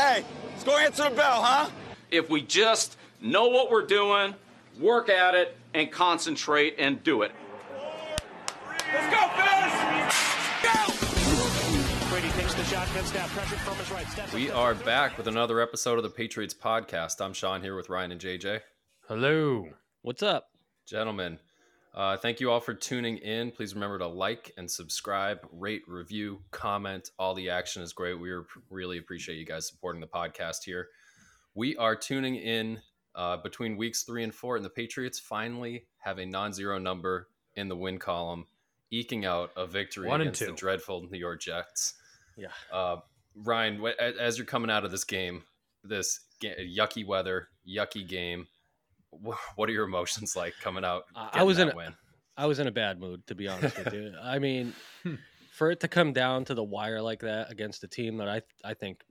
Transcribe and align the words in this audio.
Hey, 0.00 0.24
let's 0.48 0.64
go 0.64 0.78
answer 0.78 1.10
the 1.10 1.14
bell, 1.14 1.42
huh? 1.42 1.68
If 2.10 2.30
we 2.30 2.40
just 2.40 2.96
know 3.20 3.48
what 3.48 3.70
we're 3.70 3.84
doing, 3.84 4.34
work 4.80 5.10
at 5.10 5.34
it, 5.34 5.54
and 5.74 5.92
concentrate 5.92 6.76
and 6.78 7.02
do 7.04 7.20
it. 7.20 7.32
Let's 8.94 9.14
go, 9.14 9.28
fellas! 9.36 9.74
Go! 10.62 12.08
Brady 12.08 12.30
takes 12.30 12.54
the 12.54 12.64
shotgun 12.64 13.04
snap, 13.04 13.28
pressure 13.28 13.56
from 13.56 13.76
his 13.76 13.90
right. 13.90 14.32
We 14.32 14.50
are 14.50 14.74
back 14.74 15.18
with 15.18 15.28
another 15.28 15.60
episode 15.60 15.98
of 15.98 16.02
the 16.02 16.08
Patriots 16.08 16.54
podcast. 16.54 17.22
I'm 17.22 17.34
Sean 17.34 17.60
here 17.60 17.76
with 17.76 17.90
Ryan 17.90 18.12
and 18.12 18.20
JJ. 18.22 18.60
Hello. 19.06 19.66
What's 20.00 20.22
up? 20.22 20.46
Gentlemen, 20.88 21.38
uh, 21.94 22.16
thank 22.16 22.40
you 22.40 22.50
all 22.50 22.60
for 22.60 22.74
tuning 22.74 23.18
in. 23.18 23.50
Please 23.50 23.74
remember 23.74 23.98
to 23.98 24.06
like 24.06 24.52
and 24.56 24.70
subscribe, 24.70 25.40
rate, 25.52 25.82
review, 25.88 26.40
comment. 26.50 27.10
All 27.18 27.34
the 27.34 27.50
action 27.50 27.82
is 27.82 27.92
great. 27.92 28.18
We 28.18 28.32
really 28.70 28.98
appreciate 28.98 29.36
you 29.36 29.44
guys 29.44 29.66
supporting 29.66 30.00
the 30.00 30.06
podcast 30.06 30.64
here. 30.64 30.88
We 31.54 31.76
are 31.76 31.96
tuning 31.96 32.36
in 32.36 32.80
uh, 33.14 33.38
between 33.38 33.76
weeks 33.76 34.04
three 34.04 34.22
and 34.22 34.34
four, 34.34 34.56
and 34.56 34.64
the 34.64 34.70
Patriots 34.70 35.18
finally 35.18 35.86
have 35.98 36.18
a 36.18 36.26
non 36.26 36.52
zero 36.52 36.78
number 36.78 37.28
in 37.56 37.68
the 37.68 37.76
win 37.76 37.98
column, 37.98 38.46
eking 38.92 39.24
out 39.24 39.50
a 39.56 39.66
victory 39.66 40.08
One 40.08 40.20
against 40.20 40.40
the 40.40 40.52
dreadful 40.52 41.08
New 41.10 41.18
York 41.18 41.40
Jets. 41.40 41.94
Yeah. 42.36 42.48
Uh, 42.72 42.96
Ryan, 43.34 43.84
as 43.98 44.38
you're 44.38 44.46
coming 44.46 44.70
out 44.70 44.84
of 44.84 44.92
this 44.92 45.04
game, 45.04 45.42
this 45.82 46.20
yucky 46.42 47.04
weather, 47.04 47.48
yucky 47.68 48.06
game, 48.06 48.46
what 49.56 49.68
are 49.68 49.72
your 49.72 49.84
emotions 49.84 50.36
like 50.36 50.54
coming 50.62 50.84
out? 50.84 51.04
I- 51.14 51.30
I 51.34 51.42
was 51.42 51.58
in 51.58 51.70
a- 51.70 51.74
win? 51.76 51.94
I 52.36 52.46
was 52.46 52.58
in 52.58 52.66
a 52.66 52.72
bad 52.72 52.98
mood 52.98 53.26
to 53.26 53.34
be 53.34 53.48
honest 53.48 53.76
with 53.76 53.92
you. 53.92 54.14
I 54.22 54.38
mean, 54.38 54.72
for 55.52 55.70
it 55.70 55.80
to 55.80 55.88
come 55.88 56.12
down 56.12 56.44
to 56.46 56.54
the 56.54 56.64
wire 56.64 57.02
like 57.02 57.20
that 57.20 57.50
against 57.50 57.84
a 57.84 57.88
team 57.88 58.16
that 58.18 58.28
I 58.28 58.40
I 58.64 58.74
think, 58.74 59.02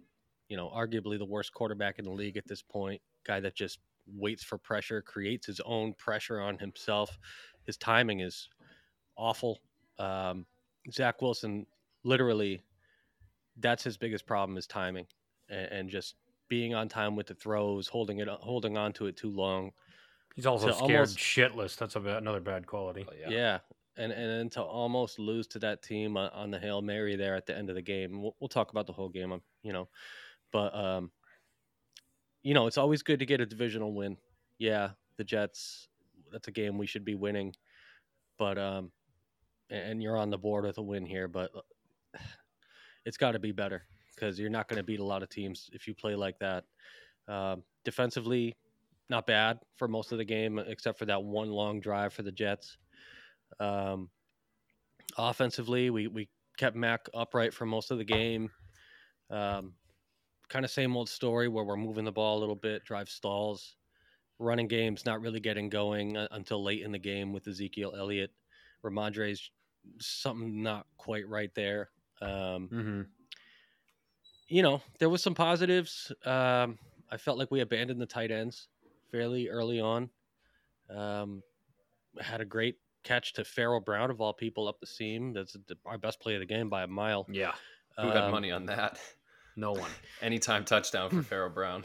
you 0.47 0.57
know, 0.57 0.69
arguably 0.69 1.17
the 1.19 1.25
worst 1.25 1.53
quarterback 1.53 1.99
in 1.99 2.05
the 2.05 2.11
league 2.11 2.37
at 2.37 2.47
this 2.47 2.61
point, 2.61 3.01
guy 3.25 3.39
that 3.41 3.55
just 3.55 3.79
waits 4.07 4.43
for 4.43 4.57
pressure, 4.57 5.01
creates 5.03 5.45
his 5.45 5.59
own 5.59 5.93
pressure 5.93 6.39
on 6.41 6.57
himself. 6.57 7.19
His 7.65 7.77
timing 7.77 8.21
is 8.21 8.49
awful. 9.15 9.59
Um, 9.99 10.47
Zach 10.91 11.21
Wilson, 11.21 11.67
literally, 12.03 12.63
that's 13.57 13.83
his 13.83 13.97
biggest 13.97 14.25
problem 14.25 14.57
is 14.57 14.65
timing, 14.65 15.05
and, 15.49 15.71
and 15.71 15.89
just 15.89 16.15
being 16.47 16.73
on 16.73 16.89
time 16.89 17.15
with 17.15 17.27
the 17.27 17.35
throws, 17.35 17.87
holding 17.87 18.17
it, 18.19 18.27
holding 18.27 18.75
on 18.77 18.91
to 18.93 19.05
it 19.05 19.17
too 19.17 19.29
long. 19.29 19.71
He's 20.35 20.45
also 20.45 20.71
scared 20.71 20.91
almost- 20.91 21.17
shitless. 21.17 21.75
That's 21.75 21.95
a, 21.95 21.99
another 22.01 22.39
bad 22.39 22.65
quality. 22.65 23.03
But 23.05 23.17
Yeah. 23.29 23.59
And 23.97 24.13
and 24.13 24.31
then 24.31 24.49
to 24.51 24.61
almost 24.61 25.19
lose 25.19 25.45
to 25.47 25.59
that 25.59 25.81
team 25.81 26.15
on, 26.15 26.29
on 26.31 26.51
the 26.51 26.59
hail 26.59 26.81
mary 26.81 27.17
there 27.17 27.35
at 27.35 27.45
the 27.45 27.57
end 27.57 27.69
of 27.69 27.75
the 27.75 27.81
game. 27.81 28.21
We'll, 28.21 28.35
we'll 28.39 28.47
talk 28.47 28.71
about 28.71 28.87
the 28.87 28.93
whole 28.93 29.09
game, 29.09 29.33
um, 29.33 29.41
you 29.61 29.73
know, 29.73 29.89
but 30.53 30.73
um, 30.73 31.11
you 32.41 32.53
know, 32.53 32.67
it's 32.67 32.77
always 32.77 33.03
good 33.03 33.19
to 33.19 33.25
get 33.25 33.41
a 33.41 33.45
divisional 33.45 33.93
win. 33.93 34.15
Yeah, 34.57 34.91
the 35.17 35.25
Jets. 35.25 35.89
That's 36.31 36.47
a 36.47 36.51
game 36.51 36.77
we 36.77 36.85
should 36.87 37.03
be 37.03 37.15
winning, 37.15 37.53
but 38.37 38.57
um, 38.57 38.91
and, 39.69 39.91
and 39.91 40.03
you're 40.03 40.15
on 40.17 40.29
the 40.29 40.37
board 40.37 40.63
with 40.63 40.77
a 40.77 40.81
win 40.81 41.05
here, 41.05 41.27
but 41.27 41.51
uh, 41.53 42.19
it's 43.05 43.17
got 43.17 43.31
to 43.31 43.39
be 43.39 43.51
better 43.51 43.83
because 44.15 44.39
you're 44.39 44.49
not 44.49 44.67
going 44.67 44.77
to 44.77 44.83
beat 44.83 44.99
a 44.99 45.03
lot 45.03 45.23
of 45.23 45.29
teams 45.29 45.69
if 45.73 45.87
you 45.87 45.93
play 45.93 46.15
like 46.15 46.37
that. 46.39 46.63
Um, 47.27 47.63
defensively, 47.83 48.55
not 49.09 49.25
bad 49.25 49.59
for 49.75 49.87
most 49.87 50.11
of 50.11 50.17
the 50.17 50.25
game, 50.25 50.59
except 50.59 50.99
for 50.99 51.05
that 51.05 51.23
one 51.23 51.49
long 51.49 51.79
drive 51.79 52.13
for 52.13 52.23
the 52.23 52.31
Jets. 52.31 52.77
Um, 53.59 54.09
offensively, 55.17 55.89
we, 55.89 56.07
we 56.07 56.29
kept 56.57 56.75
Mac 56.75 57.07
upright 57.13 57.53
for 57.53 57.65
most 57.65 57.91
of 57.91 57.97
the 57.97 58.03
game. 58.05 58.49
Um, 59.29 59.73
kind 60.47 60.65
of 60.65 60.71
same 60.71 60.95
old 60.95 61.09
story 61.09 61.47
where 61.47 61.63
we're 61.63 61.77
moving 61.77 62.05
the 62.05 62.11
ball 62.11 62.37
a 62.37 62.41
little 62.41 62.55
bit, 62.55 62.83
drive 62.83 63.09
stalls. 63.09 63.75
Running 64.39 64.67
game's 64.67 65.05
not 65.05 65.21
really 65.21 65.39
getting 65.39 65.69
going 65.69 66.15
uh, 66.17 66.27
until 66.31 66.63
late 66.63 66.81
in 66.83 66.91
the 66.91 66.99
game 66.99 67.33
with 67.33 67.47
Ezekiel 67.47 67.93
Elliott. 67.97 68.31
Rhamondre's 68.83 69.51
something 69.99 70.61
not 70.63 70.85
quite 70.97 71.27
right 71.27 71.53
there. 71.55 71.89
Um, 72.21 72.69
Mm-hmm. 72.71 73.01
you 74.47 74.63
know, 74.63 74.81
there 74.99 75.09
was 75.09 75.21
some 75.21 75.35
positives. 75.35 76.11
Um, 76.25 76.77
I 77.11 77.17
felt 77.17 77.37
like 77.37 77.51
we 77.51 77.61
abandoned 77.61 77.99
the 78.01 78.05
tight 78.05 78.31
ends 78.31 78.67
fairly 79.11 79.49
early 79.49 79.79
on. 79.79 80.09
Um, 80.89 81.43
had 82.19 82.41
a 82.41 82.45
great 82.45 82.75
catch 83.03 83.33
to 83.33 83.45
Pharaoh 83.45 83.79
Brown 83.79 84.09
of 84.11 84.19
all 84.21 84.33
people 84.33 84.67
up 84.67 84.79
the 84.79 84.87
seam. 84.87 85.33
That's 85.33 85.55
our 85.85 85.97
best 85.97 86.19
play 86.19 86.33
of 86.35 86.39
the 86.39 86.45
game 86.45 86.69
by 86.69 86.83
a 86.83 86.87
mile. 86.87 87.25
Yeah. 87.31 87.53
Who 87.97 88.07
got 88.07 88.25
Um, 88.25 88.31
money 88.31 88.51
on 88.51 88.65
that? 88.67 88.99
No 89.55 89.73
one. 89.73 89.91
Anytime 90.21 90.63
touchdown 90.63 91.09
for 91.09 91.21
Pharaoh 91.29 91.49
Brown. 91.49 91.83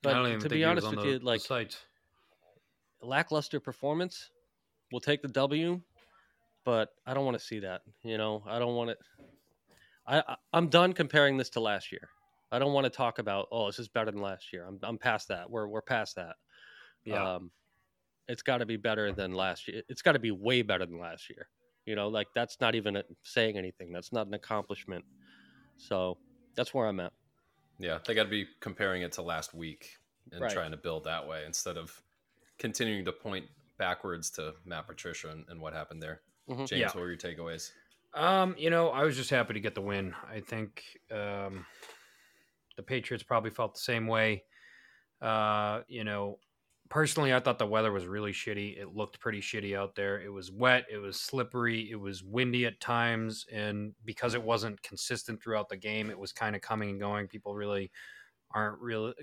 But 0.00 0.10
I 0.14 0.18
don't 0.18 0.26
even 0.28 0.38
to 0.40 0.48
think 0.48 0.52
be 0.60 0.64
honest 0.64 0.88
with 0.88 1.00
the- 1.00 1.08
you, 1.08 1.18
like 1.18 1.40
site. 1.40 1.76
lackluster 3.02 3.58
performance, 3.58 4.30
we'll 4.92 5.00
take 5.00 5.22
the 5.22 5.28
W. 5.28 5.80
But 6.64 6.90
I 7.04 7.14
don't 7.14 7.24
want 7.24 7.36
to 7.36 7.44
see 7.44 7.60
that. 7.60 7.82
You 8.04 8.16
know, 8.16 8.44
I 8.46 8.60
don't 8.60 8.76
want 8.76 8.90
it. 8.90 8.98
I, 10.06 10.18
I 10.20 10.36
I'm 10.52 10.68
done 10.68 10.92
comparing 10.92 11.36
this 11.36 11.50
to 11.50 11.60
last 11.60 11.90
year. 11.90 12.08
I 12.52 12.58
don't 12.58 12.72
want 12.72 12.84
to 12.84 12.90
talk 12.90 13.18
about 13.18 13.48
oh 13.50 13.66
this 13.66 13.78
is 13.78 13.88
better 13.88 14.10
than 14.10 14.20
last 14.20 14.52
year. 14.52 14.66
I'm 14.66 14.78
I'm 14.82 14.98
past 14.98 15.28
that. 15.28 15.50
We're 15.50 15.66
we're 15.68 15.82
past 15.82 16.16
that. 16.16 16.36
Yeah. 17.04 17.34
Um, 17.36 17.50
it's 18.28 18.42
got 18.42 18.58
to 18.58 18.66
be 18.66 18.76
better 18.76 19.12
than 19.12 19.32
last 19.32 19.68
year. 19.68 19.82
It's 19.88 20.02
got 20.02 20.12
to 20.12 20.18
be 20.18 20.32
way 20.32 20.62
better 20.62 20.84
than 20.86 20.98
last 20.98 21.30
year. 21.30 21.48
You 21.84 21.94
know, 21.94 22.08
like 22.08 22.26
that's 22.34 22.60
not 22.60 22.74
even 22.74 22.96
a, 22.96 23.04
saying 23.22 23.56
anything. 23.56 23.92
That's 23.92 24.12
not 24.12 24.26
an 24.26 24.34
accomplishment. 24.34 25.04
So 25.76 26.18
that's 26.56 26.74
where 26.74 26.86
I'm 26.88 26.98
at. 27.00 27.12
Yeah, 27.78 27.98
they 28.04 28.14
got 28.14 28.24
to 28.24 28.28
be 28.30 28.46
comparing 28.60 29.02
it 29.02 29.12
to 29.12 29.22
last 29.22 29.54
week 29.54 29.90
and 30.32 30.40
Right. 30.40 30.50
trying 30.50 30.72
to 30.72 30.76
build 30.76 31.04
that 31.04 31.28
way 31.28 31.44
instead 31.46 31.76
of 31.76 32.02
continuing 32.58 33.04
to 33.04 33.12
point 33.12 33.46
backwards 33.78 34.30
to 34.30 34.54
Matt 34.64 34.86
Patricia 34.88 35.28
and, 35.30 35.44
and 35.48 35.60
what 35.60 35.74
happened 35.74 36.02
there. 36.02 36.22
Mhm. 36.48 36.66
James, 36.66 36.72
Yeah. 36.72 36.86
what 36.86 36.96
were 36.96 37.08
your 37.08 37.18
takeaways? 37.18 37.70
Um, 38.14 38.56
you 38.58 38.70
know, 38.70 38.88
I 38.88 39.04
was 39.04 39.14
just 39.14 39.30
happy 39.30 39.54
to 39.54 39.60
get 39.60 39.74
the 39.74 39.82
win. 39.82 40.14
I 40.26 40.40
think 40.40 40.82
um, 41.12 41.66
the 42.76 42.82
Patriots 42.82 43.24
probably 43.24 43.50
felt 43.50 43.74
the 43.74 43.80
same 43.80 44.06
way. 44.06 44.44
Uh, 45.20 45.80
you 45.88 46.04
know, 46.04 46.38
personally, 46.88 47.34
I 47.34 47.40
thought 47.40 47.58
the 47.58 47.66
weather 47.66 47.92
was 47.92 48.06
really 48.06 48.32
shitty. 48.32 48.78
It 48.78 48.94
looked 48.94 49.20
pretty 49.20 49.40
shitty 49.40 49.76
out 49.76 49.94
there. 49.94 50.20
It 50.20 50.32
was 50.32 50.50
wet. 50.50 50.84
It 50.90 50.98
was 50.98 51.20
slippery. 51.20 51.90
It 51.90 51.96
was 51.96 52.22
windy 52.22 52.66
at 52.66 52.80
times, 52.80 53.46
and 53.52 53.94
because 54.04 54.34
it 54.34 54.42
wasn't 54.42 54.82
consistent 54.82 55.42
throughout 55.42 55.68
the 55.68 55.76
game, 55.76 56.10
it 56.10 56.18
was 56.18 56.32
kind 56.32 56.54
of 56.54 56.62
coming 56.62 56.90
and 56.90 57.00
going. 57.00 57.28
People 57.28 57.54
really 57.54 57.90
aren't 58.52 58.78
really 58.80 59.14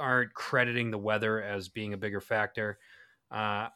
aren't 0.00 0.34
crediting 0.34 0.90
the 0.90 0.98
weather 0.98 1.42
as 1.42 1.68
being 1.68 1.92
a 1.92 1.98
bigger 1.98 2.20
factor. 2.20 2.78
Uh, 3.30 3.68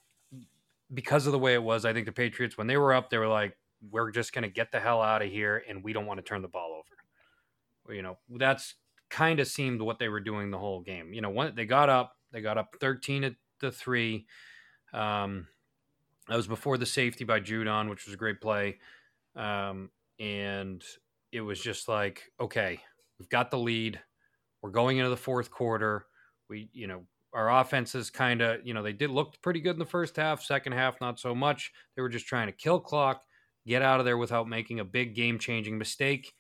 because 0.95 1.27
of 1.27 1.33
the 1.33 1.39
way 1.39 1.55
it 1.55 1.63
was, 1.63 1.85
I 1.85 1.93
think 1.93 2.07
the 2.07 2.13
Patriots, 2.13 2.57
when 2.57 2.67
they 2.67 2.77
were 2.77 2.95
up, 2.95 3.11
they 3.11 3.19
were 3.19 3.29
like, 3.29 3.57
we're 3.91 4.11
just 4.11 4.33
going 4.33 4.43
to 4.43 4.49
get 4.49 4.73
the 4.73 4.81
hell 4.81 5.03
out 5.03 5.23
of 5.23 5.31
here 5.31 5.63
and 5.69 5.85
we 5.85 5.93
don't 5.93 6.07
want 6.07 6.19
to 6.19 6.25
turn 6.25 6.43
the 6.43 6.49
ball 6.49 6.73
over. 6.73 7.95
You 7.95 8.03
know, 8.03 8.19
that's 8.37 8.75
kind 9.11 9.41
of 9.41 9.49
seemed 9.49 9.81
what 9.81 9.99
they 9.99 10.09
were 10.09 10.21
doing 10.21 10.51
the 10.51 10.59
whole 10.59 10.81
game. 10.81 11.13
You 11.13 11.21
know, 11.21 11.31
when 11.31 11.55
they 11.55 11.67
got 11.67 11.89
up, 11.89 12.15
they 12.33 12.41
got 12.41 12.59
up 12.59 12.75
13 12.81 13.25
at 13.25 13.35
the 13.61 13.71
three. 13.71 14.27
Um, 14.93 15.47
that 16.29 16.37
was 16.37 16.47
before 16.47 16.77
the 16.77 16.87
safety 16.87 17.25
by 17.25 17.41
Judon, 17.41 17.89
which 17.89 18.05
was 18.05 18.15
a 18.15 18.19
great 18.19 18.41
play. 18.41 18.79
Um, 19.35 19.91
and 20.19 20.83
it 21.33 21.41
was 21.41 21.61
just 21.61 21.89
like, 21.89 22.31
okay, 22.41 22.81
we've 23.19 23.29
got 23.29 23.51
the 23.51 23.59
lead. 23.59 24.01
We're 24.63 24.71
going 24.71 24.99
into 24.99 25.11
the 25.11 25.17
fourth 25.17 25.51
quarter. 25.51 26.07
We, 26.51 26.69
you 26.73 26.87
know, 26.87 27.05
our 27.33 27.61
offenses 27.61 28.11
kind 28.11 28.41
of, 28.41 28.67
you 28.67 28.75
know, 28.75 28.83
they 28.83 28.93
did 28.93 29.11
look 29.11 29.41
pretty 29.43 29.61
good 29.61 29.75
in 29.75 29.79
the 29.79 29.85
first 29.85 30.17
half. 30.17 30.43
Second 30.43 30.73
half, 30.73 31.01
not 31.01 31.21
so 31.21 31.35
much. 31.35 31.73
They 31.95 32.03
were 32.03 32.09
just 32.09 32.27
trying 32.27 32.49
to 32.49 32.53
kill 32.53 32.81
clock, 32.81 33.23
get 33.67 33.83
out 33.83 34.01
of 34.01 34.07
there 34.07 34.19
without 34.19 34.49
making 34.49 34.81
a 34.81 34.85
big 34.85 35.15
game 35.15 35.39
changing 35.39 35.79
mistake, 35.79 36.33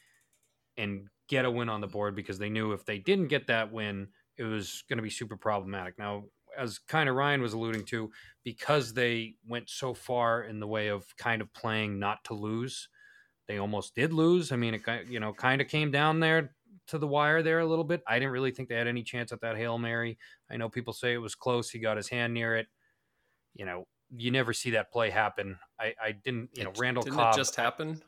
and 0.76 1.08
get 1.28 1.44
a 1.44 1.50
win 1.50 1.68
on 1.68 1.80
the 1.80 1.86
board 1.86 2.16
because 2.16 2.38
they 2.38 2.48
knew 2.48 2.72
if 2.72 2.84
they 2.84 2.98
didn't 2.98 3.28
get 3.28 3.46
that 3.46 3.70
win, 3.70 4.08
it 4.36 4.44
was 4.44 4.82
going 4.88 4.96
to 4.96 5.02
be 5.02 5.10
super 5.10 5.36
problematic. 5.36 5.98
Now, 5.98 6.24
as 6.56 6.78
kind 6.78 7.08
of 7.08 7.14
Ryan 7.14 7.42
was 7.42 7.52
alluding 7.52 7.84
to, 7.86 8.10
because 8.44 8.92
they 8.92 9.34
went 9.46 9.68
so 9.68 9.94
far 9.94 10.42
in 10.42 10.58
the 10.58 10.66
way 10.66 10.88
of 10.88 11.04
kind 11.16 11.42
of 11.42 11.52
playing 11.52 11.98
not 11.98 12.24
to 12.24 12.34
lose, 12.34 12.88
they 13.46 13.58
almost 13.58 13.94
did 13.94 14.12
lose. 14.12 14.50
I 14.52 14.56
mean, 14.56 14.74
it 14.74 14.82
you 15.08 15.20
know 15.20 15.32
kind 15.32 15.60
of 15.60 15.68
came 15.68 15.90
down 15.90 16.20
there 16.20 16.54
to 16.88 16.98
the 16.98 17.06
wire 17.06 17.42
there 17.42 17.60
a 17.60 17.66
little 17.66 17.84
bit. 17.84 18.02
I 18.06 18.18
didn't 18.18 18.32
really 18.32 18.50
think 18.50 18.68
they 18.68 18.74
had 18.74 18.86
any 18.86 19.02
chance 19.02 19.30
at 19.30 19.40
that 19.42 19.56
hail 19.56 19.78
mary. 19.78 20.18
I 20.50 20.56
know 20.56 20.68
people 20.68 20.92
say 20.92 21.12
it 21.12 21.18
was 21.18 21.34
close. 21.34 21.70
He 21.70 21.78
got 21.78 21.96
his 21.96 22.08
hand 22.08 22.34
near 22.34 22.56
it. 22.56 22.66
You 23.54 23.66
know, 23.66 23.86
you 24.16 24.30
never 24.30 24.52
see 24.52 24.70
that 24.70 24.90
play 24.90 25.10
happen. 25.10 25.58
I, 25.78 25.94
I 26.02 26.12
didn't. 26.12 26.50
You 26.54 26.64
know, 26.64 26.72
Randall 26.78 27.02
didn't 27.02 27.16
Cobb. 27.16 27.34
it 27.34 27.38
just 27.38 27.56
happen 27.56 28.02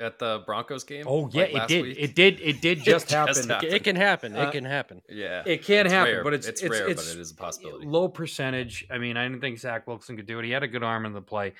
at 0.00 0.18
the 0.18 0.42
Broncos 0.46 0.84
game? 0.84 1.04
oh 1.08 1.22
like 1.32 1.34
yeah, 1.34 1.62
it 1.64 1.68
did. 1.68 1.82
week? 1.84 1.96
It 1.98 2.14
did. 2.14 2.40
It 2.40 2.60
did 2.60 2.78
just 2.82 3.08
just 3.08 3.10
happen. 3.10 3.48
happened. 3.48 3.64
It, 3.72 3.74
it 3.74 3.84
can 3.84 3.96
happen. 3.96 4.36
Uh, 4.36 4.42
it 4.48 4.52
can 4.52 4.64
happen. 4.64 5.02
Yeah, 5.08 5.42
It 5.46 5.64
can 5.64 5.86
It's 5.86 5.92
happen, 5.92 6.14
rare. 6.14 6.24
but 6.24 6.34
it's 6.34 6.46
it's, 6.46 6.62
it's, 6.62 6.70
rare, 6.70 6.88
it's 6.88 7.04
but 7.10 7.16
it 7.16 7.20
is 7.20 7.30
a 7.30 7.34
possibility. 7.34 7.86
low 7.86 8.08
percentage. 8.08 8.86
I 8.90 8.98
mean, 8.98 9.16
I 9.16 9.24
didn't 9.28 9.40
think 9.40 9.58
Zach 9.58 9.86
Wilson 9.86 10.16
could 10.16 10.26
do 10.26 10.38
it. 10.38 10.44
He 10.44 10.50
had 10.50 10.62
a 10.62 10.68
good 10.68 10.82
arm 10.82 11.06
in 11.06 11.12
the 11.12 11.22
play. 11.22 11.54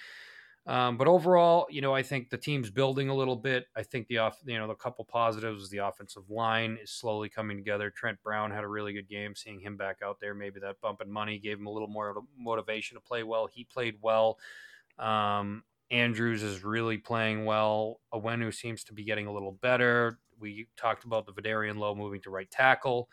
Um, 0.66 0.98
but 0.98 1.08
overall, 1.08 1.66
you 1.70 1.80
know, 1.80 1.94
I 1.94 2.02
think 2.02 2.28
the 2.28 2.36
team's 2.36 2.68
building 2.70 3.08
a 3.08 3.14
little 3.14 3.36
bit. 3.36 3.64
I 3.74 3.82
think 3.82 4.06
the 4.08 4.18
off, 4.18 4.36
you 4.44 4.58
know, 4.58 4.66
the 4.68 4.74
couple 4.74 5.02
positives, 5.06 5.62
is 5.62 5.70
the 5.70 5.78
offensive 5.78 6.28
line 6.28 6.78
is 6.82 6.90
slowly 6.90 7.30
coming 7.30 7.56
together. 7.56 7.88
Trent 7.90 8.22
Brown 8.22 8.50
had 8.50 8.64
a 8.64 8.68
really 8.68 8.92
good 8.92 9.08
game. 9.08 9.34
Seeing 9.34 9.60
him 9.60 9.78
back 9.78 10.00
out 10.04 10.18
there, 10.20 10.34
maybe 10.34 10.60
that 10.60 10.78
bump 10.82 11.00
in 11.00 11.10
money 11.10 11.38
gave 11.38 11.58
him 11.58 11.66
a 11.66 11.70
little 11.72 11.88
more 11.88 12.14
motivation 12.38 12.96
to 12.96 13.00
play 13.00 13.22
well. 13.22 13.46
He 13.50 13.64
played 13.64 13.94
well. 14.02 14.38
Um, 14.98 15.62
Andrews 15.90 16.42
is 16.42 16.64
really 16.64 16.98
playing 16.98 17.44
well. 17.44 18.00
Onwenu 18.12 18.54
seems 18.54 18.84
to 18.84 18.92
be 18.92 19.04
getting 19.04 19.26
a 19.26 19.32
little 19.32 19.52
better. 19.52 20.18
We 20.38 20.68
talked 20.76 21.04
about 21.04 21.26
the 21.26 21.32
Vederian 21.32 21.78
Lowe 21.78 21.94
moving 21.94 22.20
to 22.22 22.30
right 22.30 22.50
tackle. 22.50 23.08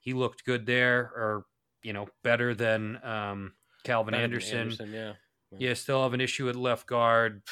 He 0.00 0.12
looked 0.12 0.44
good 0.44 0.66
there, 0.66 1.00
or 1.00 1.44
you 1.82 1.92
know, 1.92 2.08
better 2.22 2.54
than 2.54 2.98
um, 3.04 3.52
Calvin 3.84 4.12
Better 4.12 4.22
than 4.22 4.24
Anderson. 4.24 4.58
Anderson, 4.58 4.92
yeah. 4.92 5.12
Yeah, 5.58 5.74
still 5.74 6.02
have 6.02 6.12
an 6.12 6.20
issue 6.20 6.48
at 6.48 6.56
left 6.56 6.86
guard. 6.86 7.42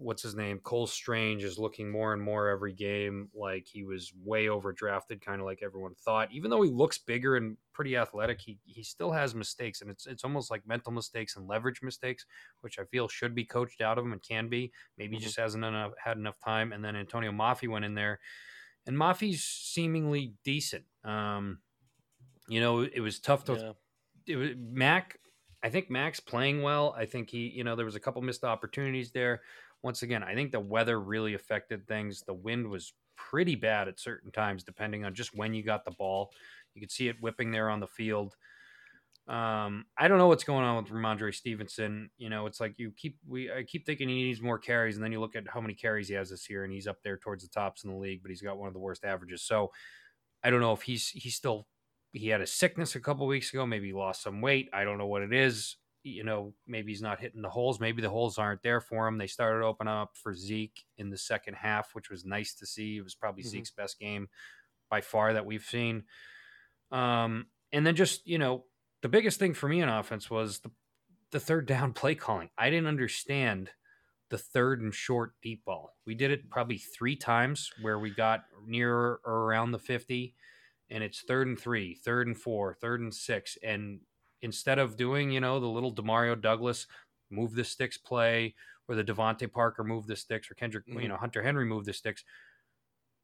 What's 0.00 0.22
his 0.22 0.34
name? 0.34 0.60
Cole 0.60 0.86
Strange 0.86 1.44
is 1.44 1.58
looking 1.58 1.90
more 1.90 2.12
and 2.14 2.22
more 2.22 2.48
every 2.48 2.72
game 2.72 3.30
like 3.34 3.66
he 3.68 3.84
was 3.84 4.12
way 4.14 4.46
overdrafted, 4.46 5.20
kind 5.20 5.40
of 5.40 5.46
like 5.46 5.62
everyone 5.62 5.94
thought. 5.94 6.32
Even 6.32 6.50
though 6.50 6.62
he 6.62 6.70
looks 6.70 6.98
bigger 6.98 7.36
and 7.36 7.58
pretty 7.72 7.96
athletic, 7.96 8.40
he 8.40 8.58
he 8.64 8.82
still 8.82 9.12
has 9.12 9.34
mistakes, 9.34 9.82
and 9.82 9.90
it's 9.90 10.06
it's 10.06 10.24
almost 10.24 10.50
like 10.50 10.66
mental 10.66 10.92
mistakes 10.92 11.36
and 11.36 11.46
leverage 11.46 11.82
mistakes, 11.82 12.24
which 12.62 12.78
I 12.78 12.84
feel 12.84 13.08
should 13.08 13.34
be 13.34 13.44
coached 13.44 13.80
out 13.80 13.98
of 13.98 14.04
him 14.04 14.12
and 14.12 14.22
can 14.22 14.48
be. 14.48 14.72
Maybe 14.96 15.16
he 15.16 15.20
Mhm. 15.20 15.24
just 15.24 15.36
hasn't 15.36 15.64
enough, 15.64 15.92
had 16.02 16.16
enough 16.16 16.38
time. 16.38 16.72
And 16.72 16.84
then 16.84 16.94
Atonio 16.94 17.34
Mafi 17.34 17.68
went 17.68 17.84
in 17.84 17.94
there, 17.94 18.20
and 18.86 18.96
Mafi's 18.96 19.44
seemingly 19.44 20.34
decent. 20.44 20.86
Um, 21.04 21.62
you 22.48 22.60
know, 22.60 22.80
it 22.80 23.00
was 23.00 23.20
tough 23.20 23.44
to 23.44 23.58
Yeah. 23.58 23.72
it 24.26 24.36
was 24.36 24.50
Mac. 24.56 25.18
I 25.62 25.70
think 25.70 25.90
Mac's 25.90 26.20
playing 26.20 26.62
well. 26.62 26.94
I 26.96 27.06
think 27.06 27.30
he, 27.30 27.48
you 27.48 27.64
know, 27.64 27.76
there 27.76 27.84
was 27.86 27.96
a 27.96 28.00
couple 28.00 28.22
missed 28.22 28.44
opportunities 28.44 29.12
there. 29.12 29.42
Once 29.82 30.02
again, 30.02 30.22
I 30.22 30.34
think 30.34 30.52
the 30.52 30.60
weather 30.60 31.00
really 31.00 31.34
affected 31.34 31.86
things. 31.86 32.22
The 32.22 32.34
wind 32.34 32.68
was 32.68 32.92
pretty 33.16 33.54
bad 33.54 33.88
at 33.88 34.00
certain 34.00 34.30
times, 34.30 34.62
depending 34.62 35.04
on 35.04 35.14
just 35.14 35.34
when 35.34 35.54
you 35.54 35.62
got 35.62 35.84
the 35.84 35.90
ball. 35.90 36.32
You 36.74 36.80
could 36.80 36.90
see 36.90 37.08
it 37.08 37.20
whipping 37.20 37.50
there 37.50 37.68
on 37.68 37.80
the 37.80 37.86
field. 37.86 38.36
Um, 39.28 39.86
I 39.96 40.08
don't 40.08 40.18
know 40.18 40.26
what's 40.26 40.44
going 40.44 40.64
on 40.64 40.82
with 40.82 40.92
Rhamondre 40.92 41.34
Stevenson. 41.34 42.10
You 42.18 42.30
know, 42.30 42.46
it's 42.46 42.60
like 42.60 42.74
you 42.78 42.90
keep 42.90 43.18
we 43.26 43.52
I 43.52 43.62
keep 43.62 43.86
thinking 43.86 44.08
he 44.08 44.24
needs 44.24 44.40
more 44.40 44.58
carries, 44.58 44.96
and 44.96 45.04
then 45.04 45.12
you 45.12 45.20
look 45.20 45.36
at 45.36 45.48
how 45.48 45.60
many 45.60 45.74
carries 45.74 46.08
he 46.08 46.14
has 46.14 46.30
this 46.30 46.50
year, 46.50 46.64
and 46.64 46.72
he's 46.72 46.88
up 46.88 47.02
there 47.02 47.16
towards 47.16 47.44
the 47.44 47.50
tops 47.50 47.84
in 47.84 47.90
the 47.90 47.96
league, 47.96 48.22
but 48.22 48.30
he's 48.30 48.42
got 48.42 48.58
one 48.58 48.66
of 48.66 48.74
the 48.74 48.80
worst 48.80 49.04
averages. 49.04 49.42
So 49.42 49.70
I 50.42 50.50
don't 50.50 50.60
know 50.60 50.72
if 50.72 50.82
he's 50.82 51.08
he's 51.08 51.36
still 51.36 51.68
he 52.12 52.28
had 52.28 52.40
a 52.40 52.46
sickness 52.46 52.96
a 52.96 53.00
couple 53.00 53.26
weeks 53.26 53.52
ago. 53.52 53.66
Maybe 53.66 53.88
he 53.88 53.92
lost 53.92 54.22
some 54.22 54.40
weight. 54.40 54.68
I 54.72 54.84
don't 54.84 54.98
know 54.98 55.06
what 55.06 55.22
it 55.22 55.32
is. 55.32 55.76
You 56.02 56.24
know, 56.24 56.54
maybe 56.66 56.92
he's 56.92 57.02
not 57.02 57.20
hitting 57.20 57.42
the 57.42 57.50
holes. 57.50 57.78
Maybe 57.80 58.00
the 58.00 58.08
holes 58.08 58.38
aren't 58.38 58.62
there 58.62 58.80
for 58.80 59.06
him. 59.06 59.18
They 59.18 59.26
started 59.26 59.64
opening 59.64 59.92
up 59.92 60.16
for 60.16 60.34
Zeke 60.34 60.84
in 60.96 61.10
the 61.10 61.18
second 61.18 61.54
half, 61.54 61.94
which 61.94 62.08
was 62.10 62.24
nice 62.24 62.54
to 62.54 62.66
see. 62.66 62.96
It 62.96 63.04
was 63.04 63.14
probably 63.14 63.42
Mhm. 63.42 63.48
Zeke's 63.48 63.70
best 63.70 63.98
game 63.98 64.28
by 64.88 65.00
far 65.02 65.34
that 65.34 65.44
we've 65.46 65.64
seen. 65.64 66.04
Um, 66.90 67.46
and 67.72 67.86
then 67.86 67.96
just 67.96 68.26
you 68.26 68.38
know, 68.38 68.64
the 69.02 69.08
biggest 69.08 69.38
thing 69.38 69.54
for 69.54 69.68
me 69.68 69.80
in 69.82 69.88
offense 69.88 70.30
was 70.30 70.60
the 70.60 70.70
the 71.32 71.38
third 71.40 71.64
down 71.66 71.92
play 71.92 72.14
calling. 72.16 72.50
I 72.58 72.70
didn't 72.70 72.88
understand 72.88 73.70
the 74.30 74.38
third 74.38 74.80
and 74.80 74.92
short 74.92 75.34
deep 75.40 75.64
ball. 75.64 75.96
We 76.04 76.16
did 76.16 76.32
it 76.32 76.50
probably 76.50 76.78
three 76.78 77.14
times 77.14 77.70
where 77.80 78.00
we 78.00 78.10
got 78.10 78.44
near 78.66 78.92
or 79.24 79.44
around 79.44 79.70
the 79.70 79.78
50 79.78 80.34
and 80.88 81.04
it's 81.04 81.20
third 81.22 81.46
and 81.46 81.56
three, 81.58 81.94
third 81.94 82.26
and 82.26 82.36
four, 82.36 82.74
third 82.74 83.00
and 83.00 83.14
six. 83.14 83.56
And 83.62 84.00
instead 84.42 84.78
of 84.78 84.96
doing, 84.96 85.30
you 85.30 85.40
know, 85.40 85.60
the 85.60 85.66
little 85.68 85.94
Demario 85.94 86.40
Douglas 86.40 86.86
move 87.30 87.54
the 87.54 87.64
sticks 87.64 87.98
play 87.98 88.54
or 88.88 88.94
the 88.94 89.04
DeVante 89.04 89.50
Parker 89.52 89.84
move 89.84 90.06
the 90.06 90.16
sticks 90.16 90.50
or 90.50 90.54
Kendrick, 90.54 90.86
you 90.86 90.94
Mhm. 90.94 91.08
know, 91.08 91.16
Hunter 91.16 91.42
Henry 91.42 91.64
move 91.64 91.84
the 91.84 91.92
sticks, 91.92 92.24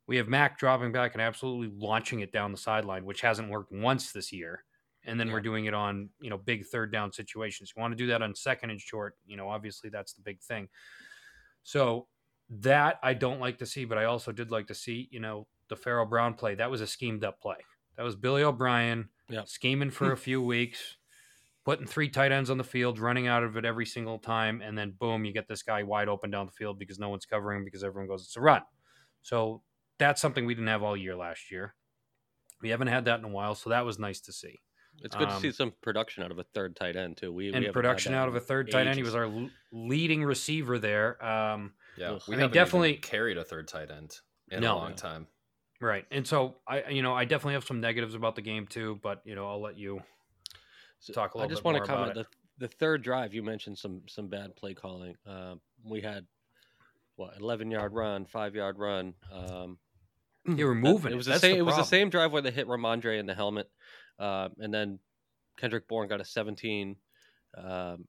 we 0.07 0.17
have 0.19 0.29
Mac 0.29 0.59
dropping 0.59 0.93
back 0.93 1.15
and 1.15 1.21
absolutely 1.23 1.77
launching 1.77 2.21
it 2.21 2.31
down 2.33 2.53
the 2.53 2.59
sideline, 2.59 3.05
which 3.05 3.23
hasn't 3.23 3.51
worked 3.51 3.73
once 3.73 4.13
this 4.13 4.33
year. 4.33 4.65
And 5.03 5.19
then 5.21 5.31
we're 5.31 5.41
doing 5.41 5.67
it 5.67 5.75
on, 5.75 6.11
you 6.21 6.31
know, 6.31 6.39
big 6.39 6.67
third 6.67 6.91
down 6.93 7.13
situations. 7.13 7.73
You 7.75 7.81
want 7.81 7.93
to 7.93 7.97
do 7.97 8.09
that 8.09 8.23
on 8.23 8.35
second 8.35 8.71
and 8.71 8.81
short, 8.81 9.17
you 9.25 9.37
know, 9.37 9.49
obviously 9.49 9.89
that's 9.91 10.13
the 10.15 10.21
big 10.23 10.41
thing. 10.41 10.69
So 11.63 12.09
that 12.49 12.99
I 13.03 13.15
don't 13.15 13.41
like 13.41 13.59
to 13.59 13.67
see, 13.67 13.85
but 13.85 13.99
I 13.99 14.05
also 14.05 14.33
did 14.33 14.51
like 14.51 14.67
to 14.69 14.75
see, 14.75 15.09
you 15.11 15.21
know, 15.21 15.49
the 15.69 15.77
Pharaoh 15.77 16.07
Brown 16.07 16.35
play. 16.35 16.55
That 16.55 16.71
was 16.71 16.81
a 16.81 16.87
schemed 16.87 17.25
up 17.25 17.41
play. 17.41 17.57
That 17.97 18.03
was 18.05 18.15
Billy 18.17 18.43
O'Brien 18.43 19.11
Yeah. 19.29 19.45
scheming 19.45 19.91
for 19.91 20.13
a 20.13 20.17
few 20.29 20.43
weeks, 20.43 20.97
putting 21.67 21.87
three 21.87 22.09
tight 22.09 22.31
ends 22.33 22.49
on 22.49 22.57
the 22.59 22.65
field, 22.65 22.99
running 22.99 23.27
out 23.27 23.43
of 23.43 23.57
it 23.57 23.65
every 23.65 23.85
single 23.85 24.19
time, 24.19 24.63
and 24.63 24.79
then 24.79 24.95
boom, 24.99 25.25
you 25.25 25.33
get 25.33 25.49
this 25.49 25.63
guy 25.63 25.83
wide 25.83 26.09
open 26.09 26.31
down 26.31 26.47
the 26.47 26.53
field 26.53 26.79
because 26.79 26.99
no 26.99 27.09
one's 27.11 27.27
covering 27.27 27.65
because 27.65 27.83
everyone 27.85 28.09
goes, 28.09 28.23
it's 28.23 28.37
a 28.37 28.41
run. 28.41 28.63
So 29.23 29.63
that's 29.99 30.23
something 30.23 30.47
we 30.47 30.55
didn't 30.55 30.69
have 30.69 30.83
all 30.85 30.97
year 30.97 31.17
last 31.17 31.51
year. 31.51 31.75
We 32.63 32.71
haven't 32.71 32.87
had 32.89 33.05
that 33.07 33.19
in 33.19 33.25
a 33.25 33.29
while, 33.29 33.55
so 33.57 33.71
that 33.71 33.85
was 33.85 33.99
nice 33.99 34.21
to 34.23 34.33
see. 34.33 34.61
It's 35.03 35.15
good 35.15 35.29
to 35.29 35.35
Um, 35.35 35.43
see 35.43 35.51
some 35.53 35.75
production 35.83 36.23
out 36.23 36.31
of 36.31 36.39
a 36.39 36.45
third 36.55 36.75
tight 36.77 36.97
end 36.97 37.19
too. 37.19 37.31
We 37.33 37.45
we 37.45 37.49
And 37.49 37.57
haven't 37.57 37.73
production 37.75 38.15
out 38.15 38.29
of 38.29 38.35
a 38.37 38.41
third 38.41 38.71
tight 38.71 38.87
end. 38.87 38.97
He 38.97 39.03
was 39.03 39.15
our 39.15 39.25
l- 39.25 39.51
leading 39.73 40.25
receiver 40.25 40.79
there. 40.79 41.23
Um, 41.23 41.75
Yeah, 41.99 42.13
Ugh. 42.13 42.23
we 42.29 42.37
I 42.37 42.39
mean, 42.39 42.51
definitely- 42.51 42.91
even 42.91 43.03
carried 43.03 43.37
a 43.37 43.45
third 43.45 43.69
tight 43.69 43.91
end 43.91 44.15
in 44.51 44.61
No. 44.63 44.75
a 44.75 44.79
long 44.79 44.95
time. 44.95 45.27
Right. 45.83 46.07
And 46.11 46.27
so 46.27 46.61
I 46.67 46.89
you 46.89 47.03
know, 47.03 47.13
I 47.15 47.25
definitely 47.27 47.55
have 47.55 47.65
some 47.67 47.81
negatives 47.81 48.15
about 48.15 48.37
the 48.37 48.43
game 48.43 48.67
too, 48.67 48.99
but 49.03 49.21
you 49.27 49.35
know, 49.35 49.47
I'll 49.49 49.61
let 49.61 49.77
you 49.77 50.01
So 51.07 51.13
talk 51.13 51.35
a 51.35 51.39
I 51.39 51.43
little 51.43 51.53
I 51.53 51.55
just 51.55 51.65
want 51.65 51.77
to 51.79 51.85
comment 51.85 52.15
the 52.15 52.27
the 52.59 52.69
third 52.69 53.03
drive. 53.03 53.33
You 53.33 53.43
mentioned 53.43 53.79
some 53.79 54.03
some 54.09 54.27
bad 54.29 54.57
play 54.57 54.75
calling. 54.75 55.15
Um, 55.25 55.61
we 55.85 56.01
had 56.01 56.27
what 57.15 57.37
eleven 57.39 57.71
yard 57.71 57.93
run, 57.93 58.27
five 58.27 58.55
yard 58.57 58.79
run. 58.79 59.15
Um, 59.31 59.79
you 60.47 60.67
were 60.67 60.75
that- 60.75 60.81
moving. 60.81 61.13
It 61.13 61.17
was 61.17 61.27
the 61.27 61.39
same. 61.39 61.53
the 61.55 61.59
it 61.59 61.63
was 61.63 61.77
the 61.77 61.85
same 61.85 62.11
drive 62.11 62.33
where 62.33 62.43
they 62.43 62.51
hit 62.51 62.67
Rhamondre 62.67 63.19
in 63.21 63.27
the 63.27 63.35
helmet, 63.35 63.71
um, 64.19 64.55
and 64.59 64.75
then 64.75 64.99
Kendrick 65.59 65.87
Bourne 65.87 66.09
got 66.09 66.21
a 66.21 66.25
seventeen 66.25 66.97
um, 67.57 68.09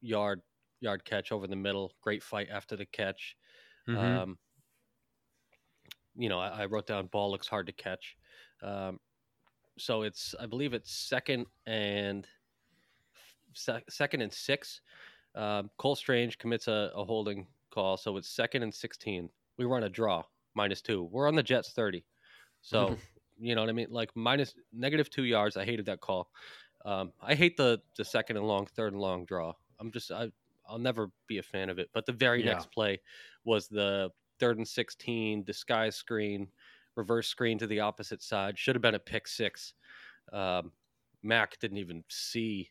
yard 0.00 0.40
yard 0.80 1.04
catch 1.04 1.30
over 1.30 1.46
the 1.46 1.56
middle. 1.56 1.92
Great 2.00 2.22
fight 2.22 2.48
after 2.50 2.76
the 2.76 2.86
catch. 2.86 3.36
Mhm. 3.88 3.96
Um, 3.98 4.38
you 6.16 6.28
know, 6.30 6.38
I, 6.40 6.62
I 6.62 6.66
wrote 6.66 6.86
down 6.86 7.06
ball 7.08 7.30
looks 7.30 7.46
hard 7.46 7.66
to 7.66 7.72
catch. 7.72 8.16
Um, 8.62 8.98
so 9.78 10.02
it's, 10.02 10.34
I 10.40 10.46
believe 10.46 10.74
it's 10.74 10.90
second 10.92 11.46
and 11.66 12.26
sec- 13.58 13.90
second 13.90 14.20
and 14.22 14.32
six. 14.32 14.80
Um, 15.34 15.70
Cole 15.76 15.96
Strange 15.96 16.38
commits 16.38 16.68
a, 16.68 16.90
a 16.94 17.04
holding 17.04 17.46
call, 17.70 17.96
so 17.96 18.16
it's 18.16 18.28
second 18.28 18.62
and 18.62 18.74
sixteen. 18.74 19.28
We 19.56 19.64
run 19.64 19.82
a 19.84 19.88
draw 19.88 20.24
minus 20.54 20.80
two. 20.80 21.04
We're 21.04 21.28
on 21.28 21.34
the 21.34 21.42
Jets 21.42 21.72
thirty, 21.72 22.04
so 22.62 22.96
you 23.38 23.54
know 23.54 23.60
what 23.62 23.70
I 23.70 23.72
mean. 23.74 23.88
Like 23.90 24.10
minus 24.14 24.54
negative 24.72 25.10
two 25.10 25.24
yards. 25.24 25.56
I 25.56 25.64
hated 25.64 25.86
that 25.86 26.00
call. 26.00 26.30
Um, 26.84 27.12
I 27.20 27.34
hate 27.34 27.56
the 27.56 27.80
the 27.96 28.04
second 28.04 28.36
and 28.36 28.46
long, 28.46 28.66
third 28.66 28.92
and 28.92 29.00
long 29.02 29.24
draw. 29.26 29.52
I'm 29.80 29.90
just 29.92 30.10
I 30.10 30.30
I'll 30.68 30.78
never 30.78 31.10
be 31.26 31.38
a 31.38 31.42
fan 31.42 31.70
of 31.70 31.78
it. 31.78 31.88
But 31.92 32.06
the 32.06 32.12
very 32.12 32.44
Yeah. 32.44 32.52
next 32.54 32.72
play 32.72 33.00
was 33.44 33.68
the 33.68 34.10
third 34.40 34.58
and 34.58 34.66
sixteen 34.66 35.44
disguise 35.44 35.96
screen, 35.96 36.48
reverse 36.96 37.28
screen 37.28 37.58
to 37.58 37.66
the 37.66 37.80
opposite 37.80 38.22
side. 38.22 38.58
Should 38.58 38.74
have 38.76 38.82
been 38.82 38.94
a 38.94 38.98
pick 39.00 39.26
six. 39.28 39.74
Um, 40.32 40.72
Mac 41.22 41.58
didn't 41.58 41.78
even 41.78 42.04
see 42.08 42.70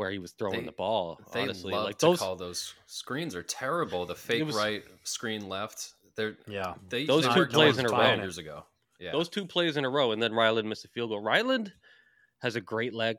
where 0.00 0.10
he 0.10 0.18
was 0.18 0.32
throwing 0.32 0.60
They- 0.60 0.64
the 0.66 0.72
ball. 0.72 1.20
They 1.34 1.42
honestly, 1.42 1.72
love 1.74 1.84
like 1.84 1.98
to 1.98 2.06
those 2.06 2.18
call 2.20 2.34
those 2.36 2.72
screens 2.86 3.34
are 3.34 3.42
terrible. 3.42 4.06
The 4.06 4.14
fake 4.16 4.46
was- 4.46 4.56
right, 4.56 4.82
screen 5.04 5.46
left. 5.46 5.92
They're 6.16 6.38
Yeah. 6.46 6.74
they 6.88 7.04
Those 7.04 7.26
they 7.26 7.34
two 7.34 7.46
plays 7.46 7.76
in 7.76 7.84
a 7.84 7.90
row. 7.90 8.14
years 8.14 8.38
ago. 8.38 8.64
Yeah, 8.98 9.12
those 9.12 9.28
two 9.28 9.44
plays 9.46 9.76
in 9.76 9.84
a 9.84 9.90
row, 9.90 10.12
and 10.12 10.22
then 10.22 10.32
Ryland 10.32 10.68
missed 10.70 10.86
a 10.86 10.88
field 10.88 11.10
goal. 11.10 11.20
Ryland 11.20 11.72
has 12.40 12.56
a 12.56 12.60
great 12.62 12.94
leg. 12.94 13.16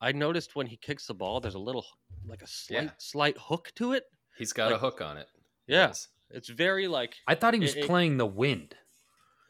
I 0.00 0.10
noticed 0.10 0.56
when 0.56 0.66
he 0.66 0.76
kicks 0.76 1.06
the 1.06 1.14
ball, 1.14 1.40
there's 1.40 1.54
a 1.54 1.58
little 1.70 1.86
like 2.26 2.42
a 2.42 2.46
slight 2.48 2.82
Yeah. 2.84 2.90
slight 2.98 3.36
hook 3.38 3.70
to 3.76 3.92
it. 3.92 4.04
he's 4.36 4.52
got 4.52 4.72
a 4.72 4.78
hook 4.78 5.00
on 5.00 5.16
it. 5.16 5.28
Yeah. 5.68 5.86
Yes. 5.86 6.08
It's 6.30 6.48
very 6.48 6.88
like 6.88 7.14
I 7.28 7.36
thought 7.36 7.54
he 7.54 7.60
was 7.60 7.76
It- 7.76 7.84
it- 7.84 7.86
playing 7.86 8.16
the 8.16 8.26
wind. 8.26 8.76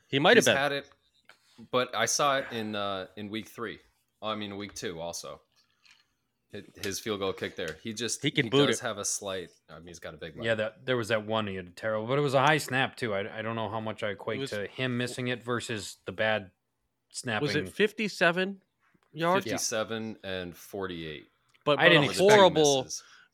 he 0.08 0.18
might 0.18 0.36
have 0.36 0.44
been. 0.44 0.54
had 0.56 0.72
it, 0.72 0.86
but 1.70 1.94
I 1.94 2.04
saw 2.04 2.36
it 2.40 2.46
in 2.52 2.76
uh, 2.76 3.06
in 3.16 3.30
week 3.30 3.48
three. 3.48 3.80
Oh, 4.20 4.28
I 4.28 4.34
mean 4.36 4.56
week 4.58 4.74
two 4.74 5.00
also. 5.00 5.40
Hit- 6.54 6.84
His 6.84 7.00
field 7.00 7.18
goal 7.20 7.32
kick 7.32 7.56
there. 7.56 7.76
He 7.82 7.92
just 7.92 8.22
He 8.22 8.30
can 8.30 8.48
boot 8.48 8.68
does 8.68 8.78
it. 8.78 8.82
have 8.82 8.96
a 8.98 9.04
slight. 9.04 9.50
I 9.68 9.78
mean, 9.78 9.88
he's 9.88 9.98
got 9.98 10.14
a 10.14 10.16
big. 10.16 10.36
leg. 10.36 10.46
Yeah, 10.46 10.54
that 10.54 10.86
there 10.86 10.96
was 10.96 11.08
that 11.08 11.26
one 11.26 11.46
he 11.48 11.56
had 11.56 11.74
terrible, 11.76 12.06
but 12.06 12.16
it 12.16 12.22
was 12.22 12.34
a 12.34 12.40
high 12.40 12.58
snap 12.58 12.96
too. 12.96 13.12
I, 13.12 13.38
I 13.38 13.42
don't 13.42 13.56
know 13.56 13.68
how 13.68 13.80
much 13.80 14.02
I 14.04 14.10
equate 14.10 14.38
was- 14.40 14.50
to 14.50 14.66
him 14.68 14.96
missing 14.96 15.28
it 15.28 15.42
versus 15.44 15.96
the 16.06 16.12
bad 16.12 16.50
snapping. 17.10 17.46
Was 17.48 17.56
it 17.56 17.68
57 17.68 18.60
yards? 19.12 19.44
57 19.44 20.16
and 20.22 20.56
48. 20.56 21.24
But, 21.64 21.78
I 21.78 21.84
but 21.84 21.88
didn't 21.88 21.96
a 21.96 22.00
With 22.02 22.10
expect- 22.10 22.28
the 22.30 22.34
horrible, 22.36 22.86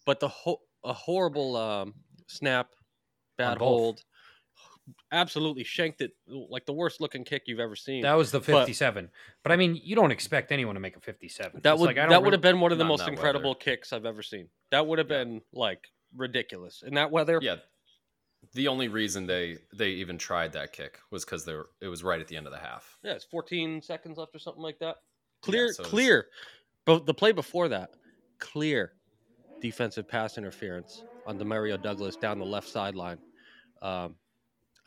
but 0.06 0.20
the 0.20 0.28
ho- 0.28 0.60
a 0.82 0.92
horrible 0.94 1.56
um, 1.56 1.94
snap, 2.26 2.70
bad 3.36 3.58
both. 3.58 3.68
hold. 3.68 4.04
Absolutely 5.12 5.64
shanked 5.64 6.00
it 6.00 6.12
like 6.26 6.66
the 6.66 6.72
worst 6.72 7.00
looking 7.00 7.24
kick 7.24 7.42
you've 7.46 7.60
ever 7.60 7.76
seen. 7.76 8.02
That 8.02 8.14
was 8.14 8.30
the 8.30 8.40
57. 8.40 9.10
But, 9.42 9.52
I 9.52 9.56
mean, 9.56 9.80
you 9.82 9.94
don't 9.96 10.10
expect 10.10 10.52
anyone 10.52 10.74
to 10.74 10.80
make 10.80 10.96
a 10.96 11.00
57. 11.00 11.60
That 11.62 11.72
It's 11.72 11.80
would 11.80 11.86
like, 11.86 11.96
I 11.98 12.02
don't 12.02 12.10
that 12.10 12.20
would 12.20 12.26
really- 12.26 12.34
have 12.36 12.40
been 12.42 12.60
one 12.60 12.72
of 12.72 12.78
the 12.78 12.84
most 12.84 12.98
that 13.00 13.04
weather. 13.06 13.12
incredible 13.14 13.54
kicks 13.54 13.92
I've 13.92 14.06
ever 14.06 14.22
seen. 14.22 14.48
That 14.70 14.86
would 14.86 14.98
have 14.98 15.10
Yeah. 15.10 15.24
been 15.24 15.42
like 15.52 15.88
ridiculous 16.16 16.82
in 16.82 16.94
that 16.94 17.10
weather. 17.10 17.38
Yeah. 17.42 17.56
The 18.54 18.68
only 18.68 18.88
reason 18.88 19.26
they 19.26 19.58
they 19.72 19.90
even 19.90 20.16
tried 20.16 20.52
that 20.54 20.72
kick 20.72 20.98
was 21.10 21.24
because 21.24 21.44
they 21.44 21.52
were 21.54 21.68
it 21.80 21.88
was 21.88 22.02
right 22.02 22.20
at 22.20 22.26
the 22.26 22.36
end 22.36 22.46
of 22.46 22.52
the 22.52 22.58
half. 22.58 22.98
Yeah, 23.02 23.12
it's 23.12 23.24
14 23.24 23.82
seconds 23.82 24.16
left 24.16 24.34
or 24.34 24.38
something 24.38 24.62
like 24.62 24.78
that. 24.78 24.96
Clear, 25.42 25.72
so 25.74 25.84
clear. 25.84 26.28
But 26.86 27.04
the 27.06 27.12
play 27.14 27.32
before 27.32 27.68
that, 27.68 27.90
clear 28.38 28.94
defensive 29.60 30.08
pass 30.08 30.38
interference 30.38 31.04
on 31.26 31.38
Demario 31.38 31.80
Douglas 31.80 32.16
down 32.16 32.38
the 32.38 32.46
left 32.46 32.66
sideline. 32.68 33.18
Um, 33.82 34.16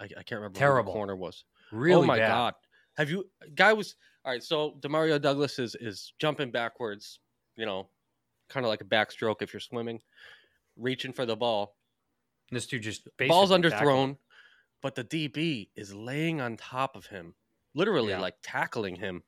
I, 0.03 0.19
I 0.19 0.23
can't 0.23 0.39
remember 0.41 0.57
who 0.57 0.59
Terrible. 0.59 0.93
the 0.93 0.97
corner 0.97 1.15
was. 1.15 1.45
Oh 1.71 1.77
really 1.77 2.03
oh 2.03 2.05
my 2.05 2.17
bad. 2.19 2.27
god! 2.27 2.53
Have 2.97 3.09
you 3.09 3.25
guy 3.55 3.73
was 3.73 3.95
all 4.25 4.31
right? 4.33 4.43
So 4.43 4.77
Demario 4.79 5.19
Douglas 5.21 5.57
is 5.59 5.75
is 5.79 6.13
jumping 6.19 6.51
backwards, 6.51 7.19
you 7.55 7.65
know, 7.65 7.87
kind 8.49 8.65
of 8.65 8.69
like 8.69 8.81
a 8.81 8.85
backstroke 8.85 9.41
if 9.41 9.53
you're 9.53 9.59
swimming, 9.59 10.01
reaching 10.77 11.13
for 11.13 11.25
the 11.25 11.35
ball. 11.35 11.75
This 12.51 12.67
dude 12.67 12.83
just 12.83 13.07
Ball's 13.17 13.49
underthrown, 13.51 14.17
but 14.81 14.93
the 14.95 15.03
DB 15.03 15.69
is 15.75 15.95
laying 15.95 16.41
on 16.41 16.57
top 16.57 16.95
of 16.95 17.07
him, 17.07 17.33
literally 17.73 18.09
Yeah. 18.09 18.19
like 18.19 18.35
tackling 18.43 18.95
him, 18.97 19.23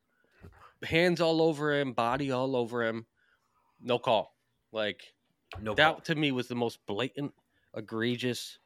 hands 0.83 1.21
all 1.21 1.41
over 1.41 1.73
him, 1.73 1.93
body 1.93 2.29
all 2.31 2.55
over 2.55 2.83
him. 2.83 3.07
No 3.81 3.97
call. 3.97 4.35
Like 4.71 5.13
No 5.59 5.73
that 5.75 5.91
call. 5.91 6.01
to 6.01 6.15
me 6.15 6.31
was 6.31 6.47
the 6.47 6.55
most 6.55 6.85
blatant, 6.85 7.33
egregious. 7.75 8.59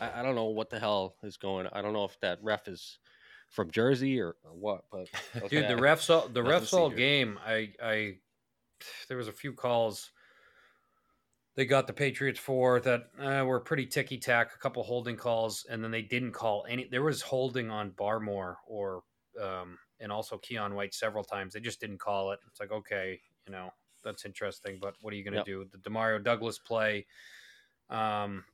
I, 0.00 0.20
I 0.20 0.22
don't 0.22 0.34
know 0.34 0.46
what 0.46 0.70
the 0.70 0.78
hell 0.78 1.16
is 1.22 1.36
going. 1.36 1.66
On. 1.66 1.72
I 1.72 1.82
don't 1.82 1.92
know 1.92 2.04
if 2.04 2.18
that 2.20 2.38
ref 2.42 2.68
is 2.68 2.98
from 3.48 3.70
Jersey 3.70 4.20
or, 4.20 4.36
or 4.44 4.52
what, 4.52 4.84
but 4.90 5.08
was 5.42 5.50
Dude, 5.50 5.68
the 5.68 5.74
refs 5.74 6.10
all 6.14 6.28
the 6.28 6.40
refs 6.42 6.72
all 6.72 6.90
game. 6.90 7.38
I 7.44 7.72
I 7.82 8.18
there 9.08 9.16
was 9.16 9.28
a 9.28 9.32
few 9.32 9.52
calls. 9.52 10.10
They 11.56 11.66
got 11.66 11.88
the 11.88 11.92
Patriots 11.92 12.38
for 12.38 12.78
that 12.80 13.10
uh, 13.18 13.44
were 13.44 13.58
pretty 13.58 13.86
ticky 13.86 14.18
tack. 14.18 14.54
A 14.54 14.58
couple 14.58 14.82
holding 14.84 15.16
calls, 15.16 15.66
and 15.68 15.82
then 15.82 15.90
they 15.90 16.02
didn't 16.02 16.32
call 16.32 16.64
any. 16.68 16.84
There 16.84 17.02
was 17.02 17.20
holding 17.20 17.70
on 17.70 17.90
Barmore 17.92 18.56
or 18.66 19.02
um, 19.42 19.78
and 19.98 20.12
also 20.12 20.38
Keion 20.38 20.74
White 20.74 20.94
several 20.94 21.24
times. 21.24 21.54
They 21.54 21.60
just 21.60 21.80
didn't 21.80 21.98
call 21.98 22.30
it. 22.30 22.38
It's 22.46 22.60
like 22.60 22.70
okay, 22.70 23.20
you 23.46 23.52
know 23.52 23.72
that's 24.04 24.24
interesting, 24.24 24.78
but 24.80 24.94
what 25.00 25.12
are 25.12 25.16
you 25.16 25.24
going 25.24 25.32
to 25.32 25.38
Yep. 25.38 25.46
do? 25.46 25.64
The 25.72 25.78
Demario 25.78 26.22
Douglas 26.22 26.58
play. 26.58 27.06
Um, 27.90 28.44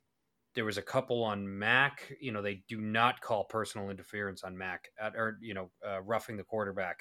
there 0.54 0.64
was 0.64 0.78
a 0.78 0.82
couple 0.82 1.22
on 1.24 1.58
Mac. 1.58 2.12
You 2.20 2.32
know, 2.32 2.42
they 2.42 2.62
do 2.68 2.80
not 2.80 3.20
call 3.20 3.44
personal 3.44 3.90
interference 3.90 4.42
on 4.44 4.56
Mac 4.56 4.88
at, 5.00 5.14
or 5.16 5.38
you 5.40 5.54
know, 5.54 5.70
uh, 5.86 6.00
roughing 6.02 6.36
the 6.36 6.44
quarterback. 6.44 7.00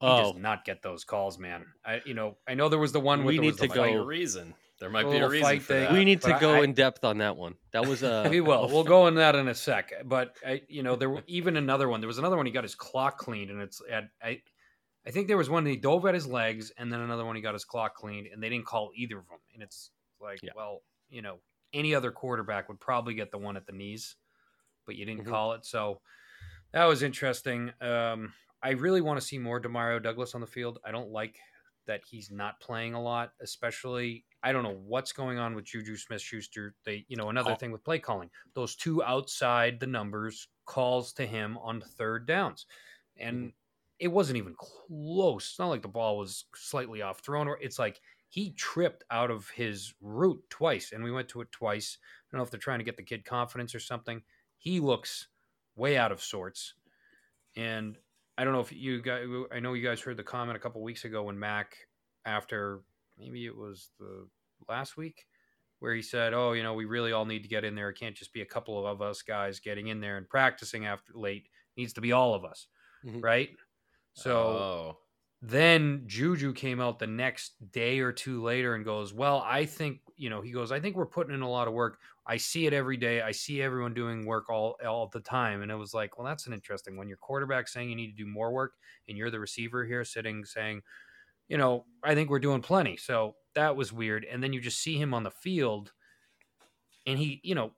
He 0.00 0.06
oh, 0.06 0.32
does 0.32 0.40
not 0.40 0.64
get 0.64 0.80
those 0.82 1.04
calls, 1.04 1.38
man. 1.38 1.66
I, 1.84 2.00
you 2.06 2.14
know, 2.14 2.38
I 2.48 2.54
know 2.54 2.70
there 2.70 2.78
was 2.78 2.92
the 2.92 3.00
one. 3.00 3.20
We 3.24 3.24
with, 3.24 3.34
there 3.36 3.42
need 3.42 3.54
the 3.58 3.68
to 3.68 3.74
There 3.74 3.82
might 3.82 3.88
fight. 3.90 3.94
go- 3.96 4.02
a 4.02 4.06
reason. 4.06 4.54
There 4.80 4.88
might 4.88 5.04
A 5.04 5.10
be 5.10 5.16
a 5.18 5.28
reason 5.28 5.46
fight 5.46 5.60
for 5.60 5.74
thing. 5.74 5.82
that. 5.84 5.92
we 5.92 6.06
need 6.06 6.22
to 6.22 6.28
but 6.30 6.40
go 6.40 6.54
I- 6.54 6.62
in 6.64 6.72
depth 6.72 7.04
on 7.04 7.18
that 7.18 7.36
one. 7.36 7.54
That 7.72 7.86
was 7.86 8.02
a. 8.02 8.26
we 8.30 8.40
will. 8.40 8.66
We'll 8.68 8.82
go 8.84 9.08
in 9.08 9.16
that 9.16 9.34
in 9.34 9.46
a 9.48 9.54
sec. 9.54 9.92
But 10.06 10.34
I, 10.46 10.62
you 10.68 10.82
know, 10.82 10.96
there 10.96 11.10
were 11.10 11.22
even 11.26 11.58
another 11.58 11.86
one. 11.86 12.00
There 12.00 12.08
was 12.08 12.16
another 12.16 12.38
one. 12.38 12.46
He 12.46 12.52
got 12.52 12.64
his 12.64 12.74
clock 12.74 13.18
cleaned, 13.18 13.50
and 13.50 13.60
it's 13.60 13.82
at 13.90 14.04
I. 14.22 14.40
I 15.06 15.10
think 15.10 15.28
there 15.28 15.36
was 15.38 15.48
one 15.50 15.64
he 15.66 15.76
dove 15.76 16.06
at 16.06 16.14
his 16.14 16.26
legs, 16.26 16.72
and 16.78 16.90
then 16.92 17.00
another 17.00 17.24
one 17.26 17.34
he 17.36 17.42
got 17.42 17.52
his 17.54 17.64
clock 17.66 17.94
cleaned, 17.94 18.26
and 18.32 18.42
they 18.42 18.48
didn't 18.50 18.66
call 18.66 18.90
either 18.94 19.18
of 19.18 19.26
them. 19.28 19.38
And 19.54 19.62
it's 19.62 19.90
like, 20.20 20.40
Yeah. 20.42 20.50
well, 20.54 20.82
you 21.08 21.22
know, 21.22 21.38
any 21.72 21.94
other 21.94 22.12
quarterback 22.12 22.68
would 22.68 22.80
probably 22.80 23.14
get 23.14 23.30
the 23.30 23.38
one 23.38 23.56
at 23.56 23.66
the 23.66 23.72
knees, 23.72 24.16
but 24.86 24.96
you 24.96 25.04
didn't 25.06 25.24
Mhm. 25.24 25.24
call 25.24 25.52
it. 25.54 25.64
So 25.66 26.02
that 26.72 26.84
was 26.84 27.02
interesting. 27.02 27.72
Um, 27.80 28.34
I 28.62 28.70
really 28.70 29.00
want 29.00 29.20
to 29.20 29.26
see 29.26 29.38
more 29.38 29.60
Demario 29.60 30.02
Douglas 30.02 30.34
on 30.34 30.40
the 30.40 30.46
field. 30.46 30.78
I 30.84 30.90
don't 30.90 31.10
like 31.10 31.38
that 31.86 32.02
he's 32.06 32.30
not 32.30 32.60
playing 32.60 32.94
a 32.94 33.02
lot, 33.02 33.32
especially 33.40 34.26
I 34.42 34.52
don't 34.52 34.62
know 34.62 34.76
what's 34.76 35.12
going 35.12 35.38
on 35.38 35.54
with 35.54 35.64
Juju 35.64 35.96
Smith 35.96 36.22
Schuster. 36.22 36.76
They, 36.84 37.04
you 37.08 37.16
know, 37.16 37.30
another 37.30 37.54
Oh. 37.54 37.56
thing 37.56 37.72
with 37.72 37.84
play 37.84 37.98
calling. 37.98 38.30
Those 38.54 38.76
two 38.76 39.02
outside 39.02 39.80
the 39.80 39.86
numbers 39.86 40.48
calls 40.66 41.12
to 41.14 41.26
him 41.26 41.58
on 41.58 41.80
third 41.80 42.26
downs. 42.26 42.66
And 43.16 43.52
it 43.98 44.08
wasn't 44.08 44.38
even 44.38 44.54
close. 44.56 45.50
It's 45.50 45.58
not 45.58 45.68
like 45.68 45.82
the 45.82 45.88
ball 45.88 46.16
was 46.18 46.46
slightly 46.54 47.02
off 47.02 47.20
thrown 47.20 47.48
or 47.48 47.58
it's 47.60 47.78
like 47.78 48.00
he 48.30 48.52
tripped 48.52 49.04
out 49.10 49.30
of 49.30 49.50
his 49.50 49.92
route 50.00 50.42
twice 50.48 50.92
and 50.92 51.02
we 51.04 51.10
went 51.12 51.28
to 51.28 51.40
it 51.42 51.50
twice. 51.52 51.98
I 52.00 52.26
don't 52.32 52.38
know 52.38 52.44
if 52.44 52.50
they're 52.50 52.60
trying 52.60 52.78
to 52.78 52.84
get 52.84 52.96
the 52.96 53.02
kid 53.02 53.24
confidence 53.24 53.74
or 53.74 53.80
something. 53.80 54.22
He 54.56 54.78
looks 54.80 55.26
way 55.76 55.98
out 55.98 56.12
of 56.12 56.22
sorts. 56.22 56.74
And 57.56 57.98
I 58.38 58.44
don't 58.44 58.52
know 58.52 58.60
if 58.60 58.72
you 58.72 59.02
guys, 59.02 59.26
I 59.52 59.58
know 59.60 59.74
you 59.74 59.86
guys 59.86 60.00
heard 60.00 60.16
the 60.16 60.22
comment 60.22 60.56
a 60.56 60.60
couple 60.60 60.80
weeks 60.82 61.04
ago 61.04 61.24
when 61.24 61.38
Mac, 61.38 61.76
after 62.24 62.80
maybe 63.18 63.44
it 63.46 63.56
was 63.56 63.90
the 63.98 64.28
last 64.68 64.96
week, 64.96 65.26
where 65.80 65.92
he 65.94 66.02
said, 66.02 66.32
"Oh, 66.32 66.52
you 66.52 66.62
know, 66.62 66.74
we 66.74 66.84
really 66.84 67.10
all 67.12 67.24
need 67.24 67.42
to 67.42 67.48
get 67.48 67.64
in 67.64 67.74
there. 67.74 67.90
It 67.90 67.98
can't 67.98 68.14
just 68.16 68.32
be 68.32 68.42
a 68.42 68.46
couple 68.46 68.86
of 68.86 69.02
us 69.02 69.22
guys 69.22 69.58
getting 69.58 69.88
in 69.88 70.00
there 70.00 70.18
and 70.18 70.28
practicing 70.28 70.86
after 70.86 71.12
late. 71.14 71.46
It 71.76 71.80
needs 71.80 71.92
to 71.94 72.00
be 72.00 72.12
all 72.12 72.34
of 72.34 72.44
us, 72.44 72.68
Mhm. 73.04 73.22
right?" 73.24 73.50
So 74.12 74.36
oh, 74.36 74.98
then 75.42 76.02
Juju 76.06 76.52
came 76.52 76.80
out 76.80 76.98
the 76.98 77.06
next 77.06 77.52
day 77.72 78.00
or 78.00 78.12
two 78.12 78.42
later 78.42 78.74
and 78.74 78.84
goes, 78.84 79.14
Well, 79.14 79.42
I 79.46 79.64
think, 79.64 80.00
you 80.16 80.28
know, 80.28 80.42
he 80.42 80.50
goes, 80.50 80.70
I 80.70 80.80
think 80.80 80.96
we're 80.96 81.06
putting 81.06 81.34
in 81.34 81.40
a 81.40 81.48
lot 81.48 81.66
of 81.66 81.74
work. 81.74 81.98
I 82.26 82.36
see 82.36 82.66
it 82.66 82.74
every 82.74 82.96
day. 82.96 83.22
I 83.22 83.32
see 83.32 83.62
everyone 83.62 83.94
doing 83.94 84.26
work 84.26 84.50
all 84.50 84.76
all 84.86 85.08
the 85.08 85.20
time. 85.20 85.62
And 85.62 85.70
it 85.70 85.76
was 85.76 85.94
like, 85.94 86.18
well, 86.18 86.26
that's 86.26 86.46
an 86.46 86.52
interesting 86.52 86.96
one. 86.96 87.08
Your 87.08 87.16
quarterback 87.16 87.68
saying 87.68 87.88
you 87.88 87.96
need 87.96 88.10
to 88.10 88.24
do 88.24 88.26
more 88.26 88.52
work, 88.52 88.74
and 89.08 89.16
you're 89.16 89.30
the 89.30 89.40
receiver 89.40 89.84
here 89.84 90.04
sitting 90.04 90.44
saying, 90.44 90.82
you 91.48 91.56
know, 91.56 91.86
I 92.04 92.14
think 92.14 92.30
we're 92.30 92.38
doing 92.38 92.60
plenty. 92.60 92.96
So 92.96 93.34
that 93.54 93.74
was 93.74 93.92
weird. 93.92 94.24
And 94.24 94.42
then 94.42 94.52
you 94.52 94.60
just 94.60 94.80
see 94.80 94.96
him 94.96 95.14
on 95.14 95.24
the 95.24 95.30
field, 95.30 95.92
and 97.06 97.18
he, 97.18 97.40
you 97.42 97.54
know, 97.54 97.72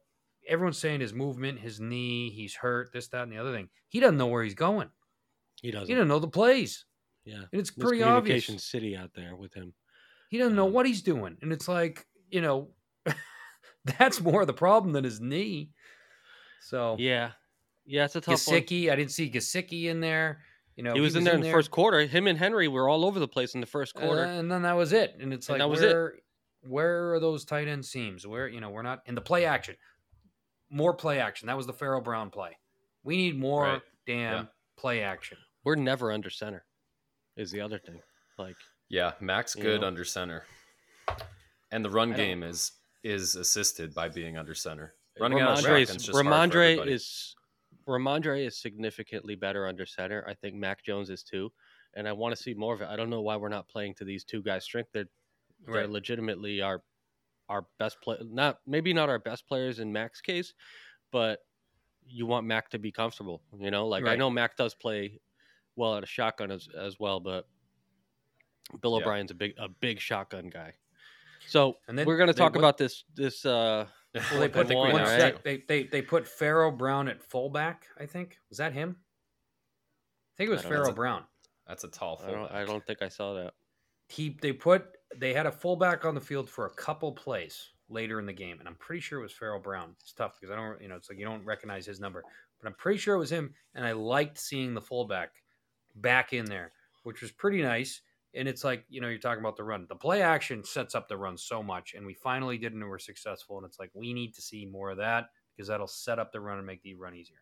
everyone's 0.46 0.78
saying 0.78 1.00
his 1.00 1.14
movement, 1.14 1.60
his 1.60 1.80
knee, 1.80 2.28
he's 2.30 2.54
hurt, 2.54 2.92
this, 2.92 3.08
that, 3.08 3.22
and 3.22 3.32
the 3.32 3.38
other 3.38 3.52
thing. 3.52 3.68
He 3.88 4.00
doesn't 4.00 4.18
know 4.18 4.26
where 4.26 4.42
he's 4.42 4.54
going. 4.54 4.90
He 5.62 5.70
doesn't. 5.70 5.88
He 5.88 5.94
doesn't 5.94 6.08
know 6.08 6.18
the 6.18 6.28
plays. 6.28 6.84
Yeah. 7.24 7.36
And 7.52 7.60
it's 7.60 7.70
pretty 7.70 8.02
obvious. 8.02 8.46
City 8.64 8.96
out 8.96 9.10
there 9.14 9.36
with 9.36 9.54
him. 9.54 9.72
He 10.28 10.38
doesn't 10.38 10.56
know 10.56 10.66
Um, 10.66 10.72
what 10.72 10.86
he's 10.86 11.02
doing. 11.02 11.36
And 11.42 11.52
it's 11.52 11.68
like, 11.68 12.06
you 12.30 12.40
know, 12.40 12.70
that's 13.98 14.20
more 14.20 14.44
the 14.46 14.52
problem 14.52 14.92
than 14.92 15.04
his 15.04 15.20
knee. 15.20 15.70
So 16.60 16.96
Yeah. 16.98 17.32
Yeah, 17.84 18.04
it's 18.04 18.14
a 18.16 18.20
tough 18.20 18.46
one. 18.46 18.60
Gesicki, 18.60 18.90
I 18.90 18.96
didn't 18.96 19.10
see 19.10 19.28
Gesicki 19.30 19.84
in 19.86 20.00
there. 20.00 20.42
You 20.76 20.84
know, 20.84 20.94
He 20.94 21.00
was 21.00 21.16
in 21.16 21.24
there 21.24 21.34
in 21.34 21.40
the 21.40 21.50
first 21.50 21.70
quarter. 21.70 22.00
Him 22.06 22.26
and 22.28 22.38
Henry 22.38 22.68
were 22.68 22.88
all 22.88 23.04
over 23.04 23.18
the 23.18 23.28
place 23.28 23.54
in 23.54 23.60
the 23.60 23.66
first 23.66 23.94
quarter. 23.94 24.24
uh, 24.24 24.28
and 24.38 24.50
then 24.50 24.62
that 24.62 24.74
was 24.76 24.92
it. 24.92 25.16
And 25.20 25.32
it's 25.34 25.48
And 25.48 25.54
like, 25.54 25.60
that 25.60 25.68
was 25.68 25.82
it. 25.82 25.92
where, 25.92 26.14
where 26.62 27.14
are 27.14 27.20
those 27.20 27.44
tight 27.44 27.66
end 27.68 27.84
seams? 27.84 28.26
Where 28.26 28.48
you 28.48 28.60
know 28.60 28.70
we're 28.70 28.82
not 28.82 29.00
in 29.06 29.14
the 29.14 29.20
play 29.20 29.44
action. 29.44 29.76
More 30.70 30.94
play 30.94 31.18
action. 31.18 31.48
That 31.48 31.56
was 31.56 31.66
the 31.66 31.72
Pharaoh 31.74 32.00
Brown 32.00 32.30
play. 32.30 32.56
We 33.02 33.16
need 33.16 33.38
more 33.38 33.64
Right. 33.64 33.82
damn 34.06 34.44
Yeah. 34.44 34.50
play 34.78 35.02
action. 35.02 35.36
We're 35.64 35.74
never 35.74 36.10
under 36.12 36.30
center. 36.30 36.64
Is 37.36 37.50
the 37.50 37.60
other 37.60 37.78
thing. 37.78 38.00
Like 38.38 38.56
yeah, 38.88 39.12
Max 39.20 39.54
good 39.54 39.80
know? 39.80 39.86
under 39.86 40.04
center, 40.04 40.44
and 41.70 41.84
the 41.84 41.90
run 41.90 42.12
game 42.12 42.42
is 42.42 42.72
is 43.02 43.36
assisted 43.36 43.94
by 43.94 44.08
being 44.08 44.36
under 44.36 44.54
center. 44.54 44.94
Running 45.20 45.40
out 45.40 45.58
of 45.58 45.64
just 45.64 46.10
Rhamondre 46.10 46.86
is 46.86 47.34
Rhamondre 47.86 48.46
is 48.46 48.60
significantly 48.60 49.34
better 49.34 49.66
under 49.66 49.86
center. 49.86 50.24
I 50.28 50.34
think 50.34 50.54
Mac 50.54 50.84
Jones 50.84 51.10
is 51.10 51.22
too, 51.22 51.50
and 51.94 52.08
I 52.08 52.12
want 52.12 52.34
to 52.36 52.42
see 52.42 52.54
more 52.54 52.74
of 52.74 52.80
it. 52.80 52.88
I 52.88 52.96
don't 52.96 53.10
know 53.10 53.20
why 53.20 53.36
we're 53.36 53.48
not 53.48 53.68
playing 53.68 53.94
to 53.96 54.04
these 54.04 54.24
two 54.24 54.42
guys' 54.42 54.64
strength. 54.64 54.90
They're 54.92 55.08
they're 55.66 55.74
Right. 55.74 55.90
legitimately 55.90 56.60
our 56.60 56.82
our 57.48 57.66
best 57.78 58.00
play. 58.02 58.16
Not 58.22 58.58
maybe 58.66 58.92
not 58.92 59.08
our 59.08 59.18
best 59.18 59.46
players 59.46 59.78
in 59.78 59.92
Mac's 59.92 60.20
case, 60.20 60.54
but 61.10 61.40
you 62.06 62.26
want 62.26 62.46
Mac 62.46 62.70
to 62.70 62.78
be 62.78 62.92
comfortable. 62.92 63.42
You 63.58 63.70
know, 63.70 63.86
like 63.86 64.04
I 64.04 64.16
know 64.16 64.30
Mac 64.30 64.56
does 64.56 64.74
play 64.74 65.20
well 65.76 65.96
at 65.96 66.02
a 66.02 66.06
shotgun 66.06 66.50
as 66.50 66.68
as 66.78 66.98
well, 66.98 67.20
but 67.20 67.46
Bill 68.80 68.92
Yeah. 68.98 69.04
O'Brien's 69.04 69.30
a 69.30 69.34
big 69.34 69.54
a 69.58 69.68
big 69.68 69.98
shotgun 70.00 70.48
guy. 70.48 70.74
So 71.48 71.78
And 71.88 71.98
then 71.98 72.06
we're 72.06 72.16
going 72.16 72.28
to 72.28 72.34
talk 72.34 72.52
went- 72.52 72.58
about 72.62 72.78
this 72.78 73.04
this 73.14 73.44
uh 73.44 73.86
Well, 74.14 74.40
they 74.40 74.48
put 74.48 74.68
the 74.68 74.76
one, 74.76 74.92
one 74.92 75.00
all 75.00 75.06
sec- 75.06 75.34
right? 75.36 75.44
they, 75.44 75.62
they 75.66 75.84
they 75.84 76.02
put 76.02 76.28
Pharaoh 76.28 76.70
Brown 76.70 77.08
at 77.08 77.22
fullback. 77.22 77.86
I 77.98 78.04
think 78.06 78.38
was 78.50 78.58
that 78.58 78.72
him. 78.74 78.96
I 78.98 80.32
think 80.36 80.48
it 80.48 80.52
was 80.52 80.64
I. 80.64 80.68
Pharaoh 80.68 80.78
That's 80.84 80.90
a- 80.90 80.94
Brown. 80.94 81.24
That's 81.66 81.84
a 81.84 81.88
tall 81.88 82.20
I 82.26 82.30
don't. 82.30 82.52
I 82.52 82.64
don't 82.64 82.84
think 82.86 83.00
I 83.02 83.08
saw 83.08 83.34
that. 83.34 83.54
He 84.08 84.36
they 84.42 84.52
put 84.52 84.84
they 85.16 85.32
had 85.32 85.46
a 85.46 85.52
fullback 85.52 86.04
on 86.04 86.14
the 86.14 86.20
field 86.20 86.50
for 86.50 86.66
a 86.66 86.70
couple 86.74 87.12
plays 87.12 87.70
later 87.88 88.18
in 88.18 88.26
the 88.26 88.32
game, 88.32 88.58
and 88.58 88.68
I'm 88.68 88.74
pretty 88.74 89.00
sure 89.00 89.18
it 89.18 89.22
was 89.22 89.32
Pharaoh 89.32 89.60
Brown. 89.60 89.94
It's 90.00 90.12
tough 90.12 90.38
because 90.38 90.52
I 90.52 90.56
don't 90.56 90.80
you 90.82 90.88
know 90.88 90.96
it's 90.96 91.08
like 91.08 91.18
you 91.18 91.24
don't 91.24 91.44
recognize 91.44 91.86
his 91.86 92.00
number, 92.00 92.22
but 92.60 92.68
I'm 92.68 92.74
pretty 92.74 92.98
sure 92.98 93.14
it 93.14 93.18
was 93.18 93.32
him. 93.32 93.54
And 93.74 93.86
I 93.86 93.92
liked 93.92 94.38
seeing 94.38 94.74
the 94.74 94.80
fullback 94.82 95.30
back 95.94 96.32
in 96.32 96.44
there, 96.44 96.70
which 97.04 97.20
was 97.22 97.30
pretty 97.30 97.62
nice. 97.62 98.00
And 98.34 98.48
it's 98.48 98.64
like 98.64 98.84
you 98.88 99.00
know 99.02 99.08
you're 99.08 99.18
talking 99.18 99.40
about 99.42 99.56
the 99.56 99.64
run. 99.64 99.86
The 99.88 99.94
play 99.96 100.22
action 100.22 100.64
sets 100.64 100.94
up 100.94 101.06
the 101.08 101.16
run 101.18 101.36
so 101.36 101.62
much, 101.62 101.92
and 101.94 102.06
we 102.06 102.14
finally 102.14 102.56
did, 102.56 102.72
it 102.72 102.74
and 102.78 102.88
we're 102.88 102.98
successful. 102.98 103.58
And 103.58 103.66
it's 103.66 103.78
like 103.78 103.90
we 103.94 104.14
need 104.14 104.34
to 104.34 104.42
see 104.42 104.64
more 104.64 104.90
of 104.90 104.96
that 104.98 105.28
because 105.54 105.68
that'll 105.68 105.86
set 105.86 106.18
up 106.18 106.32
the 106.32 106.40
run 106.40 106.56
and 106.58 106.66
make 106.66 106.82
the 106.82 106.94
run 106.94 107.14
easier. 107.14 107.36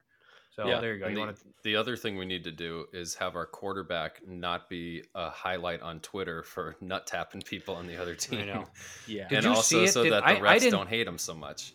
So 0.51 0.67
Yeah, 0.67 0.81
there 0.81 0.95
you 0.95 1.01
go. 1.01 1.07
You 1.07 1.15
the, 1.15 1.21
want 1.21 1.37
to 1.37 1.45
the 1.63 1.77
other 1.77 1.97
thing 1.97 2.17
we 2.17 2.27
need 2.27 2.43
to 2.43 2.51
do 2.51 2.87
is 2.93 3.15
have 3.15 3.37
our 3.37 3.47
quarterback 3.47 4.21
not 4.27 4.69
be 4.69 5.05
a 5.15 5.31
highlight 5.31 5.81
on 5.81 6.01
Twitter 6.01 6.43
for 6.43 6.75
nut 6.81 7.07
tapping 7.07 7.43
people 7.43 7.77
on 7.77 7.87
the 7.87 7.97
other 7.97 8.17
team. 8.17 8.47
know. 8.49 8.65
Yeah. 9.07 9.29
Did 9.29 9.39
and 9.39 9.47
also 9.47 9.63
see 9.79 9.85
it? 9.85 9.93
so 9.93 10.03
Did- 10.03 10.13
that 10.13 10.25
the 10.25 10.29
I 10.31 10.41
refs 10.41 10.59
didn't- 10.59 10.73
don't 10.73 10.89
hate 10.89 11.07
him 11.07 11.19
so 11.19 11.35
much. 11.37 11.73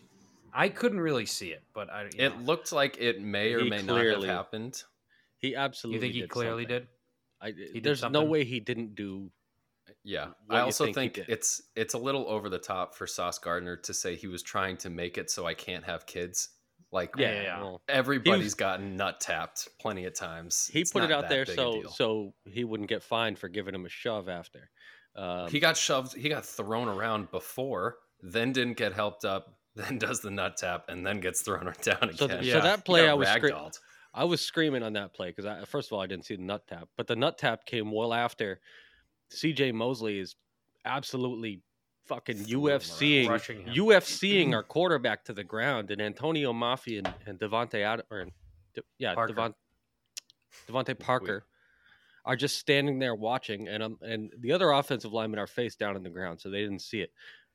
I 0.52 0.68
couldn't 0.68 1.00
really 1.00 1.24
see 1.26 1.48
it, 1.52 1.62
but 1.74 1.88
I. 1.90 2.02
You 2.02 2.08
It 2.18 2.36
know. 2.38 2.44
looked 2.44 2.70
like 2.72 2.98
it 2.98 3.22
may 3.22 3.54
or 3.54 3.60
He 3.60 3.70
may 3.70 3.82
clearly- 3.82 4.26
not 4.26 4.34
have 4.36 4.36
happened. 4.46 4.82
He 5.38 5.54
absolutely. 5.54 6.08
You 6.08 6.12
think 6.12 6.22
he 6.22 6.28
clearly 6.28 6.64
something. 6.64 6.78
did? 6.80 6.88
I, 7.40 7.50
did 7.50 7.84
there's 7.84 8.02
no 8.02 8.24
way 8.24 8.44
he 8.44 8.60
didn't 8.60 8.94
do. 8.94 9.30
Yeah, 10.02 10.28
I 10.50 10.60
also 10.60 10.84
think 10.86 11.16
think, 11.16 11.18
it's 11.28 11.62
it's 11.76 11.94
a 11.94 11.98
little 11.98 12.28
over 12.28 12.48
the 12.48 12.58
top 12.58 12.94
for 12.94 13.06
Sauce 13.06 13.38
Gardner 13.38 13.76
to 13.76 13.94
say 13.94 14.16
he 14.16 14.26
was 14.26 14.42
trying 14.42 14.76
to 14.78 14.90
make 14.90 15.16
it 15.18 15.30
so 15.30 15.46
I 15.46 15.54
can't 15.54 15.84
have 15.84 16.06
kids. 16.06 16.48
Like, 16.92 17.10
Yeah, 17.16 17.32
yeah, 17.32 17.42
yeah. 17.42 17.60
well, 17.60 17.82
everybody's 17.88 18.54
gotten 18.54 18.96
nut 18.96 19.20
tapped 19.20 19.68
plenty 19.80 20.04
of 20.04 20.14
times. 20.14 20.70
he 20.72 20.80
It's 20.80 20.92
put 20.92 21.02
it 21.02 21.12
out 21.12 21.28
there 21.28 21.44
so 21.44 21.82
so 21.94 22.34
he 22.44 22.64
wouldn't 22.64 22.88
get 22.88 23.02
fined 23.02 23.38
for 23.38 23.48
giving 23.48 23.74
him 23.74 23.84
a 23.84 23.88
shove 23.88 24.28
after. 24.28 24.70
Um, 25.14 25.48
he 25.48 25.60
got 25.60 25.76
shoved. 25.76 26.16
He 26.16 26.28
got 26.28 26.44
thrown 26.44 26.88
around 26.88 27.30
before, 27.30 27.96
then 28.22 28.52
didn't 28.52 28.76
get 28.76 28.92
helped 28.92 29.24
up, 29.24 29.56
then 29.74 29.98
does 29.98 30.20
the 30.20 30.30
nut 30.30 30.56
tap, 30.56 30.86
and 30.88 31.06
then 31.06 31.20
gets 31.20 31.42
thrown 31.42 31.64
down 31.82 31.96
again. 32.02 32.16
So 32.16 32.26
th- 32.28 32.52
so 32.52 32.60
that 32.60 32.78
He 32.78 32.82
play 32.82 33.02
got 33.02 33.10
I 33.10 33.14
was 33.14 33.28
scre- 33.28 33.48
ragdolled. 33.48 33.78
I 34.16 34.24
was 34.24 34.40
screaming 34.40 34.82
on 34.82 34.94
that 34.94 35.12
play 35.12 35.30
because 35.30 35.68
first 35.68 35.88
of 35.88 35.92
all 35.92 36.00
I 36.00 36.06
didn't 36.06 36.24
see 36.24 36.36
the 36.36 36.42
nut 36.42 36.66
tap, 36.66 36.88
but 36.96 37.06
the 37.06 37.14
nut 37.14 37.36
tap 37.36 37.66
came 37.66 37.92
well 37.92 38.14
after 38.14 38.60
C.J. 39.30 39.72
Mosley 39.72 40.18
is 40.18 40.36
absolutely 40.86 41.60
fucking 42.06 42.36
Threw 42.36 42.68
him 42.68 42.72
around. 42.72 42.80
UFCing 42.80 43.74
UFCing 43.74 44.52
our 44.54 44.62
quarterback 44.62 45.24
to 45.24 45.34
the 45.34 45.44
ground, 45.44 45.90
and 45.90 46.00
Atonio 46.00 46.54
Mafi 46.54 46.98
and, 46.98 47.12
and 47.26 47.38
DeVante 47.38 47.82
Ad- 47.84 48.04
or 48.10 48.26
De- 48.74 48.82
yeah 48.98 49.14
Parker. 49.14 49.34
Devon, 49.34 49.54
DeVante 50.66 50.98
Parker 50.98 51.44
are 52.24 52.36
just 52.36 52.58
standing 52.58 52.98
there 52.98 53.14
watching, 53.14 53.68
and 53.68 53.82
um 53.82 53.98
and 54.00 54.32
the 54.40 54.52
other 54.52 54.70
offensive 54.70 55.12
linemen 55.12 55.38
are 55.38 55.46
face 55.46 55.76
down 55.76 55.94
on 55.94 56.02
the 56.02 56.10
ground, 56.10 56.40
so 56.40 56.48
they 56.48 56.62
didn't 56.62 56.80
see 56.80 57.00
it. 57.00 57.12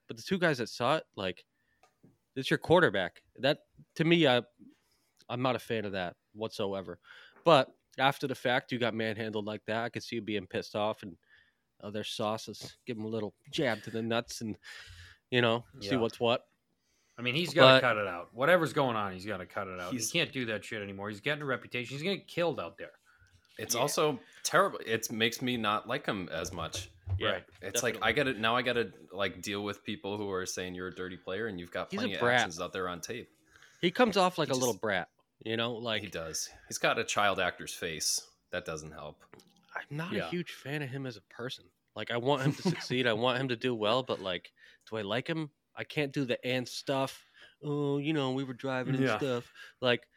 But 0.08 0.18
the 0.18 0.24
two 0.24 0.38
guys 0.38 0.60
that 0.60 0.70
saw 0.70 0.98
it, 0.98 1.06
like, 1.16 1.44
it's 2.36 2.52
your 2.52 2.60
quarterback. 2.60 3.24
That 3.40 3.60
to 3.96 4.04
me, 4.04 4.28
I 4.28 4.42
I'm 5.28 5.42
not 5.42 5.56
a 5.56 5.60
fan 5.60 5.86
of 5.86 5.94
that 5.94 6.16
whatsoever. 6.34 7.00
But 7.44 7.72
after 7.98 8.28
the 8.28 8.36
fact, 8.36 8.72
you 8.72 8.80
got 8.80 8.94
manhandled 8.94 9.46
like 9.46 9.66
that. 9.66 9.84
I 9.84 9.90
could 9.90 10.04
see 10.04 10.16
you 10.18 10.22
being 10.22 10.48
pissed 10.48 10.76
off, 10.76 11.04
and 11.04 11.16
other 11.84 12.04
sauces 12.04 12.76
give 12.86 12.98
him 12.98 13.06
a 13.06 13.10
little 13.10 13.34
jab 13.52 13.82
to 13.84 13.90
the 13.92 14.02
nuts, 14.02 14.42
and 14.42 14.58
you 15.30 15.42
know, 15.42 15.64
see 15.80 15.96
what's 15.96 16.20
what. 16.20 16.46
I 17.18 17.22
mean, 17.24 17.36
he's 17.36 17.54
got 17.54 17.76
to 17.76 17.82
cut 17.82 17.98
it 17.98 18.08
out. 18.08 18.30
Whatever's 18.34 18.74
going 18.74 18.96
on, 18.96 19.14
he's 19.14 19.26
got 19.26 19.38
to 19.38 19.46
cut 19.46 19.68
it 19.68 19.80
out. 19.80 19.94
He 19.94 20.00
can't 20.00 20.32
do 20.32 20.46
that 20.46 20.64
shit 20.66 20.82
anymore. 20.82 21.10
He's 21.10 21.20
getting 21.22 21.42
a 21.42 21.46
reputation. 21.46 21.94
He's 21.96 22.04
gonna 22.04 22.16
get 22.18 22.28
killed 22.28 22.60
out 22.60 22.78
there. 22.78 22.92
It's 23.58 23.76
Yeah. 23.76 23.82
also 23.82 24.20
terrible. 24.44 24.80
It 24.86 25.12
makes 25.12 25.42
me 25.42 25.58
not 25.58 25.88
like 25.88 26.06
him 26.06 26.30
as 26.32 26.52
much. 26.52 26.90
Yeah, 27.20 27.32
Right. 27.32 27.44
It's 27.62 27.84
like 27.84 27.98
I 28.02 28.12
got 28.14 28.24
to 28.24 28.34
now. 28.34 28.56
I 28.56 28.62
got 28.62 28.74
to 28.74 28.92
like 29.12 29.42
deal 29.42 29.64
with 29.64 29.84
people 29.84 30.18
who 30.18 30.32
are 30.32 30.46
saying 30.46 30.74
you're 30.76 30.88
a 30.88 30.96
dirty 30.96 31.18
player, 31.18 31.48
and 31.48 31.60
you've 31.60 31.70
got 31.72 31.92
He's 31.92 32.00
plenty 32.00 32.14
of 32.16 32.22
brat. 32.22 32.40
actions 32.40 32.60
out 32.62 32.72
there 32.74 32.88
on 32.88 33.02
tape. 33.02 33.30
He 33.82 33.92
comes 33.92 34.16
off 34.18 34.38
like 34.38 34.48
He 34.48 34.54
a 34.54 34.58
little 34.58 34.74
brat, 34.78 35.10
you 35.44 35.58
know. 35.58 35.74
Like 35.74 36.02
he 36.02 36.08
does. 36.10 36.50
He's 36.68 36.78
got 36.78 37.00
a 37.00 37.04
child 37.04 37.40
actor's 37.40 37.74
face. 37.74 38.22
That 38.52 38.66
doesn't 38.66 38.92
help. 38.92 39.24
I'm 39.76 39.98
not 39.98 40.12
Yeah. 40.14 40.26
a 40.28 40.30
huge 40.30 40.52
fan 40.52 40.82
of 40.82 40.90
him 40.90 41.06
as 41.06 41.18
a 41.18 41.22
person. 41.22 41.66
Like 41.96 42.12
I 42.12 42.18
want 42.18 42.42
him 42.44 42.54
to 42.54 42.62
succeed. 42.64 43.08
I 43.08 43.14
want 43.14 43.40
him 43.40 43.48
to 43.50 43.56
do 43.56 43.74
well, 43.76 44.04
but 44.04 44.20
like, 44.22 44.52
do 44.90 44.98
I 44.98 45.02
like 45.02 45.28
him? 45.28 45.50
I 45.76 45.84
can't 45.84 46.12
do 46.12 46.26
the 46.26 46.44
and 46.46 46.68
stuff. 46.68 47.24
Oh, 47.64 47.98
you 47.98 48.14
know, 48.14 48.32
we 48.32 48.44
were 48.44 48.54
driving 48.54 48.96
and 48.96 49.04
Yeah. 49.04 49.18
stuff. 49.18 49.52
Like, 49.82 50.08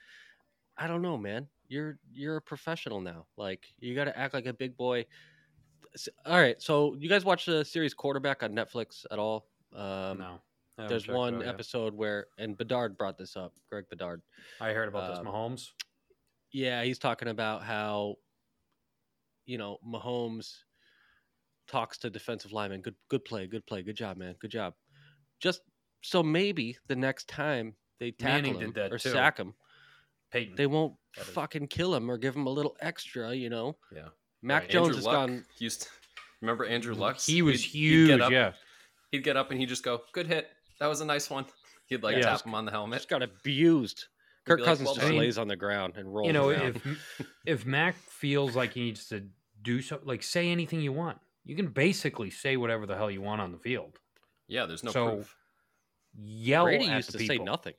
I 0.76 0.86
don't 0.88 1.02
know, 1.02 1.16
man. 1.16 1.48
You're 1.68 1.98
you're 2.12 2.36
a 2.36 2.42
professional 2.42 3.00
now. 3.00 3.26
Like, 3.36 3.66
you 3.78 3.94
got 3.94 4.04
to 4.04 4.18
act 4.18 4.34
like 4.34 4.46
a 4.46 4.52
big 4.52 4.76
boy. 4.76 5.06
All 6.26 6.36
right, 6.36 6.60
so 6.60 6.94
you 6.98 7.08
guys 7.08 7.24
watch 7.24 7.46
the 7.46 7.64
series 7.64 7.94
Quarterback 7.94 8.42
on 8.42 8.52
Netflix 8.52 9.06
at 9.12 9.18
all? 9.20 9.46
Um, 9.72 10.18
no, 10.18 10.40
I 10.78 10.86
There's 10.88 11.02
checked 11.04 11.10
it 11.14 11.16
one 11.16 11.34
out 11.36 11.40
yet. 11.42 11.48
episode 11.48 11.94
where, 11.94 12.26
and 12.38 12.56
Bedard 12.58 12.96
brought 12.98 13.16
this 13.16 13.36
up. 13.36 13.52
Greg 13.70 13.84
Bedard. 13.90 14.22
I 14.60 14.72
heard 14.72 14.88
about 14.88 15.10
this 15.10 15.18
um, 15.20 15.26
Mahomes. 15.26 15.68
Yeah, 16.52 16.82
he's 16.82 16.98
talking 16.98 17.28
about 17.28 17.62
how, 17.62 18.16
you 19.46 19.56
know, 19.58 19.78
Mahomes 19.86 20.52
talks 21.68 21.98
to 21.98 22.10
defensive 22.10 22.52
linemen. 22.52 22.80
Good, 22.80 22.94
good 23.08 23.24
play, 23.24 23.46
good 23.46 23.66
play, 23.66 23.82
good 23.82 23.96
job, 23.96 24.16
man, 24.16 24.34
good 24.40 24.50
job. 24.50 24.74
Just 25.40 25.60
so 26.02 26.22
maybe 26.22 26.76
the 26.88 26.96
next 26.96 27.28
time 27.28 27.74
they 28.00 28.10
tackle 28.10 28.34
Manning 28.42 28.54
him 28.60 28.72
did 28.72 28.74
that 28.74 28.92
or 28.92 28.98
too. 28.98 29.10
sack 29.10 29.38
him, 29.38 29.54
Peyton. 30.32 30.56
they 30.56 30.66
won't 30.66 30.94
That 31.16 31.22
is- 31.26 31.28
fucking 31.32 31.68
kill 31.68 31.94
him 31.94 32.10
or 32.10 32.18
give 32.18 32.34
him 32.36 32.46
a 32.46 32.50
little 32.50 32.76
extra. 32.80 33.32
You 33.34 33.50
know, 33.50 33.76
Yeah. 33.94 34.08
Mac 34.42 34.62
Right. 34.62 34.70
Jones 34.70 34.86
Andrew 34.88 34.96
has 34.96 35.06
Luck 35.06 35.14
gone. 35.14 35.44
Used 35.58 35.82
to, 35.82 35.88
remember 36.40 36.64
Andrew 36.66 36.94
Luck? 36.94 37.20
he 37.20 37.42
was 37.42 37.62
He'd- 37.62 37.78
huge. 37.78 38.08
He'd 38.10 38.16
get, 38.16 38.20
up, 38.20 38.32
yeah. 38.32 38.52
he'd 39.12 39.24
get 39.24 39.36
up 39.36 39.50
and 39.50 39.58
he'd 39.60 39.68
just 39.68 39.82
go, 39.84 40.02
"Good 40.12 40.26
hit. 40.26 40.50
That 40.80 40.86
was 40.88 41.00
a 41.00 41.04
nice 41.04 41.28
one." 41.30 41.46
He'd 41.86 42.02
like 42.02 42.16
Yeah. 42.16 42.22
tap 42.22 42.44
him 42.46 42.54
on 42.54 42.64
the 42.64 42.70
helmet. 42.70 42.98
Just 42.98 43.08
got 43.08 43.22
abused. 43.22 44.06
He'd 44.46 44.50
Kirk 44.50 44.58
be 44.58 44.62
like, 44.62 44.70
Cousins 44.70 44.86
"Well 44.86 44.94
just 44.94 45.06
done." 45.06 45.16
lays 45.16 45.38
on 45.38 45.48
the 45.48 45.56
ground 45.56 45.94
and 45.96 46.12
rolls. 46.14 46.26
you 46.26 46.32
know, 46.32 46.50
around. 46.50 46.76
if 46.76 47.26
if 47.46 47.66
Mac 47.66 47.94
feels 47.96 48.54
like 48.56 48.72
he 48.72 48.80
needs 48.82 49.08
to 49.08 49.26
do 49.62 49.80
something, 49.82 50.06
like 50.08 50.22
say 50.22 50.48
anything 50.50 50.80
you 50.80 50.92
want, 50.92 51.18
you 51.44 51.56
can 51.56 51.68
basically 51.68 52.30
say 52.30 52.56
whatever 52.56 52.86
the 52.86 52.96
hell 52.96 53.10
you 53.10 53.20
want 53.22 53.40
on 53.40 53.52
the 53.52 53.58
field. 53.58 53.98
Yeah, 54.48 54.66
there's 54.66 54.82
no 54.84 54.90
So, 54.90 55.08
proof. 55.16 55.36
Yell 56.16 56.64
Brady 56.64 56.86
at 56.86 56.96
used 56.96 57.08
the 57.08 57.12
to 57.12 57.18
people. 57.18 57.36
say 57.36 57.42
nothing. 57.42 57.74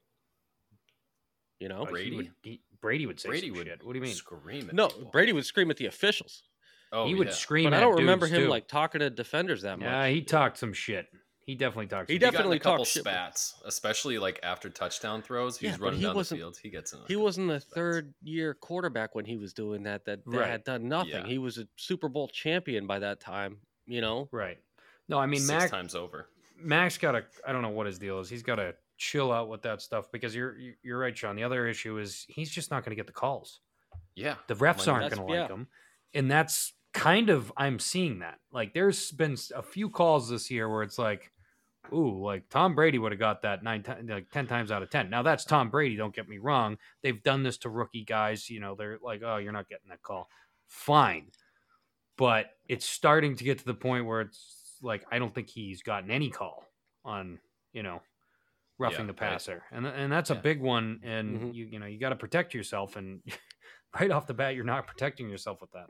You 1.59 1.69
know, 1.69 1.77
oh, 1.77 1.81
Like, 1.83 1.91
Brady? 1.91 2.15
would, 2.17 2.31
he, 2.43 2.61
Brady 2.81 3.05
would 3.05 3.19
say 3.19 3.29
Brady 3.29 3.47
some 3.47 3.57
would 3.57 3.67
shit. 3.67 3.83
What 3.85 3.93
do 3.93 3.99
you 3.99 4.03
mean? 4.03 4.13
Scream 4.15 4.69
at 4.69 4.75
no, 4.75 4.87
people. 4.89 5.09
Brady 5.11 5.31
would 5.33 5.45
scream 5.45 5.71
at 5.71 5.77
the 5.77 5.85
officials. 5.85 6.43
Oh, 6.91 7.07
he 7.07 7.15
would 7.15 7.27
yeah. 7.27 7.33
scream. 7.33 7.69
But 7.69 7.77
I 7.77 7.79
don't 7.81 7.95
remember 7.95 8.27
him 8.27 8.43
too. 8.43 8.47
like 8.49 8.67
talking 8.67 8.99
to 8.99 9.09
defenders 9.09 9.61
that 9.63 9.79
much. 9.79 9.87
Yeah, 9.87 10.07
he 10.07 10.21
talked 10.21 10.57
some 10.57 10.73
shit. 10.73 11.07
He 11.45 11.53
definitely 11.55 11.87
talks. 11.87 12.09
He 12.09 12.15
some 12.19 12.25
He 12.31 12.31
got 12.31 12.39
a 12.51 12.59
couple 12.59 12.77
talked 12.79 12.89
shit, 12.91 13.03
spats, 13.03 13.61
especially 13.65 14.17
like 14.17 14.39
after 14.41 14.67
touchdown 14.69 15.21
throws. 15.21 15.57
He's 15.57 15.71
Yeah, 15.71 15.77
running 15.79 15.99
he 15.99 16.05
down 16.05 16.13
the 16.13 16.17
wasn't- 16.17 16.39
field. 16.39 16.57
He 16.61 16.69
gets 16.71 16.91
in. 16.93 16.99
He 17.07 17.15
wasn't 17.15 17.51
a 17.51 17.59
third 17.59 18.13
year 18.23 18.55
quarterback 18.55 19.13
when 19.13 19.25
he 19.25 19.37
was 19.37 19.53
doing 19.53 19.83
that. 19.83 20.05
That, 20.05 20.25
that 20.25 20.37
Right. 20.37 20.49
had 20.49 20.63
done 20.63 20.87
nothing. 20.89 21.11
Yeah. 21.11 21.25
He 21.27 21.37
was 21.37 21.57
a 21.59 21.67
Super 21.75 22.09
Bowl 22.09 22.27
champion 22.27 22.87
by 22.87 22.97
that 22.99 23.19
time. 23.19 23.59
You 23.85 24.01
know, 24.01 24.27
Right. 24.31 24.57
No, 25.07 25.19
I 25.19 25.27
mean 25.27 25.39
six 25.39 25.63
Mac. 25.65 25.69
times 25.71 25.93
over. 25.93 26.27
Mac's 26.57 26.97
got 26.97 27.11
to. 27.11 27.23
I 27.47 27.51
don't 27.51 27.61
know 27.61 27.69
what 27.69 27.85
his 27.85 27.99
deal 27.99 28.19
is. 28.19 28.27
He's 28.29 28.41
got 28.41 28.55
to 28.55 28.73
chill 28.97 29.31
out 29.31 29.47
with 29.49 29.61
that 29.63 29.81
stuff 29.83 30.11
because 30.11 30.33
you're 30.33 30.57
you- 30.57 30.75
you're 30.81 30.97
right, 30.97 31.15
Sean. 31.15 31.35
The 31.35 31.43
other 31.43 31.67
issue 31.67 31.99
is 31.99 32.25
he's 32.27 32.49
just 32.49 32.71
not 32.71 32.83
going 32.83 32.89
to 32.91 32.95
get 32.95 33.05
the 33.05 33.13
calls. 33.13 33.59
Yeah, 34.15 34.35
The 34.47 34.55
refs 34.55 34.79
Like, 34.79 34.87
aren't 34.87 35.13
going 35.15 35.27
to 35.27 35.33
like 35.39 35.49
yeah. 35.49 35.53
him, 35.55 35.67
and 36.15 36.31
that's 36.31 36.73
kind 36.93 37.29
of 37.29 37.51
I'm 37.57 37.77
seeing 37.77 38.19
that. 38.19 38.39
Like 38.51 38.73
there's 38.73 39.11
been 39.11 39.35
a 39.53 39.61
few 39.61 39.89
calls 39.91 40.29
this 40.29 40.49
year 40.49 40.67
where 40.69 40.81
it's 40.81 40.97
like, 40.97 41.31
ooh, 41.93 42.21
like 42.23 42.49
Tom 42.49 42.75
Brady 42.75 42.97
would 42.97 43.11
have 43.11 43.19
got 43.19 43.41
that 43.43 43.63
nine 43.63 43.83
times, 43.83 44.09
like 44.09 44.29
ten 44.31 44.47
times 44.47 44.71
out 44.71 44.83
of 44.83 44.89
ten. 44.89 45.09
Now 45.09 45.21
that's 45.23 45.45
Tom 45.45 45.69
Brady. 45.69 45.95
Don't 45.95 46.15
get 46.15 46.27
me 46.29 46.37
wrong. 46.37 46.77
They've 47.01 47.21
done 47.23 47.43
this 47.43 47.57
to 47.59 47.69
rookie 47.69 48.03
guys. 48.03 48.49
You 48.49 48.59
know, 48.59 48.75
they're 48.75 48.97
like, 49.01 49.21
oh, 49.23 49.37
you're 49.37 49.51
not 49.53 49.69
getting 49.69 49.89
that 49.89 50.01
call. 50.01 50.29
Fine, 50.67 51.31
but 52.17 52.47
it's 52.67 52.85
starting 52.85 53.35
to 53.37 53.43
get 53.43 53.59
to 53.59 53.65
the 53.65 53.73
point 53.73 54.05
where 54.05 54.21
it's 54.21 54.77
like 54.81 55.05
I 55.11 55.19
don't 55.19 55.33
think 55.33 55.49
he's 55.49 55.81
gotten 55.81 56.11
any 56.11 56.29
call 56.29 56.63
on 57.03 57.39
you 57.73 57.83
know 57.83 58.01
roughing 58.77 59.01
Yeah, 59.01 59.13
the 59.13 59.21
right. 59.21 59.31
passer, 59.31 59.63
and 59.71 59.85
and 59.85 60.11
that's 60.11 60.29
a 60.31 60.35
big 60.35 60.59
one. 60.61 60.99
And 61.03 61.39
Mhm. 61.39 61.53
you 61.53 61.65
you 61.65 61.79
know 61.79 61.85
you 61.85 61.99
got 61.99 62.09
to 62.09 62.15
protect 62.15 62.53
yourself, 62.53 62.95
and 62.95 63.21
right 63.99 64.11
off 64.11 64.27
the 64.27 64.33
bat, 64.33 64.55
you're 64.55 64.63
not 64.65 64.87
protecting 64.87 65.29
yourself 65.29 65.61
with 65.61 65.71
that. 65.71 65.87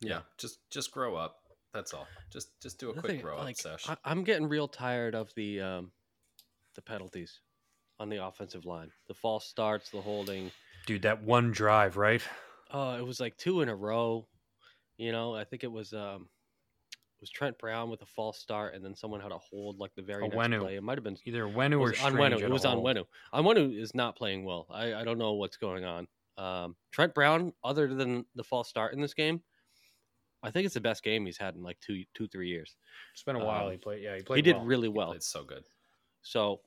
yeah. 0.00 0.20
Just 0.38 0.58
just 0.70 0.90
grow 0.92 1.16
up. 1.16 1.41
That's 1.72 1.94
all. 1.94 2.06
Just 2.30 2.50
just 2.60 2.78
do 2.78 2.90
a 2.90 2.94
The 2.94 3.00
quick 3.00 3.12
thing, 3.12 3.20
grow 3.20 3.38
up 3.38 3.44
like, 3.44 3.56
sesh. 3.56 3.88
I, 3.88 3.96
I'm 4.04 4.24
getting 4.24 4.48
real 4.48 4.68
tired 4.68 5.14
of 5.14 5.32
the 5.36 5.60
um, 5.60 5.92
the 6.74 6.82
penalties 6.82 7.40
on 7.98 8.08
the 8.08 8.24
offensive 8.24 8.64
line. 8.64 8.90
The 9.08 9.14
false 9.14 9.46
starts, 9.46 9.90
the 9.90 10.00
holding. 10.00 10.50
Dude, 10.86 11.02
that 11.02 11.22
one 11.22 11.50
drive, 11.52 11.96
right? 11.96 12.22
Oh, 12.70 12.96
it 12.96 13.06
was 13.06 13.20
like 13.20 13.36
two 13.36 13.60
in 13.62 13.68
a 13.68 13.76
row. 13.76 14.26
You 14.98 15.12
know, 15.12 15.34
I 15.34 15.44
think 15.44 15.64
it 15.64 15.72
was 15.72 15.92
um, 15.92 16.28
it 16.92 17.20
was 17.20 17.30
Trent 17.30 17.58
Brown 17.58 17.88
with 17.88 18.02
a 18.02 18.06
false 18.06 18.38
start, 18.38 18.74
and 18.74 18.84
then 18.84 18.94
someone 18.94 19.20
had 19.20 19.32
a 19.32 19.38
hold 19.38 19.78
like 19.78 19.94
the 19.94 20.02
very 20.02 20.22
next 20.28 20.36
Onwenu. 20.36 20.60
play. 20.60 20.76
It 20.76 20.82
might 20.82 20.98
have 20.98 21.04
been 21.04 21.16
Either 21.24 21.44
Wenu 21.44 21.80
or 21.80 21.94
on 22.04 22.14
Wenu. 22.14 22.40
It 22.40 22.50
was 22.50 22.64
on 22.64 22.78
hold. 22.78 22.98
Wenu. 23.32 23.80
Is 23.80 23.94
not 23.94 24.16
playing 24.16 24.44
well. 24.44 24.66
I, 24.70 24.94
I 24.94 25.04
don't 25.04 25.18
know 25.18 25.32
what's 25.34 25.56
going 25.56 25.84
on. 25.84 26.06
Um, 26.36 26.76
Trent 26.90 27.14
Brown, 27.14 27.52
other 27.62 27.94
than 27.94 28.24
the 28.34 28.44
false 28.44 28.68
start 28.68 28.94
in 28.94 29.00
this 29.00 29.14
game, 29.14 29.42
I 30.42 30.50
think 30.50 30.64
it's 30.66 30.74
the 30.74 30.80
best 30.80 31.02
game 31.02 31.24
he's 31.26 31.38
had 31.38 31.54
in 31.54 31.62
like 31.62 31.78
two 31.80 32.04
two 32.14 32.26
three 32.28 32.48
years. 32.48 32.74
It's 33.12 33.22
been 33.22 33.36
a 33.36 33.44
while. 33.44 33.66
Um, 33.66 33.72
he 33.72 33.78
played. 33.78 34.02
Yeah, 34.02 34.16
he 34.16 34.22
played. 34.22 34.36
he 34.36 34.42
did 34.42 34.56
well. 34.56 34.64
really 34.64 34.88
well. 34.88 35.12
It's 35.12 35.26
so 35.30 35.44
good. 35.44 35.64
So 36.22 36.60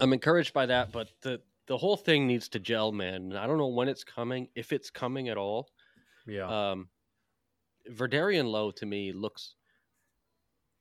I'm 0.00 0.12
encouraged 0.12 0.52
by 0.52 0.66
that, 0.66 0.92
but 0.92 1.08
the 1.22 1.40
the 1.66 1.76
whole 1.76 1.96
thing 1.96 2.26
needs 2.26 2.48
to 2.50 2.58
gel, 2.58 2.92
man. 2.92 3.34
I 3.36 3.46
don't 3.46 3.58
know 3.58 3.66
when 3.68 3.88
it's 3.88 4.04
coming, 4.04 4.48
if 4.54 4.72
it's 4.72 4.90
coming 4.90 5.28
at 5.28 5.36
all. 5.36 5.68
Yeah. 6.26 6.70
Um, 6.70 6.88
Vederian 7.90 8.50
Lowe 8.50 8.70
to 8.72 8.86
me 8.86 9.12
looks 9.12 9.54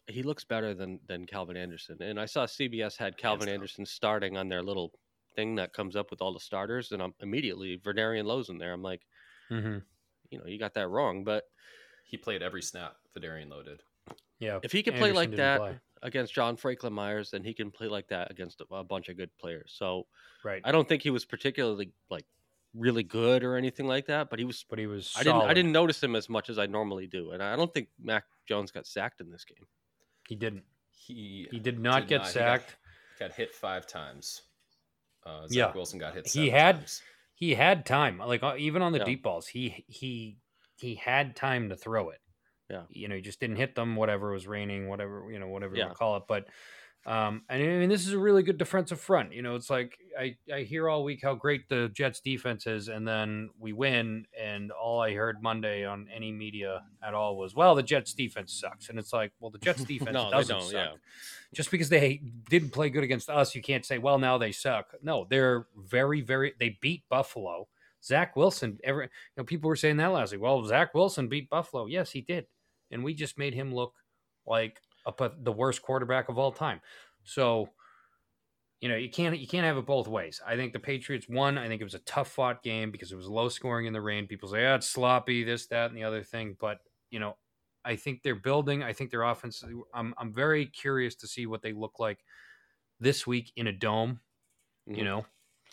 he 0.07 0.23
looks 0.23 0.43
better 0.45 0.73
than 0.73 0.99
than 1.07 1.25
Calvin 1.25 1.57
Anderson, 1.57 2.01
and 2.01 2.19
I 2.19 2.25
saw 2.25 2.45
CBS 2.45 2.95
had 2.97 3.17
Calvin. 3.17 3.49
Anderson 3.49 3.85
starting 3.85 4.37
on 4.37 4.47
their 4.47 4.63
little 4.63 4.93
thing 5.35 5.55
that 5.55 5.73
comes 5.73 5.95
up 5.95 6.09
with 6.09 6.21
all 6.21 6.33
the 6.33 6.39
starters, 6.39 6.91
and 6.93 7.01
I'm 7.01 7.13
immediately 7.21 7.77
Vederian 7.77 8.25
Lowe's 8.25 8.49
in 8.49 8.57
there. 8.57 8.71
I'm 8.73 8.81
like, 8.81 9.01
Mm-hmm. 9.51 9.77
you 10.31 10.39
know, 10.39 10.45
you 10.45 10.59
got 10.59 10.73
that 10.73 10.89
wrong. 10.89 11.23
But 11.23 11.43
He 12.07 12.17
played 12.17 12.41
every 12.41 12.61
snap. 12.61 12.95
Vederian 13.15 13.49
loaded. 13.49 13.83
Yeah. 14.39 14.59
if 14.63 14.71
he 14.71 14.81
can 14.83 14.93
play 14.95 15.11
like 15.11 15.35
that 15.35 15.59
play. 15.59 15.79
against 16.03 16.33
John 16.33 16.55
Franklin 16.57 16.93
Myers, 16.93 17.31
then 17.31 17.43
he 17.43 17.53
can 17.53 17.69
play 17.71 17.87
like 17.87 18.07
that 18.09 18.29
against 18.31 18.61
a, 18.61 18.73
a 18.73 18.83
bunch 18.83 19.09
of 19.09 19.17
good 19.17 19.29
players. 19.37 19.73
So 19.77 20.05
Right. 20.43 20.61
I 20.63 20.71
don't 20.71 20.87
think 20.87 21.01
he 21.03 21.09
was 21.09 21.25
particularly 21.25 21.91
like 22.09 22.25
really 22.75 23.03
good 23.03 23.43
or 23.43 23.55
anything 23.57 23.87
like 23.87 24.05
that, 24.05 24.29
but 24.29 24.37
he 24.39 24.45
was. 24.45 24.63
but 24.69 24.77
he 24.79 24.85
was. 24.87 25.13
I 25.17 25.23
didn't. 25.23 25.41
I 25.41 25.53
didn't 25.53 25.71
notice 25.71 26.01
him 26.01 26.15
as 26.15 26.29
much 26.29 26.49
as 26.49 26.57
I 26.59 26.65
normally 26.67 27.07
do, 27.07 27.31
and 27.31 27.41
I 27.43 27.55
don't 27.55 27.73
think 27.73 27.89
Mac 28.01 28.25
Jones 28.47 28.71
got 28.71 28.85
sacked 28.85 29.19
in 29.21 29.29
this 29.31 29.43
game. 29.43 29.65
He 30.29 30.35
didn't. 30.35 30.63
He 30.91 31.47
He 31.51 31.59
did 31.59 31.79
not 31.79 32.01
did 32.01 32.09
get 32.09 32.21
He 32.21 32.25
got- 32.25 32.31
sacked. 32.33 32.75
got 33.19 33.31
hit 33.33 33.55
five 33.55 33.87
times. 33.87 34.43
Uh, 35.25 35.47
Zach 35.47 35.55
Yeah. 35.57 35.73
Wilson 35.73 35.99
got 35.99 36.13
hit. 36.13 36.27
He 36.27 36.49
had- 36.51 36.75
times. 36.77 37.01
He 37.33 37.55
had 37.55 37.85
time. 37.85 38.19
Like 38.19 38.43
uh, 38.43 38.55
even 38.57 38.81
on 38.83 38.91
the 38.93 38.99
Yeah. 38.99 39.05
deep 39.05 39.23
balls, 39.23 39.47
he 39.47 39.83
he 39.87 40.37
he 40.77 40.95
had 40.95 41.35
time 41.35 41.69
to 41.69 41.75
throw 41.75 42.09
it. 42.09 42.19
Yeah. 42.69 42.83
You 42.89 43.07
know, 43.07 43.15
he 43.15 43.21
just 43.21 43.39
didn't 43.39 43.55
hit 43.57 43.75
them. 43.75 43.95
Whatever 43.95 44.31
it 44.31 44.33
was 44.33 44.47
raining, 44.47 44.87
whatever 44.89 45.29
you 45.31 45.39
know, 45.39 45.47
whatever 45.47 45.75
you 45.75 45.79
Yeah. 45.79 45.85
want 45.85 45.95
to 45.95 45.99
call 45.99 46.17
it. 46.17 46.23
But 46.27 46.47
um, 47.05 47.43
and 47.47 47.63
I 47.63 47.65
mean, 47.65 47.87
this 47.89 48.05
is 48.05 48.11
a 48.11 48.19
really 48.19 48.43
good 48.43 48.57
defensive 48.57 48.99
front. 48.99 49.31
You 49.31 49.41
know, 49.41 49.55
it's 49.55 49.69
like 49.69 49.97
I 50.19 50.35
I 50.53 50.63
hear 50.63 50.89
all 50.89 51.05
week 51.05 51.21
how 51.23 51.35
great 51.35 51.69
the 51.69 51.87
Jets 51.93 52.19
defense 52.19 52.67
is, 52.67 52.89
and 52.89 53.07
then 53.07 53.49
we 53.57 53.71
win, 53.71 54.25
and 54.37 54.71
all 54.71 54.99
I 55.01 55.13
heard 55.13 55.41
Monday 55.41 55.85
on 55.85 56.09
any 56.13 56.33
media 56.33 56.83
at 57.01 57.13
all 57.13 57.37
was, 57.37 57.55
well, 57.55 57.75
the 57.75 57.83
Jets 57.83 58.13
defense 58.13 58.51
sucks, 58.59 58.89
and 58.89 58.99
it's 58.99 59.13
like, 59.13 59.31
well, 59.39 59.51
the 59.51 59.59
Jets 59.59 59.83
defense 59.85 60.11
No, 60.15 60.29
doesn't 60.29 60.63
suck. 60.63 60.73
yeah. 60.73 60.91
Just 61.53 61.71
because 61.71 61.87
they 61.87 62.21
didn't 62.49 62.71
play 62.71 62.89
good 62.89 63.05
against 63.05 63.29
us, 63.29 63.55
you 63.55 63.61
can't 63.61 63.85
say, 63.85 63.99
well, 63.99 64.19
now 64.19 64.37
they 64.37 64.51
suck. 64.51 64.87
No, 65.01 65.25
they're 65.29 65.67
very, 65.77 66.19
very. 66.19 66.55
They 66.59 66.77
beat 66.81 67.03
Buffalo. 67.07 67.69
Zach 68.07 68.35
Wilson. 68.35 68.79
Every 68.83 69.05
you 69.05 69.09
know, 69.37 69.43
people 69.43 69.69
were 69.69 69.75
saying 69.75 69.97
that 69.97 70.07
last 70.07 70.31
week. 70.31 70.41
Well, 70.41 70.63
Zach 70.65 70.93
Wilson 70.93 71.29
beat 71.29 71.49
Buffalo. 71.49 71.85
Yes, 71.87 72.11
he 72.11 72.21
did, 72.21 72.47
and 72.91 73.03
we 73.03 73.13
just 73.13 73.37
made 73.37 73.53
him 73.53 73.73
look 73.73 73.95
like 74.45 74.81
a, 75.05 75.31
the 75.39 75.51
worst 75.51 75.81
quarterback 75.81 76.29
of 76.29 76.37
all 76.37 76.51
time. 76.51 76.81
So, 77.23 77.69
you 78.79 78.89
know, 78.89 78.95
you 78.95 79.09
can't 79.09 79.37
you 79.39 79.47
can't 79.47 79.65
have 79.65 79.77
it 79.77 79.85
both 79.85 80.07
ways. 80.07 80.39
I 80.45 80.55
think 80.55 80.71
the 80.73 80.79
Patriots 80.79 81.27
won. 81.27 81.57
I 81.57 81.67
think 81.67 81.81
it 81.81 81.85
was 81.85 81.95
a 81.95 81.99
tough 81.99 82.29
fought 82.31 82.61
game 82.61 82.91
because 82.91 83.11
it 83.11 83.15
was 83.15 83.27
low 83.27 83.49
scoring 83.49 83.87
in 83.87 83.93
the 83.93 84.01
rain. 84.01 84.27
People 84.27 84.49
say, 84.49 84.61
"Yeah, 84.61 84.75
it's 84.75 84.87
sloppy," 84.89 85.43
this, 85.43 85.67
that, 85.67 85.89
and 85.89 85.97
the 85.97 86.03
other 86.03 86.23
thing. 86.23 86.55
But 86.59 86.79
you 87.09 87.19
know, 87.19 87.37
I 87.83 87.95
think 87.95 88.21
they're 88.21 88.35
building. 88.35 88.83
I 88.83 88.93
think 88.93 89.09
their 89.09 89.23
offense. 89.23 89.63
I'm 89.93 90.13
I'm 90.17 90.31
very 90.31 90.67
curious 90.67 91.15
to 91.17 91.27
see 91.27 91.47
what 91.47 91.63
they 91.63 91.73
look 91.73 91.99
like 91.99 92.23
this 92.99 93.27
week 93.27 93.51
in 93.57 93.67
a 93.67 93.73
dome. 93.73 94.21
You 94.93 95.03
Mhm. 95.03 95.05
know, 95.05 95.25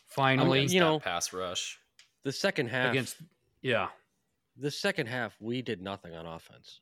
finally 0.07 0.65
you 0.65 0.67
Against 0.67 0.79
that 0.79 0.81
know, 0.81 1.01
pass 1.01 1.33
rush. 1.33 1.81
The 2.25 2.33
second 2.33 2.69
half 2.69 2.91
against 2.91 3.17
yeah. 3.63 3.89
the 4.57 4.71
second 4.71 5.07
half, 5.07 5.35
we 5.41 5.63
did 5.63 5.81
nothing 5.81 6.15
on 6.15 6.27
offense. 6.27 6.81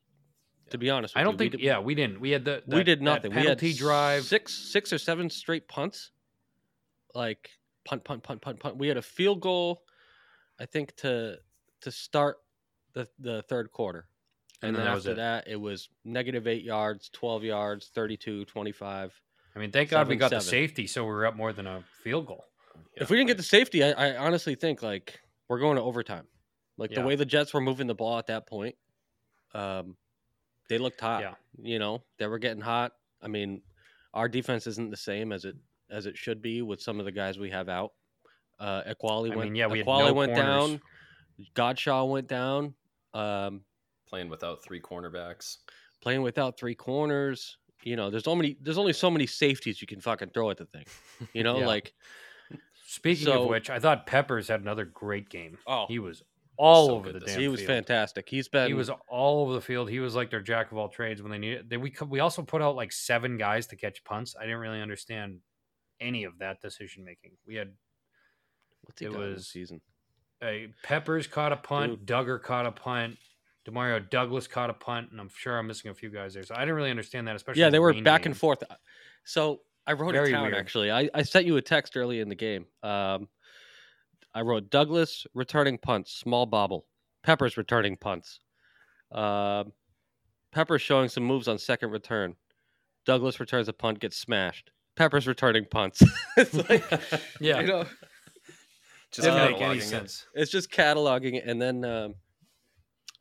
To 0.71 0.77
be 0.77 0.89
honest, 0.89 1.13
with 1.13 1.19
I 1.21 1.23
don't 1.23 1.33
you. 1.33 1.37
think. 1.37 1.51
we 1.53 1.57
did, 1.59 1.65
yeah, 1.65 1.79
we 1.79 1.93
didn't. 1.93 2.19
We 2.19 2.31
had 2.31 2.45
the 2.45 2.63
we 2.65 2.83
did 2.83 3.01
nothing. 3.01 3.31
We 3.31 3.37
had 3.37 3.43
penalty 3.59 3.73
drive. 3.73 4.23
six, 4.23 4.53
six 4.53 4.91
or 4.93 4.97
seven 4.97 5.29
straight 5.29 5.67
punts, 5.67 6.11
like 7.13 7.49
punt, 7.85 8.03
punt, 8.03 8.23
punt, 8.23 8.41
punt, 8.41 8.59
punt. 8.59 8.77
We 8.77 8.87
had 8.87 8.97
a 8.97 9.01
field 9.01 9.41
goal, 9.41 9.83
I 10.59 10.65
think 10.65 10.95
to 10.97 11.37
to 11.81 11.91
start 11.91 12.37
the 12.93 13.07
the 13.19 13.41
third 13.43 13.71
quarter, 13.71 14.07
And 14.61 14.69
and, 14.69 14.77
then 14.77 14.85
then 14.85 14.95
after 14.95 15.11
it. 15.11 15.15
that, 15.15 15.47
it 15.47 15.57
was 15.57 15.89
negative 16.05 16.47
eight 16.47 16.63
yards, 16.63 17.09
twelve 17.09 17.43
yards, 17.43 17.91
32, 17.93 18.45
25. 18.45 19.21
I 19.55 19.59
mean, 19.59 19.71
thank 19.71 19.89
God 19.89 20.07
we 20.07 20.15
seven, 20.15 20.17
got 20.19 20.31
the 20.31 20.41
safety, 20.41 20.87
so 20.87 21.03
we 21.03 21.09
were 21.11 21.25
up 21.25 21.35
more 21.35 21.51
than 21.53 21.67
a 21.67 21.83
field 22.03 22.25
goal. 22.25 22.45
if 22.95 23.09
we 23.09 23.17
didn't 23.17 23.27
get 23.27 23.37
the 23.37 23.43
safety, 23.43 23.83
I, 23.83 23.91
I 23.91 24.17
honestly 24.17 24.55
think 24.55 24.81
like 24.81 25.19
we're 25.53 25.59
going 25.59 25.75
to 25.77 25.83
overtime. 25.83 26.27
Like 26.77 26.89
Yeah. 26.91 27.01
the 27.01 27.07
way 27.07 27.15
the 27.15 27.25
Jets 27.25 27.53
were 27.53 27.61
moving 27.61 27.85
the 27.87 27.93
ball 27.95 28.17
at 28.17 28.25
that 28.27 28.47
point, 28.47 28.75
um, 29.53 29.95
they 30.69 30.77
looked 30.79 30.99
hot. 30.99 31.21
Yeah. 31.21 31.35
You 31.61 31.77
know, 31.79 32.03
they 32.17 32.25
were 32.27 32.39
getting 32.39 32.61
hot. 32.61 32.93
I 33.21 33.27
mean, 33.27 33.61
our 34.13 34.27
defense 34.27 34.65
isn't 34.67 34.89
the 34.89 34.97
same 34.97 35.31
as 35.31 35.45
it 35.45 35.55
as 35.91 36.05
it 36.07 36.17
should 36.17 36.41
be 36.41 36.61
with 36.63 36.81
some 36.81 36.99
of 36.99 37.05
the 37.05 37.11
guys 37.11 37.37
we 37.37 37.51
have 37.51 37.69
out. 37.69 37.91
Uh, 38.59 38.81
Equality 38.87 39.33
I 39.33 39.35
went. 39.37 39.49
mean, 39.51 39.55
yeah, 39.55 39.67
we 39.67 39.77
had 39.79 39.83
Equality 39.83 40.07
no 40.09 40.13
went 40.15 40.33
corners. 40.33 40.69
down. 40.69 40.81
Godchaux 41.55 42.09
went 42.09 42.27
down. 42.27 42.73
Um, 43.13 43.61
playing 44.07 44.29
without 44.29 44.63
three 44.63 44.79
cornerbacks. 44.81 45.57
playing 46.01 46.21
without 46.23 46.57
three 46.57 46.75
corners. 46.75 47.57
You 47.83 47.95
know, 47.95 48.09
there's 48.09 48.27
only 48.27 48.57
there's 48.61 48.77
only 48.77 48.93
so 48.93 49.11
many 49.11 49.27
safeties 49.27 49.81
you 49.81 49.87
can 49.87 50.01
fucking 50.01 50.29
throw 50.29 50.49
at 50.49 50.57
the 50.57 50.65
thing. 50.65 50.85
You 51.33 51.43
know, 51.43 51.57
Yeah. 51.59 51.67
like 51.67 51.93
Speaking 52.93 53.25
So- 53.25 53.43
of 53.43 53.49
which, 53.49 53.69
I 53.71 53.79
thought 53.79 54.05
Peppers 54.05 54.47
had 54.49 54.61
another 54.61 54.85
great 54.85 55.27
game. 55.29 55.57
oh, 55.65 55.87
He 55.87 55.97
was 55.97 56.21
all 56.57 56.87
so 56.87 56.95
over 56.95 57.11
the 57.11 57.19
damn 57.21 57.39
he 57.39 57.47
was 57.47 57.59
field. 57.61 57.67
fantastic. 57.69 58.29
He's 58.29 58.47
been 58.47 58.67
He 58.67 58.75
was 58.75 58.91
all 59.07 59.41
over 59.41 59.53
the 59.53 59.61
field. 59.61 59.89
He 59.89 59.99
was 59.99 60.13
like 60.13 60.29
their 60.29 60.41
jack 60.41 60.71
of 60.71 60.77
all 60.77 60.89
trades 60.89 61.19
when 61.21 61.31
they 61.31 61.39
needed. 61.39 61.69
They, 61.71 61.77
we 61.77 61.91
we 62.07 62.19
also 62.19 62.43
put 62.43 62.61
out 62.61 62.75
like 62.75 62.91
seven 62.91 63.37
guys 63.37 63.65
to 63.67 63.75
catch 63.75 64.03
punts. 64.03 64.35
I 64.39 64.43
didn't 64.43 64.59
really 64.59 64.79
understand 64.81 65.39
any 65.99 66.23
of 66.25 66.37
that 66.37 66.61
decision 66.61 67.03
making. 67.03 67.31
We 67.47 67.55
had 67.55 67.73
what's 68.81 68.99
he 68.99 69.07
it 69.07 69.11
done 69.13 69.21
this 69.21 69.35
was- 69.37 69.47
season? 69.47 69.81
uh, 70.43 70.51
Peppers 70.83 71.25
caught 71.25 71.51
a 71.53 71.57
punt, 71.57 72.05
Dugger 72.05 72.39
caught 72.41 72.65
a 72.67 72.71
punt, 72.71 73.17
Demario 73.65 74.07
Douglas 74.07 74.45
caught 74.45 74.69
a 74.69 74.73
punt, 74.73 75.09
and 75.11 75.19
I'm 75.19 75.29
sure 75.29 75.57
I'm 75.57 75.65
missing 75.67 75.89
a 75.89 75.93
few 75.95 76.09
guys 76.09 76.33
there. 76.35 76.43
So 76.43 76.53
I 76.53 76.59
didn't 76.59 76.75
really 76.75 76.91
understand 76.91 77.27
that, 77.27 77.35
especially 77.37 77.61
Yeah, 77.61 77.69
they 77.69 77.77
the 77.77 77.81
were 77.81 77.93
back 78.03 78.23
game. 78.23 78.33
and 78.33 78.37
forth. 78.37 78.61
So 79.23 79.61
I 79.85 79.93
wrote 79.93 80.13
Very 80.13 80.29
it 80.29 80.31
down 80.33 80.43
weird. 80.43 80.55
actually. 80.55 80.91
I, 80.91 81.09
I 81.13 81.23
sent 81.23 81.45
you 81.45 81.57
a 81.57 81.61
text 81.61 81.97
early 81.97 82.19
in 82.21 82.29
the 82.29 82.35
game. 82.35 82.65
Um, 82.83 83.27
I 84.33 84.41
wrote 84.41 84.69
Douglas 84.69 85.27
returning 85.33 85.77
punts, 85.77 86.13
small 86.13 86.45
bobble. 86.45 86.85
Peppers 87.23 87.57
returning 87.57 87.97
punts. 87.97 88.39
Um, 89.11 89.73
Peppers 90.51 90.81
showing 90.81 91.09
some 91.09 91.23
moves 91.23 91.47
on 91.47 91.57
second 91.57 91.91
return. 91.91 92.35
Douglas 93.05 93.39
returns 93.39 93.67
a 93.67 93.73
punt, 93.73 93.99
gets 93.99 94.17
smashed. 94.17 94.71
Peppers 94.95 95.27
returning 95.27 95.65
punts. 95.69 96.01
it's 96.37 96.53
like, 96.69 96.83
Yeah. 97.39 97.59
you 97.61 97.67
know, 97.67 97.85
Just 99.11 99.27
Didn't 99.27 99.51
make 99.51 99.57
cataloging 99.57 99.69
any 99.69 99.77
it. 99.79 99.83
sense. 99.83 100.25
it's 100.33 100.51
just 100.51 100.71
cataloging 100.71 101.35
it. 101.35 101.45
And 101.45 101.61
then 101.61 101.83
um, 101.85 102.15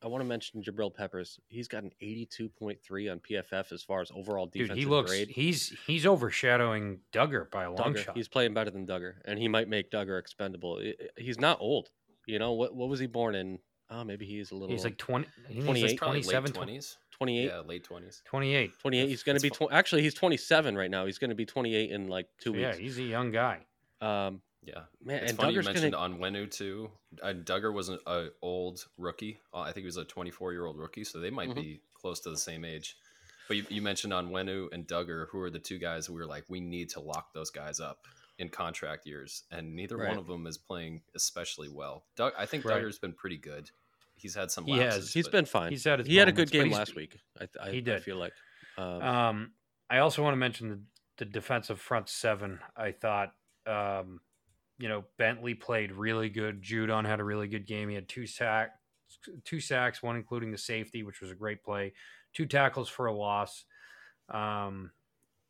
I 0.02 0.08
want 0.08 0.22
to 0.22 0.26
mention 0.28 0.62
Jabril 0.62 0.92
Peppers. 0.94 1.38
He's 1.48 1.68
got 1.68 1.82
an 1.84 1.92
82.3 2.02 3.12
on 3.12 3.20
PFF 3.20 3.72
as 3.72 3.82
far 3.82 4.00
as 4.00 4.10
overall 4.14 4.46
Dude, 4.46 4.72
he 4.72 4.84
looks 4.84 5.10
grade. 5.10 5.28
he's 5.28 5.76
he's 5.86 6.06
overshadowing 6.06 6.98
Dugger 7.12 7.50
by 7.50 7.64
a 7.64 7.72
long 7.72 7.94
shot. 7.96 8.16
He's 8.16 8.28
playing 8.28 8.54
better 8.54 8.70
than 8.70 8.86
Dugger, 8.86 9.14
and 9.24 9.38
he 9.38 9.48
might 9.48 9.68
make 9.68 9.90
Dugger 9.90 10.18
expendable. 10.18 10.78
I- 10.82 10.94
I- 11.00 11.08
He's 11.20 11.38
not 11.38 11.58
old. 11.60 11.90
You 12.26 12.38
know 12.38 12.52
what? 12.52 12.74
What 12.74 12.88
was 12.88 13.00
he 13.00 13.06
born 13.06 13.34
in? 13.34 13.58
Oh, 13.90 14.04
maybe 14.04 14.24
he's 14.24 14.50
a 14.52 14.54
little. 14.54 14.70
He's 14.70 14.84
like 14.84 14.96
20, 14.96 15.26
he's 15.48 15.64
28, 15.64 15.98
27, 15.98 16.44
late 16.46 16.54
twenties. 16.54 16.98
28. 17.10 17.44
Yeah, 17.44 17.60
late 17.60 17.84
twenties. 17.84 18.22
28. 18.24 18.72
28. 18.80 19.08
He's 19.08 19.22
going 19.22 19.36
to 19.38 19.42
be 19.42 19.50
tw- 19.50 19.70
actually 19.70 20.02
he's 20.02 20.14
27 20.14 20.76
right 20.76 20.90
now. 20.90 21.04
He's 21.06 21.18
going 21.18 21.28
to 21.30 21.36
be 21.36 21.44
28 21.44 21.90
in 21.90 22.08
like 22.08 22.26
two 22.40 22.52
So, 22.52 22.58
yeah, 22.58 22.68
weeks. 22.68 22.78
he's 22.78 22.98
a 22.98 23.02
young 23.02 23.30
guy. 23.30 23.58
Um, 24.00 24.40
Yeah, 24.64 24.82
man, 25.04 25.22
it's 25.22 25.30
and 25.32 25.38
funny 25.40 25.54
you 25.54 25.62
mentioned 25.62 25.92
going 25.92 26.12
to. 26.12 26.18
Onwenu 26.18 26.50
too. 26.50 26.90
Uh, 27.20 27.32
Dugger 27.32 27.72
was 27.72 27.88
an 27.88 27.98
uh, 28.06 28.26
old 28.42 28.86
rookie. 28.96 29.40
Uh, 29.52 29.60
I 29.60 29.66
think 29.72 29.78
he 29.82 29.86
was 29.86 29.96
a 29.96 30.04
24 30.04 30.52
year 30.52 30.66
old 30.66 30.78
rookie, 30.78 31.02
so 31.04 31.18
they 31.18 31.30
might 31.30 31.48
Mhm. 31.50 31.54
be 31.56 31.80
close 31.94 32.20
to 32.20 32.30
the 32.30 32.38
same 32.38 32.64
age. 32.64 32.96
But 33.48 33.56
you, 33.56 33.66
you 33.68 33.82
mentioned 33.82 34.12
Onwenu 34.12 34.72
and 34.72 34.86
Dugger, 34.86 35.26
who 35.30 35.40
are 35.40 35.50
the 35.50 35.58
two 35.58 35.78
guys 35.78 36.08
we 36.08 36.14
were 36.16 36.26
like, 36.26 36.44
we 36.48 36.60
need 36.60 36.90
to 36.90 37.00
lock 37.00 37.32
those 37.34 37.50
guys 37.50 37.80
up 37.80 38.06
in 38.38 38.48
contract 38.48 39.04
years, 39.04 39.42
and 39.50 39.74
neither 39.74 39.96
Right. 39.96 40.08
one 40.10 40.16
of 40.18 40.26
them 40.28 40.46
is 40.46 40.58
playing 40.58 41.02
especially 41.16 41.68
well. 41.68 42.04
Doug, 42.16 42.32
I 42.38 42.46
think 42.46 42.64
Right. 42.64 42.80
Dugger's 42.80 42.98
been 43.00 43.12
pretty 43.14 43.36
good. 43.38 43.70
He's 44.14 44.34
had 44.36 44.52
some. 44.52 44.64
He 44.64 44.78
lapses, 44.78 44.94
has. 45.06 45.12
He's 45.12 45.24
but 45.26 45.32
been 45.32 45.44
fine. 45.46 45.70
He's 45.72 45.82
had 45.84 45.98
his 45.98 46.06
he 46.08 46.16
had 46.16 46.28
a 46.28 46.32
good 46.32 46.50
game 46.52 46.70
last 46.70 46.94
week. 46.94 47.18
I, 47.40 47.48
I, 47.60 47.70
He 47.72 47.78
I 47.78 47.80
did. 47.80 48.02
feel 48.04 48.16
like. 48.16 48.32
Um, 48.78 49.02
Um, 49.02 49.52
I 49.90 49.98
also 49.98 50.22
want 50.22 50.34
to 50.34 50.38
mention 50.38 50.68
the, 50.68 50.80
the 51.18 51.24
defensive 51.24 51.80
front 51.80 52.08
seven. 52.08 52.60
I 52.76 52.92
thought, 52.92 53.34
um, 53.66 54.20
you 54.82 54.88
know, 54.88 55.04
Bentley 55.16 55.54
played 55.54 55.92
really 55.92 56.28
good. 56.28 56.60
Judon 56.60 57.06
had 57.06 57.20
a 57.20 57.24
really 57.24 57.46
good 57.46 57.68
game. 57.68 57.88
He 57.88 57.94
had 57.94 58.08
two 58.08 58.26
sacks, 58.26 58.72
two 59.44 59.60
sacks, 59.60 60.02
one 60.02 60.16
including 60.16 60.50
the 60.50 60.58
safety, 60.58 61.04
which 61.04 61.20
was 61.20 61.30
a 61.30 61.36
great 61.36 61.62
play. 61.62 61.92
Two 62.32 62.46
tackles 62.46 62.88
for 62.88 63.06
a 63.06 63.12
loss. 63.12 63.64
Um, 64.28 64.90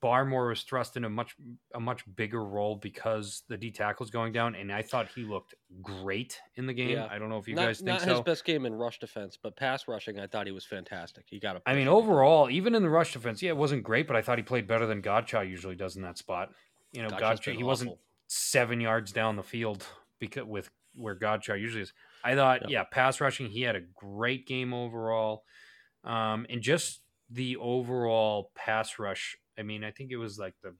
Barmore 0.02 0.50
was 0.50 0.64
thrust 0.64 0.98
in 0.98 1.04
a 1.06 1.08
much 1.08 1.34
a 1.74 1.80
much 1.80 2.04
bigger 2.14 2.44
role 2.44 2.76
because 2.76 3.44
the 3.48 3.56
D 3.56 3.70
tackle's 3.70 4.10
going 4.10 4.34
down, 4.34 4.54
and 4.54 4.70
I 4.70 4.82
thought 4.82 5.08
he 5.14 5.24
looked 5.24 5.54
great 5.80 6.38
in 6.56 6.66
the 6.66 6.74
game. 6.74 6.90
Yeah. 6.90 7.08
I 7.10 7.18
don't 7.18 7.30
know 7.30 7.38
if 7.38 7.48
you 7.48 7.54
not 7.54 7.68
guys 7.68 7.78
think 7.78 7.86
not 7.86 8.02
so. 8.02 8.10
his 8.10 8.20
best 8.20 8.44
game 8.44 8.66
in 8.66 8.74
rush 8.74 8.98
defense, 8.98 9.38
but 9.42 9.56
pass 9.56 9.88
rushing, 9.88 10.20
I 10.20 10.26
thought 10.26 10.44
he 10.44 10.52
was 10.52 10.66
fantastic. 10.66 11.24
He 11.26 11.40
got 11.40 11.56
a. 11.56 11.62
I 11.64 11.74
mean, 11.74 11.88
overall, 11.88 12.50
even 12.50 12.74
in 12.74 12.82
the 12.82 12.90
rush 12.90 13.14
defense, 13.14 13.40
yeah, 13.40 13.50
it 13.50 13.56
wasn't 13.56 13.82
great, 13.82 14.06
but 14.06 14.14
I 14.14 14.20
thought 14.20 14.36
he 14.36 14.44
played 14.44 14.66
better 14.66 14.84
than 14.84 15.00
Godchaux 15.00 15.48
usually 15.48 15.76
does 15.76 15.96
in 15.96 16.02
that 16.02 16.18
spot. 16.18 16.50
You 16.92 17.00
know, 17.00 17.08
Godchaux, 17.08 17.56
he 17.56 17.62
wasn't 17.62 17.92
awful. 17.92 18.00
Seven 18.34 18.80
yards 18.80 19.12
down 19.12 19.36
the 19.36 19.42
field 19.42 19.86
because 20.18 20.44
with 20.44 20.70
where 20.94 21.14
Godchaux 21.14 21.60
usually 21.60 21.82
is. 21.82 21.92
I 22.24 22.34
thought, 22.34 22.62
Yep. 22.62 22.70
yeah, 22.70 22.84
pass 22.84 23.20
rushing, 23.20 23.48
he 23.48 23.60
had 23.60 23.76
a 23.76 23.80
great 23.94 24.46
game 24.46 24.72
overall, 24.72 25.44
um, 26.04 26.46
and 26.48 26.62
just 26.62 27.02
the 27.28 27.56
overall 27.56 28.50
pass 28.54 28.98
rush. 28.98 29.36
I 29.58 29.62
mean, 29.62 29.84
I 29.84 29.90
think 29.90 30.10
it 30.12 30.16
was 30.16 30.38
like 30.38 30.54
the 30.62 30.74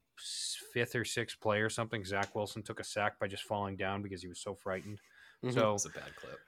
fifth 0.73 0.95
or 0.95 1.05
sixth 1.05 1.39
play 1.39 1.59
or 1.61 1.69
something. 1.69 2.03
Zach 2.03 2.33
Wilson 2.33 2.63
took 2.63 2.79
a 2.79 2.83
sack 2.83 3.19
by 3.19 3.27
just 3.27 3.43
falling 3.43 3.75
down 3.77 4.01
because 4.01 4.23
he 4.23 4.27
was 4.27 4.39
so 4.41 4.55
frightened. 4.55 4.99
Mhm. 5.43 5.53
So 5.53 5.73
It's 5.75 5.85
a 5.85 5.89
bad 5.89 6.15
clip. 6.15 6.39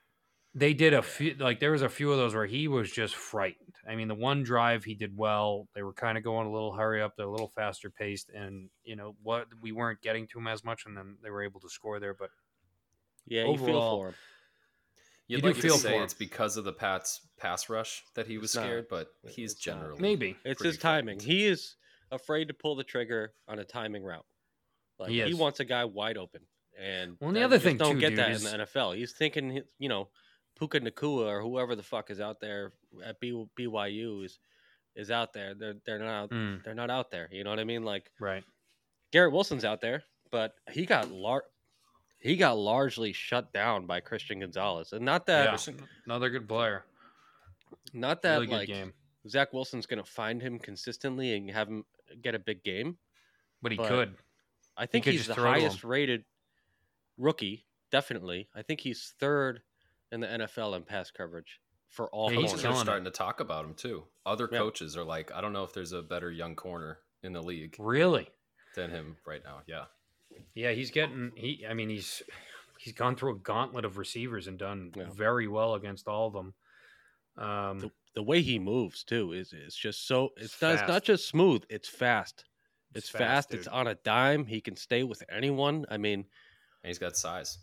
They 0.58 0.74
did 0.74 0.94
a 0.94 1.02
few 1.02 1.36
like 1.38 1.60
there 1.60 1.72
was 1.74 1.82
a 1.82 1.90
few 1.90 2.12
of 2.12 2.18
those 2.18 2.34
where 2.34 2.46
he 2.46 2.68
was 2.68 2.90
just 2.92 3.14
frightened. 3.16 3.74
I 3.88 3.96
mean, 3.96 4.08
the 4.08 4.16
one 4.16 4.42
drive 4.44 4.84
he 4.86 4.96
did 4.96 5.16
well. 5.16 5.68
They 5.76 5.84
were 5.84 5.94
kind 5.94 6.18
of 6.18 6.24
going 6.24 6.48
a 6.48 6.52
little 6.52 6.74
hurry 6.74 7.02
up, 7.02 7.16
they're 7.18 7.26
a 7.28 7.32
little 7.32 7.50
faster 7.50 7.90
paced, 7.90 8.30
and 8.30 8.70
you 8.84 8.96
know 8.96 9.16
what 9.22 9.48
we 9.62 9.72
weren't 9.74 10.02
getting 10.02 10.28
to 10.28 10.40
him 10.40 10.48
as 10.48 10.64
much, 10.64 10.86
and 10.86 10.96
then 10.98 11.18
they 11.22 11.30
were 11.30 11.44
able 11.44 11.60
to 11.60 11.70
score 11.70 12.00
there. 12.00 12.14
But 12.14 12.30
Yeah, 13.28 13.42
you 13.46 13.58
feel 13.58 13.66
Overall, 13.66 13.98
for 13.98 14.08
him. 14.10 14.16
You'd 15.28 15.38
You 15.38 15.42
do 15.42 15.48
like 15.48 15.56
feel 15.58 15.74
to 15.76 15.80
say 15.82 15.98
for 15.98 16.04
it's 16.04 16.14
because 16.14 16.56
of 16.56 16.66
the 16.66 16.74
Pats 16.74 17.22
pass 17.38 17.68
rush 17.70 18.04
that 18.14 18.28
he 18.28 18.38
was 18.38 18.52
It's 18.52 18.56
not. 18.56 18.62
scared, 18.64 18.88
but 18.90 19.08
he's 19.28 19.54
It's 19.54 19.68
not. 19.68 19.74
generally 19.78 20.02
maybe 20.02 20.38
It's 20.46 20.62
his 20.64 20.78
timing. 20.78 21.18
frightened. 21.18 21.22
He 21.34 21.46
is 21.46 21.76
afraid 22.12 22.48
to 22.50 22.54
pull 22.54 22.76
the 22.76 22.84
trigger 22.84 23.34
on 23.48 23.58
a 23.60 23.64
timing 23.66 24.04
route. 24.04 24.26
Like 25.00 25.10
He 25.10 25.22
he, 25.24 25.34
wants 25.34 25.60
a 25.60 25.66
guy 25.66 25.84
wide 25.86 26.18
open, 26.18 26.42
and 26.80 27.18
Well, 27.20 27.30
and 27.30 27.36
the 27.38 27.44
other 27.44 27.56
just 27.56 27.66
thing, 27.66 27.78
don't 27.78 27.96
too, 27.96 28.00
get 28.00 28.10
dude, 28.12 28.20
that 28.20 28.32
is- 28.32 28.46
in 28.46 28.52
the 28.60 28.66
NFL. 28.66 28.96
He's 28.96 29.12
thinking, 29.14 29.64
you 29.80 29.90
know, 29.90 30.10
Puka 30.58 30.80
Nacua 30.80 31.26
or 31.28 31.42
whoever 31.42 31.76
the 31.76 31.84
fuck 31.84 32.10
is 32.10 32.20
out 32.20 32.40
there 32.40 32.74
at 33.04 33.20
B, 33.20 33.46
BYU 33.60 34.24
is 34.26 34.40
is 34.96 35.12
out 35.12 35.34
there. 35.34 35.54
They're 35.54 35.76
they're 35.86 36.00
not 36.00 36.30
Mm, 36.30 36.64
they're 36.64 36.74
not 36.76 36.90
out 36.90 37.12
there. 37.12 37.28
You 37.32 37.44
know 37.44 37.50
what 37.50 37.60
I 37.60 37.64
mean? 37.66 37.84
Like 37.84 38.10
right. 38.20 38.44
Garrett 39.12 39.34
Wilson's 39.34 39.66
out 39.66 39.82
there, 39.82 40.04
but 40.32 40.54
he 40.72 40.86
got 40.86 41.10
lar- 41.12 41.46
he 42.20 42.36
got 42.38 42.58
largely 42.58 43.12
shut 43.14 43.52
down 43.54 43.86
by 43.86 44.00
Christian 44.00 44.40
Gonzalez, 44.40 44.94
and 44.94 45.04
not 45.06 45.26
that 45.28 45.68
yeah, 45.68 45.74
another 46.06 46.30
good 46.30 46.48
player. 46.48 46.86
not 47.94 48.22
that 48.24 48.40
Really 48.40 48.48
like 48.54 48.68
game, 48.68 48.94
Zach 49.28 49.54
Wilson's 49.54 49.86
going 49.86 50.04
to 50.04 50.10
find 50.10 50.42
him 50.42 50.58
consistently 50.60 51.36
and 51.36 51.52
have 51.52 51.68
him 51.68 51.84
get 52.22 52.34
a 52.36 52.40
big 52.40 52.64
game. 52.64 52.98
but 53.62 53.72
he 53.72 53.78
but- 53.78 53.88
could. 53.90 54.16
I 54.78 54.86
think 54.88 55.06
could 55.06 55.14
he's 55.14 55.28
the 55.28 55.34
throw 55.36 55.46
to 55.46 55.50
him. 55.52 55.62
highest 55.62 55.84
rated 55.86 56.26
rookie, 57.18 57.66
definitely. 57.92 58.50
I 58.54 58.62
think 58.62 58.82
he's 58.82 59.14
third 59.20 59.62
in 60.16 60.22
the 60.22 60.28
NFL 60.28 60.76
in 60.76 60.84
pass 60.84 61.12
coverage 61.12 61.60
for 61.90 62.10
all 62.10 62.32
Yeah, 62.32 62.40
he's 62.40 62.52
Coaches 62.52 62.64
corners. 62.64 62.80
are 62.82 62.86
starting 62.86 63.06
to 63.06 63.12
talk 63.12 63.40
about 63.40 63.66
him 63.66 63.76
too. 63.76 64.08
Other 64.26 64.50
Yeah. 64.52 64.58
coaches 64.58 64.98
are 64.98 65.04
like, 65.04 65.32
I 65.32 65.42
don't 65.42 65.54
know 65.54 65.64
if 65.64 65.74
there's 65.74 65.92
a 65.92 66.02
better 66.02 66.32
young 66.32 66.56
corner 66.56 67.00
in 67.22 67.34
the 67.34 67.42
league 67.44 67.76
Really? 67.78 68.30
than 68.76 68.90
him 68.90 69.18
right 69.26 69.44
now. 69.44 69.62
Yeah, 69.68 69.86
Yeah, 70.56 70.72
he's 70.72 70.92
getting 70.92 71.32
he. 71.36 71.66
I 71.68 71.74
mean, 71.74 71.90
he's 71.90 72.24
he's 72.80 72.94
gone 72.94 73.16
through 73.16 73.36
a 73.36 73.40
gauntlet 73.40 73.86
of 73.86 73.98
receivers 73.98 74.48
and 74.48 74.58
done 74.58 74.92
Yeah. 74.96 75.10
very 75.12 75.48
well 75.48 75.76
against 75.76 76.08
all 76.08 76.28
of 76.28 76.34
them. 76.34 76.56
Um, 77.38 77.80
The, 77.80 77.92
the 78.16 78.24
way 78.24 78.42
he 78.42 78.60
moves 78.60 79.04
too 79.04 79.34
is 79.34 79.54
is 79.54 79.76
just 79.76 80.08
so 80.08 80.32
it's 80.38 80.62
not, 80.62 80.74
it's 80.76 80.88
not 80.88 81.04
just 81.04 81.28
smooth, 81.28 81.64
it's 81.70 81.90
fast. 81.90 82.46
It's, 82.94 83.06
It's 83.06 83.10
fast, 83.10 83.50
fast, 83.50 83.54
it's 83.54 83.68
on 83.68 83.88
a 83.88 83.96
dime. 83.96 84.46
He 84.46 84.62
can 84.62 84.76
stay 84.76 85.04
with 85.04 85.22
anyone. 85.30 85.86
I 85.90 85.98
mean, 85.98 86.20
and 86.20 86.88
he's 86.88 87.00
got 87.00 87.18
size. 87.18 87.60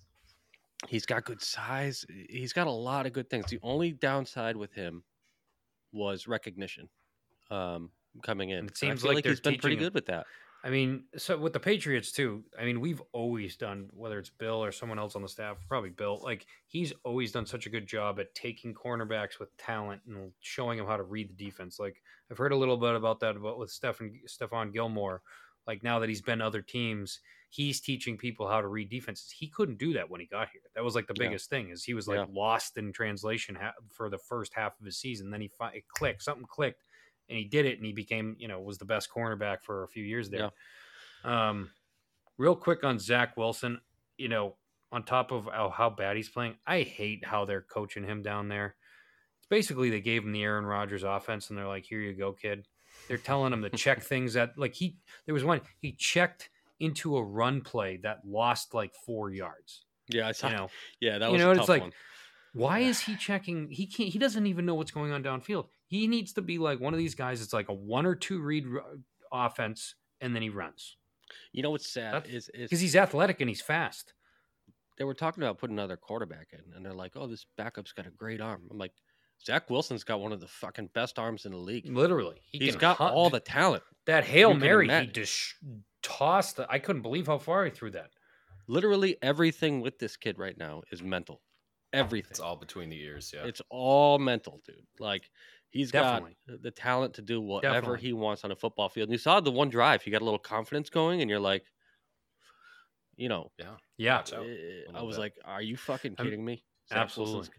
He's 0.89 1.07
got 1.07 1.25
good 1.25 1.43
size. 1.43 2.05
He's 2.29 2.53
got 2.53 2.67
a 2.67 2.73
lot 2.73 3.07
of 3.07 3.13
good 3.13 3.31
things. 3.31 3.47
The 3.47 3.61
only 3.63 3.93
downside 3.93 4.57
with 4.57 4.73
him 4.73 5.03
was 5.93 6.27
recognition 6.27 6.89
um, 7.51 7.91
coming 8.23 8.51
in. 8.51 8.67
It 8.67 8.77
seems 8.77 9.05
like 9.05 9.17
like 9.17 9.27
he's 9.27 9.41
been 9.41 9.59
pretty 9.59 9.77
him- 9.77 9.85
good 9.85 9.95
with 9.95 10.07
that. 10.07 10.27
I 10.65 10.71
mean, 10.71 11.05
so 11.17 11.37
with 11.37 11.53
the 11.53 11.61
Patriots 11.61 12.13
too. 12.13 12.45
I 12.59 12.65
mean, 12.65 12.81
we've 12.81 13.03
always 13.13 13.57
done 13.57 13.89
whether 13.93 14.19
it's 14.19 14.31
Bill 14.31 14.63
or 14.63 14.71
someone 14.71 14.99
else 14.99 15.17
on 15.17 15.23
the 15.23 15.29
staff, 15.29 15.57
probably 15.69 15.91
Bill. 15.91 16.21
Like 16.23 16.47
he's 16.69 16.93
always 17.05 17.33
done 17.33 17.47
such 17.47 17.67
a 17.67 17.69
good 17.69 17.87
job 17.87 18.21
at 18.21 18.33
taking 18.35 18.73
cornerbacks 18.73 19.41
with 19.41 19.57
talent 19.57 20.03
and 20.07 20.31
showing 20.41 20.79
them 20.79 20.87
how 20.87 20.97
to 20.97 21.03
read 21.03 21.29
the 21.29 21.45
defense. 21.45 21.81
Like 21.81 22.01
I've 22.31 22.39
heard 22.39 22.53
a 22.53 22.57
little 22.57 22.77
bit 22.77 22.95
about 22.95 23.19
that 23.21 23.37
about 23.37 23.59
with 23.59 23.71
Stephen 23.71 24.21
Stephon 24.29 24.73
Gilmore. 24.73 25.23
Like 25.67 25.83
now 25.83 25.99
that 26.01 26.09
he's 26.09 26.23
been 26.23 26.41
other 26.41 26.63
teams, 26.63 27.21
he's 27.51 27.81
teaching 27.81 28.17
people 28.17 28.49
how 28.49 28.61
to 28.61 28.67
read 28.69 28.89
defenses. 28.89 29.31
He 29.31 29.47
couldn't 29.49 29.79
do 29.79 29.93
that 29.93 30.09
when 30.11 30.21
he 30.21 30.27
got 30.27 30.49
here. 30.51 30.63
That 30.75 30.83
was 30.85 30.95
like 30.95 31.07
the 31.07 31.15
Yeah. 31.17 31.29
biggest 31.29 31.51
thing 31.51 31.71
is 31.71 31.85
he 31.85 31.95
was 31.95 32.09
like 32.09 32.17
Yeah. 32.19 32.27
lost 32.31 32.77
in 32.79 32.93
translation 32.93 33.55
ha- 33.55 33.75
for 33.91 34.09
the 34.09 34.19
first 34.19 34.55
half 34.55 34.79
of 34.81 34.87
his 34.87 34.99
season. 34.99 35.31
Then 35.31 35.41
he 35.41 35.49
fi- 35.49 35.73
it 35.73 35.89
clicked, 35.89 36.23
something 36.23 36.47
clicked, 36.47 36.83
and 37.29 37.39
he 37.39 37.45
did 37.45 37.67
it, 37.67 37.77
and 37.77 37.87
he 37.87 37.93
became 37.93 38.35
you 38.39 38.49
know 38.49 38.61
was 38.61 38.79
the 38.79 38.85
best 38.85 39.11
cornerback 39.11 39.63
for 39.63 39.85
a 39.85 39.89
few 39.89 40.03
years 40.05 40.31
there. 40.31 40.51
Um, 41.25 41.71
real 42.39 42.57
quick 42.57 42.83
on 42.85 42.99
Zach 42.99 43.37
Wilson, 43.37 43.81
you 44.17 44.29
know, 44.29 44.57
on 44.91 45.05
top 45.05 45.31
of 45.31 45.45
how, 45.47 45.71
how 45.71 45.89
bad 45.91 46.17
he's 46.17 46.29
playing, 46.29 46.57
I 46.67 46.83
hate 46.83 47.25
how 47.25 47.45
they're 47.45 47.63
coaching 47.63 48.05
him 48.05 48.23
down 48.23 48.49
there. 48.49 48.77
It's 49.39 49.47
basically 49.47 49.89
they 49.91 50.01
gave 50.01 50.25
him 50.25 50.33
the 50.33 50.43
Aaron 50.43 50.67
Rodgers 50.67 51.03
offense, 51.03 51.49
and 51.49 51.59
they're 51.59 51.67
like, 51.69 51.85
"Here 51.85 52.01
you 52.01 52.13
go, 52.15 52.33
kid." 52.33 52.67
They're 53.09 53.19
telling 53.19 53.53
him 53.53 53.63
to 53.63 53.71
check 53.71 54.03
things 54.03 54.35
that 54.35 54.51
like 54.57 54.75
he 54.75 54.97
there 55.27 55.35
was 55.35 55.45
one 55.45 55.61
he 55.81 55.93
checked 55.93 56.51
into 56.81 57.17
a 57.17 57.23
run 57.23 57.61
play 57.61 57.99
that 58.03 58.19
lost 58.25 58.75
like 58.75 58.93
four 59.07 59.31
yards. 59.31 59.85
Yeah, 60.09 60.29
I 60.29 60.33
saw. 60.33 60.49
You 60.51 60.57
know, 60.57 60.69
yeah, 61.01 61.19
that 61.19 61.33
you 61.33 61.39
know, 61.39 61.51
a 61.53 61.59
it's 61.59 61.69
like- 61.69 61.83
one. 61.83 61.93
why 62.55 62.81
is 62.81 63.01
he 63.01 63.17
checking? 63.17 63.71
He 63.71 63.87
can't. 63.87 64.09
He 64.11 64.19
doesn't 64.19 64.47
even 64.47 64.67
know 64.67 64.75
what's 64.75 64.91
going 64.91 65.13
on 65.13 65.23
downfield. 65.23 65.67
He 65.87 66.07
needs 66.07 66.33
to 66.35 66.43
be 66.43 66.59
like 66.59 66.81
one 66.81 66.93
of 66.95 66.99
these 66.99 67.15
guys. 67.15 67.41
It's 67.43 67.53
like 67.53 67.69
a 67.69 67.75
one 67.75 68.05
or 68.07 68.15
two 68.15 68.41
read 68.41 68.65
offense, 69.31 69.95
and 70.21 70.35
then 70.35 70.43
he 70.43 70.49
runs 70.51 70.97
You 71.53 71.63
know 71.63 71.71
what's 71.71 71.89
sad 71.93 72.15
That's- 72.15 72.33
is 72.33 72.49
is 72.55 72.69
because 72.69 72.81
he's 72.81 72.97
athletic 72.97 73.41
and 73.41 73.49
he's 73.49 73.63
fast. 73.63 74.13
they 74.99 75.05
were 75.05 75.15
talking 75.15 75.43
about 75.43 75.59
putting 75.59 75.77
another 75.77 75.97
quarterback 75.97 76.49
in, 76.53 76.61
and 76.77 76.85
they're 76.85 76.93
like, 76.95 77.13
"Oh, 77.17 77.27
this 77.27 77.47
backup's 77.57 77.93
got 77.93 78.07
a 78.07 78.11
great 78.11 78.41
arm." 78.41 78.63
I'm 78.71 78.79
like, 78.79 78.93
Zach 79.45 79.69
Wilson's 79.71 80.05
got 80.05 80.21
one 80.21 80.33
of 80.33 80.41
the 80.41 80.47
fucking 80.47 80.91
best 80.95 81.19
arms 81.19 81.45
in 81.47 81.53
the 81.53 81.59
league. 81.59 81.87
Literally, 81.87 82.41
he 82.51 82.59
He's 82.59 82.75
can 82.75 82.81
got 82.81 82.97
hunt. 82.99 83.15
all 83.15 83.29
the 83.31 83.41
talent. 83.41 83.83
that 84.07 84.25
hail 84.25 84.55
mary. 84.55 84.89
He 84.89 85.07
just 85.09 85.55
tossed. 86.03 86.57
The, 86.57 86.67
I 86.71 86.79
couldn't 86.79 87.03
believe 87.03 87.27
how 87.27 87.39
far 87.39 87.65
he 87.65 87.71
threw 87.71 87.91
that. 87.93 88.11
Literally 88.69 89.17
everything 89.23 89.81
with 89.81 89.99
this 89.99 90.17
kid 90.17 90.39
right 90.39 90.57
now 90.57 90.83
is 90.93 91.03
mental. 91.03 91.41
Everything. 91.93 92.31
It's 92.31 92.41
all 92.41 92.57
between 92.57 92.89
the 92.89 93.01
ears. 93.01 93.33
Yeah, 93.35 93.45
It's 93.45 93.61
all 93.69 94.19
mental, 94.19 94.61
dude. 94.67 94.77
Like 94.99 95.29
he's 95.71 95.91
Definitely. 95.91 96.37
got 96.49 96.63
the 96.63 96.71
talent 96.71 97.15
to 97.15 97.23
do 97.23 97.41
whatever 97.41 97.75
Definitely. 97.81 98.01
he 98.01 98.13
wants 98.13 98.45
on 98.45 98.53
a 98.53 98.57
football 98.57 98.89
field. 98.89 99.09
And 99.09 99.13
you 99.13 99.19
saw 99.19 99.41
the 99.41 99.51
one 99.51 99.69
drive, 99.69 100.03
he 100.03 100.11
got 100.11 100.23
a 100.23 100.25
little 100.25 100.39
confidence 100.39 100.89
going, 100.89 101.21
and 101.21 101.29
you're 101.29 101.41
like, 101.41 101.65
you 103.17 103.29
know, 103.29 103.51
yeah. 103.59 103.75
Yeah, 103.99 104.17
Watch 104.19 104.33
out. 104.33 104.47
eh, 104.47 104.49
a 104.49 104.89
I 104.89 104.93
little 104.93 105.07
was 105.07 105.17
bit. 105.17 105.21
like, 105.23 105.35
are 105.45 105.63
you 105.63 105.77
fucking 105.77 106.15
I'm- 106.19 106.25
kidding 106.27 106.45
me? 106.45 106.65
Zach 106.89 106.99
absolutely. 106.99 107.35
Wilson's, 107.35 107.57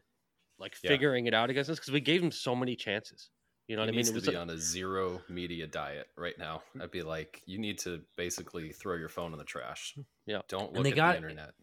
Like 0.60 0.76
Yeah. 0.84 0.90
figuring 0.92 1.26
it 1.28 1.34
out 1.34 1.50
against 1.50 1.70
us 1.70 1.80
because 1.80 1.92
we 1.92 2.00
gave 2.00 2.22
him 2.24 2.32
so 2.32 2.56
many 2.56 2.76
chances. 2.76 3.30
You 3.68 3.76
know 3.76 3.84
he 3.84 3.88
what 3.88 3.90
I 3.90 3.92
mean? 3.92 3.98
needs 3.98 4.10
It 4.10 4.12
to 4.14 4.16
was 4.18 4.28
be 4.30 4.36
a- 4.36 4.40
on 4.40 4.50
a 4.50 4.58
zero 4.58 5.22
media 5.30 5.68
diet 5.68 6.08
right 6.18 6.38
now. 6.38 6.64
I'd 6.80 6.92
be 6.92 7.02
like, 7.02 7.42
you 7.46 7.58
need 7.60 7.80
to 7.80 8.02
basically 8.18 8.72
throw 8.72 8.96
your 8.96 9.10
phone 9.10 9.32
in 9.34 9.40
the 9.40 9.46
trash. 9.46 9.94
Mm, 9.98 10.06
yeah. 10.26 10.42
Don't 10.50 10.68
And 10.68 10.76
look 10.78 10.84
they 10.84 10.92
at 10.92 10.96
got- 10.96 11.12
the 11.14 11.18
internet. 11.18 11.54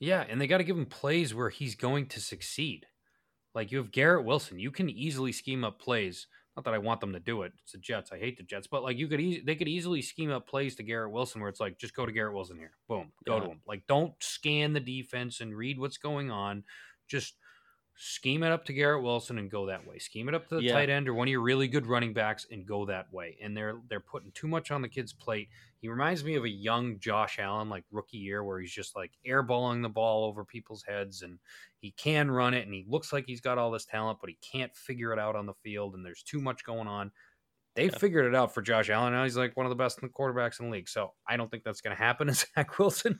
yeah, 0.00 0.24
and 0.28 0.40
they 0.40 0.46
got 0.46 0.58
to 0.58 0.64
give 0.64 0.76
him 0.76 0.86
plays 0.86 1.34
where 1.34 1.50
he's 1.50 1.74
going 1.76 2.06
to 2.08 2.20
succeed. 2.20 2.86
Like 3.54 3.70
you 3.72 3.78
have 3.78 3.90
Garrett 3.92 4.24
Wilson, 4.26 4.58
you 4.58 4.70
can 4.70 4.90
easily 4.90 5.32
scheme 5.32 5.64
up 5.64 5.80
plays. 5.80 6.26
Not 6.56 6.64
that 6.64 6.74
I 6.74 6.78
want 6.78 7.00
them 7.00 7.12
to 7.12 7.20
do 7.20 7.42
it. 7.42 7.52
It's 7.62 7.72
the 7.72 7.78
Jets. 7.78 8.12
I 8.12 8.18
hate 8.18 8.38
the 8.38 8.42
Jets, 8.42 8.66
but 8.66 8.82
like 8.82 8.96
you 8.96 9.08
could, 9.08 9.20
eas- 9.20 9.44
they 9.44 9.56
could 9.56 9.68
easily 9.68 10.00
scheme 10.02 10.30
up 10.30 10.46
plays 10.48 10.74
to 10.76 10.82
Garrett 10.82 11.12
Wilson 11.12 11.40
where 11.40 11.50
it's 11.50 11.60
like, 11.60 11.78
just 11.78 11.94
go 11.94 12.06
to 12.06 12.12
Garrett 12.12 12.34
Wilson 12.34 12.58
here, 12.58 12.72
boom, 12.88 13.12
go 13.26 13.38
to 13.40 13.46
him. 13.46 13.60
Like 13.66 13.86
don't 13.86 14.14
scan 14.20 14.72
the 14.72 14.80
defense 14.80 15.40
and 15.40 15.54
read 15.56 15.78
what's 15.78 15.98
going 15.98 16.30
on. 16.30 16.64
Just 17.08 17.34
scheme 17.98 18.42
it 18.42 18.52
up 18.52 18.64
to 18.66 18.72
Garrett 18.72 19.02
Wilson 19.02 19.38
and 19.38 19.50
go 19.50 19.66
that 19.66 19.86
way. 19.86 19.98
Scheme 19.98 20.28
it 20.28 20.34
up 20.34 20.48
to 20.48 20.56
the 20.56 20.62
Yeah. 20.62 20.72
tight 20.74 20.90
end 20.90 21.08
or 21.08 21.14
one 21.14 21.28
of 21.28 21.32
your 21.32 21.40
really 21.40 21.66
good 21.66 21.86
running 21.86 22.12
backs 22.12 22.46
and 22.50 22.66
go 22.66 22.84
that 22.86 23.10
way. 23.12 23.36
And 23.42 23.56
they're 23.56 23.80
they're 23.88 24.00
putting 24.00 24.32
too 24.32 24.46
much 24.48 24.70
on 24.70 24.82
the 24.82 24.88
kid's 24.88 25.12
plate. 25.12 25.48
He 25.80 25.88
reminds 25.88 26.22
me 26.24 26.34
of 26.34 26.44
a 26.44 26.48
young 26.48 26.98
Josh 26.98 27.38
Allen, 27.38 27.68
like 27.68 27.84
rookie 27.90 28.18
year, 28.18 28.44
where 28.44 28.60
he's 28.60 28.72
just 28.72 28.94
like 28.96 29.12
airballing 29.26 29.82
the 29.82 29.88
ball 29.88 30.24
over 30.24 30.44
people's 30.44 30.82
heads 30.82 31.22
and 31.22 31.38
he 31.78 31.90
can 31.92 32.30
run 32.30 32.54
it 32.54 32.66
and 32.66 32.74
he 32.74 32.84
looks 32.88 33.12
like 33.12 33.24
he's 33.26 33.40
got 33.40 33.56
all 33.58 33.70
this 33.70 33.84
talent, 33.86 34.18
but 34.20 34.28
he 34.30 34.36
can't 34.42 34.74
figure 34.76 35.12
it 35.12 35.18
out 35.18 35.36
on 35.36 35.46
the 35.46 35.54
field 35.62 35.94
and 35.94 36.04
there's 36.04 36.22
too 36.22 36.40
much 36.40 36.64
going 36.64 36.88
on. 36.88 37.10
They 37.76 37.86
Yeah. 37.86 37.98
figured 37.98 38.26
it 38.26 38.34
out 38.34 38.52
for 38.54 38.62
Josh 38.62 38.88
Allen. 38.90 39.12
Now 39.12 39.24
he's 39.24 39.36
like 39.36 39.56
one 39.56 39.66
of 39.66 39.70
the 39.70 39.76
best 39.76 40.00
quarterbacks 40.00 40.60
in 40.60 40.66
the 40.66 40.72
league. 40.72 40.88
So 40.88 41.12
I 41.26 41.36
don't 41.36 41.50
think 41.50 41.62
that's 41.62 41.80
going 41.82 41.94
to 41.96 42.02
happen 42.02 42.26
to 42.28 42.34
Zach 42.34 42.78
Wilson, 42.78 43.18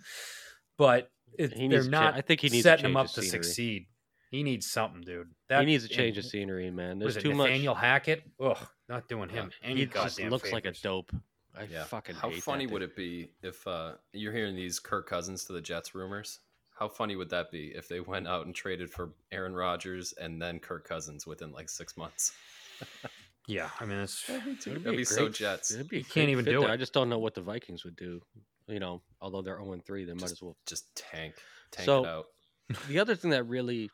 but 0.76 1.10
it, 1.38 1.48
they're 1.50 1.58
needs 1.68 1.84
to 1.86 1.90
cha- 1.90 2.00
not 2.00 2.14
I 2.14 2.20
think 2.22 2.40
he 2.40 2.48
needs 2.48 2.62
to 2.64 2.70
setting 2.70 2.86
him 2.86 2.96
up 2.96 3.06
to 3.08 3.22
scenery. 3.22 3.44
succeed. 3.44 3.86
He 4.30 4.42
needs 4.42 4.66
something, 4.70 5.02
dude. 5.02 5.28
he 5.48 5.64
needs 5.64 5.84
to 5.86 5.90
and- 5.90 5.96
change 5.96 6.16
his 6.16 6.30
scenery, 6.30 6.70
man. 6.70 6.98
what 6.98 7.04
There's 7.04 7.16
is 7.16 7.16
it, 7.18 7.22
too 7.28 7.34
much. 7.34 7.48
Nathaniel 7.48 7.74
Hackett? 7.74 8.22
Ugh, 8.40 8.58
not 8.88 9.08
doing 9.08 9.28
him 9.28 9.50
Yeah. 9.62 9.68
any 9.68 9.80
he 9.80 9.86
just 9.86 10.16
goddamn 10.16 10.30
looks 10.30 10.52
like 10.52 10.64
a 10.66 10.72
dope. 10.72 11.10
I 11.54 11.64
Yeah. 11.64 11.84
fucking 11.84 12.16
How 12.16 12.28
hate 12.30 12.42
funny 12.42 12.66
that 12.66 12.72
would 12.72 12.80
dude. 12.80 12.90
it 12.90 12.96
be 12.96 13.30
if 13.42 13.66
uh, 13.66 13.94
you're 14.12 14.32
hearing 14.32 14.56
these 14.56 14.78
Kirk 14.78 15.08
Cousins 15.08 15.44
to 15.44 15.52
the 15.52 15.60
Jets 15.60 15.94
rumors? 15.94 16.40
How 16.78 16.88
funny 16.88 17.16
would 17.16 17.30
that 17.30 17.50
be 17.50 17.68
if 17.68 17.88
they 17.88 18.00
went 18.00 18.28
out 18.28 18.44
and 18.44 18.54
traded 18.54 18.90
for 18.90 19.14
Aaron 19.32 19.54
Rodgers 19.54 20.12
and 20.12 20.42
then 20.42 20.58
Kirk 20.58 20.86
Cousins 20.86 21.26
within 21.26 21.52
like 21.52 21.68
six 21.70 21.96
months? 21.96 22.32
Yeah, 23.48 23.70
I 23.78 23.84
mean 23.86 23.98
it's 23.98 24.28
It'd 24.28 24.58
That'd 24.58 24.86
a 24.88 24.90
be 24.96 25.04
so 25.04 25.22
great- 25.26 25.34
Jets. 25.34 25.70
It'd 25.72 25.88
be 25.88 25.98
You 25.98 26.04
can't 26.04 26.30
even 26.30 26.44
fit 26.44 26.50
do 26.50 26.60
there. 26.60 26.68
it. 26.68 26.72
I 26.72 26.76
just 26.76 26.92
don't 26.92 27.08
know 27.08 27.20
what 27.20 27.34
the 27.34 27.40
Vikings 27.42 27.84
would 27.84 27.94
do. 27.94 28.20
You 28.66 28.80
know, 28.80 29.02
although 29.20 29.40
they're 29.40 29.56
0 29.62 29.80
3, 29.86 30.04
they 30.04 30.14
might 30.14 30.32
as 30.32 30.42
well. 30.42 30.56
Just 30.66 30.92
tank, 30.96 31.34
tank 31.70 31.86
So- 31.86 32.04
it 32.04 32.08
out. 32.08 32.26
The 32.88 32.98
other 32.98 33.14
thing 33.14 33.30
that 33.30 33.44
really 33.44 33.88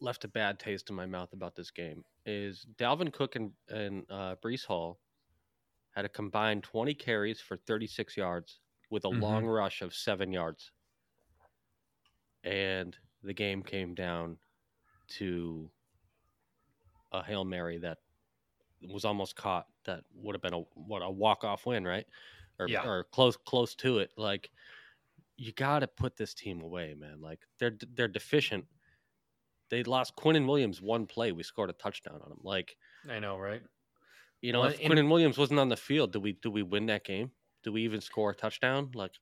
left 0.00 0.24
a 0.24 0.28
bad 0.28 0.58
taste 0.58 0.90
in 0.90 0.96
my 0.96 1.06
mouth 1.06 1.32
about 1.32 1.54
this 1.56 1.70
game 1.70 2.04
is 2.26 2.66
Dalvin 2.76 3.12
Cook 3.12 3.36
and, 3.36 3.52
and 3.68 4.06
uh, 4.10 4.36
Breece 4.36 4.64
Hall 4.66 5.00
had 5.92 6.04
a 6.04 6.08
combined 6.10 6.64
20 6.64 6.94
carries 6.94 7.40
for 7.40 7.56
36 7.56 8.16
yards 8.16 8.60
with 8.90 9.04
a 9.04 9.10
Mhm. 9.10 9.20
long 9.20 9.46
rush 9.46 9.82
of 9.82 9.94
seven 9.94 10.32
yards. 10.32 10.72
And 12.44 12.98
the 13.22 13.32
game 13.32 13.62
came 13.62 13.94
down 13.94 14.40
to 15.08 15.72
a 17.12 17.22
Hail 17.22 17.44
Mary 17.44 17.78
that 17.78 17.98
was 18.90 19.04
almost 19.04 19.36
caught. 19.36 19.68
That 19.84 20.04
would 20.14 20.34
have 20.34 20.42
been 20.42 20.54
a 20.54 20.60
what 20.74 21.02
a 21.02 21.10
walk 21.10 21.44
off 21.44 21.66
win, 21.66 21.84
right? 21.86 22.06
Or, 22.58 22.66
Yeah. 22.66 22.84
or 22.84 23.04
close 23.04 23.36
close 23.36 23.74
to 23.76 23.98
it. 24.00 24.12
Like 24.16 24.50
you 25.36 25.52
got 25.52 25.80
to 25.80 25.88
put 25.88 26.16
this 26.16 26.34
team 26.34 26.62
away, 26.62 26.94
man. 26.94 27.20
Like 27.20 27.46
they're 27.58 27.78
they're 27.94 28.08
deficient. 28.08 28.66
They 29.70 29.82
lost 29.84 30.16
Quinnen 30.16 30.46
Williams 30.46 30.82
one 30.82 31.06
play. 31.06 31.32
We 31.32 31.42
scored 31.42 31.70
a 31.70 31.74
touchdown 31.74 32.20
on 32.24 32.30
him. 32.32 32.38
Like 32.42 32.76
I 33.08 33.18
know, 33.20 33.38
right? 33.38 33.62
you 34.42 34.52
know, 34.52 34.60
Well, 34.60 34.70
if 34.70 34.80
and- 34.80 34.92
Quinnen 34.92 35.08
Williams 35.10 35.38
wasn't 35.38 35.60
on 35.60 35.68
the 35.68 35.76
field, 35.76 36.12
do 36.12 36.20
we 36.20 36.32
do 36.32 36.50
we 36.50 36.62
win 36.62 36.86
that 36.86 37.04
game? 37.04 37.30
Do 37.62 37.72
we 37.72 37.82
even 37.82 38.00
score 38.00 38.30
a 38.30 38.34
touchdown? 38.34 38.90
Like, 38.94 39.12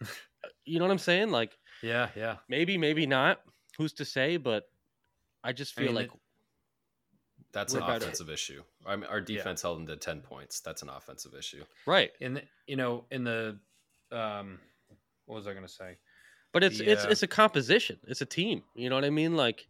you 0.64 0.78
know 0.78 0.84
what 0.84 0.90
I'm 0.92 0.98
saying? 0.98 1.30
Like 1.30 1.56
Yeah, 1.82 2.08
yeah. 2.16 2.36
maybe, 2.48 2.76
maybe 2.78 3.06
not. 3.06 3.40
Who's 3.78 3.92
to 3.94 4.04
say? 4.04 4.36
But 4.36 4.68
I 5.42 5.52
just 5.52 5.78
I 5.78 5.82
feel 5.82 5.86
mean, 5.92 5.94
like 5.96 6.06
it- 6.14 6.20
That's 7.52 7.72
an 7.74 7.80
better. 7.80 8.04
offensive 8.04 8.28
issue. 8.30 8.62
I 8.86 8.96
mean, 8.96 9.04
our 9.06 9.20
defense 9.20 9.62
held 9.62 9.78
them 9.78 9.86
to 9.86 9.96
ten 9.96 10.20
points. 10.20 10.60
That's 10.60 10.82
an 10.82 10.88
offensive 10.88 11.34
issue. 11.34 11.64
right. 11.86 12.10
In 12.20 12.34
the, 12.34 12.42
you 12.66 12.76
know, 12.76 13.04
in 13.10 13.24
the 13.24 13.58
um 14.12 14.58
what 15.26 15.36
was 15.36 15.46
I 15.46 15.52
going 15.52 15.64
to 15.66 15.72
say? 15.72 15.96
But 16.52 16.62
it's 16.64 16.80
it's 16.80 17.04
Yeah. 17.04 17.10
it's 17.10 17.22
a 17.22 17.26
composition. 17.28 17.98
It's 18.06 18.20
a 18.20 18.26
team. 18.26 18.62
You 18.74 18.88
know 18.90 18.96
what 18.96 19.04
I 19.04 19.10
mean? 19.10 19.36
Like 19.36 19.66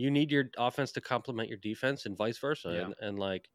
you 0.00 0.10
need 0.10 0.30
your 0.30 0.50
offense 0.58 0.92
to 0.92 1.00
complement 1.00 1.48
your 1.48 1.58
defense 1.58 2.06
and 2.06 2.16
vice 2.16 2.38
versa. 2.38 2.70
Yeah. 2.72 2.84
And, 2.86 2.94
and 3.00 3.18
like 3.18 3.50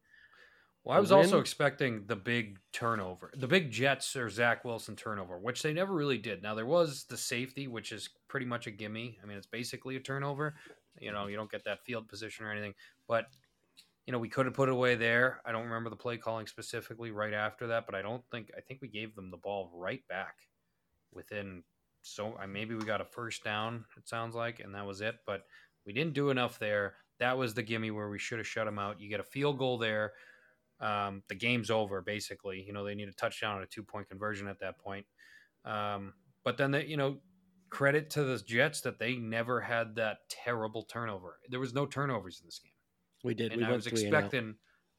Well, 0.84 0.96
I 0.96 1.00
was 1.00 1.10
also 1.10 1.40
expecting 1.40 2.06
the 2.06 2.14
big 2.16 2.58
turnover, 2.72 3.32
the 3.36 3.48
big 3.48 3.72
Jets 3.72 4.14
or 4.14 4.30
Zach 4.30 4.64
Wilson 4.64 4.94
turnover, 4.94 5.38
which 5.38 5.62
they 5.62 5.72
never 5.72 5.92
really 5.92 6.18
did. 6.18 6.42
Now 6.42 6.54
there 6.54 6.66
was 6.66 7.04
the 7.08 7.16
safety, 7.16 7.66
which 7.66 7.90
is 7.90 8.08
pretty 8.28 8.46
much 8.46 8.66
a 8.68 8.70
gimme. 8.70 9.18
I 9.22 9.26
mean, 9.26 9.36
it's 9.36 9.46
basically 9.48 9.96
a 9.96 10.00
turnover. 10.00 10.54
You 11.00 11.12
know, 11.12 11.26
you 11.26 11.36
don't 11.36 11.50
get 11.50 11.64
that 11.64 11.84
field 11.84 12.08
position 12.08 12.46
or 12.46 12.52
anything, 12.52 12.74
but 13.08 13.26
you 14.06 14.12
know, 14.12 14.20
we 14.20 14.28
could 14.28 14.46
have 14.46 14.54
put 14.54 14.68
it 14.68 14.72
away 14.72 14.94
there. 14.94 15.40
I 15.44 15.50
don't 15.52 15.64
remember 15.64 15.90
the 15.90 15.96
play 15.96 16.16
calling 16.16 16.46
specifically 16.46 17.10
right 17.10 17.34
after 17.34 17.66
that, 17.68 17.86
but 17.86 17.96
I 17.96 18.02
don't 18.02 18.22
think 18.30 18.50
I 18.56 18.60
think 18.60 18.80
we 18.80 18.88
gave 18.88 19.14
them 19.16 19.30
the 19.30 19.36
ball 19.36 19.70
right 19.74 20.06
back 20.08 20.36
within. 21.12 21.64
So 22.02 22.36
I 22.36 22.46
maybe 22.46 22.76
we 22.76 22.84
got 22.84 23.00
a 23.00 23.04
first 23.04 23.42
down. 23.42 23.84
It 23.96 24.08
sounds 24.08 24.36
like, 24.36 24.60
and 24.60 24.74
that 24.76 24.86
was 24.86 25.00
it. 25.00 25.16
But 25.26 25.42
we 25.86 25.92
didn't 25.92 26.12
do 26.14 26.30
enough 26.30 26.58
there. 26.58 26.94
That 27.18 27.38
was 27.38 27.54
the 27.54 27.62
gimme 27.62 27.90
where 27.90 28.08
we 28.10 28.18
should 28.18 28.38
have 28.38 28.46
shut 28.46 28.66
them 28.66 28.78
out. 28.78 29.00
You 29.00 29.08
get 29.08 29.20
a 29.20 29.24
field 29.24 29.58
goal 29.58 29.78
there 29.78 30.12
um, 30.80 31.22
the 31.28 31.34
game's 31.34 31.70
over 31.70 32.02
basically. 32.02 32.62
You 32.66 32.72
know, 32.72 32.84
they 32.84 32.94
need 32.94 33.08
a 33.08 33.12
touchdown 33.12 33.54
and 33.56 33.64
a 33.64 33.66
two 33.66 33.82
point 33.82 34.08
conversion 34.08 34.46
at 34.46 34.60
that 34.60 34.78
point. 34.78 35.06
Um, 35.64 36.12
but 36.44 36.56
then 36.58 36.70
they, 36.70 36.84
you 36.84 36.96
know, 36.96 37.16
credit 37.70 38.10
to 38.10 38.24
the 38.24 38.38
Jets 38.38 38.82
that 38.82 38.98
they 38.98 39.16
never 39.16 39.60
had 39.60 39.94
that 39.96 40.18
terrible 40.28 40.82
turnover. 40.82 41.38
There 41.48 41.60
was 41.60 41.72
no 41.74 41.86
turnovers 41.86 42.40
in 42.40 42.46
this 42.46 42.58
game, 42.58 42.72
we 43.24 43.34
did. 43.34 43.52
and 43.52 43.62
we 43.62 43.66
I 43.66 43.72
was 43.72 43.86
three 43.86 44.04
and 44.04 44.14
out. 44.14 44.18
expecting 44.24 44.54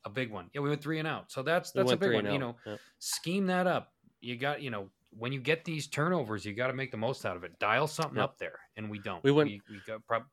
a 0.05 0.09
big 0.09 0.31
one. 0.31 0.49
Yeah, 0.53 0.61
we 0.61 0.69
went 0.69 0.81
three 0.81 0.99
and 0.99 1.07
out, 1.07 1.31
so 1.31 1.43
that's 1.43 1.73
We 1.75 1.81
that's 1.81 1.91
a 1.91 1.97
big 1.97 2.13
one. 2.13 2.25
You 2.25 2.39
know. 2.39 2.55
Yep. 2.65 2.79
scheme 2.99 3.45
that 3.47 3.67
up. 3.67 3.93
You 4.19 4.35
got, 4.35 4.61
you 4.63 4.71
know, 4.71 4.89
when 5.11 5.31
you 5.31 5.39
get 5.39 5.63
these 5.63 5.87
turnovers, 5.87 6.43
you 6.43 6.53
got 6.53 6.67
to 6.67 6.73
make 6.73 6.89
the 6.91 6.97
most 6.97 7.23
out 7.25 7.37
of 7.37 7.43
it. 7.43 7.57
Dial 7.59 7.87
something 7.87 8.17
Yep. 8.17 8.23
up 8.23 8.37
there, 8.39 8.59
and 8.75 8.89
we 8.89 8.97
don't. 8.99 9.23
We 9.23 9.31
went- 9.31 9.49
We, 9.51 9.61
we 9.69 9.79
got 9.85 10.03
prob- 10.07 10.25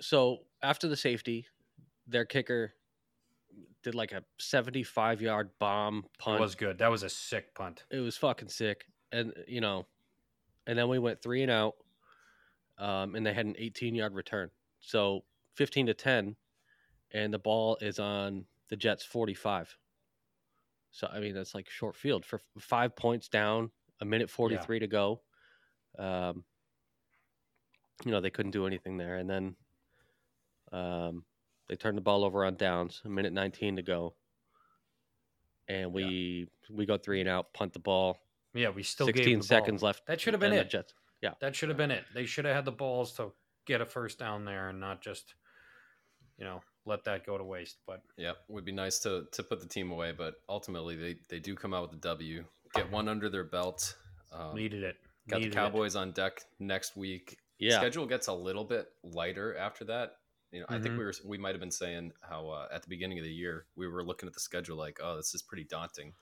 so 0.00 0.38
after 0.62 0.88
the 0.88 0.96
safety, 0.96 1.46
their 2.06 2.24
kicker 2.24 2.74
did 3.82 3.94
like 3.94 4.12
a 4.12 4.22
75 4.38 5.22
yard 5.22 5.50
bomb 5.58 6.04
punt. 6.18 6.38
It 6.38 6.40
was 6.40 6.54
good. 6.54 6.78
That 6.78 6.90
was 6.90 7.02
a 7.02 7.08
sick 7.08 7.54
punt. 7.54 7.84
it 7.90 8.00
was 8.00 8.16
fucking 8.16 8.48
sick. 8.48 8.86
And 9.12 9.32
you 9.46 9.60
know, 9.60 9.86
and 10.66 10.78
then 10.78 10.88
we 10.88 10.98
went 10.98 11.22
three 11.22 11.42
and 11.42 11.50
out, 11.50 11.74
um, 12.78 13.14
and 13.14 13.24
they 13.24 13.32
had 13.32 13.46
an 13.46 13.54
18 13.58 13.94
yard 13.94 14.14
return. 14.14 14.50
So 14.80 15.24
15 15.54 15.86
to 15.86 15.94
10, 15.94 16.36
and 17.12 17.32
the 17.32 17.38
ball 17.38 17.78
is 17.80 17.98
on 17.98 18.44
the 18.68 18.76
Jets 18.76 19.04
45. 19.04 19.76
So 20.90 21.08
I 21.12 21.20
mean, 21.20 21.34
that's 21.34 21.54
like 21.54 21.68
short 21.70 21.94
field 21.94 22.24
for 22.24 22.40
five 22.58 22.96
points 22.96 23.28
down, 23.28 23.70
a 24.00 24.04
minute 24.04 24.30
43 24.30 24.80
to 24.80 24.86
go. 24.86 25.20
Um, 25.98 26.44
you 28.04 28.10
know, 28.10 28.20
they 28.20 28.30
couldn't 28.30 28.50
do 28.50 28.66
anything 28.66 28.96
there, 28.96 29.16
and 29.16 29.30
then 29.30 29.56
um, 30.76 31.24
they 31.68 31.76
turned 31.76 31.96
the 31.96 32.02
ball 32.02 32.24
over 32.24 32.44
on 32.44 32.56
downs, 32.56 33.02
a 33.04 33.08
minute 33.08 33.32
19 33.32 33.76
to 33.76 33.82
go. 33.82 34.14
And 35.68 35.92
we 35.92 36.48
we 36.70 36.86
go 36.86 36.96
three 36.96 37.20
and 37.20 37.28
out, 37.28 37.52
punt 37.52 37.72
the 37.72 37.80
ball. 37.80 38.20
Yeah, 38.54 38.70
we 38.70 38.84
still 38.84 39.06
gave 39.06 39.16
16 39.16 39.32
the 39.32 39.38
ball. 39.38 39.46
seconds 39.46 39.82
left. 39.82 40.06
That 40.06 40.20
should 40.20 40.32
have 40.32 40.40
been 40.40 40.52
it. 40.52 40.70
Jets. 40.70 40.94
Yeah. 41.22 41.30
That 41.40 41.56
should 41.56 41.70
have 41.70 41.78
been 41.78 41.90
it. 41.90 42.04
They 42.14 42.24
should 42.24 42.44
have 42.44 42.54
had 42.54 42.64
the 42.64 42.72
balls 42.72 43.14
to 43.14 43.32
get 43.66 43.80
a 43.80 43.86
first 43.86 44.18
down 44.18 44.44
there 44.44 44.68
and 44.68 44.78
not 44.78 45.02
just, 45.02 45.34
you 46.38 46.44
know, 46.44 46.60
let 46.84 47.04
that 47.04 47.26
go 47.26 47.36
to 47.36 47.42
waste. 47.42 47.78
But 47.84 48.02
Yeah, 48.16 48.32
would 48.48 48.64
be 48.64 48.72
nice 48.72 49.00
to 49.00 49.24
to 49.32 49.42
put 49.42 49.60
the 49.60 49.66
team 49.66 49.90
away, 49.90 50.12
but 50.12 50.34
ultimately 50.48 50.94
they 50.94 51.16
they 51.28 51.40
do 51.40 51.56
come 51.56 51.74
out 51.74 51.82
with 51.82 51.90
the 51.90 52.08
W, 52.08 52.44
get 52.74 52.90
one 52.92 53.08
under 53.08 53.28
their 53.28 53.44
belt. 53.44 53.96
Um, 54.32 54.54
needed 54.54 54.84
it. 54.84 54.96
got 55.28 55.36
the 55.36 55.46
Needed 55.46 55.54
it. 55.54 55.56
Cowboys 55.56 55.96
on 55.96 56.12
deck 56.12 56.42
next 56.60 56.96
week. 56.96 57.38
Yeah. 57.58 57.78
schedule 57.78 58.06
gets 58.06 58.28
a 58.28 58.34
little 58.34 58.64
bit 58.64 58.88
lighter 59.02 59.56
after 59.56 59.84
that. 59.86 60.12
You 60.52 60.60
know, 60.60 60.66
I 60.68 60.78
think 60.78 60.94
Mhm. 60.94 60.98
we 60.98 61.04
were 61.04 61.14
we 61.24 61.38
might 61.38 61.54
have 61.54 61.60
been 61.60 61.70
saying 61.70 62.12
how 62.20 62.48
uh, 62.48 62.68
at 62.72 62.82
the 62.82 62.88
beginning 62.88 63.18
of 63.18 63.24
the 63.24 63.32
year 63.32 63.66
we 63.74 63.86
were 63.88 64.04
looking 64.04 64.26
at 64.28 64.32
the 64.32 64.40
schedule 64.40 64.76
like, 64.76 64.98
oh, 65.02 65.16
this 65.16 65.34
is 65.34 65.42
pretty 65.42 65.64
daunting. 65.64 66.14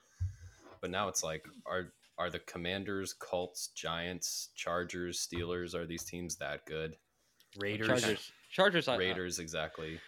But 0.81 0.89
now 0.89 1.07
it's 1.07 1.23
like, 1.23 1.45
are 1.65 1.93
are 2.17 2.29
the 2.29 2.39
Commanders, 2.39 3.13
Colts, 3.13 3.67
Giants, 3.75 4.49
Chargers, 4.55 5.25
Steelers 5.27 5.73
are 5.75 5.85
these 5.85 6.03
teams 6.03 6.37
that 6.37 6.65
good? 6.65 6.95
Raiders. 7.57 7.87
Chargers. 7.87 8.31
Chargers. 8.49 8.87
I- 8.87 8.97
Raiders, 8.97 9.39
exactly. 9.39 9.99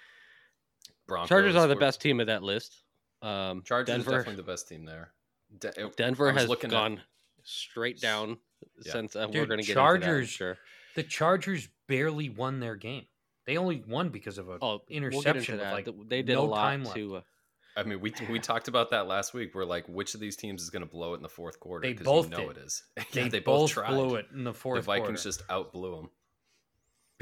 Broncos. 1.08 1.30
Chargers 1.30 1.56
are 1.56 1.68
the 1.68 1.74
were- 1.76 1.80
best 1.80 2.02
team 2.02 2.20
of 2.20 2.28
that 2.28 2.44
list. 2.44 2.84
Um, 3.22 3.64
Chargers 3.64 3.94
Denver. 3.96 4.12
is 4.12 4.18
definitely 4.20 4.36
the 4.36 4.44
best 4.52 4.68
team 4.68 4.86
there. 4.86 5.14
De- 5.60 5.86
it- 5.86 5.96
Denver 5.98 6.32
has 6.32 6.48
looking 6.50 6.70
at- 6.70 6.72
gone 6.72 7.02
straight 7.44 8.00
down 8.02 8.40
Yeah. 8.84 8.92
since 8.92 9.16
uh, 9.16 9.28
we're 9.32 9.46
going 9.46 9.60
to 9.62 9.66
get 9.66 9.74
Chargers- 9.74 10.08
Into 10.08 10.22
that, 10.22 10.28
sure. 10.28 10.58
The 10.96 11.04
Chargers 11.04 11.68
barely 11.88 12.30
won 12.30 12.60
their 12.60 12.76
game. 12.76 13.08
They 13.48 13.58
only 13.58 13.84
won 13.88 14.10
because 14.10 14.38
of 14.38 14.50
a 14.50 14.58
Oh, 14.62 14.68
we'll 14.68 14.82
interception 14.90 15.36
into 15.38 15.52
with 15.54 15.60
that. 15.62 15.74
like 15.74 16.10
they 16.10 16.22
did 16.22 16.36
no 16.36 16.44
a 16.44 16.46
lot 16.46 16.62
time 16.70 16.86
to. 16.94 17.16
Uh, 17.18 17.22
I 17.76 17.84
mean, 17.84 18.00
we 18.02 18.14
we 18.30 18.40
talked 18.40 18.68
about 18.68 18.90
that 18.92 19.08
last 19.08 19.34
week. 19.34 19.56
We're 19.56 19.66
like, 19.66 19.88
which 19.88 20.14
of 20.14 20.20
these 20.20 20.36
teams 20.36 20.62
is 20.62 20.70
going 20.70 20.82
to 20.84 20.88
blow 20.90 21.14
it 21.14 21.18
in 21.18 21.24
the 21.24 21.30
fourth 21.30 21.60
quarter? 21.60 21.88
They 21.88 21.94
both 21.94 22.26
you 22.30 22.32
know 22.38 22.48
did. 22.50 22.58
it 22.58 22.64
is. 22.64 22.84
They, 23.14 23.22
yeah, 23.24 23.28
they 23.30 23.40
both, 23.40 23.62
both, 23.62 23.72
tried. 23.72 23.90
blew 23.90 24.16
it 24.16 24.26
in 24.34 24.44
the 24.44 24.54
fourth 24.54 24.82
The 24.82 24.86
Vikings 24.86 25.08
quarter. 25.08 25.24
just 25.24 25.44
out 25.50 25.72
blew 25.74 25.96
them. 25.96 26.10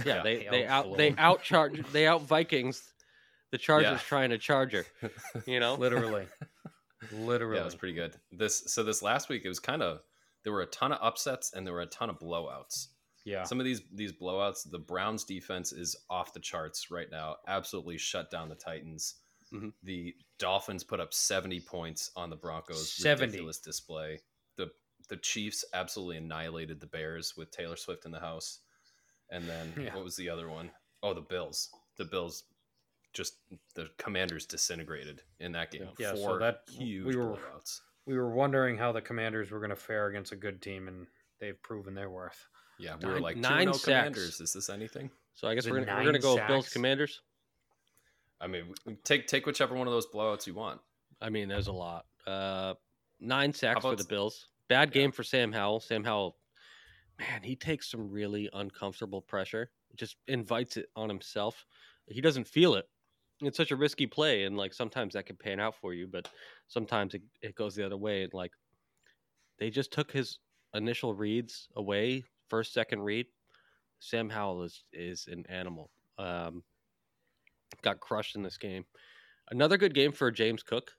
yeah, 0.05 0.23
they 0.23 0.37
they 0.39 0.47
they 0.49 0.65
out 0.65 0.85
outflew 0.85 0.97
they 0.97 1.07
'em. 1.09 1.15
out 1.19 1.43
charge 1.43 1.81
they 1.93 2.07
out 2.07 2.21
Vikings. 2.23 2.91
The 3.51 3.57
Chargers 3.59 3.91
Yeah. 3.91 3.97
trying 3.99 4.31
to 4.31 4.37
Charger. 4.37 4.85
You 5.45 5.59
know. 5.61 5.75
literally, 5.75 6.25
literally. 7.13 7.55
Yeah, 7.55 7.61
it 7.61 7.65
was 7.65 7.75
pretty 7.75 7.93
good. 7.93 8.15
This 8.31 8.63
so 8.67 8.83
this 8.83 9.01
last 9.01 9.29
week 9.29 9.43
it 9.45 9.47
was 9.49 9.59
kind 9.59 9.81
of 9.83 9.99
there 10.43 10.51
were 10.51 10.61
a 10.63 10.65
ton 10.67 10.91
of 10.91 10.99
upsets 11.01 11.53
and 11.53 11.65
there 11.65 11.73
were 11.73 11.81
a 11.81 11.85
ton 11.85 12.09
of 12.09 12.19
blowouts. 12.19 12.87
Yeah. 13.25 13.43
Some 13.43 13.59
of 13.59 13.65
these 13.65 13.81
these 13.93 14.13
blowouts, 14.13 14.69
the 14.69 14.79
Browns 14.79 15.23
defense 15.25 15.71
is 15.73 15.95
off 16.09 16.31
the 16.33 16.39
charts 16.39 16.89
right 16.89 17.09
now. 17.11 17.35
Absolutely 17.47 17.97
shut 17.97 18.31
down 18.31 18.47
the 18.49 18.55
Titans. 18.55 19.15
Mhm. 19.53 19.73
The 19.83 20.15
Dolphins 20.39 20.83
put 20.83 20.99
up 20.99 21.13
70 21.13 21.59
points 21.61 22.11
on 22.15 22.29
the 22.29 22.35
Broncos. 22.35 22.91
70. 22.93 23.25
Ridiculous 23.27 23.59
display. 23.59 24.19
The 24.57 24.71
the 25.09 25.17
Chiefs 25.17 25.63
absolutely 25.73 26.17
annihilated 26.17 26.79
the 26.79 26.87
Bears 26.87 27.35
with 27.37 27.51
Taylor 27.51 27.75
Swift 27.75 28.05
in 28.05 28.11
the 28.11 28.19
house. 28.19 28.59
And 29.31 29.47
then 29.47 29.73
Yeah. 29.79 29.93
what 29.95 30.03
was 30.03 30.15
the 30.15 30.29
other 30.29 30.49
one? 30.49 30.71
Oh, 31.03 31.13
the 31.13 31.21
Bills. 31.21 31.69
The 31.97 32.05
Bills 32.05 32.43
just 33.13 33.35
the 33.75 33.87
Commanders 33.97 34.45
disintegrated 34.45 35.21
in 35.39 35.51
that 35.53 35.71
game. 35.71 35.87
Yeah, 35.97 36.15
so 36.15 36.37
that- 36.39 36.63
huge 36.69 37.05
we 37.05 37.15
were- 37.15 37.37
blowouts. 37.37 37.79
we 38.05 38.17
were 38.17 38.29
wondering 38.33 38.77
how 38.77 38.91
the 38.91 39.01
Commanders 39.01 39.51
were 39.51 39.59
going 39.59 39.69
to 39.69 39.75
fare 39.75 40.07
against 40.07 40.31
a 40.33 40.35
good 40.35 40.61
team, 40.61 40.87
and 40.89 41.07
they've 41.39 41.61
proven 41.63 41.93
their 41.93 42.09
worth. 42.09 42.47
Yeah, 42.77 42.95
we 43.01 43.07
were 43.09 43.19
like 43.19 43.37
nine 43.37 43.65
nine 43.65 43.73
sacks. 43.73 43.83
Commanders. 43.85 44.41
Is 44.41 44.53
this 44.53 44.69
anything? 44.69 45.09
So 45.33 45.47
I 45.47 45.55
guess 45.55 45.65
Is 45.65 45.71
we're 45.71 45.83
gonna, 45.83 45.99
we're 45.99 46.05
gonna 46.05 46.19
go 46.19 46.35
with 46.35 46.47
Bills? 46.47 46.69
Commanders. 46.69 47.21
I 48.41 48.47
mean, 48.47 48.73
take 49.03 49.27
take 49.27 49.45
whichever 49.45 49.75
one 49.75 49.87
of 49.87 49.93
those 49.93 50.07
blowouts 50.07 50.45
you 50.45 50.53
want. 50.53 50.81
I 51.21 51.29
mean, 51.29 51.47
there's 51.47 51.67
a 51.67 51.73
lot. 51.73 52.05
Uh, 52.27 52.73
nine 53.19 53.53
sacks 53.53 53.81
for 53.81 53.95
the 53.95 54.03
Bills. 54.03 54.47
Bad 54.67 54.89
Yeah. 54.89 55.01
game 55.01 55.11
for 55.11 55.23
Sam 55.23 55.51
Howell. 55.51 55.79
Sam 55.79 56.03
Howell, 56.03 56.37
man, 57.19 57.43
he 57.43 57.55
takes 57.55 57.89
some 57.89 58.09
really 58.09 58.49
uncomfortable 58.53 59.21
pressure. 59.21 59.71
Just 59.95 60.17
invites 60.27 60.75
it 60.75 60.87
on 60.95 61.07
himself. 61.07 61.65
He 62.07 62.19
doesn't 62.19 62.47
feel 62.47 62.75
it. 62.75 62.89
It's 63.41 63.57
such 63.57 63.71
a 63.71 63.75
risky 63.75 64.07
play, 64.07 64.43
and 64.43 64.57
like 64.57 64.73
sometimes 64.73 65.13
that 65.13 65.25
can 65.25 65.35
pan 65.37 65.59
out 65.59 65.75
for 65.75 65.93
you, 65.93 66.07
but 66.07 66.29
sometimes 66.67 67.13
it, 67.13 67.21
it 67.41 67.55
goes 67.55 67.75
the 67.75 67.85
other 67.85 67.97
way. 67.97 68.23
And 68.23 68.33
like 68.33 68.51
they 69.59 69.69
just 69.69 69.91
took 69.91 70.11
his 70.11 70.39
initial 70.73 71.13
reads 71.13 71.67
away, 71.75 72.23
first 72.49 72.73
second 72.73 73.01
read. 73.01 73.27
Sam 73.99 74.29
Howell 74.29 74.63
is 74.63 74.83
is 74.93 75.27
an 75.31 75.45
animal. 75.49 75.89
Um, 76.17 76.63
got 77.81 77.99
crushed 77.99 78.35
in 78.35 78.43
this 78.43 78.57
game. 78.57 78.85
Another 79.51 79.77
good 79.77 79.93
game 79.93 80.11
for 80.11 80.31
James 80.31 80.63
Cook, 80.63 80.91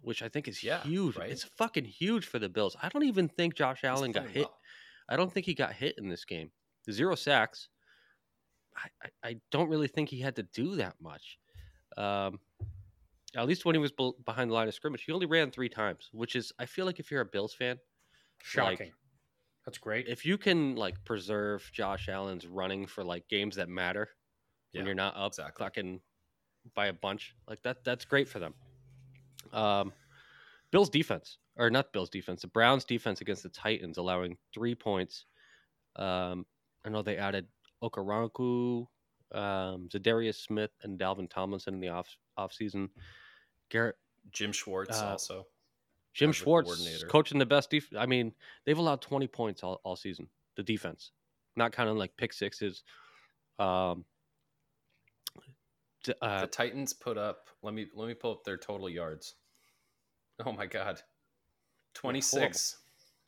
which 0.00 0.22
I 0.22 0.28
think 0.28 0.48
is 0.48 0.62
Yeah, 0.62 0.82
huge. 0.82 1.16
right? 1.16 1.30
It's 1.30 1.44
fucking 1.44 1.84
huge 1.84 2.26
for 2.26 2.38
the 2.38 2.48
Bills. 2.48 2.76
I 2.82 2.88
don't 2.88 3.04
even 3.04 3.28
think 3.28 3.54
Josh 3.54 3.84
Allen 3.84 4.12
got 4.12 4.26
hit. 4.28 4.46
well. 4.46 4.58
I 5.08 5.16
don't 5.16 5.32
think 5.32 5.46
he 5.46 5.54
got 5.54 5.72
hit 5.74 5.96
in 5.98 6.08
this 6.08 6.24
game. 6.24 6.50
Zero 6.90 7.14
sacks. 7.14 7.68
I, 8.76 8.88
I, 9.02 9.28
I 9.30 9.36
don't 9.50 9.68
really 9.68 9.86
think 9.88 10.08
he 10.08 10.20
had 10.20 10.36
to 10.36 10.42
do 10.42 10.76
that 10.76 10.94
much. 11.00 11.38
Um, 11.96 12.40
at 13.36 13.46
least 13.46 13.64
when 13.64 13.74
he 13.74 13.78
was 13.80 13.92
behind 14.24 14.50
the 14.50 14.54
line 14.54 14.66
of 14.68 14.74
scrimmage, 14.74 15.04
he 15.04 15.12
only 15.12 15.26
ran 15.26 15.50
three 15.50 15.68
times, 15.68 16.08
which 16.12 16.34
is 16.36 16.52
I 16.58 16.66
feel 16.66 16.86
like 16.86 16.98
if 17.00 17.10
you're 17.10 17.20
a 17.20 17.26
Bills 17.26 17.54
fan, 17.54 17.78
Shocking. 18.42 18.92
That's 19.64 19.78
great. 19.78 20.08
if 20.08 20.26
you 20.26 20.36
can 20.36 20.76
like 20.76 21.02
preserve 21.04 21.68
Josh 21.72 22.08
Allen's 22.08 22.46
running 22.46 22.86
for 22.86 23.02
like 23.02 23.26
games 23.28 23.56
that 23.56 23.68
matter 23.68 24.10
when 24.72 24.84
you're 24.86 24.94
not 24.94 25.16
up 25.16 25.28
exactly. 25.32 25.64
fucking 25.64 26.00
by 26.74 26.86
a 26.86 26.92
bunch, 26.92 27.34
like 27.48 27.62
that 27.62 27.84
that's 27.84 28.04
great 28.04 28.28
for 28.28 28.38
them. 28.40 28.54
Um 29.52 29.92
Bills 30.70 30.90
defense 30.90 31.38
or 31.56 31.70
not 31.70 31.92
Bills 31.92 32.10
defense, 32.10 32.42
the 32.42 32.48
Browns 32.48 32.84
defense 32.84 33.20
against 33.20 33.42
the 33.42 33.48
Titans 33.48 33.96
allowing 33.98 34.36
3 34.54 34.74
points. 34.74 35.26
Um 35.96 36.44
I 36.84 36.90
know 36.90 37.02
they 37.02 37.16
added 37.16 37.46
Okoronkwo, 37.82 38.86
um 39.32 39.88
Zadarius 39.88 40.36
Smith 40.44 40.72
and 40.82 40.98
Dalvin 40.98 41.30
Tomlinson 41.30 41.74
in 41.74 41.80
the 41.80 41.88
off 41.88 42.08
off 42.36 42.52
season. 42.52 42.90
Garrett 43.70 43.96
Jim 44.30 44.52
Schwartz 44.52 45.00
Uh, 45.00 45.06
also. 45.12 45.46
Jim 46.14 46.32
Schwartz 46.32 47.04
coaching 47.08 47.38
the 47.38 47.46
best 47.46 47.70
def- 47.70 47.92
I 47.98 48.06
mean, 48.06 48.32
they've 48.64 48.78
allowed 48.78 49.02
20 49.02 49.26
points 49.26 49.62
all, 49.62 49.80
all 49.84 49.96
season, 49.96 50.28
the 50.56 50.62
defense. 50.62 51.10
Not 51.56 51.72
counting 51.72 51.96
like 51.96 52.16
pick 52.16 52.32
sixes. 52.32 52.82
Um, 53.58 54.04
uh, 56.22 56.42
the 56.42 56.46
Titans 56.46 56.92
put 56.92 57.18
up. 57.18 57.48
Let 57.62 57.74
me 57.74 57.86
let 57.94 58.08
me 58.08 58.14
pull 58.14 58.32
up 58.32 58.44
their 58.44 58.56
total 58.56 58.88
yards. 58.88 59.34
Oh 60.44 60.52
my 60.52 60.66
god, 60.66 61.00
26. 61.94 62.78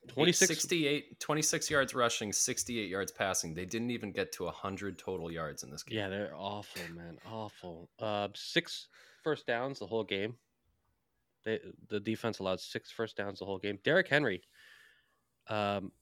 26 0.09 0.49
68 0.49 1.19
26 1.19 1.69
yards 1.69 1.93
rushing 1.93 2.33
68 2.33 2.89
yards 2.89 3.11
passing 3.11 3.55
they 3.55 3.65
didn't 3.65 3.91
even 3.91 4.13
get 4.13 4.31
to 4.31 4.45
100 4.45 4.99
total 4.99 5.33
yards 5.33 5.65
in 5.65 5.71
this 5.71 5.83
game 5.83 5.99
yeah, 5.99 6.09
they're 6.09 6.33
awful, 6.37 6.81
man. 6.95 7.19
Awful. 7.29 7.89
Uh, 7.99 8.29
six 8.35 8.87
first 9.25 9.49
downs 9.49 9.81
the 9.81 9.87
whole 9.87 10.05
game. 10.05 10.37
They, 11.47 11.61
the 11.89 12.01
defense 12.01 12.41
allowed 12.41 12.61
six 12.61 12.91
first 12.91 13.17
downs 13.17 13.39
the 13.39 13.47
whole 13.47 13.59
game. 13.59 13.79
Derrick 13.85 14.09
Henry, 14.09 14.43
um, 15.49 15.93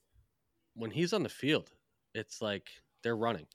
when 0.75 0.91
he's 0.91 1.13
on 1.13 1.23
the 1.23 1.29
field, 1.29 1.71
it's 2.15 2.41
like 2.43 2.69
they're 3.03 3.17
running. 3.17 3.47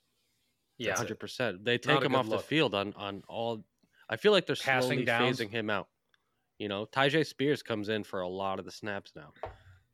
yeah. 0.77 0.95
hundred 0.95 1.19
percent. 1.19 1.65
They 1.65 1.77
take 1.77 1.97
him 2.01 2.11
good 2.11 2.15
off 2.15 2.29
the 2.29 2.39
field 2.39 2.73
on 2.75 2.93
on 2.95 3.23
all. 3.27 3.65
I 4.07 4.15
feel 4.15 4.31
like 4.31 4.45
they're 4.45 4.55
Passing 4.55 4.89
slowly 4.91 5.05
downs. 5.05 5.39
phasing 5.39 5.49
him 5.49 5.69
out. 5.69 5.87
You 6.59 6.67
know, 6.69 6.85
Tyjae 6.85 7.25
Spears 7.25 7.61
comes 7.63 7.89
in 7.89 8.03
for 8.03 8.21
a 8.21 8.27
lot 8.27 8.59
of 8.59 8.65
the 8.65 8.71
snaps 8.71 9.13
now. 9.15 9.33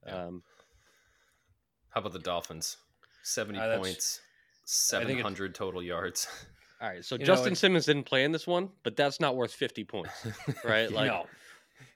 Yeah. 0.06 0.26
Um, 0.26 0.44
how 1.90 2.02
about 2.02 2.12
the 2.14 2.20
dolphins 2.20 2.78
70 3.24 3.58
Uh, 3.58 3.78
points 3.78 4.20
I 4.94 5.00
think 5.00 5.20
it's- 5.20 5.22
700 5.24 5.56
total 5.56 5.82
yards 5.82 6.28
all 6.82 6.90
right, 6.90 7.04
so 7.06 7.16
You 7.16 7.26
Justin 7.26 7.48
it's- 7.54 7.60
Simmons 7.60 7.86
didn't 7.86 8.04
play 8.04 8.24
in 8.26 8.32
this 8.34 8.46
one, 8.46 8.70
but 8.84 8.96
that's 8.98 9.20
not 9.22 9.36
worth 9.38 9.54
fifty 9.54 9.84
points, 9.86 10.12
right? 10.66 10.92
Like, 10.92 11.08
no, 11.08 11.26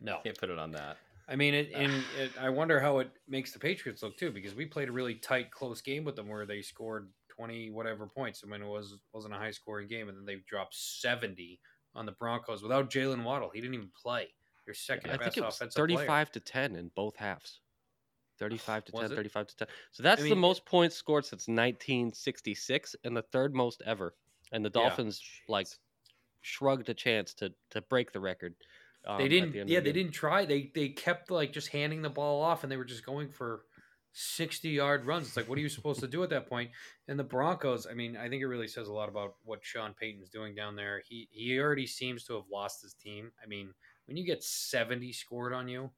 no. 0.02 0.20
can't 0.24 0.38
put 0.38 0.50
it 0.50 0.60
on 0.60 0.72
that 0.72 0.98
I 1.30 1.36
mean, 1.36 1.54
it, 1.54 1.72
and 1.74 1.92
it, 2.20 2.32
I 2.40 2.50
wonder 2.50 2.80
how 2.80 3.00
it 3.00 3.12
makes 3.28 3.52
the 3.52 3.60
Patriots 3.60 4.02
look 4.02 4.18
too, 4.18 4.32
because 4.32 4.56
we 4.56 4.66
played 4.66 4.90
a 4.90 4.92
really 4.92 5.16
tight, 5.16 5.52
close 5.52 5.80
game 5.80 6.04
with 6.04 6.16
them 6.16 6.28
where 6.28 6.46
they 6.46 6.62
scored 6.62 7.10
twenty 7.30 7.70
whatever 7.70 8.08
points. 8.08 8.44
I 8.44 8.50
mean, 8.50 8.62
it 8.62 8.68
was 8.68 8.96
wasn't 9.14 9.36
a 9.36 9.38
high 9.38 9.52
scoring 9.52 9.88
game, 9.88 10.10
and 10.10 10.18
then 10.18 10.26
they 10.26 10.38
dropped 10.48 10.76
seventy 10.76 11.60
on 11.96 12.06
the 12.06 12.12
Broncos 12.14 12.64
without 12.64 12.90
Jaylen 12.90 13.24
Waddle. 13.24 13.52
He 13.54 13.62
didn't 13.62 13.76
even 13.76 13.92
play. 14.02 14.28
Your 14.66 14.74
second 14.74 15.12
I 15.12 15.18
best 15.18 15.36
think 15.36 15.38
it 15.38 15.46
was 15.46 15.56
offensive 15.56 15.76
player. 15.76 15.98
thirty-five 15.98 16.32
to 16.32 16.40
ten 16.40 16.76
in 16.76 16.92
both 16.96 17.16
halves. 17.16 17.62
35 18.40 18.86
to 18.86 18.92
Was 18.94 19.02
10, 19.10 19.12
it? 19.12 19.16
35 19.16 19.48
to 19.48 19.56
10. 19.58 19.68
So 19.92 20.02
that's 20.02 20.24
I 20.24 20.30
the 20.30 20.36
most 20.36 20.66
points 20.66 20.96
scored 20.96 21.26
since 21.26 21.50
1966 21.50 22.96
and 23.04 23.18
the 23.18 23.22
third 23.22 23.54
most 23.54 23.82
ever. 23.86 24.16
And 24.54 24.64
the 24.64 24.72
Yeah. 24.74 24.84
Dolphins 24.84 25.22
like 25.50 25.68
shrugged 26.40 26.88
a 26.88 26.94
chance 26.94 27.34
to 27.34 27.54
to 27.72 27.82
break 27.82 28.14
the 28.14 28.20
record. 28.22 28.56
Um, 29.06 29.18
They 29.18 29.28
didn't. 29.30 29.54
the 29.54 29.64
Yeah, 29.66 29.80
the 29.80 29.86
they 29.86 29.92
didn't 29.94 30.12
try. 30.14 30.46
They 30.46 30.72
they 30.74 30.90
kept 30.90 31.32
like 31.32 31.54
just 31.54 31.70
handing 31.70 32.02
the 32.02 32.10
ball 32.10 32.42
off, 32.42 32.64
and 32.64 32.72
they 32.72 32.78
were 32.78 32.86
just 32.86 33.06
going 33.06 33.30
for 33.30 33.66
sixty 34.12 34.70
yard 34.70 35.06
runs. 35.06 35.28
It's 35.28 35.38
like, 35.38 35.48
what 35.48 35.58
are 35.58 35.62
you 35.62 35.70
supposed 35.70 36.00
to 36.02 36.08
do 36.08 36.24
at 36.24 36.30
that 36.32 36.48
point? 36.48 36.72
And 37.08 37.20
the 37.20 37.24
Broncos. 37.24 37.88
I 37.88 37.94
mean, 37.94 38.18
I 38.18 38.30
think 38.30 38.42
it 38.42 38.48
really 38.48 38.68
says 38.68 38.88
a 38.88 38.94
lot 38.94 39.10
about 39.10 39.36
what 39.44 39.64
Sean 39.64 39.94
Payton's 39.94 40.30
doing 40.30 40.56
down 40.56 40.76
there. 40.76 41.02
He 41.08 41.28
he 41.32 41.60
already 41.60 41.88
seems 41.88 42.24
to 42.26 42.34
have 42.36 42.46
lost 42.52 42.82
his 42.82 42.94
team. 42.94 43.32
I 43.42 43.48
mean, 43.48 43.74
when 44.06 44.18
you 44.18 44.26
get 44.26 44.44
seventy 44.44 45.12
scored 45.14 45.54
on 45.54 45.68
you, 45.68 45.92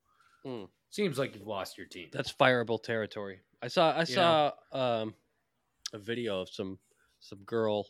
Mm. 0.46 0.70
seems 0.90 1.18
like 1.18 1.36
you've 1.36 1.48
lost 1.48 1.78
your 1.78 1.88
team. 1.88 2.10
That's 2.12 2.32
fireable 2.34 2.82
territory. 2.82 3.42
I 3.62 3.68
saw 3.68 3.92
I 3.96 4.00
You 4.02 4.14
saw 4.16 4.52
um, 4.72 5.16
a 5.94 6.00
video 6.00 6.42
of 6.42 6.50
some 6.50 6.80
some 7.20 7.40
girl, 7.44 7.88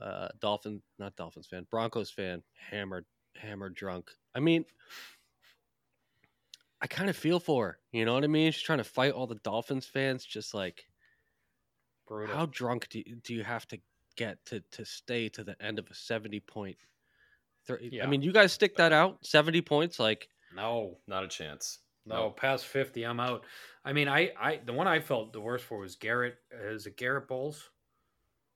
uh, 0.00 0.28
Dolphin 0.40 0.82
not 0.98 1.16
Dolphins 1.16 1.46
fan, 1.46 1.66
Broncos 1.70 2.10
fan, 2.10 2.42
hammered 2.54 3.06
hammered 3.36 3.74
drunk. 3.74 4.10
I 4.34 4.40
mean, 4.40 4.64
I 6.80 6.86
kind 6.86 7.10
of 7.10 7.16
feel 7.16 7.40
for 7.40 7.66
her. 7.66 7.78
You 7.92 8.04
know 8.04 8.14
what 8.14 8.24
I 8.24 8.28
mean? 8.28 8.52
She's 8.52 8.62
trying 8.62 8.78
to 8.78 8.84
fight 8.84 9.12
all 9.12 9.26
the 9.26 9.36
Dolphins 9.36 9.86
fans. 9.86 10.24
Just 10.24 10.54
like 10.54 10.84
Brutal. 12.06 12.34
how 12.34 12.46
drunk 12.46 12.88
do 12.90 13.02
you, 13.04 13.16
do 13.16 13.34
you 13.34 13.44
have 13.44 13.66
to 13.68 13.78
get 14.16 14.44
to 14.46 14.60
to 14.72 14.84
stay 14.84 15.28
to 15.30 15.44
the 15.44 15.60
end 15.62 15.78
of 15.78 15.86
a 15.90 15.94
seventy 15.94 16.40
point? 16.40 16.76
Yeah. 17.80 18.04
I 18.04 18.06
mean, 18.06 18.22
you 18.22 18.32
guys 18.32 18.52
stick 18.52 18.76
that 18.76 18.92
out 18.92 19.18
seventy 19.24 19.60
points. 19.60 19.98
Like 19.98 20.28
no, 20.54 20.98
not 21.06 21.24
a 21.24 21.28
chance 21.28 21.78
no, 22.06 22.16
Nope. 22.24 22.40
past 22.40 22.66
fifty, 22.66 23.04
I'm 23.04 23.20
out. 23.20 23.44
I 23.84 23.92
mean, 23.92 24.08
I 24.08 24.32
I 24.38 24.60
the 24.64 24.72
one 24.72 24.88
I 24.88 25.00
felt 25.00 25.32
the 25.32 25.40
worst 25.40 25.64
for 25.64 25.78
was 25.78 25.96
Garrett. 25.96 26.36
Uh, 26.52 26.68
is 26.68 26.86
it 26.86 26.96
Garrett 26.96 27.28
Bolles? 27.28 27.70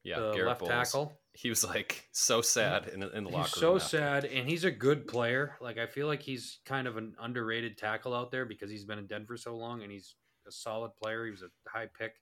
yeah 0.03 0.21
the 0.21 0.33
Garrett 0.33 0.49
left 0.49 0.61
Bolles. 0.61 0.71
tackle. 0.71 1.13
He 1.37 1.49
was 1.49 1.65
like 1.65 2.09
so 2.13 2.41
sad 2.41 2.87
in, 2.89 3.03
in 3.03 3.25
the 3.25 3.31
locker 3.31 3.49
He's 3.49 3.55
so 3.61 3.69
room 3.71 3.77
after. 3.77 3.89
sad, 3.99 4.25
and 4.25 4.49
he's 4.49 4.65
a 4.65 4.71
good 4.71 5.07
player. 5.09 5.57
Like 5.61 5.79
I 5.79 5.87
feel 5.87 6.07
like 6.07 6.23
he's 6.23 6.61
kind 6.65 6.87
of 6.87 6.97
an 6.97 7.15
underrated 7.21 7.77
tackle 7.77 8.15
out 8.15 8.31
there 8.31 8.45
because 8.47 8.71
he's 8.71 8.85
been 8.85 8.99
in 8.99 9.07
Denver 9.07 9.37
so 9.37 9.57
long, 9.57 9.83
and 9.83 9.91
he's 9.91 10.15
a 10.47 10.53
solid 10.53 10.93
player. 11.03 11.25
He 11.25 11.31
was 11.33 11.43
a 11.43 11.49
high 11.69 11.89
pick, 11.99 12.15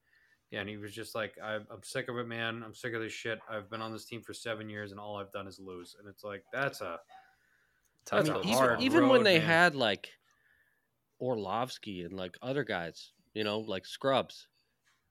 yeah, 0.51 0.61
and 0.61 0.69
he 0.69 0.77
was 0.79 0.95
just 0.95 1.15
like, 1.15 1.35
I'm, 1.45 1.67
I'm 1.71 1.83
sick 1.83 2.09
of 2.09 2.17
it, 2.19 2.27
man. 2.27 2.63
I'm 2.65 2.75
sick 2.75 2.95
of 2.95 3.03
this 3.03 3.13
shit. 3.13 3.39
I've 3.51 3.69
been 3.69 3.83
on 3.83 3.93
this 3.93 4.05
team 4.07 4.23
for 4.23 4.33
seven 4.33 4.71
years, 4.71 4.93
and 4.93 4.99
all 5.01 5.17
I've 5.19 5.31
done 5.33 5.47
is 5.47 5.59
lose. 5.61 5.95
And 5.99 6.09
it's 6.09 6.25
like 6.25 6.45
that's 6.53 6.81
a 6.81 6.99
Tough 8.05 8.25
That's 8.25 8.31
I 8.31 8.33
a 8.33 8.35
mean, 8.37 8.43
to 8.43 8.49
even, 8.49 8.59
hard 8.59 8.71
swallow. 8.79 8.85
even 8.85 9.09
when 9.09 9.23
they 9.25 9.39
man. 9.39 9.47
had 9.47 9.75
like 9.77 10.09
Orlovsky 11.21 12.03
and 12.03 12.15
like 12.15 12.37
other 12.43 12.65
guys, 12.65 13.13
you 13.35 13.45
know, 13.45 13.61
like 13.61 13.87
Scrubs, 13.87 14.49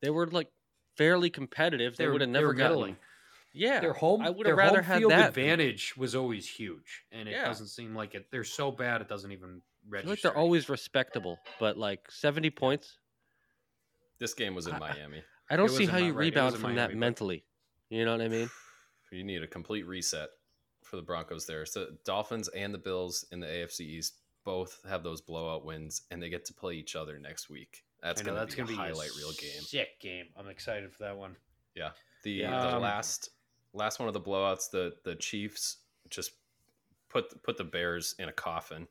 they 0.02 0.10
were 0.10 0.28
like 0.28 0.50
fairly 0.98 1.30
competitive. 1.30 1.96
They 1.96 2.04
They're- 2.06 2.12
would 2.12 2.22
have 2.22 2.30
never 2.30 2.48
were 2.48 2.54
gotten. 2.54 2.72
middling. 2.78 2.98
Yeah, 3.54 3.80
their 3.82 3.94
home. 3.94 4.22
I 4.22 4.30
would 4.30 4.46
their 4.46 4.54
have 4.54 4.58
rather 4.58 4.82
home 4.82 4.86
had 4.86 5.00
field 5.00 5.12
that. 5.12 5.18
than- 5.18 5.28
advantage 5.28 5.98
was 5.98 6.16
always 6.16 6.48
huge, 6.48 7.04
and 7.12 7.28
it 7.28 7.34
Yeah. 7.34 7.46
doesn't 7.46 7.68
seem 7.68 7.96
like 7.96 8.16
it. 8.16 8.32
They're 8.32 8.44
so 8.44 8.72
bad, 8.72 9.02
it 9.02 9.08
doesn't 9.10 9.32
even 9.32 9.62
I 9.62 9.90
register. 9.90 10.04
feel 10.04 10.12
like 10.12 10.22
they're 10.22 10.38
always 10.42 10.70
respectable, 10.70 11.38
but 11.60 11.78
like 11.78 12.10
seventy 12.12 12.50
points, 12.50 12.98
this 14.20 14.34
game 14.34 14.56
was 14.56 14.68
in 14.68 14.74
I- 14.74 14.78
I- 14.78 14.80
miami 14.80 15.24
I 15.50 15.58
don't 15.58 15.66
It 15.70 15.74
see 15.74 15.86
how 15.86 15.98
you 15.98 16.14
right, 16.14 16.16
rebound 16.28 16.54
from 16.54 16.62
Miami, 16.64 16.76
that 16.78 16.88
but- 16.92 16.98
mentally. 16.98 17.44
You 17.90 18.06
know 18.06 18.12
what 18.14 18.22
I 18.22 18.30
mean? 18.30 18.50
you 19.12 19.24
need 19.26 19.44
a 19.44 19.48
complete 19.48 19.84
reset 19.86 20.30
for 20.84 20.96
the 20.96 21.02
broncos 21.02 21.46
there 21.46 21.66
so 21.66 21.90
dolphins 22.06 22.48
and 22.50 22.74
the 22.74 22.78
bills 22.78 23.26
in 23.32 23.40
the 23.42 23.48
afc 23.48 23.82
east 23.82 24.16
both 24.46 24.82
have 24.88 25.04
those 25.04 25.20
blowout 25.22 25.64
wins 25.66 26.04
and 26.12 26.22
they 26.24 26.30
get 26.30 26.46
to 26.46 26.54
play 26.54 26.74
each 26.76 26.96
other 26.96 27.20
next 27.20 27.50
week 27.50 27.84
that's 28.02 28.22
know 28.24 28.28
going 28.32 28.36
to 28.36 28.40
that's 28.46 28.56
be 28.56 28.62
a 28.62 28.66
gonna 28.66 28.78
be 28.78 28.82
highlight 28.94 29.10
reel 29.18 29.32
game 29.34 29.62
Sick 29.62 30.00
game. 30.00 30.28
I'm 30.38 30.48
excited 30.48 30.92
for 30.94 31.04
that 31.04 31.18
one. 31.18 31.36
Yeah. 31.76 31.92
The 32.24 32.32
Yeah. 32.32 32.62
the 32.62 32.76
Um, 32.78 32.82
last 32.82 33.30
last 33.74 34.00
one 34.00 34.08
of 34.08 34.14
the 34.14 34.22
blowouts, 34.22 34.70
the 34.72 34.94
the 35.04 35.16
Chiefs 35.16 35.78
just 36.10 36.32
put 37.10 37.42
put 37.44 37.58
the 37.58 37.64
Bears 37.64 38.16
in 38.20 38.30
a 38.30 38.34
coffin 38.34 38.88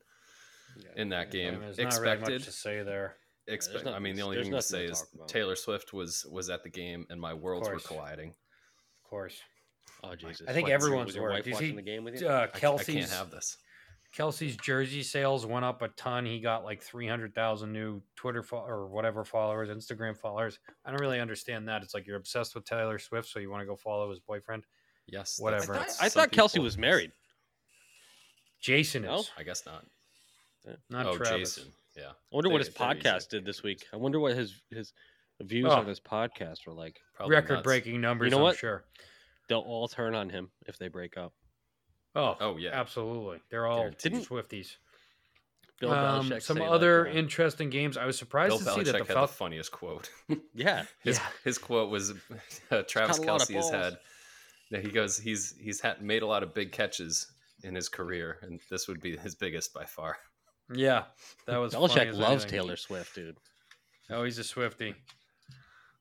in 0.96 1.08
that 1.10 1.28
I 1.28 1.30
game. 1.30 1.52
mean, 1.54 1.60
there's 1.62 1.78
not 1.78 2.00
really 2.00 2.12
Expected. 2.12 2.32
much 2.40 2.44
to 2.44 2.52
say 2.52 2.82
there. 2.82 3.16
Expect. 3.48 3.84
there's 3.84 3.96
I 3.96 3.98
mean, 3.98 4.14
the 4.14 4.22
only 4.22 4.42
thing 4.42 4.52
to 4.52 4.62
say 4.62 4.86
to 4.86 4.92
is 4.92 5.04
about. 5.14 5.28
Taylor 5.28 5.56
Swift 5.56 5.92
was 5.92 6.26
was 6.30 6.50
at 6.50 6.62
the 6.62 6.68
game, 6.70 7.06
and 7.10 7.20
my 7.20 7.34
worlds 7.34 7.68
were 7.68 7.78
colliding. 7.80 8.30
Of 8.30 9.10
course. 9.10 9.40
Oh 10.04 10.14
Jesus! 10.14 10.46
I 10.48 10.52
think 10.52 10.68
What, 10.68 10.74
was 10.74 10.84
everyone's 10.84 11.06
was 11.08 11.14
your 11.16 11.24
worried. 11.24 11.34
wife 11.38 11.46
You 11.46 11.52
watching 11.54 11.70
see, 11.70 11.76
the 11.76 11.82
game 11.82 12.04
with 12.04 12.20
you? 12.20 12.28
Uh, 12.28 12.32
I, 12.32 12.44
I 12.44 12.46
can't 12.48 13.10
have 13.10 13.30
this. 13.30 13.56
Kelsey's 14.12 14.56
jersey 14.56 15.02
sales 15.04 15.46
went 15.46 15.64
up 15.64 15.82
a 15.82 15.88
ton. 15.88 16.26
He 16.26 16.40
got 16.40 16.64
like 16.64 16.82
three 16.82 17.06
hundred 17.06 17.34
thousand 17.34 17.72
new 17.72 18.02
Twitter 18.16 18.42
fo- 18.42 18.64
or 18.66 18.88
whatever 18.88 19.24
followers, 19.24 19.68
Instagram 19.68 20.16
followers. 20.16 20.58
I 20.84 20.90
don't 20.90 21.00
really 21.00 21.20
understand 21.20 21.68
that. 21.68 21.82
It's 21.82 21.94
like 21.94 22.06
you're 22.06 22.16
obsessed 22.16 22.54
with 22.54 22.64
Taylor 22.64 22.98
Swift, 22.98 23.28
so 23.28 23.38
you 23.38 23.50
want 23.50 23.62
to 23.62 23.66
go 23.66 23.76
follow 23.76 24.10
his 24.10 24.18
boyfriend. 24.18 24.64
Yes, 25.06 25.36
Whatever. 25.40 25.74
I 25.74 25.84
thought, 25.84 25.96
I 26.00 26.08
thought 26.08 26.32
Kelsey 26.32 26.58
was 26.60 26.76
married. 26.78 27.12
Jason 28.60 29.02
No? 29.02 29.20
is 29.20 29.30
I 29.38 29.42
guess 29.42 29.64
not. 29.66 29.84
not 30.88 31.06
oh, 31.06 31.16
Travis. 31.16 31.56
Jason. 31.56 31.72
Yeah. 31.96 32.10
I 32.10 32.12
wonder 32.30 32.50
what 32.50 32.60
his 32.60 32.70
podcast 32.70 33.28
did 33.28 33.44
this 33.44 33.62
week. 33.62 33.84
I 33.92 33.96
wonder 33.96 34.20
what 34.20 34.36
his 34.36 34.60
his 34.70 34.92
views 35.40 35.66
Oh. 35.68 35.76
on 35.76 35.86
his 35.86 36.00
podcast 36.00 36.66
were 36.66 36.74
like. 36.74 37.00
Record 37.26 37.62
breaking 37.62 38.00
numbers. 38.00 38.26
you 38.26 38.30
know 38.30 38.36
I'm 38.38 38.42
what? 38.42 38.56
sure. 38.56 38.84
They'll 39.48 39.58
all 39.60 39.88
turn 39.88 40.14
on 40.14 40.30
him 40.30 40.50
if 40.66 40.78
they 40.78 40.88
break 40.88 41.16
up. 41.16 41.32
Oh, 42.14 42.36
Oh, 42.40 42.56
yeah. 42.56 42.70
absolutely. 42.72 43.40
They're 43.50 43.66
all 43.66 43.78
Guaranteed. 43.80 44.12
Didn't- 44.12 44.28
Swifties. 44.28 44.76
Bill 45.78 45.92
Um, 45.92 46.28
some 46.40 46.58
say, 46.58 46.62
like, 46.62 46.70
other 46.70 47.08
uh, 47.08 47.12
interesting 47.12 47.70
games. 47.70 47.96
I 47.96 48.04
was 48.04 48.18
surprised 48.18 48.50
Bill 48.50 48.58
to 48.58 48.64
see 48.64 48.82
that 48.90 48.98
the 49.06 49.14
had 49.14 49.22
the 49.22 49.28
funniest 49.28 49.72
quote. 49.72 50.10
yeah, 50.54 50.84
His 51.02 51.16
Yeah. 51.18 51.26
his 51.44 51.56
quote 51.58 51.88
was 51.90 52.10
uh, 52.70 52.82
Travis 52.82 53.18
Caught 53.18 53.26
a 53.26 53.32
lot 53.32 53.42
of 53.42 53.48
Kelsey 53.48 53.54
has 53.54 53.70
had. 53.70 53.98
Yeah, 54.70 54.80
he 54.80 54.88
goes, 54.90 55.18
he's 55.18 55.54
he's 55.58 55.80
had 55.80 56.02
made 56.02 56.22
a 56.22 56.26
lot 56.26 56.42
of 56.42 56.52
big 56.52 56.72
catches 56.72 57.26
in 57.64 57.74
his 57.74 57.88
career, 57.88 58.38
and 58.42 58.60
this 58.70 58.88
would 58.88 59.00
be 59.00 59.16
his 59.16 59.34
biggest 59.34 59.72
by 59.72 59.84
far. 59.86 60.18
Yeah, 60.72 61.04
that 61.46 61.56
was 61.56 61.72
funny 61.74 61.86
Belichick 61.88 62.06
as 62.10 62.18
loves 62.18 62.42
anything. 62.44 62.60
Taylor 62.60 62.76
Swift, 62.76 63.14
dude. 63.14 63.36
Oh, 64.10 64.22
he's 64.24 64.38
a 64.38 64.44
Swifty. 64.44 64.94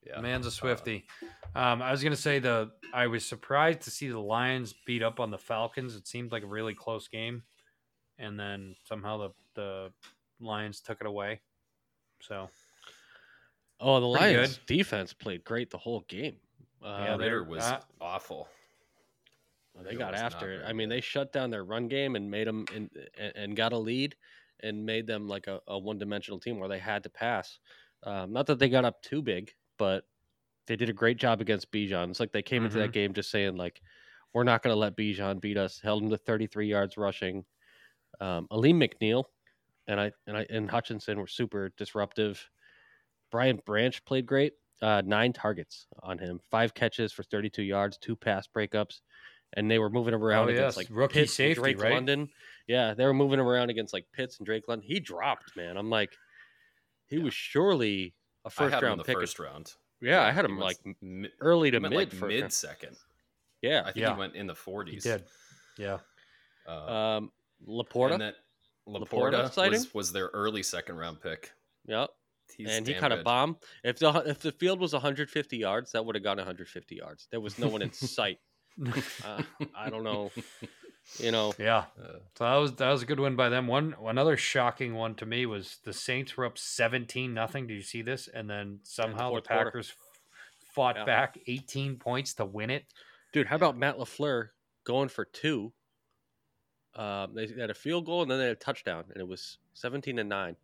Yeah, 0.06 0.20
Man's 0.20 0.46
a 0.46 0.48
Uh, 0.48 0.52
Swifty. 0.52 1.06
Um, 1.54 1.82
I 1.82 1.90
was 1.90 2.02
gonna 2.02 2.16
say 2.16 2.38
the 2.38 2.72
I 2.92 3.06
was 3.06 3.24
surprised 3.24 3.82
to 3.82 3.90
see 3.90 4.08
the 4.08 4.18
Lions 4.18 4.74
beat 4.86 5.02
up 5.02 5.20
on 5.20 5.30
the 5.30 5.38
Falcons. 5.38 5.94
It 5.94 6.06
seemed 6.06 6.32
like 6.32 6.42
a 6.42 6.46
really 6.46 6.74
close 6.74 7.08
game, 7.08 7.42
and 8.18 8.38
then 8.38 8.76
somehow 8.84 9.18
the 9.18 9.30
the 9.54 9.92
Lions 10.40 10.80
took 10.80 11.00
it 11.00 11.06
away. 11.06 11.40
So 12.20 12.48
Oh, 13.80 13.98
the 14.00 14.18
Pretty 14.18 14.36
Lions 14.36 14.60
defense 14.66 15.12
played 15.12 15.42
great 15.42 15.70
the 15.70 15.78
whole 15.78 16.00
game. 16.08 16.36
Uh, 16.82 17.02
Yeah, 17.04 17.16
Ridder 17.16 17.44
was 17.44 17.64
uh, 17.64 17.80
awful. 18.00 18.48
they 19.82 19.92
It 19.92 19.98
got 19.98 20.14
after 20.14 20.52
it. 20.52 20.62
I 20.66 20.72
mean, 20.74 20.88
they 20.90 21.00
shut 21.00 21.32
down 21.32 21.50
their 21.50 21.64
run 21.64 21.88
game 21.88 22.14
and 22.16 22.30
made 22.30 22.46
them 22.46 22.66
in, 22.74 22.90
and, 23.18 23.32
and 23.34 23.56
got 23.56 23.72
a 23.72 23.78
lead 23.78 24.16
and 24.62 24.84
made 24.84 25.06
them 25.06 25.26
like 25.28 25.46
a, 25.46 25.60
a 25.66 25.78
one 25.78 25.98
dimensional 25.98 26.38
team 26.38 26.58
where 26.58 26.68
they 26.68 26.78
had 26.78 27.02
to 27.04 27.10
pass. 27.10 27.58
Um, 28.02 28.32
not 28.32 28.46
that 28.46 28.58
they 28.58 28.68
got 28.68 28.84
up 28.84 29.02
too 29.02 29.22
big, 29.22 29.52
but 29.80 30.04
they 30.66 30.76
did 30.76 30.90
a 30.90 30.92
great 30.92 31.16
job 31.16 31.40
against 31.40 31.72
Bijan. 31.72 32.10
It's 32.10 32.20
like 32.20 32.32
they 32.32 32.42
came 32.42 32.64
into 32.64 32.78
that 32.78 32.92
game 32.92 33.14
just 33.14 33.30
saying 33.30 33.56
like, 33.56 33.80
we're 34.34 34.44
not 34.44 34.62
going 34.62 34.72
to 34.72 34.78
let 34.78 34.96
Bijan 34.96 35.40
beat 35.40 35.56
us. 35.56 35.80
Held 35.82 36.02
him 36.04 36.10
to 36.10 36.18
33 36.18 36.68
yards 36.68 36.96
rushing. 36.96 37.44
Um, 38.20 38.46
Alim 38.52 38.78
McNeill 38.78 39.24
and 39.88 39.98
I 39.98 40.12
and 40.26 40.36
I 40.36 40.46
and 40.50 40.70
Hutchinson 40.70 41.18
were 41.18 41.26
super 41.26 41.72
disruptive. 41.76 42.48
Brian 43.32 43.58
Branch 43.64 44.04
played 44.04 44.26
great. 44.26 44.52
Uh, 44.82 45.02
nine 45.04 45.32
targets 45.32 45.86
on 46.02 46.18
him, 46.18 46.40
five 46.50 46.72
catches 46.74 47.12
for 47.12 47.22
32 47.22 47.62
yards, 47.62 47.98
two 47.98 48.16
pass 48.16 48.46
breakups, 48.46 49.00
and 49.54 49.70
they 49.70 49.78
were 49.78 49.90
moving 49.90 50.14
around 50.14 50.46
Oh, 50.46 50.52
against 50.52 50.76
yes, 50.78 50.88
like 50.88 50.88
rookie 50.90 51.20
Pitts 51.20 51.34
safety, 51.34 51.60
Drake 51.60 51.82
right? 51.82 51.92
London. 51.92 52.28
Yeah, 52.66 52.94
they 52.94 53.04
were 53.04 53.14
moving 53.14 53.40
around 53.40 53.70
against 53.70 53.92
like 53.92 54.06
Pitts 54.12 54.38
and 54.38 54.46
Drake 54.46 54.68
London. 54.68 54.86
He 54.86 55.00
dropped, 55.00 55.56
man. 55.56 55.76
I'm 55.76 55.90
like, 55.90 56.12
he 57.08 57.18
was 57.18 57.34
surely 57.34 58.14
a 58.44 58.48
I 58.48 58.50
first 58.50 58.74
had 58.74 58.82
him 58.82 58.84
in 58.84 58.88
round 58.90 59.00
the 59.00 59.04
pick. 59.04 59.16
first 59.16 59.38
round. 59.38 59.74
yeah, 60.00 60.22
I 60.24 60.30
had 60.32 60.44
him 60.44 60.56
went 60.58 60.62
like 60.84 60.96
mi- 61.02 61.28
early 61.40 61.70
to 61.70 61.80
mid 61.80 61.92
like 61.92 62.10
first 62.10 62.22
mid 62.28 62.52
second. 62.52 62.96
Yeah, 63.62 63.80
I 63.82 63.92
think 63.92 63.96
Yeah. 63.96 64.14
he 64.14 64.18
went 64.18 64.34
in 64.34 64.46
the 64.46 64.54
he 64.54 64.58
forties. 64.58 65.02
did. 65.04 65.24
Yeah. 65.78 65.98
Uh, 66.68 67.16
um, 67.18 67.32
Laporta. 67.68 68.12
and 68.12 68.20
that 68.22 68.34
Laporta 68.88 69.48
Laporta 69.50 69.70
was, 69.70 69.94
was 69.94 70.12
their 70.12 70.26
early 70.28 70.62
second 70.62 70.96
round 70.96 71.20
pick. 71.20 71.52
Yep. 71.86 72.10
He's 72.56 72.68
and 72.68 72.86
he 72.86 72.94
kind 72.94 73.12
of 73.12 73.20
good. 73.20 73.24
bombed. 73.24 73.56
If 73.84 73.98
the 73.98 74.10
if 74.26 74.40
the 74.40 74.52
field 74.52 74.80
was 74.80 74.92
150 74.92 75.56
yards, 75.56 75.92
that 75.92 76.04
would 76.04 76.14
have 76.16 76.24
gone 76.24 76.36
150 76.38 76.94
yards. 76.96 77.28
There 77.30 77.40
was 77.40 77.58
no 77.58 77.68
one 77.68 77.82
in 77.82 77.92
sight. 77.92 78.38
Uh, 79.24 79.42
I 79.74 79.90
don't 79.90 80.04
know. 80.04 80.30
You 81.18 81.32
know, 81.32 81.52
Yeah. 81.58 81.86
Uh, 82.00 82.18
So 82.36 82.44
that 82.44 82.54
was 82.56 82.74
that 82.76 82.90
was 82.90 83.02
a 83.02 83.06
good 83.06 83.18
win 83.20 83.34
by 83.36 83.48
them. 83.48 83.66
One 83.66 83.94
another 84.06 84.36
shocking 84.36 84.94
one 84.94 85.14
to 85.16 85.26
me 85.26 85.44
was 85.46 85.78
the 85.84 85.92
Saints 85.92 86.36
were 86.36 86.46
up 86.46 86.56
seventeen 86.56 87.34
nothing. 87.34 87.66
Did 87.66 87.74
you 87.74 87.82
see 87.82 88.02
this? 88.02 88.28
And 88.28 88.48
then 88.48 88.80
somehow 88.84 89.28
the 89.30 89.34
fourth 89.36 89.48
quarter. 89.48 89.64
Packers 89.66 89.92
fought 90.72 90.96
Yeah. 90.96 91.04
back 91.04 91.38
eighteen 91.46 91.96
points 91.98 92.34
to 92.34 92.44
win 92.44 92.70
it. 92.70 92.86
dude. 93.32 93.46
How 93.46 93.56
about 93.56 93.76
Matt 93.76 93.96
Lafleur 93.96 94.50
going 94.84 95.08
for 95.08 95.24
two? 95.24 95.72
Um, 96.94 97.34
they 97.34 97.46
had 97.46 97.70
a 97.70 97.74
field 97.74 98.04
goal 98.06 98.22
and 98.22 98.30
then 98.30 98.38
they 98.38 98.46
had 98.46 98.56
a 98.56 98.58
touchdown, 98.60 99.04
and 99.12 99.18
it 99.20 99.26
was 99.28 99.58
17 99.74 100.18
and 100.18 100.28
nine. 100.28 100.56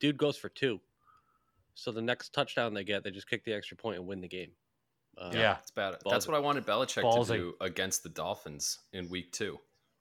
Dude 0.00 0.18
goes 0.18 0.36
for 0.36 0.50
two. 0.50 0.78
So 1.74 1.90
the 1.90 2.02
next 2.02 2.34
touchdown 2.34 2.74
they 2.74 2.84
get, 2.84 3.02
they 3.02 3.10
just 3.10 3.28
kick 3.30 3.44
the 3.44 3.54
extra 3.54 3.76
point 3.78 3.96
and 3.96 4.06
win 4.06 4.20
the 4.20 4.28
game. 4.28 4.52
Uh, 5.16 5.30
Yeah. 5.32 5.56
it's 5.58 5.70
bad. 5.70 5.94
Ballsy. 6.04 6.10
That's 6.10 6.26
what 6.28 6.36
I 6.36 6.40
wanted 6.40 6.66
Belichick 6.66 7.02
Ballsy. 7.02 7.28
to 7.28 7.32
do 7.38 7.56
against 7.62 8.02
the 8.02 8.10
Dolphins 8.10 8.78
in 8.92 9.08
week 9.08 9.32
two. 9.32 9.58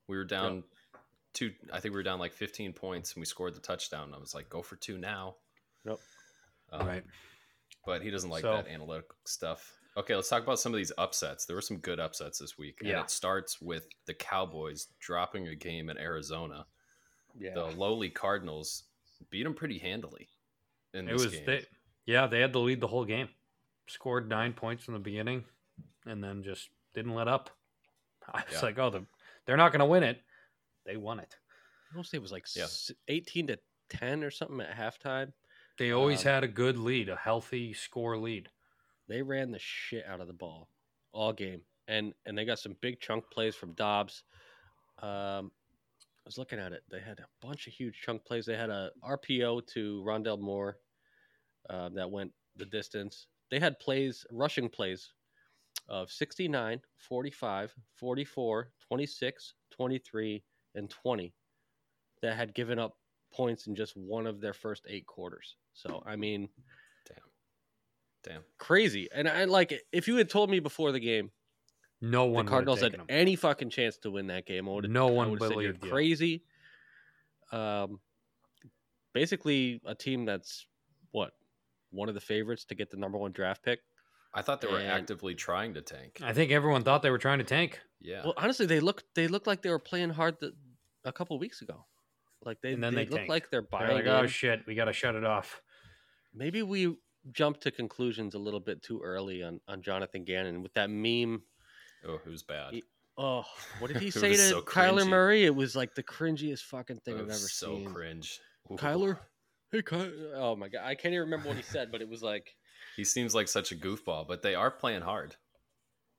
We 0.08 0.18
were 0.18 0.24
down 0.26 0.64
two. 1.34 1.52
I 1.72 1.80
think 1.80 1.93
we 1.93 1.99
were 1.99 2.04
down 2.04 2.20
like 2.20 2.34
15 2.34 2.74
points, 2.74 3.14
and 3.14 3.22
we 3.22 3.26
scored 3.26 3.56
the 3.56 3.60
touchdown. 3.60 4.14
I 4.14 4.20
was 4.20 4.34
like, 4.36 4.49
go 4.49 4.62
for 4.62 4.76
two 4.76 4.97
now. 4.97 5.36
Yep. 5.86 5.99
Um, 6.72 6.88
right. 6.88 7.04
But 7.86 8.02
he 8.02 8.12
doesn't 8.12 8.30
like 8.30 8.41
So- 8.41 8.54
that 8.54 8.68
analytic 8.68 9.06
stuff. 9.26 9.78
Okay, 9.97 10.16
let's 10.16 10.30
talk 10.30 10.43
about 10.43 10.58
some 10.60 10.74
of 10.74 10.78
these 10.78 10.93
upsets. 10.97 11.45
There 11.45 11.56
were 11.56 11.62
some 11.62 11.78
good 11.78 11.99
upsets 11.99 12.39
this 12.39 12.58
week. 12.58 12.78
And 12.80 12.89
Yeah. 12.89 13.02
it 13.02 13.10
starts 13.10 13.62
with 13.62 13.88
the 14.06 14.14
Cowboys 14.14 14.88
dropping 14.99 15.49
a 15.49 15.56
game 15.56 15.89
in 15.89 15.97
Arizona. 15.97 16.66
yeah. 17.38 17.54
The 17.54 17.66
lowly 17.66 18.10
Cardinals 18.10 18.84
beat 19.30 19.43
them 19.43 19.54
pretty 19.54 19.78
handily 19.80 20.28
in 20.93 21.08
It 21.10 21.14
this 21.14 21.24
was 21.26 21.34
game. 21.36 21.45
they, 21.45 21.66
yeah, 22.06 22.28
they 22.28 22.39
had 22.41 22.52
to 22.54 22.60
lead 22.60 22.80
the 22.82 22.88
whole 22.88 23.06
game. 23.06 23.30
Scored 23.88 24.28
nine 24.30 24.54
points 24.54 24.84
from 24.84 24.93
the 24.95 24.99
beginning 24.99 25.45
and 26.06 26.22
then 26.24 26.41
just 26.43 26.70
didn't 26.93 27.14
let 27.16 27.28
up. 27.28 27.49
I 28.28 28.43
was 28.45 28.54
Yeah. 28.56 28.62
like, 28.62 28.78
oh, 28.80 28.89
the, 28.89 29.06
they're 29.52 29.58
not 29.58 29.74
gonna 29.74 29.86
win 29.86 30.02
it. 30.04 30.22
They 30.86 30.95
won 30.95 31.20
it. 31.20 31.36
I 31.91 31.95
want 31.97 32.06
to 32.06 32.10
say 32.10 32.16
it 32.16 32.22
was 32.22 32.32
like 32.32 32.47
Yeah. 32.56 32.68
18 33.10 33.47
to 33.47 33.60
10 33.89 34.24
or 34.24 34.32
something 34.32 34.62
at 34.62 34.74
halftime. 34.74 35.34
They 35.78 35.91
always 35.91 36.22
Um, 36.22 36.32
had 36.32 36.43
a 36.45 36.47
good 36.47 36.78
lead, 36.78 37.10
a 37.10 37.18
healthy 37.18 37.74
score 37.74 38.18
lead. 38.18 38.49
They 39.10 39.22
ran 39.22 39.52
the 39.52 39.60
shit 39.60 40.06
out 40.06 40.22
of 40.22 40.28
the 40.28 40.34
ball 40.34 40.70
all 41.12 41.34
game, 41.34 41.66
and 41.89 42.14
and 42.26 42.38
they 42.38 42.45
got 42.45 42.60
some 42.60 42.76
big 42.76 43.02
chunk 43.02 43.30
plays 43.30 43.58
from 43.58 43.74
Dobbs. 43.74 44.24
Um, 44.99 45.52
I 45.99 46.24
was 46.26 46.38
looking 46.38 46.60
at 46.60 46.72
it. 46.72 46.86
They 46.89 47.02
had 47.02 47.20
a 47.20 47.28
bunch 47.41 47.68
of 47.68 47.74
huge 47.74 47.99
chunk 47.99 48.24
plays. 48.24 48.45
They 48.45 48.56
had 48.56 48.70
a 48.70 48.93
RPO 49.04 49.60
to 49.74 50.02
Rondale 50.04 50.39
Moore 50.39 50.80
uh, 51.70 51.89
that 51.89 52.10
went 52.10 52.34
the 52.56 52.66
distance. 52.66 53.28
They 53.49 53.60
had 53.60 53.78
plays, 53.80 54.26
rushing 54.32 54.70
plays 54.70 55.12
of 55.88 56.12
69, 56.12 56.82
45, 56.98 57.74
44, 57.96 58.72
26, 58.88 59.54
23, 59.72 60.44
and 60.76 60.90
20 60.90 61.34
that 62.22 62.36
had 62.38 62.54
given 62.54 62.80
up 62.80 62.94
points 63.34 63.68
in 63.68 63.76
just 63.76 63.96
one 63.98 64.28
of 64.28 64.42
their 64.42 64.54
first 64.54 64.86
eight 64.88 65.06
quarters. 65.06 65.56
So, 65.74 66.04
I 66.06 66.16
mean, 66.16 66.48
Damn. 67.08 67.18
Damn, 68.24 68.44
crazy. 68.60 69.08
And 69.14 69.28
I 69.28 69.46
like. 69.46 69.74
If 69.92 70.08
you 70.08 70.16
had 70.18 70.30
told 70.30 70.50
me 70.50 70.60
before 70.60 70.92
the 70.92 71.00
game 71.00 71.32
No 72.02 72.26
one 72.26 72.46
the 72.46 72.50
Cardinals 72.52 72.82
had 72.82 72.92
them. 72.94 73.06
any 73.10 73.36
fucking 73.36 73.70
chance 73.72 73.98
to 74.00 74.12
win 74.12 74.28
that 74.28 74.46
game, 74.46 74.70
I 74.70 74.72
would 74.74 74.90
No 74.90 75.08
one 75.08 75.36
believed 75.38 75.84
you. 75.84 75.90
crazy. 75.92 76.44
Um, 77.52 78.00
basically 79.14 79.82
a 79.86 79.96
team 79.96 80.26
that's 80.26 80.66
what 81.12 81.32
one 81.90 82.08
of 82.08 82.16
the 82.16 82.22
favorites 82.22 82.64
to 82.66 82.76
get 82.76 82.90
the 82.92 82.98
number 82.98 83.18
one 83.18 83.32
draft 83.32 83.64
pick. 83.64 83.80
I 84.34 84.42
thought 84.42 84.62
they 84.62 84.68
were 84.68 84.80
And- 84.80 84.88
actively 84.90 85.36
trying 85.36 85.74
to 85.74 85.82
tank. 85.82 86.20
I 86.24 86.34
think 86.34 86.52
everyone 86.52 86.84
thought 86.84 87.02
they 87.02 87.10
were 87.12 87.18
trying 87.18 87.40
to 87.40 87.44
tank. 87.44 87.80
Yeah. 88.00 88.24
Well, 88.24 88.34
honestly, 88.38 88.66
they 88.66 88.80
look 88.80 89.04
they 89.16 89.28
look 89.28 89.46
like 89.48 89.62
they 89.62 89.70
were 89.70 89.80
playing 89.80 90.12
hard 90.12 90.40
the, 90.40 90.54
a 91.06 91.12
couple 91.12 91.38
weeks 91.38 91.62
ago. 91.62 91.86
Like 92.44 92.60
they, 92.62 92.74
And 92.74 92.84
then 92.84 92.96
they, 92.96 93.06
they 93.06 93.12
look 93.20 93.28
like 93.30 93.50
they're 93.52 93.62
They're 93.62 93.80
buying. 93.88 93.94
like, 93.94 94.08
oh 94.08 94.24
in. 94.24 94.28
shit, 94.28 94.62
we 94.66 94.74
got 94.76 94.86
to 94.86 94.94
shut 94.94 95.16
it 95.16 95.24
off. 95.26 95.62
Maybe 96.34 96.64
we 96.64 96.96
jumped 97.32 97.62
to 97.64 97.72
conclusions 97.72 98.34
a 98.34 98.40
little 98.40 98.60
bit 98.60 98.82
too 98.82 99.02
early 99.04 99.44
on 99.44 99.60
on 99.68 99.82
Jonathan 99.82 100.24
Gannon 100.24 100.64
with 100.64 100.74
that 100.74 100.90
meme. 100.90 101.44
oh, 102.08 102.16
it 102.26 102.30
was 102.30 102.44
bad. 102.44 102.74
He- 102.74 102.84
Oh, 103.18 103.44
what 103.80 103.92
did 103.92 103.98
he 104.02 104.10
say 104.10 104.32
to 104.32 104.38
so 104.38 104.62
Kyler 104.62 105.02
cringy. 105.02 105.10
Murray? 105.10 105.44
It 105.44 105.54
was 105.54 105.76
like 105.76 105.94
the 105.94 106.02
cringiest 106.02 106.62
fucking 106.62 107.02
thing 107.02 107.16
It 107.16 107.18
I've 107.18 107.24
ever 107.24 107.30
was 107.34 107.52
so 107.54 107.76
seen. 107.76 107.86
cringe. 107.94 108.40
Ooh. 108.72 108.78
Kyler, 108.78 109.20
hey 109.72 109.82
Kyler. 109.82 110.32
Oh 110.34 110.56
my 110.56 110.70
god, 110.70 110.82
I 110.86 110.96
can't 110.96 111.14
even 111.14 111.26
remember 111.26 111.50
what 111.50 111.58
he 111.58 111.62
said, 111.64 111.92
but 111.92 112.02
it 112.02 112.08
was 112.10 112.24
like, 112.24 112.56
He 112.96 113.04
seems 113.04 113.34
like 113.34 113.48
such 113.48 113.72
a 113.72 113.76
goofball, 113.76 114.28
but 114.28 114.42
they 114.42 114.56
are 114.56 114.70
playing 114.72 115.02
hard. 115.02 115.36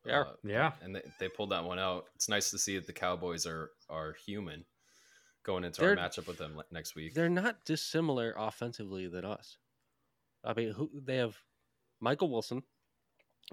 Yeah. 0.07 0.20
Uh, 0.23 0.33
Yeah. 0.43 0.73
and 0.83 0.97
they, 0.97 1.03
they 1.20 1.29
pulled 1.29 1.51
that 1.51 1.64
one 1.64 1.79
out. 1.79 2.07
It's 2.14 2.29
nice 2.29 2.51
to 2.51 2.59
see 2.59 2.77
that 2.77 2.87
the 2.87 2.93
Cowboys 2.93 3.47
are 3.47 3.70
are 3.89 4.14
human 4.27 4.64
going 5.45 5.64
into 5.64 5.81
They're- 5.81 5.91
our 5.91 5.97
matchup 5.97 6.27
with 6.27 6.39
them 6.39 6.61
next 6.70 6.95
week. 6.95 7.14
they're 7.14 7.29
not 7.29 7.64
dissimilar 7.64 8.35
offensively 8.37 9.07
than 9.09 9.25
us. 9.25 9.59
I 10.45 10.55
mean, 10.55 10.73
who 10.73 10.91
they 11.05 11.16
have 11.16 11.37
Michael 12.01 12.31
Wilson, 12.31 12.62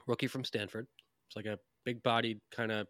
rookie 0.07 0.27
from 0.27 0.43
Stanford. 0.43 0.87
It's 1.27 1.35
like 1.35 1.45
a 1.45 1.59
big-bodied 1.85 2.39
kind 2.51 2.71
of 2.71 2.87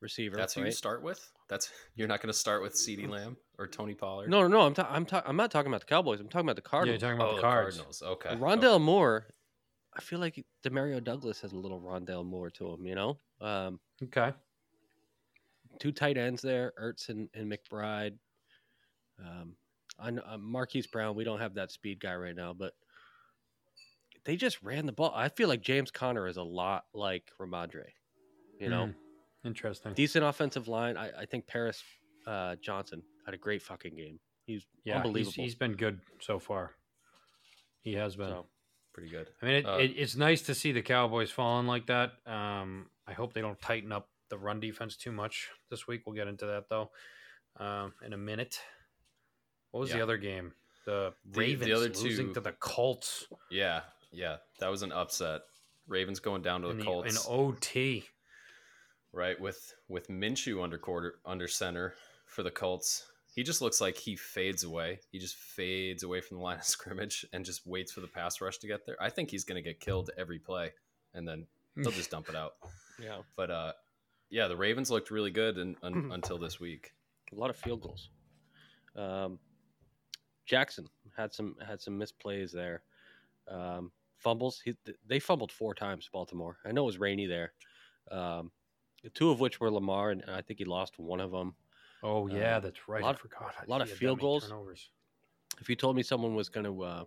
receiver. 0.00 0.36
That's 0.36 0.54
who 0.54 0.64
you 0.64 0.70
start 0.70 1.02
with. 1.02 1.20
That's 1.48 1.70
you're 1.96 2.06
not 2.08 2.20
going 2.20 2.32
to 2.32 2.38
start 2.38 2.62
with 2.62 2.74
Ceedee 2.74 3.08
Lamb 3.08 3.36
or 3.58 3.66
Tony 3.66 3.94
Pollard. 3.94 4.28
No, 4.30 4.42
no, 4.42 4.48
no. 4.48 4.60
I'm 4.60 4.74
ta- 4.74 4.88
I'm 4.90 5.04
ta- 5.06 5.22
I'm 5.26 5.36
not 5.36 5.50
talking 5.50 5.70
about 5.72 5.80
the 5.80 5.86
Cowboys. 5.86 6.20
I'm 6.20 6.28
talking 6.28 6.48
about 6.48 6.56
the 6.56 6.62
Yeah, 6.64 6.70
Cardinals. 6.70 7.02
you're 7.02 7.10
talking 7.10 7.20
about 7.20 7.32
oh, 7.32 7.36
the 7.36 7.42
cards. 7.42 7.76
Cardinals. 7.76 8.02
Okay. 8.02 8.28
And 8.30 8.42
okay. 8.42 8.66
Rondale 8.66 8.80
Moore, 8.80 9.26
I 9.94 10.00
feel 10.00 10.18
like 10.18 10.44
Demario 10.64 11.02
Douglas 11.02 11.40
has 11.42 11.52
a 11.52 11.58
little 11.58 11.80
Rondale 11.80 12.24
Moore 12.24 12.50
to 12.50 12.72
him. 12.72 12.86
You 12.86 12.94
know, 12.94 13.16
um, 13.40 13.78
Okay. 14.02 14.32
two 15.78 15.92
tight 15.92 16.16
ends 16.16 16.40
there, 16.42 16.72
Ertz 16.80 17.08
and, 17.08 17.28
and 17.34 17.52
McBride. 17.52 18.14
Um, 19.18 19.54
on 19.98 20.18
uh, 20.20 20.38
Marquise 20.38 20.86
Brown, 20.86 21.14
we 21.14 21.24
don't 21.24 21.38
have 21.40 21.54
that 21.54 21.70
speed 21.70 22.00
guy 22.00 22.14
right 22.14 22.34
now, 22.34 22.52
but 22.52 22.72
they 24.24 24.36
just 24.36 24.62
ran 24.62 24.86
the 24.86 24.92
ball. 24.92 25.12
I 25.14 25.28
feel 25.28 25.48
like 25.48 25.60
James 25.60 25.90
Conner 25.90 26.26
is 26.26 26.36
a 26.38 26.42
lot 26.42 26.84
like 26.94 27.30
Rhamondre. 27.40 27.88
You 28.58 28.68
know, 28.70 28.86
Mm. 28.86 28.94
Interesting. 29.44 29.92
Decent 29.94 30.24
offensive 30.24 30.68
line. 30.68 30.96
I, 30.96 31.10
I 31.22 31.26
think 31.26 31.48
Paris 31.48 31.82
uh, 32.28 32.54
Johnson 32.62 33.02
had 33.24 33.34
a 33.34 33.36
great 33.36 33.60
fucking 33.60 33.96
game. 33.96 34.20
He's 34.46 34.64
yeah, 34.84 35.02
he's, 35.12 35.34
he's 35.34 35.54
been 35.56 35.72
good 35.72 35.98
so 36.20 36.38
far. 36.38 36.70
He 37.80 37.92
has 37.94 38.14
been. 38.14 38.28
So, 38.28 38.46
Pretty 38.92 39.08
good. 39.10 39.28
I 39.40 39.46
mean, 39.46 39.54
it, 39.56 39.66
Uh, 39.66 39.78
it, 39.78 39.92
it's 39.96 40.16
nice 40.16 40.42
to 40.42 40.54
see 40.54 40.72
the 40.72 40.82
Cowboys 40.82 41.30
falling 41.30 41.66
like 41.66 41.86
that. 41.86 42.12
Um, 42.26 42.90
I 43.06 43.12
hope 43.12 43.32
they 43.32 43.40
don't 43.40 43.60
tighten 43.60 43.90
up 43.92 44.08
the 44.28 44.38
run 44.38 44.60
defense 44.60 44.96
too 44.96 45.12
much 45.12 45.48
this 45.70 45.86
week. 45.86 46.02
We'll 46.06 46.14
get 46.14 46.28
into 46.28 46.46
that 46.46 46.68
though 46.68 46.90
um, 47.58 47.92
in 48.04 48.12
a 48.12 48.18
minute. 48.18 48.60
What 49.70 49.80
was 49.80 49.92
the 49.92 50.02
other 50.02 50.18
game? 50.18 50.52
The 50.84 51.14
The- 51.24 51.30
the 51.32 51.38
Ravens 51.40 51.72
other 51.72 51.88
losing 51.88 52.28
two- 52.28 52.34
to 52.34 52.40
the 52.40 52.52
Colts 52.52 53.26
Yeah, 53.50 53.82
yeah, 54.10 54.38
that 54.58 54.68
was 54.68 54.82
an 54.82 54.92
upset. 54.92 55.42
Ravens 55.86 56.20
going 56.20 56.42
down 56.42 56.62
to 56.62 56.68
the 56.68 56.74
the, 56.74 56.90
in 57.02 57.16
OT. 57.26 58.04
right? 59.12 59.38
With 59.40 59.74
with 59.88 60.08
Minshew 60.08 60.62
under 60.62 60.78
quarter 60.78 61.18
under 61.24 61.48
center 61.48 61.94
for 62.26 62.42
the 62.42 62.50
Colts. 62.50 63.06
He 63.34 63.42
just 63.42 63.62
looks 63.62 63.80
like 63.80 63.96
he 63.96 64.14
fades 64.16 64.62
away. 64.62 65.00
He 65.10 65.18
just 65.18 65.36
fades 65.36 66.02
away 66.02 66.20
from 66.20 66.36
the 66.36 66.42
line 66.42 66.58
of 66.58 66.64
scrimmage 66.76 67.24
and 67.32 67.44
just 67.44 67.66
waits 67.66 67.92
for 67.92 68.00
the 68.00 68.06
pass 68.08 68.40
rush 68.40 68.58
to 68.58 68.66
get 68.66 68.84
there. 68.86 68.96
I 69.00 69.08
think 69.10 69.30
he's 69.30 69.44
going 69.44 69.62
to 69.62 69.68
get 69.68 69.80
killed 69.80 70.10
every 70.18 70.38
play, 70.38 70.72
and 71.14 71.26
then 71.26 71.46
they'll 71.76 71.92
just 71.92 72.10
dump 72.10 72.28
it 72.28 72.36
out. 72.36 72.54
yeah, 73.02 73.18
But 73.36 73.50
uh, 73.50 73.72
yeah, 74.30 74.48
the 74.48 74.56
Ravens 74.56 74.90
looked 74.90 75.10
really 75.10 75.30
good 75.30 75.58
un, 75.58 75.76
un, 75.82 76.10
until 76.12 76.38
this 76.38 76.60
week. 76.60 76.92
a 77.32 77.36
lot 77.36 77.50
of 77.50 77.56
field 77.56 77.80
goals. 77.80 78.10
Um, 78.96 79.38
Jackson 80.44 80.86
had 81.16 81.32
some 81.32 81.56
had 81.66 81.80
some 81.80 81.98
misplays 81.98 82.52
there. 82.52 82.82
Um, 83.48 83.92
fumbles. 84.18 84.60
He, 84.62 84.74
they 85.06 85.18
fumbled 85.18 85.52
four 85.52 85.74
times. 85.74 86.08
Baltimore. 86.12 86.58
I 86.66 86.72
know 86.72 86.82
it 86.82 86.86
was 86.86 86.98
rainy 86.98 87.26
there. 87.26 87.52
Um, 88.10 88.50
two 89.14 89.30
of 89.30 89.40
which 89.40 89.60
were 89.60 89.70
Lamar, 89.70 90.10
and 90.10 90.22
I 90.28 90.42
think 90.42 90.58
he 90.58 90.64
lost 90.64 90.98
one 90.98 91.20
of 91.20 91.30
them. 91.30 91.54
Oh 92.02 92.26
yeah, 92.26 92.56
Uh, 92.56 92.60
that's 92.60 92.88
right. 92.88 93.02
lot- 93.02 93.14
I 93.14 93.18
forgot. 93.18 93.68
lot 93.68 93.80
of 93.80 93.86
He 93.88 93.90
had 93.92 93.96
that 93.96 93.98
field 93.98 94.20
goals. 94.20 94.44
Turnovers. 94.48 94.90
If 95.60 95.68
you 95.68 95.76
told 95.76 95.94
me 95.96 96.02
someone 96.02 96.34
was 96.34 96.48
going 96.48 96.64
to 96.64 96.82
uh, 96.82 97.04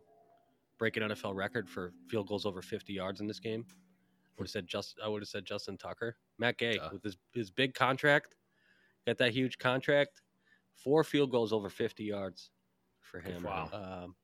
break 0.77 0.95
an 0.97 1.03
NFL 1.03 1.35
record 1.35 1.67
for 1.69 1.93
field 2.07 2.27
goals 2.27 2.45
over 2.45 2.61
50 2.61 2.93
yards 2.93 3.19
in 3.19 3.27
this 3.27 3.39
game, 3.39 3.65
I 3.69 4.31
would 4.37 4.45
have 4.45 4.51
said 4.51 4.67
just 4.67 4.97
I 5.03 5.07
would 5.07 5.21
have 5.21 5.29
said 5.29 5.45
Justin 5.45 5.77
Tucker, 5.77 6.17
Matt 6.37 6.57
Gay 6.57 6.77
Duh. 6.77 6.89
with 6.93 7.03
his 7.03 7.17
his 7.33 7.49
big 7.51 7.73
contract, 7.73 8.35
got 9.05 9.17
that 9.17 9.33
huge 9.33 9.57
contract, 9.57 10.21
four 10.75 11.03
field 11.03 11.31
goals 11.31 11.51
over 11.53 11.69
50 11.69 12.03
yards 12.03 12.51
for 13.01 13.19
him. 13.19 13.43
Wow. 13.43 13.69
Um, 13.73 14.15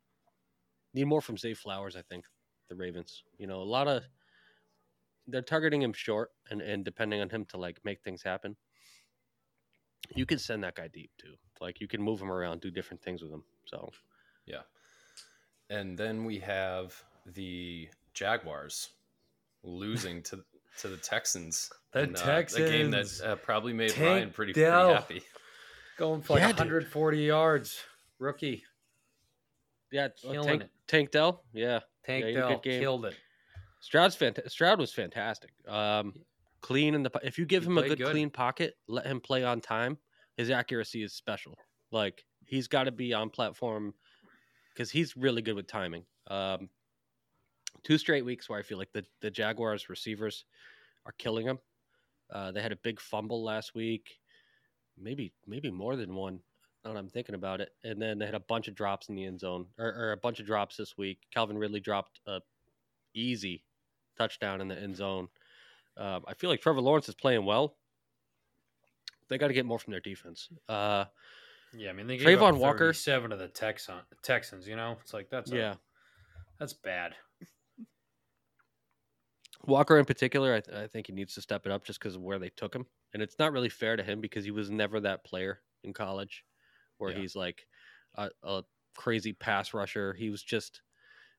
need 0.94 1.06
more 1.06 1.22
from 1.22 1.38
Zay 1.38 1.54
Flowers, 1.54 1.96
I 1.96 2.02
think. 2.04 2.26
The 2.70 2.76
Ravens, 2.76 3.24
you 3.38 3.48
know, 3.48 3.62
a 3.62 3.64
lot 3.64 3.88
of 3.90 4.04
they're 5.28 5.42
targeting 5.42 5.82
him 5.82 5.94
short 5.94 6.32
and 6.50 6.62
and 6.62 6.86
depending 6.86 7.20
on 7.22 7.30
him 7.30 7.44
to 7.46 7.58
like 7.58 7.80
make 7.84 8.02
things 8.02 8.22
happen. 8.24 8.56
You 10.16 10.26
can 10.26 10.40
send 10.40 10.64
that 10.64 10.76
guy 10.76 10.88
deep 10.88 11.12
too. 11.18 11.34
Like 11.60 11.80
you 11.80 11.88
can 11.88 12.02
move 12.02 12.22
him 12.22 12.32
around, 12.32 12.62
do 12.62 12.72
different 12.72 13.02
things 13.02 13.22
with 13.22 13.32
him. 13.32 13.44
So 13.66 13.92
Yeah. 14.46 14.62
And 15.70 15.98
then 15.98 16.26
we 16.26 16.40
have 16.40 17.02
the 17.26 17.88
Jaguars 18.14 18.90
losing 19.64 20.22
to 20.24 20.44
to 20.80 20.88
the 20.88 20.98
Texans. 20.98 21.70
The 21.92 22.04
in, 22.04 22.16
uh, 22.16 22.44
a 22.56 22.58
game 22.58 22.92
that 22.92 23.22
uh, 23.24 23.36
probably 23.36 23.74
made 23.74 23.92
Tank 23.92 24.02
Ryan 24.02 24.30
pretty, 24.32 24.54
pretty 24.54 24.70
happy. 24.70 25.22
Going 25.98 26.22
for 26.22 26.34
like 26.34 26.42
Yeah, 26.42 26.48
dude. 26.48 26.58
140 26.58 27.18
yards. 27.20 27.84
Rookie. 28.20 28.64
Yeah, 29.92 30.08
Killing 30.22 30.44
Tank, 30.48 30.62
it. 30.64 30.70
Tank 30.88 31.12
Dell. 31.12 31.44
Yeah, 31.54 31.80
Tank 32.06 32.24
Yeah, 32.24 32.30
he 32.30 32.36
had 32.36 32.44
a 32.46 32.48
Dell 32.48 32.60
killed 32.60 33.06
it. 33.06 33.16
Stroud's 33.82 34.16
fant- 34.16 34.50
Stroud 34.50 34.80
was 34.80 34.94
fantastic. 34.94 35.52
Um, 35.68 36.14
clean 36.62 36.96
in 36.96 37.04
the 37.04 37.12
if 37.24 37.38
you 37.38 37.46
give 37.46 37.64
He 37.64 37.70
him 37.70 37.78
a 37.78 37.88
good, 37.88 37.98
good. 37.98 38.12
clean 38.12 38.30
pocket, 38.30 38.76
let 38.88 39.06
him 39.06 39.20
play 39.20 39.44
on 39.44 39.62
time. 39.62 39.98
His 40.38 40.50
accuracy 40.50 41.04
is 41.04 41.14
special. 41.14 41.58
Like 41.92 42.24
he's 42.46 42.68
got 42.68 42.84
to 42.86 42.92
be 42.92 43.14
on 43.14 43.30
platform 43.30 43.94
because 44.74 44.90
he's 44.92 45.18
really 45.18 45.42
good 45.42 45.56
with 45.56 45.68
timing. 45.68 46.06
Um, 46.28 46.70
two 47.84 47.98
straight 47.98 48.26
weeks 48.26 48.50
where 48.50 48.60
I 48.60 48.64
feel 48.64 48.78
like 48.78 48.92
the 48.94 49.06
the 49.22 49.32
Jaguars 49.32 49.90
receivers 49.90 50.46
are 51.06 51.14
killing 51.18 51.46
him. 51.46 51.60
Uh, 52.32 52.52
they 52.52 52.62
had 52.62 52.72
a 52.72 52.78
big 52.78 53.00
fumble 53.02 53.44
last 53.44 53.76
week, 53.76 54.20
maybe 54.98 55.34
maybe 55.46 55.70
more 55.72 55.96
than 55.96 56.16
one. 56.16 56.40
Now 56.84 56.94
that 56.94 57.00
I'm 57.00 57.10
thinking 57.10 57.36
about 57.36 57.62
it, 57.62 57.70
and 57.84 58.02
then 58.02 58.18
they 58.18 58.26
had 58.26 58.34
a 58.34 58.40
bunch 58.40 58.68
of 58.68 58.74
drops 58.74 59.10
in 59.10 59.16
the 59.16 59.26
end 59.26 59.40
zone, 59.40 59.68
or, 59.78 59.86
or 59.88 60.12
a 60.14 60.18
bunch 60.18 60.40
of 60.40 60.48
drops 60.48 60.78
this 60.78 60.98
week. 60.98 61.20
Calvin 61.32 61.58
Ridley 61.58 61.80
dropped 61.80 62.22
a 62.26 62.40
easy 63.14 63.64
touchdown 64.18 64.62
in 64.62 64.68
the 64.68 64.80
end 64.80 64.96
zone. 64.96 65.28
Um, 65.98 66.24
I 66.28 66.34
feel 66.34 66.50
like 66.50 66.62
Trevor 66.62 66.82
Lawrence 66.82 67.10
is 67.10 67.16
playing 67.16 67.46
well. 67.46 67.76
They 69.30 69.38
got 69.38 69.48
to 69.48 69.54
get 69.54 69.66
more 69.66 69.80
from 69.80 69.92
their 69.92 70.00
defense. 70.02 70.50
Uh, 70.68 71.06
Yeah, 71.74 71.90
I 71.90 71.94
mean 71.94 72.08
they 72.08 72.18
gave 72.18 72.28
Travon 72.38 72.58
Walker. 72.58 72.92
seven 72.94 73.30
to 73.32 73.38
the 73.38 73.48
Texan, 73.48 73.96
Texans. 74.24 74.68
You 74.68 74.76
know, 74.76 74.98
it's 75.02 75.14
like 75.14 75.30
that's 75.30 75.52
a- 75.52 75.56
yeah, 75.56 75.74
that's 76.60 76.74
bad. 76.74 77.16
Walker 79.66 79.98
in 80.00 80.06
particular, 80.06 80.56
I, 80.56 80.60
th- 80.62 80.76
I 80.78 80.88
think 80.88 81.08
he 81.08 81.14
needs 81.14 81.36
to 81.36 81.42
step 81.42 81.66
it 81.66 81.72
up 81.72 81.84
just 81.86 82.00
because 82.00 82.16
of 82.16 82.22
where 82.22 82.40
they 82.40 82.50
took 82.50 82.74
him, 82.76 82.86
and 83.14 83.22
it's 83.22 83.38
not 83.38 83.52
really 83.54 83.70
fair 83.70 83.96
to 83.96 84.04
him 84.04 84.20
because 84.20 84.44
he 84.44 84.52
was 84.52 84.72
never 84.72 85.00
that 85.02 85.24
player 85.24 85.62
in 85.84 85.94
college, 85.94 86.44
where 86.98 87.12
Yeah. 87.12 87.20
he's 87.20 87.36
like 87.36 87.68
a, 88.16 88.30
a 88.44 88.64
crazy 88.98 89.34
pass 89.34 89.74
rusher. 89.74 90.14
He 90.14 90.30
was 90.32 90.42
just 90.42 90.82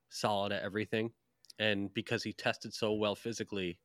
solid 0.09 0.53
at 0.53 0.63
everything, 0.63 1.11
and 1.59 1.93
because 1.95 2.23
he 2.23 2.33
tested 2.33 2.73
so 2.73 2.93
well 2.93 3.17
physically, 3.17 3.81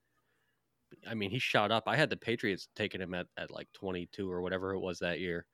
I 1.07 1.13
mean, 1.13 1.29
he 1.31 1.39
shot 1.39 1.71
up. 1.71 1.83
I 1.87 1.95
had 1.95 2.09
the 2.09 2.17
Patriots 2.17 2.67
taking 2.75 3.01
him 3.01 3.13
at, 3.13 3.27
at 3.37 3.51
like 3.51 3.67
22 3.73 4.29
or 4.31 4.41
whatever 4.41 4.73
it 4.73 4.79
was 4.79 4.99
that 4.99 5.19
year. 5.19 5.45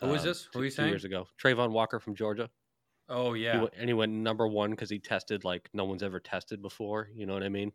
Who 0.00 0.14
is 0.14 0.22
um, 0.22 0.26
this? 0.26 0.48
Who 0.52 0.60
two- 0.60 0.64
you 0.64 0.70
two 0.70 0.74
saying? 0.76 0.88
years 0.88 1.04
ago? 1.04 1.26
Travon 1.42 1.70
Walker 1.70 2.00
from 2.00 2.14
Georgia. 2.14 2.48
Oh 3.08 3.34
He 3.34 3.44
yeah, 3.44 3.60
went- 3.60 3.74
and 3.76 3.88
he 3.88 3.94
went 3.94 4.12
number 4.12 4.46
one 4.48 4.70
because 4.70 4.88
he 4.88 4.98
tested 4.98 5.44
like 5.44 5.68
no 5.74 5.84
one's 5.84 6.02
ever 6.02 6.20
tested 6.20 6.62
before. 6.62 7.08
You 7.14 7.26
know 7.26 7.34
what 7.34 7.42
I 7.42 7.48
mean? 7.48 7.72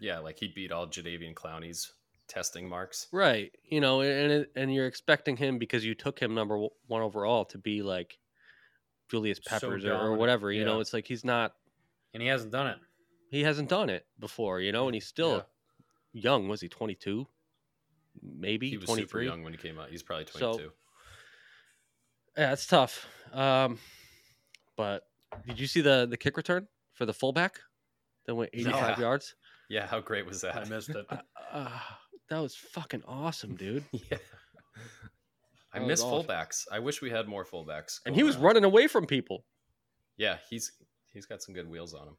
Yeah, 0.00 0.18
like 0.18 0.38
he 0.38 0.48
beat 0.48 0.72
all 0.72 0.86
Jadeveon 0.86 1.34
Clowney's 1.34 1.92
testing 2.26 2.68
marks. 2.68 3.06
Right. 3.12 3.52
You 3.68 3.80
know, 3.80 4.00
and 4.00 4.32
it, 4.32 4.52
and 4.56 4.72
you're 4.74 4.86
expecting 4.86 5.36
him 5.36 5.58
because 5.58 5.84
you 5.84 5.94
took 5.94 6.18
him 6.18 6.34
number 6.34 6.58
one 6.86 7.02
overall 7.02 7.44
to 7.46 7.58
be 7.58 7.82
like 7.82 8.18
Julius 9.10 9.38
Peppers 9.40 9.84
or, 9.84 9.94
or 9.94 10.14
whatever. 10.16 10.50
You 10.50 10.64
know, 10.64 10.80
it's 10.80 10.92
like 10.94 11.06
he's 11.06 11.24
not. 11.24 11.52
and 12.14 12.22
he 12.22 12.28
hasn't 12.28 12.52
done 12.52 12.68
it. 12.68 12.78
He 13.30 13.42
hasn't 13.42 13.68
done 13.68 13.90
it 13.90 14.06
before. 14.18 14.60
You 14.60 14.72
know, 14.72 14.86
and 14.86 14.94
he's 14.94 15.06
still 15.06 15.44
young. 16.12 16.48
Was 16.48 16.60
he 16.60 16.68
22? 16.68 17.26
Maybe 18.22 18.68
He 18.70 18.76
was 18.76 18.86
super 18.86 18.96
23. 18.96 19.24
young 19.26 19.42
when 19.44 19.52
he 19.52 19.56
came 19.58 19.78
out. 19.78 19.90
He's 19.90 20.02
probably 20.02 20.26
So- 20.26 20.38
22. 20.54 20.72
Yeah, 22.36 22.52
it's 22.52 22.66
tough. 22.66 23.06
Um, 23.32 23.78
but 24.76 25.04
did 25.46 25.58
you 25.60 25.66
see 25.66 25.80
the 25.80 26.06
the 26.08 26.16
kick 26.16 26.36
return 26.36 26.66
for 26.92 27.04
the 27.06 27.12
fullback 27.14 27.60
that 28.26 28.34
went 28.34 28.50
85 28.52 28.74
Yeah. 28.98 29.00
yards? 29.00 29.34
yeah, 29.68 29.86
how 29.86 30.00
great 30.00 30.26
was 30.26 30.40
that? 30.40 30.56
I 30.56 30.64
missed 30.64 30.90
it. 30.90 31.06
Uh, 31.10 31.18
uh, 31.52 31.80
that 32.28 32.38
was 32.38 32.54
fucking 32.54 33.02
awesome, 33.06 33.56
dude. 33.56 33.84
yeah. 33.92 34.18
I 35.72 35.78
That 35.78 35.80
was 35.82 35.88
miss 35.88 36.02
awesome. 36.02 36.28
fullbacks. 36.28 36.66
I 36.70 36.78
wish 36.78 37.02
we 37.02 37.10
had 37.10 37.26
more 37.28 37.44
fullbacks. 37.44 38.00
And 38.06 38.14
he 38.14 38.22
was 38.22 38.36
around. 38.36 38.44
running 38.44 38.64
away 38.64 38.86
from 38.86 39.06
people. 39.06 39.44
Yeah, 40.16 40.38
he's 40.48 40.72
he's 41.12 41.26
got 41.26 41.42
some 41.42 41.54
good 41.54 41.68
wheels 41.68 41.92
on 41.94 42.06
him. 42.08 42.16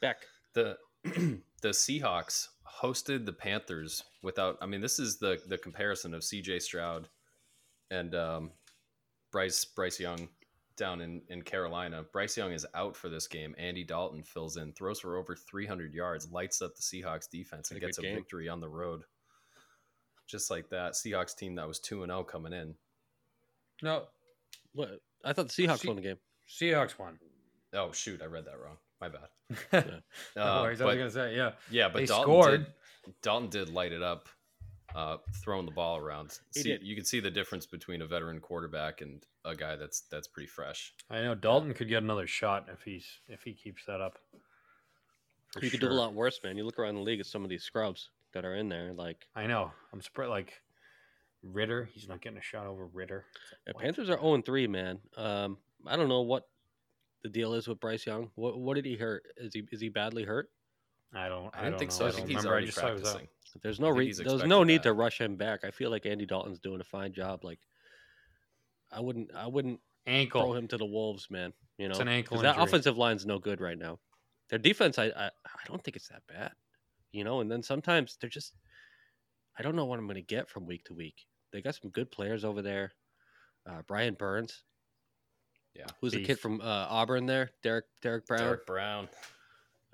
Back. 0.00 0.26
the 0.54 0.76
the 1.04 1.68
Seahawks 1.68 2.48
hosted 2.82 3.24
the 3.26 3.32
Panthers 3.32 4.02
without. 4.22 4.58
I 4.60 4.66
mean, 4.66 4.80
this 4.80 4.98
is 4.98 5.18
the 5.18 5.40
the 5.46 5.58
comparison 5.58 6.14
of 6.14 6.24
C.J. 6.24 6.60
Stroud 6.60 7.08
and 7.90 8.14
um, 8.14 8.50
Bryce 9.30 9.64
Bryce 9.64 9.98
Young 10.00 10.28
down 10.76 11.00
in 11.00 11.22
in 11.28 11.42
Carolina. 11.42 12.04
Bryce 12.12 12.36
Young 12.36 12.52
is 12.52 12.66
out 12.74 12.96
for 12.96 13.08
this 13.08 13.26
game. 13.26 13.54
Andy 13.58 13.84
Dalton 13.84 14.22
fills 14.22 14.56
in, 14.56 14.72
throws 14.72 15.00
for 15.00 15.16
over 15.16 15.34
300 15.34 15.92
yards, 15.92 16.30
lights 16.30 16.62
up 16.62 16.74
the 16.76 16.82
Seahawks 16.82 17.28
defense, 17.28 17.70
and 17.70 17.78
a 17.78 17.80
gets 17.80 17.98
a 17.98 18.02
game. 18.02 18.14
victory 18.14 18.48
on 18.48 18.60
the 18.60 18.68
road. 18.68 19.02
Just 20.28 20.50
like 20.50 20.68
that 20.70 20.92
Seahawks 20.92 21.36
team 21.36 21.56
that 21.56 21.68
was 21.68 21.78
two 21.78 22.02
and 22.04 22.10
zero 22.10 22.22
coming 22.24 22.52
in. 22.52 22.74
No, 23.82 24.04
What? 24.72 25.00
I 25.24 25.32
thought 25.32 25.48
the 25.48 25.62
Seahawks 25.66 25.80
See- 25.80 25.88
won 25.88 25.96
the 25.96 26.02
game. 26.02 26.16
Seahawks 26.48 26.98
won. 26.98 27.18
Oh 27.74 27.92
shoot, 27.92 28.22
I 28.22 28.26
read 28.26 28.44
that 28.46 28.58
wrong. 28.58 28.76
My 29.02 29.08
bad. 29.08 30.02
no 30.36 30.42
Uh, 30.42 30.62
worries, 30.62 30.80
I 30.80 30.84
was 30.84 30.96
gonna 30.96 31.10
say 31.10 31.34
yeah. 31.36 31.52
Yeah, 31.70 31.88
but 31.88 31.98
They 31.98 32.06
Dalton 32.06 32.24
scored. 32.24 32.66
Did, 33.04 33.14
Dalton 33.22 33.48
did 33.50 33.68
light 33.68 33.90
it 33.92 34.00
up, 34.02 34.28
uh, 34.94 35.16
throwing 35.42 35.66
the 35.66 35.72
ball 35.72 35.96
around. 35.96 36.38
He 36.54 36.60
See, 36.62 36.68
did. 36.70 36.82
You 36.84 36.94
can 36.94 37.04
see 37.04 37.18
the 37.18 37.30
difference 37.30 37.66
between 37.66 38.00
a 38.02 38.06
veteran 38.06 38.38
quarterback 38.40 39.00
and 39.00 39.20
a 39.44 39.56
guy 39.56 39.74
that's 39.74 40.02
that's 40.02 40.28
pretty 40.28 40.46
fresh. 40.46 40.94
I 41.10 41.20
know 41.22 41.34
Dalton 41.34 41.74
could 41.74 41.88
get 41.88 42.02
another 42.02 42.28
shot 42.28 42.68
if 42.72 42.82
he's 42.82 43.04
if 43.26 43.42
he 43.42 43.54
keeps 43.54 43.84
that 43.86 44.00
up. 44.00 44.18
For 45.52 45.64
you 45.64 45.70
could 45.70 45.80
do 45.80 45.88
a 45.88 45.90
lot 45.90 46.14
worse, 46.14 46.38
man. 46.44 46.56
You 46.56 46.64
look 46.64 46.78
around 46.78 46.94
the 46.94 47.00
league 47.02 47.20
at 47.20 47.26
some 47.26 47.42
of 47.42 47.50
these 47.50 47.64
scrubs 47.64 48.08
that 48.34 48.44
are 48.44 48.54
in 48.54 48.68
there. 48.68 48.92
Like 48.94 49.26
I 49.34 49.46
know. 49.48 49.72
I'm 49.92 50.00
surprised. 50.00 50.30
Like 50.30 50.52
Ridder, 51.42 51.90
he's 51.92 52.08
not 52.08 52.20
getting 52.22 52.38
a 52.38 52.42
shot 52.42 52.66
over 52.68 52.86
Ridder. 52.86 53.24
yeah, 53.66 53.72
Panthers 53.78 54.08
are 54.08 54.16
0 54.20 54.40
3, 54.42 54.68
man. 54.68 55.00
Um, 55.16 55.58
I 55.88 55.96
don't 55.96 56.08
know 56.08 56.20
what 56.20 56.46
the 57.22 57.28
deal 57.28 57.54
is 57.54 57.68
with 57.68 57.80
Bryce 57.80 58.06
Young. 58.06 58.30
What 58.34 58.58
what 58.58 58.74
did 58.74 58.84
he 58.84 58.96
hurt? 58.96 59.22
Is 59.36 59.54
he 59.54 59.62
is 59.72 59.80
he 59.80 59.88
badly 59.88 60.24
hurt? 60.24 60.48
I 61.14 61.28
don't. 61.28 61.50
I 61.54 61.58
didn't 61.64 61.72
don't 61.72 61.78
think 61.78 61.90
know. 61.90 61.96
so. 61.96 62.04
I 62.06 62.08
don't 62.08 62.16
think 62.16 62.28
he's 62.28 62.36
remember. 62.38 62.48
I 62.48 62.52
already 62.52 62.66
just 62.66 62.78
saw 62.78 62.86
he 62.88 62.92
was 62.94 63.02
out. 63.02 63.14
practicing. 63.16 63.28
There's 63.62 63.80
no 63.80 63.90
re- 63.90 64.12
there's 64.12 64.44
no 64.44 64.64
need 64.64 64.78
back. 64.78 64.82
to 64.84 64.92
rush 64.94 65.20
him 65.20 65.36
back. 65.36 65.60
I 65.64 65.70
feel 65.70 65.90
like 65.90 66.06
Andy 66.06 66.24
Dalton's 66.26 66.58
doing 66.58 66.80
a 66.80 66.84
fine 66.84 67.12
job. 67.12 67.44
Like 67.44 67.60
I 68.90 69.00
wouldn't 69.00 69.30
I 69.34 69.46
wouldn't 69.46 69.80
throw 70.06 70.14
Ankle. 70.14 70.54
him 70.56 70.68
to 70.68 70.76
the 70.78 70.86
wolves, 70.86 71.28
man. 71.30 71.52
You 71.78 71.88
know, 71.88 71.92
It's 71.92 72.00
an 72.00 72.08
ankle 72.08 72.36
'Cause 72.36 72.42
that 72.42 72.56
injury. 72.56 72.64
offensive 72.64 72.98
line's 72.98 73.26
no 73.26 73.38
good 73.38 73.60
right 73.60 73.78
now. 73.78 73.98
Their 74.50 74.58
defense, 74.58 74.98
I, 74.98 75.06
I 75.06 75.26
I 75.46 75.64
don't 75.66 75.82
think 75.82 75.96
it's 75.96 76.08
that 76.08 76.22
bad. 76.28 76.52
You 77.12 77.24
know, 77.24 77.40
and 77.40 77.50
then 77.50 77.62
sometimes 77.62 78.16
they're 78.20 78.30
just 78.30 78.54
I 79.58 79.62
don't 79.62 79.76
know 79.76 79.84
what 79.84 79.98
I'm 79.98 80.06
going 80.06 80.14
to 80.16 80.22
get 80.22 80.48
from 80.48 80.66
week 80.66 80.84
to 80.84 80.94
week. 80.94 81.26
They 81.52 81.60
got 81.60 81.74
some 81.74 81.90
good 81.90 82.10
players 82.10 82.42
over 82.42 82.62
there. 82.62 82.92
Uh, 83.68 83.82
Brian 83.86 84.14
Burns, 84.14 84.64
Yeah. 85.74 85.86
who's 86.00 86.12
the 86.12 86.22
kid 86.24 86.38
from 86.38 86.60
uh, 86.60 86.64
Auburn 86.90 87.26
there? 87.26 87.50
Derrick 87.62 87.86
Derrick 88.02 88.26
Brown. 88.26 88.40
Derrick 88.40 88.66
Brown. 88.66 89.08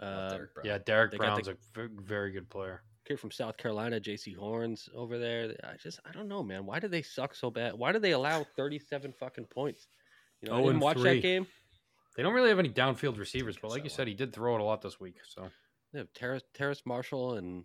Love 0.01 0.09
Uh, 0.09 0.29
Derrick 0.35 0.55
Brown. 0.55 0.67
Yeah, 0.67 0.79
Derrick 0.79 1.11
They 1.13 1.19
got 1.19 1.27
Brown's 1.43 1.47
the- 1.47 1.53
a 1.83 1.89
v- 1.89 1.95
very 2.03 2.31
good 2.33 2.49
player. 2.51 2.83
kid 3.05 3.19
from 3.19 3.31
South 3.31 3.57
Carolina, 3.57 3.99
Jaycee 4.01 4.37
Horns 4.37 4.89
over 4.95 5.19
there. 5.19 5.55
I 5.65 5.77
just 5.77 5.99
I 6.05 6.13
don't 6.13 6.29
know, 6.29 6.43
man. 6.43 6.67
Why 6.67 6.79
do 6.79 6.89
they 6.89 7.03
suck 7.03 7.35
so 7.35 7.51
bad? 7.51 7.75
Why 7.75 7.93
do 7.93 7.99
they 7.99 8.13
allow 8.13 8.45
37 8.57 9.13
fucking 9.13 9.47
points? 9.47 9.87
You 10.43 10.49
know, 10.49 10.55
I 10.55 10.59
Oh, 10.59 10.61
didn't 10.63 10.73
and 10.75 10.81
watch 10.83 10.99
three. 10.99 11.15
that 11.15 11.23
game. 11.23 11.47
They 12.17 12.23
don't 12.23 12.35
really 12.35 12.49
have 12.51 12.59
any 12.59 12.69
downfield 12.71 13.17
receivers, 13.19 13.57
but 13.57 13.71
like 13.71 13.85
you 13.85 13.89
said, 13.91 14.03
one. 14.03 14.09
he 14.09 14.15
did 14.15 14.33
throw 14.33 14.57
it 14.57 14.61
a 14.61 14.65
lot 14.65 14.83
this 14.83 14.99
week. 15.01 15.17
So 15.27 15.51
They 15.93 16.01
have 16.01 16.13
Terrace, 16.13 16.43
Terrace 16.53 16.83
Marshall 16.85 17.35
and 17.37 17.65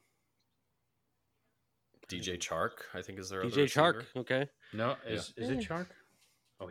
DJ 2.08 2.38
Chark, 2.38 2.72
I 2.94 3.02
think 3.02 3.20
is 3.20 3.30
their 3.30 3.42
other 3.42 3.50
DJ 3.50 3.64
Chark. 3.66 3.96
receiver. 3.98 4.20
Okay, 4.20 4.50
no, 4.74 4.96
is 5.06 5.34
is 5.38 5.50
it 5.50 5.62
Yeah. 5.70 5.84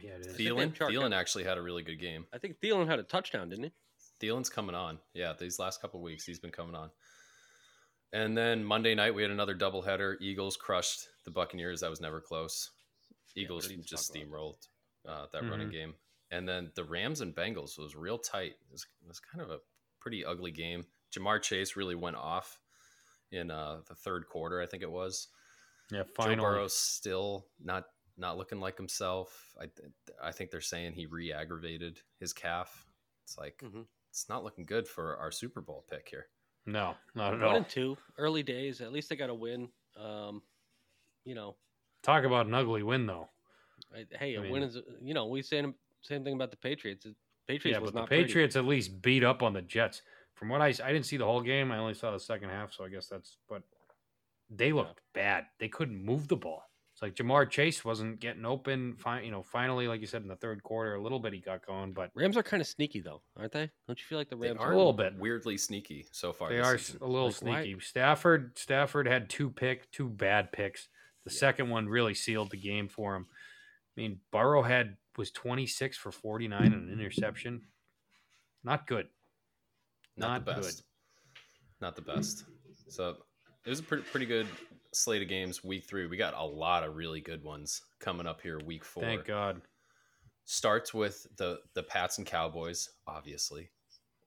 Shark? 0.00 0.02
Oh 0.04 0.06
yeah, 0.06 0.14
it 0.14 0.26
is. 0.26 0.36
Thielen, 0.36 0.74
Thielen 0.76 1.14
actually 1.14 1.44
had 1.44 1.58
a 1.58 1.62
really 1.62 1.82
good 1.82 1.98
game. 2.00 2.26
I 2.32 2.38
think 2.38 2.60
Thielen 2.60 2.86
had 2.86 2.98
a 2.98 3.02
touchdown, 3.02 3.48
didn't 3.48 3.64
he? 3.64 3.72
Thielen's 4.26 4.48
coming 4.48 4.74
on. 4.74 4.98
Yeah, 5.14 5.32
these 5.38 5.58
last 5.58 5.80
couple 5.80 6.00
of 6.00 6.04
weeks 6.04 6.24
he's 6.24 6.38
been 6.38 6.50
coming 6.50 6.74
on. 6.74 6.90
And 8.12 8.36
then 8.36 8.62
Monday 8.64 8.94
night 8.94 9.14
we 9.14 9.22
had 9.22 9.30
another 9.30 9.54
doubleheader. 9.54 10.16
Eagles 10.20 10.56
crushed 10.56 11.08
the 11.24 11.30
Buccaneers. 11.30 11.80
That 11.80 11.90
was 11.90 12.00
never 12.00 12.20
close. 12.20 12.70
Eagles 13.34 13.66
don't 13.66 13.76
need 13.78 13.82
to 13.84 13.88
just 13.88 14.12
steamrolled 14.12 14.56
uh, 15.08 15.26
that 15.32 15.42
running 15.42 15.68
Mhm. 15.68 15.72
game. 15.72 15.94
And 16.30 16.48
then 16.48 16.70
the 16.74 16.84
Rams 16.84 17.20
and 17.20 17.34
Bengals 17.34 17.78
was 17.78 17.96
real 17.96 18.18
tight. 18.18 18.52
It 18.52 18.70
was, 18.70 18.86
it 19.02 19.08
was 19.08 19.18
kind 19.20 19.42
of 19.42 19.50
a 19.50 19.60
pretty 20.00 20.24
ugly 20.24 20.50
game. 20.50 20.86
Ja'Marr 21.12 21.42
Chase 21.42 21.76
really 21.76 21.94
went 21.94 22.16
off 22.16 22.58
in 23.30 23.50
uh, 23.50 23.80
the 23.88 23.94
third 23.94 24.26
quarter, 24.28 24.60
I 24.60 24.66
think 24.66 24.82
it 24.82 24.90
was. 24.90 25.28
Yeah, 25.90 26.02
finally. 26.14 26.36
Joe 26.36 26.42
finally. 26.42 26.56
Burrow's 26.58 26.76
still 26.76 27.46
not 27.62 27.84
not 28.16 28.36
looking 28.36 28.60
like 28.60 28.76
himself. 28.76 29.54
I 29.60 29.68
I 30.22 30.32
think 30.32 30.50
they're 30.50 30.60
saying 30.60 30.92
he 30.94 31.06
re-aggravated 31.06 32.00
his 32.18 32.32
calf. 32.32 32.86
It's 33.24 33.38
like 33.38 33.58
Mhm. 33.58 33.86
it's 34.10 34.28
not 34.28 34.44
looking 34.44 34.64
good 34.64 34.86
for 34.88 35.16
our 35.16 35.30
Super 35.30 35.60
Bowl 35.60 35.84
pick 35.90 36.08
here. 36.08 36.28
No, 36.66 36.96
not 37.14 37.34
at 37.34 37.40
One 37.40 37.48
all. 37.48 37.56
and 37.56 37.68
two, 37.68 37.96
early 38.18 38.42
days. 38.42 38.80
At 38.80 38.92
least 38.92 39.08
they 39.08 39.16
got 39.16 39.30
a 39.30 39.34
win. 39.34 39.72
Um, 39.96 40.42
you 41.24 41.34
know, 41.34 41.56
Talk 42.02 42.24
about 42.24 42.46
an 42.46 42.54
ugly 42.54 42.82
win 42.82 43.06
though. 43.06 43.30
I, 43.94 44.06
hey, 44.18 44.36
I 44.36 44.40
a 44.40 44.42
mean- 44.42 44.52
win 44.52 44.62
is. 44.64 44.78
You 45.00 45.14
know, 45.14 45.26
we 45.26 45.42
saying 45.42 45.74
same 46.02 46.24
thing 46.24 46.34
about 46.34 46.50
the 46.50 46.56
Patriots. 46.56 47.04
The 47.04 47.14
Patriots 47.46 47.76
yeah, 47.76 47.80
was 47.80 47.90
but 47.90 47.94
the 47.94 48.00
not 48.00 48.08
pretty. 48.08 48.24
Patriots 48.24 48.56
at 48.56 48.64
least 48.64 49.00
beat 49.02 49.22
up 49.24 49.42
on 49.42 49.52
the 49.52 49.62
Jets. 49.62 50.02
From 50.34 50.48
what 50.48 50.60
I 50.60 50.66
I 50.68 50.92
didn't 50.92 51.04
see 51.06 51.16
the 51.16 51.24
whole 51.24 51.40
game. 51.42 51.70
I 51.72 51.78
only 51.78 51.94
saw 51.94 52.10
the 52.10 52.18
second 52.20 52.50
half, 52.50 52.72
so 52.72 52.84
I 52.84 52.88
guess 52.88 53.06
that's. 53.08 53.36
But 53.48 53.62
they 54.50 54.72
looked 54.72 55.00
bad. 55.14 55.46
They 55.58 55.68
couldn't 55.68 56.02
move 56.04 56.28
the 56.28 56.36
ball. 56.36 56.68
It's 57.02 57.18
like 57.18 57.26
Ja'Marr 57.26 57.50
Chase 57.50 57.84
wasn't 57.84 58.20
getting 58.20 58.44
open. 58.44 58.94
Fi- 58.96 59.22
you 59.22 59.30
know, 59.32 59.42
finally, 59.42 59.88
like 59.88 60.00
you 60.00 60.06
said 60.06 60.22
in 60.22 60.28
the 60.28 60.36
third 60.36 60.62
quarter, 60.62 60.94
a 60.94 61.02
little 61.02 61.18
bit 61.18 61.32
he 61.32 61.40
got 61.40 61.66
going, 61.66 61.92
but 61.92 62.10
Rams 62.14 62.36
are 62.36 62.42
kind 62.44 62.60
of 62.60 62.66
sneaky 62.66 63.00
though, 63.00 63.22
aren't 63.36 63.52
they? 63.52 63.68
Don't 63.88 63.98
you 63.98 64.04
feel 64.08 64.18
like 64.18 64.30
the 64.30 64.36
They 64.36 64.48
Rams 64.48 64.60
are 64.60 64.72
a 64.72 64.76
little 64.76 64.92
bit. 64.92 65.14
weirdly 65.18 65.56
sneaky 65.56 66.06
so 66.12 66.32
far. 66.32 66.50
they 66.50 66.58
this 66.58 66.66
are 66.66 66.78
season. 66.78 67.02
a 67.02 67.06
little 67.06 67.26
Like, 67.28 67.42
why- 67.42 67.62
sneaky. 67.64 67.80
Stafford 67.80 68.56
Stafford 68.58 69.06
had 69.08 69.28
two 69.28 69.50
pick, 69.50 69.90
two 69.90 70.08
bad 70.08 70.52
picks. 70.52 70.88
The 71.24 71.32
Yeah. 71.32 71.38
second 71.38 71.70
one 71.70 71.88
really 71.88 72.14
sealed 72.14 72.50
the 72.50 72.56
game 72.56 72.88
for 72.88 73.16
him. 73.16 73.26
I 73.96 74.00
mean, 74.00 74.20
Burrow 74.30 74.62
had 74.62 74.96
was 75.16 75.30
26 75.32 75.96
for 75.98 76.10
49 76.12 76.72
and 76.72 76.88
an 76.88 76.92
interception. 76.92 77.66
Not 78.64 78.86
good. 78.86 79.08
not, 80.16 80.28
not 80.28 80.44
the 80.44 80.60
good. 80.62 80.74
Not 81.80 81.96
the 81.96 82.02
best. 82.02 82.44
So 82.88 83.16
it 83.64 83.70
was 83.70 83.80
a 83.80 83.82
pretty 83.82 84.04
pretty 84.04 84.26
good 84.26 84.46
slate 84.92 85.22
of 85.22 85.28
games. 85.28 85.64
Week 85.64 85.84
three, 85.84 86.06
we 86.06 86.16
got 86.16 86.34
a 86.34 86.44
lot 86.44 86.82
of 86.84 86.96
really 86.96 87.20
good 87.20 87.42
ones 87.42 87.82
coming 88.00 88.26
up 88.26 88.40
here. 88.40 88.58
Week 88.64 88.84
four. 88.84 89.02
Thank 89.02 89.24
God. 89.24 89.62
starts 90.44 90.92
with 90.92 91.26
the 91.36 91.60
the 91.74 91.82
Pats 91.84 92.18
and 92.18 92.26
Cowboys, 92.26 92.88
obviously. 93.06 93.70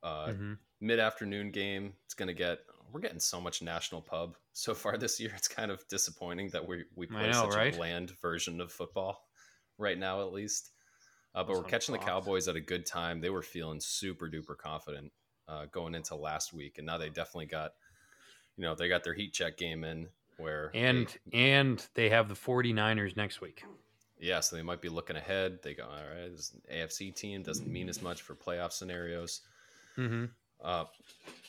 Uh, 0.02 0.28
Mhm. 0.28 0.58
Mid 0.82 1.00
afternoon 1.00 1.52
game. 1.52 1.94
It's 2.06 2.14
gonna 2.14 2.34
get. 2.34 2.60
We're 2.92 3.02
getting 3.02 3.20
so 3.20 3.42
much 3.42 3.62
national 3.62 4.02
pub 4.02 4.38
so 4.54 4.74
far 4.94 4.98
this 4.98 5.20
year. 5.20 5.34
It's 5.36 5.48
kind 5.50 5.72
of 5.72 5.86
disappointing 5.88 6.50
that 6.52 6.66
we 6.68 6.86
we 6.96 7.08
play 7.08 7.28
know, 7.32 7.50
such 7.50 7.56
right? 7.56 7.74
a 7.74 7.78
bland 7.78 8.12
version 8.22 8.62
of 8.62 8.72
football 8.72 9.28
right 9.78 9.98
now, 9.98 10.22
at 10.22 10.32
least. 10.32 10.72
Uh, 11.34 11.44
but 11.44 11.52
It's 11.54 11.62
we're 11.62 11.68
catching 11.70 11.94
the 11.94 12.00
Cowboys 12.00 12.48
at 12.48 12.56
a 12.56 12.62
good 12.62 12.86
time. 12.86 13.20
They 13.20 13.30
were 13.30 13.42
feeling 13.42 13.82
super 13.82 14.30
duper 14.30 14.58
confident 14.58 15.12
uh, 15.50 15.66
going 15.66 15.94
into 15.96 16.16
last 16.16 16.54
week, 16.54 16.78
and 16.78 16.88
now 16.88 16.98
they 16.98 17.10
definitely 17.10 17.48
got, 17.48 17.74
you 18.56 18.64
know, 18.64 18.74
they 18.74 18.88
got 18.88 19.04
their 19.04 19.14
heat 19.14 19.34
check 19.34 19.58
game 19.58 19.84
in 19.84 20.08
where 20.38 20.70
they- 20.74 20.80
And 20.80 21.18
and 21.34 21.88
they 21.94 22.10
have 22.10 22.28
the 22.30 22.36
49ers 22.36 23.16
next 23.16 23.42
week. 23.42 23.64
yeah, 24.20 24.40
so 24.40 24.56
they 24.56 24.62
might 24.62 24.82
be 24.82 24.90
looking 24.90 25.16
ahead. 25.16 25.60
They 25.64 25.74
go, 25.74 25.84
all 25.84 25.90
right, 25.92 26.32
this 26.32 26.56
AFC 26.72 27.14
team 27.16 27.44
doesn't 27.44 27.68
mean 27.68 27.90
as 27.90 28.02
much 28.02 28.22
for 28.22 28.36
playoff 28.36 28.72
scenarios. 28.72 29.42
Mm-hmm. 29.98 30.26
Uh, 30.64 30.86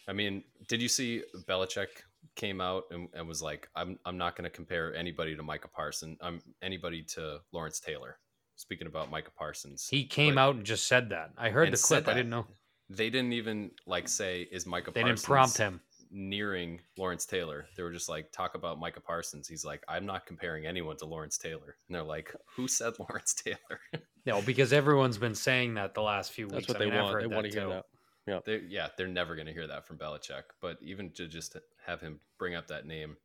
I 0.08 0.12
mean, 0.12 0.44
did 0.68 0.80
you 0.82 0.88
see 0.88 1.22
Belichick 1.48 1.88
came 2.34 2.60
out 2.60 2.84
and, 2.90 3.08
and 3.14 3.26
was 3.26 3.40
like, 3.42 3.68
I'm, 3.74 3.98
I'm 4.04 4.18
not 4.18 4.36
going 4.36 4.44
to 4.44 4.50
compare 4.50 4.94
anybody 4.94 5.34
to 5.36 5.42
Micah 5.42 5.68
Parsons. 5.68 6.18
I'm 6.20 6.40
anybody 6.62 7.02
to 7.14 7.40
Lawrence 7.52 7.80
Taylor. 7.80 8.18
Speaking 8.56 8.86
about 8.86 9.10
Micah 9.10 9.30
Parsons, 9.36 9.86
He 9.88 10.04
came 10.04 10.36
But- 10.36 10.40
out 10.40 10.54
and 10.56 10.64
just 10.64 10.86
said 10.86 11.10
that. 11.10 11.32
I 11.36 11.50
heard 11.50 11.72
the 11.72 11.76
clip. 11.76 12.08
I 12.08 12.14
didn't 12.14 12.30
know. 12.30 12.46
They 12.88 13.10
didn't 13.10 13.32
even 13.32 13.70
like 13.86 14.08
say, 14.08 14.42
is 14.50 14.64
Micah 14.66 14.92
They 14.92 15.02
Parsons 15.02 15.20
didn't 15.20 15.26
prompt 15.28 15.58
him. 15.58 15.80
Nearing 16.10 16.80
Lawrence 16.96 17.26
Taylor. 17.26 17.66
They 17.76 17.82
were 17.82 17.92
just 17.92 18.08
like, 18.08 18.32
talk 18.32 18.54
about 18.54 18.78
Micah 18.78 19.00
Parsons. 19.00 19.48
He's 19.48 19.64
like, 19.64 19.82
I'm 19.88 20.06
not 20.06 20.26
comparing 20.26 20.66
anyone 20.66 20.96
to 20.98 21.06
Lawrence 21.06 21.38
Taylor. 21.38 21.76
And 21.88 21.94
they're 21.94 22.02
like, 22.02 22.34
who 22.56 22.68
said 22.68 22.94
Lawrence 22.98 23.34
Taylor? 23.34 23.80
No, 24.24 24.42
because 24.42 24.72
everyone's 24.72 25.18
been 25.18 25.34
saying 25.34 25.74
that 25.74 25.94
the 25.94 26.02
last 26.02 26.32
few 26.32 26.46
That's 26.46 26.66
weeks. 26.66 26.68
what 26.68 26.76
I 26.76 26.80
they 26.80 26.90
mean, 26.90 26.94
I've 26.98 27.02
want. 27.04 27.14
heard 27.14 27.22
They 27.22 27.34
want 27.34 27.46
to 27.46 27.52
that 27.52 27.58
hear 27.60 27.68
too. 27.68 27.82
that. 28.26 28.44
they 28.44 28.60
yeah, 28.68 28.88
they're 28.96 29.06
never 29.06 29.34
going 29.36 29.46
to 29.46 29.52
hear 29.52 29.66
that 29.68 29.86
from 29.86 29.98
Belichick. 29.98 30.42
But 30.60 30.78
even 30.82 31.10
to 31.12 31.28
just 31.28 31.56
have 31.86 32.00
him 32.00 32.20
bring 32.38 32.54
up 32.54 32.66
that 32.68 32.86
name, 32.86 33.16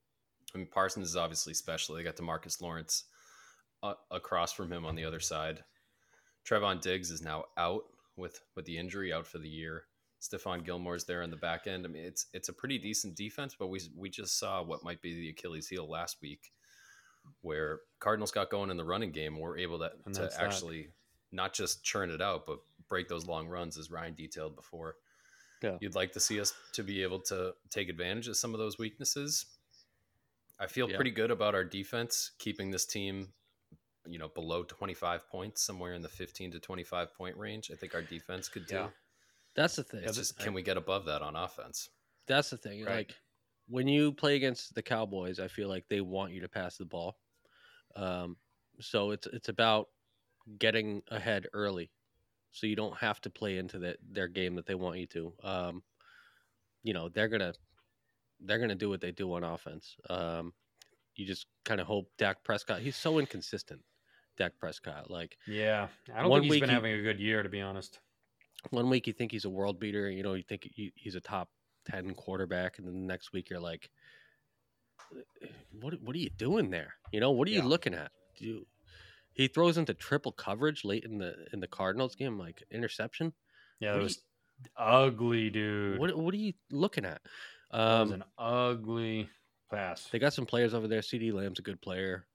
I 0.54 0.58
mean, 0.58 0.68
Parsons 0.72 1.08
is 1.10 1.16
obviously 1.16 1.54
special. 1.54 1.96
They 1.96 2.04
got 2.04 2.18
Demarcus 2.18 2.62
Lawrence 2.62 3.06
uh, 3.84 3.94
across 4.12 4.54
from 4.54 4.72
him 4.72 4.86
on 4.86 4.96
the 4.96 5.06
other 5.06 5.20
side. 5.20 5.64
Trevon 6.48 6.82
Diggs 6.82 7.10
is 7.12 7.22
now 7.22 7.46
out 7.58 7.84
with 8.16 8.42
with 8.56 8.66
the 8.66 8.78
injury, 8.78 9.14
out 9.14 9.26
for 9.28 9.38
the 9.40 9.50
year. 9.50 9.86
Stephon 10.22 10.64
Gilmore's 10.64 11.06
there 11.06 11.24
in 11.24 11.32
the 11.32 11.36
back 11.38 11.66
end. 11.66 11.86
I 11.86 11.90
mean, 11.90 12.06
it's 12.06 12.28
it's 12.34 12.50
a 12.50 12.54
pretty 12.54 12.78
decent 12.78 13.16
defense, 13.16 13.56
but 13.58 13.68
we 13.68 13.82
we 13.96 14.10
just 14.10 14.38
saw 14.38 14.62
what 14.62 14.84
might 14.84 15.02
be 15.02 15.16
the 15.16 15.30
Achilles 15.30 15.68
heel 15.68 15.90
last 15.90 16.22
week, 16.22 16.52
where 17.42 17.80
Cardinals 18.00 18.32
got 18.32 18.52
going 18.52 18.70
in 18.70 18.78
the 18.78 18.84
running 18.84 19.12
game, 19.12 19.34
and 19.34 19.42
were 19.42 19.58
able 19.58 19.80
to, 19.80 19.90
to 19.90 20.20
that's 20.20 20.38
that. 20.38 20.44
actually 20.44 20.90
not 21.32 21.54
just 21.54 21.84
churn 21.84 22.12
it 22.12 22.22
out, 22.22 22.46
but 22.46 22.60
break 22.88 23.08
those 23.08 23.26
long 23.26 23.48
runs, 23.48 23.78
as 23.78 23.90
Ryan 23.90 24.14
detailed 24.14 24.56
before. 24.56 24.96
Yeah. 25.64 25.78
You'd 25.80 25.96
like 25.96 26.12
to 26.14 26.20
see 26.20 26.40
us 26.40 26.54
to 26.74 26.84
be 26.84 27.04
able 27.04 27.20
to 27.22 27.54
take 27.70 27.88
advantage 27.90 28.28
of 28.28 28.36
some 28.36 28.54
of 28.54 28.60
those 28.60 28.78
weaknesses. 28.78 29.46
I 30.60 30.68
feel 30.68 30.90
Yeah. 30.90 30.98
pretty 30.98 31.12
good 31.12 31.32
about 31.32 31.56
our 31.56 31.64
defense 31.64 32.32
keeping 32.38 32.70
this 32.72 32.86
team, 32.86 33.34
you 34.06 34.20
know, 34.20 34.28
below 34.28 34.64
25 34.64 35.28
points, 35.30 35.62
somewhere 35.64 35.94
in 35.94 36.02
the 36.02 36.10
15 36.10 36.52
to 36.52 36.60
25 36.60 37.14
point 37.14 37.38
range. 37.38 37.72
I 37.72 37.76
think 37.76 37.96
our 37.96 38.02
defense 38.02 38.50
could 38.50 38.66
do. 38.68 38.76
Yeah. 38.76 38.90
That's 39.56 39.76
the 39.76 39.84
thing. 39.84 40.02
It's 40.04 40.18
just 40.18 40.38
can 40.40 40.54
we 40.54 40.62
get 40.62 40.78
above 40.78 41.06
that 41.06 41.22
on 41.22 41.36
offense? 41.36 41.90
That's 42.28 42.50
the 42.50 42.58
thing. 42.58 42.86
Right. 42.86 42.96
Like 42.98 43.16
when 43.68 43.88
you 43.88 44.12
play 44.14 44.36
against 44.36 44.74
the 44.76 44.82
Cowboys, 44.82 45.40
I 45.40 45.48
feel 45.48 45.68
like 45.70 45.86
they 45.90 46.02
want 46.02 46.34
you 46.34 46.42
to 46.42 46.50
pass 46.50 46.78
the 46.78 46.86
ball. 46.86 47.18
Um, 47.96 48.38
so 48.80 49.12
it's 49.12 49.28
it's 49.28 49.50
about 49.50 49.88
getting 50.58 51.02
ahead 51.10 51.48
early, 51.54 51.92
so 52.52 52.68
you 52.68 52.76
don't 52.76 52.98
have 52.98 53.20
to 53.22 53.30
play 53.30 53.58
into 53.58 53.80
the, 53.80 53.96
their 54.10 54.28
game 54.28 54.56
that 54.56 54.66
they 54.66 54.76
want 54.76 54.98
you 55.00 55.08
to. 55.08 55.34
Um, 55.44 55.84
you 56.84 56.94
know 56.94 57.10
they're 57.10 57.28
gonna 57.28 57.54
they're 58.40 58.60
gonna 58.60 58.76
do 58.76 58.90
what 58.90 59.02
they 59.02 59.12
do 59.12 59.34
on 59.34 59.44
offense. 59.44 59.96
Um, 60.10 60.54
you 61.16 61.26
just 61.26 61.48
kind 61.66 61.82
of 61.82 61.88
hope 61.88 62.10
Dak 62.18 62.44
Prescott. 62.44 62.80
He's 62.80 62.96
so 62.96 63.20
inconsistent. 63.20 63.82
Dak 64.38 64.54
Prescott, 64.60 65.12
like 65.12 65.38
Yeah, 65.46 65.88
I 66.16 66.22
don't 66.22 66.30
One 66.32 66.40
think 66.42 66.46
he's 66.46 66.52
week 66.52 66.62
been 66.62 66.70
he- 66.70 66.74
having 66.76 66.94
a 66.94 67.02
good 67.02 67.20
year, 67.20 67.44
to 67.44 67.50
be 67.50 67.62
honest. 67.62 68.00
One 68.70 68.90
week 68.90 69.08
you 69.08 69.14
think 69.14 69.32
he's 69.32 69.46
a 69.46 69.50
world 69.50 69.80
beater, 69.80 70.10
you 70.10 70.22
know, 70.24 70.34
you 70.36 70.44
think 70.44 70.70
he, 70.74 70.92
he's 70.96 71.16
a 71.16 71.22
top 71.22 71.50
10 71.90 72.14
quarterback 72.14 72.78
and 72.78 72.86
then 72.88 72.94
the 72.94 73.08
next 73.08 73.34
week 73.34 73.50
you're 73.50 73.60
like 73.60 73.90
what 75.82 76.00
what 76.02 76.16
are 76.16 76.20
you 76.20 76.30
doing 76.30 76.70
there? 76.70 76.94
You 77.12 77.20
know, 77.20 77.32
what 77.32 77.48
are 77.48 77.52
Yeah. 77.52 77.64
you 77.64 77.68
looking 77.68 77.94
at? 77.94 78.12
Do 78.38 78.46
you, 78.46 78.68
he 79.34 79.48
throws 79.48 79.78
into 79.78 79.94
triple 79.94 80.32
coverage 80.32 80.84
late 80.86 81.04
in 81.04 81.18
the 81.18 81.34
in 81.54 81.60
the 81.60 81.68
Cardinals 81.68 82.16
game 82.16 82.38
like 82.38 82.64
interception. 82.72 83.34
Yeah, 83.80 83.96
it 83.96 84.02
was 84.04 84.22
ugly, 84.78 85.50
dude. 85.50 86.00
What 86.00 86.16
what 86.18 86.34
are 86.34 86.38
you 86.38 86.54
looking 86.72 87.06
at? 87.06 87.22
That 87.72 88.02
was 88.02 88.12
Um, 88.12 88.14
an 88.22 88.24
ugly 88.38 89.30
pass. 89.72 90.08
they 90.12 90.20
got 90.20 90.34
some 90.34 90.46
players 90.46 90.74
over 90.74 90.88
there. 90.88 91.00
CeeDee 91.02 91.34
Lamb's 91.34 91.60
a 91.60 91.64
good 91.64 91.82
player. 91.82 92.28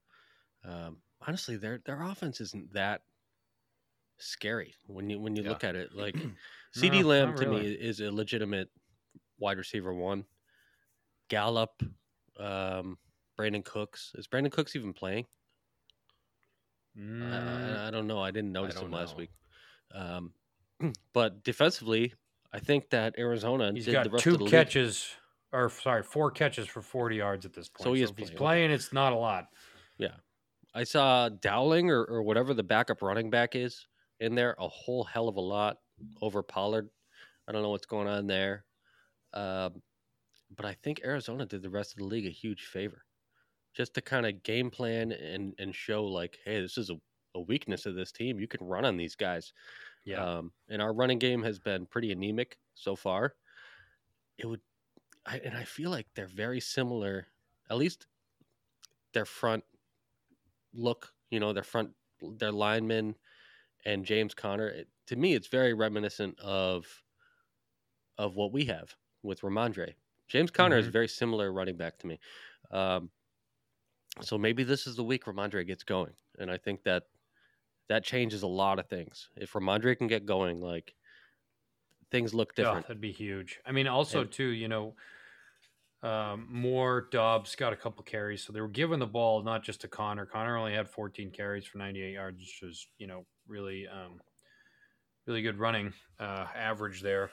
Um, 0.64 0.98
honestly, 1.20 1.56
their 1.56 1.78
their 1.84 2.02
offense 2.02 2.40
isn't 2.40 2.72
that 2.72 3.02
scary 4.18 4.74
when 4.86 5.10
you 5.10 5.18
when 5.20 5.36
you 5.36 5.42
Yeah. 5.42 5.50
look 5.50 5.64
at 5.64 5.76
it. 5.76 5.90
Like 5.94 6.16
CeeDee 6.76 7.02
No, 7.02 7.08
Lamb 7.08 7.36
to 7.36 7.46
me 7.46 7.66
is 7.66 8.00
a 8.00 8.10
legitimate 8.10 8.68
wide 9.38 9.56
receiver 9.58 9.92
one. 9.94 10.24
Gallup, 11.28 11.82
um, 12.38 12.98
Brandin 13.38 13.64
Cooks. 13.64 14.12
Is 14.14 14.26
Brandin 14.28 14.52
Cooks 14.52 14.76
even 14.76 14.92
playing? 14.92 15.26
I- 16.96 17.00
Mm, 17.00 17.30
I, 17.84 17.88
I 17.88 17.90
don't 17.90 18.06
know. 18.06 18.20
I 18.20 18.30
didn't 18.30 18.52
notice 18.52 18.76
don't 18.76 18.84
him 18.86 18.92
last 18.92 19.12
know. 19.12 19.18
week. 19.18 19.30
Um, 19.94 20.32
but 21.12 21.44
defensively, 21.44 22.14
I 22.54 22.58
think 22.58 22.88
that 22.90 23.14
Arizona 23.18 23.70
he's 23.74 23.84
did 23.84 23.92
got 23.92 24.18
two 24.18 24.32
the 24.38 24.44
league- 24.44 24.50
catches, 24.50 25.10
or 25.52 25.68
sorry, 25.68 26.02
four 26.02 26.30
catches 26.30 26.66
for 26.66 26.80
40 26.80 27.16
yards 27.16 27.44
at 27.44 27.52
this 27.52 27.68
point. 27.68 27.84
So 27.84 27.92
he 27.92 28.00
he's 28.00 28.10
playing, 28.10 28.28
okay. 28.30 28.36
playing. 28.36 28.70
It's 28.70 28.92
not 28.94 29.12
a 29.12 29.16
lot. 29.16 29.48
Yeah, 29.98 30.14
I 30.74 30.84
saw 30.84 31.28
Dowdle 31.28 31.90
or, 31.90 32.04
or 32.06 32.22
whatever 32.22 32.54
the 32.54 32.62
backup 32.62 33.02
running 33.02 33.28
back 33.28 33.54
is 33.54 33.86
in 34.20 34.34
there 34.34 34.54
a 34.58 34.68
whole 34.68 35.04
hell 35.04 35.28
of 35.28 35.36
a 35.36 35.40
lot 35.40 35.78
over 36.22 36.42
Pollard. 36.42 36.88
I 37.48 37.52
don't 37.52 37.62
know 37.62 37.70
what's 37.70 37.86
going 37.86 38.08
on 38.08 38.26
there. 38.26 38.64
Um, 39.32 39.82
but 40.56 40.64
I 40.66 40.74
think 40.82 41.00
Arizona 41.04 41.46
did 41.46 41.62
the 41.62 41.70
rest 41.70 41.92
of 41.92 41.98
the 41.98 42.04
league 42.04 42.26
a 42.26 42.30
huge 42.30 42.64
favor 42.64 43.04
just 43.74 43.94
to 43.94 44.00
kind 44.00 44.24
of 44.24 44.42
game 44.42 44.70
plan 44.70 45.12
and, 45.12 45.52
and 45.58 45.74
show, 45.74 46.04
like, 46.04 46.38
hey, 46.44 46.60
this 46.60 46.78
is 46.78 46.88
a, 46.90 46.94
a 47.34 47.40
weakness 47.40 47.84
of 47.84 47.94
this 47.94 48.10
team. 48.10 48.40
You 48.40 48.48
can 48.48 48.64
run 48.66 48.84
on 48.84 48.96
these 48.96 49.14
guys. 49.14 49.52
Yeah. 50.04 50.24
Um, 50.24 50.52
and 50.70 50.80
our 50.80 50.94
running 50.94 51.18
game 51.18 51.42
has 51.42 51.58
been 51.58 51.84
pretty 51.84 52.12
anemic 52.12 52.56
so 52.74 52.96
far. 52.96 53.34
It 54.38 54.46
would, 54.46 54.60
I, 55.26 55.38
and 55.44 55.56
I 55.56 55.64
feel 55.64 55.90
like 55.90 56.06
they're 56.14 56.28
very 56.28 56.60
similar, 56.60 57.26
at 57.68 57.76
least 57.76 58.06
their 59.12 59.24
front 59.26 59.64
look, 60.72 61.12
you 61.30 61.40
know, 61.40 61.52
their 61.52 61.64
front, 61.64 61.90
their 62.38 62.52
linemen 62.52 63.16
and 63.86 64.04
James 64.04 64.34
Conner. 64.34 64.68
It, 64.68 64.88
to 65.06 65.16
me, 65.16 65.34
it's 65.34 65.46
very 65.46 65.72
reminiscent 65.72 66.38
of 66.40 66.84
of 68.18 68.34
what 68.34 68.52
we 68.52 68.64
have 68.66 68.94
with 69.22 69.40
Rhamondre. 69.40 69.94
James 70.28 70.50
Conner 70.50 70.76
is 70.76 70.88
a 70.88 70.90
very 70.90 71.08
similar 71.08 71.52
running 71.52 71.76
back 71.76 71.98
to 71.98 72.06
me. 72.06 72.18
Um, 72.72 73.10
so 74.22 74.36
maybe 74.36 74.64
this 74.64 74.86
is 74.86 74.96
the 74.96 75.04
week 75.04 75.24
Rhamondre 75.26 75.66
gets 75.66 75.84
going, 75.84 76.12
and 76.38 76.50
I 76.50 76.56
think 76.58 76.82
that 76.82 77.04
that 77.88 78.02
changes 78.02 78.42
a 78.42 78.46
lot 78.48 78.78
of 78.80 78.88
things. 78.88 79.28
If 79.36 79.52
Rhamondre 79.52 79.96
can 79.96 80.08
get 80.08 80.26
going, 80.26 80.60
like 80.60 80.94
things 82.10 82.34
look 82.34 82.54
different. 82.54 82.88
that'd 82.88 83.00
be 83.00 83.12
huge. 83.12 83.60
I 83.64 83.70
mean, 83.72 83.86
also 83.86 84.22
And- 84.22 84.32
too, 84.32 84.48
you 84.48 84.66
know, 84.68 84.96
um, 86.02 86.46
Moore, 86.50 87.08
Dobbs 87.10 87.54
got 87.54 87.72
a 87.72 87.76
couple 87.76 88.02
carries, 88.02 88.42
so 88.42 88.52
they 88.52 88.60
were 88.60 88.68
giving 88.68 88.98
the 88.98 89.06
ball 89.06 89.42
not 89.42 89.62
just 89.62 89.80
to 89.82 89.88
Conner. 89.88 90.26
Conner 90.26 90.56
only 90.56 90.72
had 90.74 90.88
14 90.88 91.30
carries 91.30 91.66
for 91.66 91.78
98 91.78 92.12
yards, 92.12 92.38
which 92.38 92.60
was 92.62 92.88
you 92.98 93.06
know 93.06 93.26
really, 93.48 93.86
um, 93.88 94.20
really 95.26 95.42
good 95.42 95.58
running 95.58 95.92
uh, 96.20 96.46
average 96.54 97.02
there. 97.02 97.30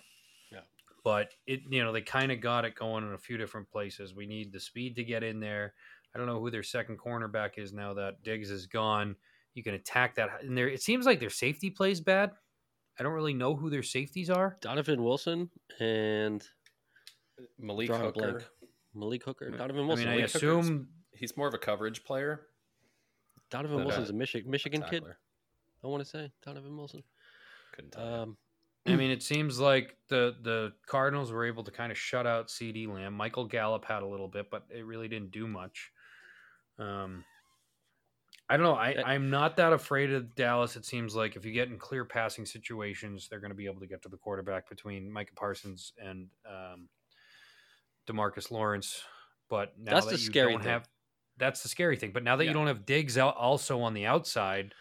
Yeah. 0.51 0.59
But 1.03 1.29
it, 1.47 1.61
you 1.69 1.83
know, 1.83 1.91
they 1.91 2.01
kind 2.01 2.31
of 2.31 2.41
got 2.41 2.65
it 2.65 2.75
going 2.75 3.03
in 3.05 3.13
a 3.13 3.17
few 3.17 3.37
different 3.37 3.69
places. 3.69 4.13
We 4.15 4.25
need 4.25 4.51
the 4.51 4.59
speed 4.59 4.95
to 4.97 5.03
get 5.03 5.23
in 5.23 5.39
there. 5.39 5.73
I 6.15 6.17
don't 6.19 6.27
know 6.27 6.39
who 6.39 6.51
their 6.51 6.63
second 6.63 6.99
cornerback 6.99 7.57
is 7.57 7.73
now 7.73 7.93
that 7.95 8.23
Diggs 8.23 8.51
is 8.51 8.67
gone. 8.67 9.15
You 9.55 9.63
can 9.63 9.73
attack 9.75 10.15
that, 10.15 10.29
and 10.43 10.57
there. 10.57 10.67
It 10.69 10.81
seems 10.81 11.05
like 11.05 11.19
their 11.19 11.29
safety 11.29 11.69
plays 11.69 12.01
bad. 12.01 12.31
I 12.99 13.03
don't 13.03 13.13
really 13.13 13.33
know 13.33 13.55
who 13.55 13.69
their 13.71 13.81
safeties 13.83 14.29
are. 14.29 14.57
Donovan 14.61 15.03
Wilson 15.03 15.49
and 15.79 16.43
Malik 17.59 17.89
Hooker. 17.89 18.11
blank. 18.11 18.43
Malik 18.93 19.23
Hooker. 19.25 19.49
Donovan 19.49 19.83
I 19.83 19.87
Wilson. 19.87 20.05
mean, 20.05 20.13
I 20.13 20.17
Malik 20.17 20.31
Hooker's- 20.31 20.35
assume 20.65 20.87
He's 21.15 21.35
more 21.37 21.47
of 21.47 21.53
a 21.53 21.59
coverage 21.59 22.03
player. 22.03 22.47
Donovan 23.51 23.77
but, 23.77 23.85
Wilson's 23.87 24.09
a 24.09 24.13
Michi- 24.13 24.45
Michigan 24.45 24.83
kid. 24.89 25.03
Tackler. 25.83 25.89
I 25.89 25.91
want 25.91 26.03
to 26.03 26.09
say 26.09 26.31
Donovan 26.45 26.77
Wilson. 26.77 27.03
Couldn't 27.75 27.91
tell. 27.91 28.21
Um, 28.21 28.37
I 28.85 28.95
mean, 28.95 29.11
it 29.11 29.23
seems 29.23 29.59
like 29.59 29.95
the 30.09 30.35
the 30.41 30.73
Cardinals 30.87 31.31
were 31.31 31.45
able 31.45 31.63
to 31.63 31.71
kind 31.71 31.91
of 31.91 31.97
shut 31.97 32.27
out 32.27 32.49
CeeDee 32.49 32.87
Lamb. 32.87 33.13
Michael 33.13 33.45
Gallup 33.45 33.85
had 33.85 34.03
a 34.03 34.07
little 34.07 34.27
bit, 34.27 34.47
but 34.51 34.63
it 34.69 34.85
really 34.85 35.07
didn't 35.07 35.31
do 35.31 35.47
much. 35.47 35.89
Um, 36.77 37.23
I 38.49 38.57
don't 38.57 38.65
know. 38.65 38.75
I, 38.75 38.93
That- 38.95 39.07
I'm 39.07 39.29
not 39.29 39.55
that 39.57 39.71
afraid 39.71 40.11
of 40.11 40.35
Dallas. 40.35 40.75
It 40.75 40.85
seems 40.85 41.15
like 41.15 41.37
if 41.37 41.45
you 41.45 41.53
get 41.53 41.69
in 41.69 41.77
clear 41.79 42.03
passing 42.03 42.45
situations, 42.45 43.27
they're 43.29 43.39
going 43.39 43.51
to 43.51 43.55
be 43.55 43.65
able 43.67 43.79
to 43.79 43.87
get 43.87 44.01
to 44.03 44.09
the 44.09 44.17
quarterback 44.17 44.67
between 44.69 45.09
Micah 45.09 45.33
Parsons 45.35 45.93
and 45.97 46.27
um, 46.45 46.89
Demarcus 48.05 48.51
Lawrence. 48.51 49.01
But 49.49 49.73
now 49.79 49.93
That's 49.93 50.07
that 50.07 50.11
the 50.11 50.17
you 50.17 50.25
scary 50.25 50.53
don't 50.53 50.61
thing. 50.63 50.71
have, 50.71 50.89
that's 51.37 51.63
the 51.63 51.69
scary 51.69 51.95
thing. 51.95 52.11
But 52.11 52.23
now 52.23 52.35
that 52.35 52.43
Yeah. 52.43 52.49
you 52.49 52.53
don't 52.53 52.67
have 52.67 52.85
Diggs 52.85 53.17
out 53.17 53.37
also 53.37 53.79
on 53.81 53.93
the 53.93 54.05
outside, 54.07 54.73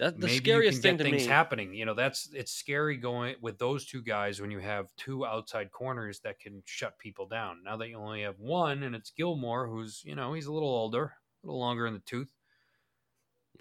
that 0.00 0.18
the 0.18 0.26
maybe 0.26 0.36
scariest 0.38 0.76
you 0.78 0.82
can 0.82 0.96
get 0.96 1.04
thing 1.04 1.12
to 1.12 1.16
things 1.16 1.26
me. 1.28 1.32
happening. 1.32 1.74
You 1.74 1.84
know, 1.84 1.94
that's 1.94 2.28
it's 2.32 2.52
scary 2.52 2.96
going 2.96 3.36
with 3.40 3.58
those 3.58 3.86
two 3.86 4.02
guys 4.02 4.40
when 4.40 4.50
you 4.50 4.58
have 4.58 4.88
two 4.96 5.24
outside 5.24 5.70
corners 5.70 6.20
that 6.20 6.40
can 6.40 6.62
shut 6.64 6.98
people 6.98 7.26
down. 7.26 7.58
Now 7.64 7.76
that 7.76 7.88
you 7.88 7.96
only 7.96 8.22
have 8.22 8.38
one, 8.40 8.82
and 8.82 8.94
it's 8.96 9.10
Gilmore, 9.10 9.68
who's 9.68 10.02
you 10.04 10.14
know 10.16 10.32
he's 10.32 10.46
a 10.46 10.52
little 10.52 10.68
older, 10.68 11.12
a 11.44 11.46
little 11.46 11.60
longer 11.60 11.86
in 11.86 11.94
the 11.94 12.00
tooth. 12.00 12.32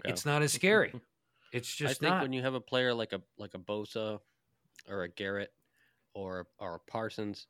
Yeah. 0.04 0.12
It's 0.12 0.26
not 0.26 0.42
as 0.42 0.54
scary. 0.54 0.94
It's 1.52 1.74
just. 1.74 1.90
I 1.90 1.94
think 1.96 2.14
not. 2.14 2.22
when 2.22 2.32
you 2.32 2.44
have 2.44 2.54
a 2.54 2.62
player 2.62 2.94
like 2.94 3.12
a 3.12 3.22
like 3.40 3.56
a 3.56 3.58
Bosa 3.58 4.20
or 4.88 5.02
a 5.02 5.10
Garrett 5.10 5.52
or 6.14 6.46
or 6.60 6.76
a 6.76 6.92
Parsons 6.92 7.48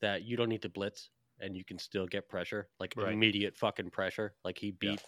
that 0.00 0.22
you 0.22 0.38
don't 0.38 0.48
need 0.48 0.62
to 0.62 0.70
blitz 0.70 1.10
and 1.40 1.54
you 1.54 1.62
can 1.62 1.78
still 1.78 2.06
get 2.06 2.26
pressure, 2.26 2.68
like 2.80 2.94
Right. 2.96 3.12
immediate 3.12 3.54
fucking 3.54 3.90
pressure. 3.90 4.32
Like 4.46 4.56
he 4.56 4.70
beat 4.70 5.02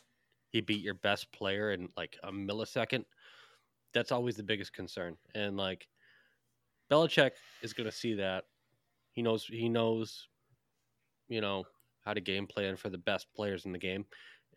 he 0.53 0.61
beat 0.61 0.83
your 0.83 0.93
best 0.95 1.33
player 1.33 1.73
in 1.73 1.89
like 1.97 2.19
a 2.25 2.31
millisecond. 2.31 3.05
That's 3.93 4.13
always 4.13 4.37
the 4.37 4.43
biggest 4.43 4.73
concern. 4.73 5.17
And 5.35 5.57
like 5.57 5.89
Belichick 6.91 7.33
is 7.63 7.73
gonna 7.73 7.93
see 7.93 8.15
that. 8.15 8.45
He 9.13 9.23
knows 9.23 9.47
he 9.47 9.69
knows, 9.69 10.29
you 11.29 11.41
know, 11.41 11.65
how 12.05 12.15
to 12.15 12.21
game 12.21 12.47
plan 12.47 12.77
for 12.77 12.89
the 12.91 12.99
best 12.99 13.27
players 13.35 13.65
in 13.65 13.73
the 13.73 13.79
game. 13.79 14.05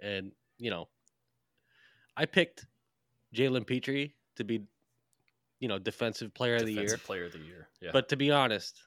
And, 0.02 0.32
you 0.58 0.70
know, 0.70 0.88
I 2.16 2.26
picked 2.26 2.66
Jalen 3.34 3.66
Petrie 3.66 4.16
to 4.36 4.44
be, 4.44 4.62
you 5.60 5.68
know, 5.68 5.80
defensive 5.80 6.34
player 6.34 6.56
of 6.56 6.66
the 6.66 6.74
year. 6.74 6.84
Defensive 6.84 7.06
player 7.06 7.26
of 7.26 7.32
the 7.34 7.40
year. 7.40 7.68
Yeah. 7.82 7.90
But 7.92 8.10
to 8.10 8.16
be 8.18 8.32
honest, 8.32 8.82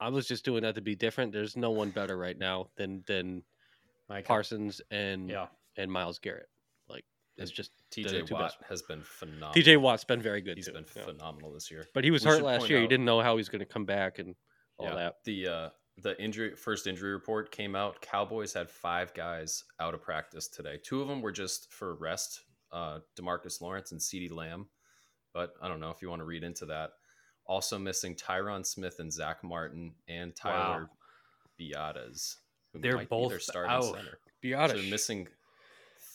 I 0.00 0.08
was 0.08 0.26
just 0.26 0.44
doing 0.44 0.62
that 0.62 0.74
to 0.76 0.80
be 0.80 0.94
different. 0.94 1.32
There's 1.32 1.56
no 1.56 1.70
one 1.70 1.90
better 1.90 2.16
right 2.16 2.38
now 2.38 2.68
than 2.76 3.02
than 3.06 3.42
Micah. 4.08 4.26
Parsons 4.26 4.80
and 4.90 5.28
Yeah. 5.28 5.48
and 5.76 5.90
Myles 5.90 6.18
Garrett. 6.18 6.48
Like 6.88 7.04
it's 7.36 7.50
just 7.50 7.72
TJ 8.04 8.30
Watt 8.30 8.40
best. 8.42 8.56
has 8.68 8.82
been 8.82 9.02
phenomenal. 9.02 9.52
TJ 9.54 9.80
Watt's 9.80 10.04
been 10.04 10.20
very 10.22 10.40
good 10.40 10.56
He's 10.56 10.66
too. 10.66 10.72
been 10.72 10.84
yeah. 10.94 11.04
phenomenal 11.04 11.52
this 11.52 11.70
year. 11.70 11.86
But 11.94 12.04
he 12.04 12.10
was 12.10 12.24
We 12.24 12.30
hurt 12.30 12.42
last 12.42 12.60
point 12.60 12.70
year. 12.70 12.78
He 12.80 12.84
out- 12.84 12.90
didn't 12.90 13.06
know 13.06 13.20
how 13.20 13.36
he's 13.36 13.48
going 13.48 13.60
to 13.60 13.66
come 13.66 13.84
back 13.84 14.18
and 14.18 14.34
all 14.78 14.86
yeah, 14.88 14.94
that. 14.94 15.14
The 15.24 15.48
uh, 15.48 15.68
the 16.02 16.20
injury 16.22 16.54
first 16.56 16.86
injury 16.86 17.12
report 17.12 17.50
came 17.50 17.74
out. 17.74 18.00
Cowboys 18.02 18.52
had 18.52 18.68
five 18.68 19.14
guys 19.14 19.64
out 19.80 19.94
of 19.94 20.02
practice 20.02 20.48
today. 20.48 20.78
Two 20.84 21.00
of 21.00 21.08
them 21.08 21.22
were 21.22 21.32
just 21.32 21.72
for 21.72 21.94
rest. 21.96 22.42
Uh, 22.72 22.98
Demarcus 23.18 23.60
Lawrence 23.62 23.92
and 23.92 24.00
Ceedee 24.00 24.30
Lamb. 24.30 24.66
But 25.32 25.54
I 25.62 25.68
don't 25.68 25.80
know 25.80 25.90
if 25.90 26.02
you 26.02 26.10
want 26.10 26.20
to 26.20 26.26
read 26.26 26.42
into 26.44 26.66
that. 26.66 26.90
Also 27.46 27.78
missing 27.78 28.14
Tyron 28.14 28.66
Smith 28.66 28.96
and 28.98 29.12
Zach 29.12 29.44
Martin 29.44 29.92
and 30.08 30.34
Tyler 30.34 30.90
Biadasz. 31.60 32.36
who 32.72 32.80
They're 32.80 32.96
might 32.96 33.08
be 33.08 33.16
their 33.16 33.28
both 33.30 33.42
starting 33.42 33.70
out. 33.72 33.84
center. 33.84 34.18
So 34.42 34.66
they're 34.74 34.90
missing 34.90 35.28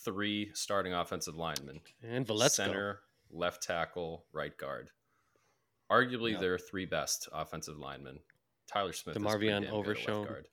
three 0.04 0.52
starting 0.54 0.93
offensive 0.93 1.36
linemen. 1.36 1.82
and 2.04 2.26
Valesco. 2.26 2.49
center, 2.52 2.99
left 3.30 3.64
tackle, 3.64 4.26
right 4.32 4.56
guard. 4.58 4.89
Arguably, 5.91 6.34
Yeah. 6.34 6.39
their 6.39 6.58
three 6.58 6.86
best 6.86 7.28
offensive 7.34 7.78
linemen. 7.78 8.20
Tyler 8.68 8.93
Smith, 8.93 9.16
is 9.18 9.22
pretty 9.22 9.47
DeMarvion 9.47 9.49
damn 9.49 9.62
good 9.62 9.68
at 9.68 9.74
left 9.74 9.88
Overshown. 9.88 10.26
guard. 10.26 10.47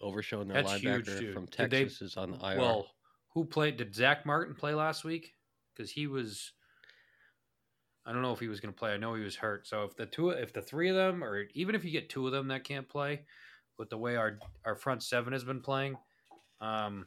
Overshown 0.00 0.48
their 0.48 0.62
That's 0.62 0.74
linebacker 0.82 1.18
huge, 1.20 1.34
from 1.34 1.46
Did 1.46 1.70
they- 1.70 1.82
Texas 1.84 2.02
is 2.02 2.16
on 2.16 2.32
the 2.32 2.38
IR. 2.38 2.58
Well, 2.58 2.94
who 3.34 3.44
played? 3.44 3.76
Did 3.76 3.94
Zach 3.94 4.24
Martin 4.26 4.54
play 4.54 4.74
last 4.74 5.04
week? 5.04 5.34
Because 5.74 5.90
he 5.90 6.06
was. 6.06 6.52
I 8.04 8.12
don't 8.12 8.22
know 8.22 8.32
if 8.32 8.40
he 8.40 8.48
was 8.48 8.58
going 8.60 8.72
to 8.72 8.78
play. 8.78 8.92
I 8.94 8.96
know 8.96 9.14
he 9.14 9.22
was 9.22 9.36
hurt. 9.36 9.66
So 9.66 9.84
if 9.84 9.94
the 9.94 10.06
two, 10.06 10.30
if 10.30 10.52
the 10.52 10.62
three 10.62 10.88
of 10.88 10.96
them, 10.96 11.22
or 11.22 11.42
even 11.52 11.74
if 11.74 11.84
you 11.84 11.90
get 11.90 12.08
two 12.08 12.26
of 12.26 12.32
them 12.32 12.48
that 12.48 12.64
can't 12.64 12.88
play, 12.88 13.26
with 13.76 13.90
the 13.90 13.98
way 13.98 14.16
our 14.16 14.38
our 14.64 14.74
front 14.74 15.02
seven 15.02 15.32
has 15.34 15.44
been 15.44 15.60
playing, 15.60 15.98
um, 16.60 17.06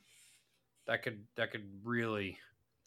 that 0.92 1.04
could 1.04 1.24
that 1.38 1.52
could 1.52 1.64
really 1.86 2.38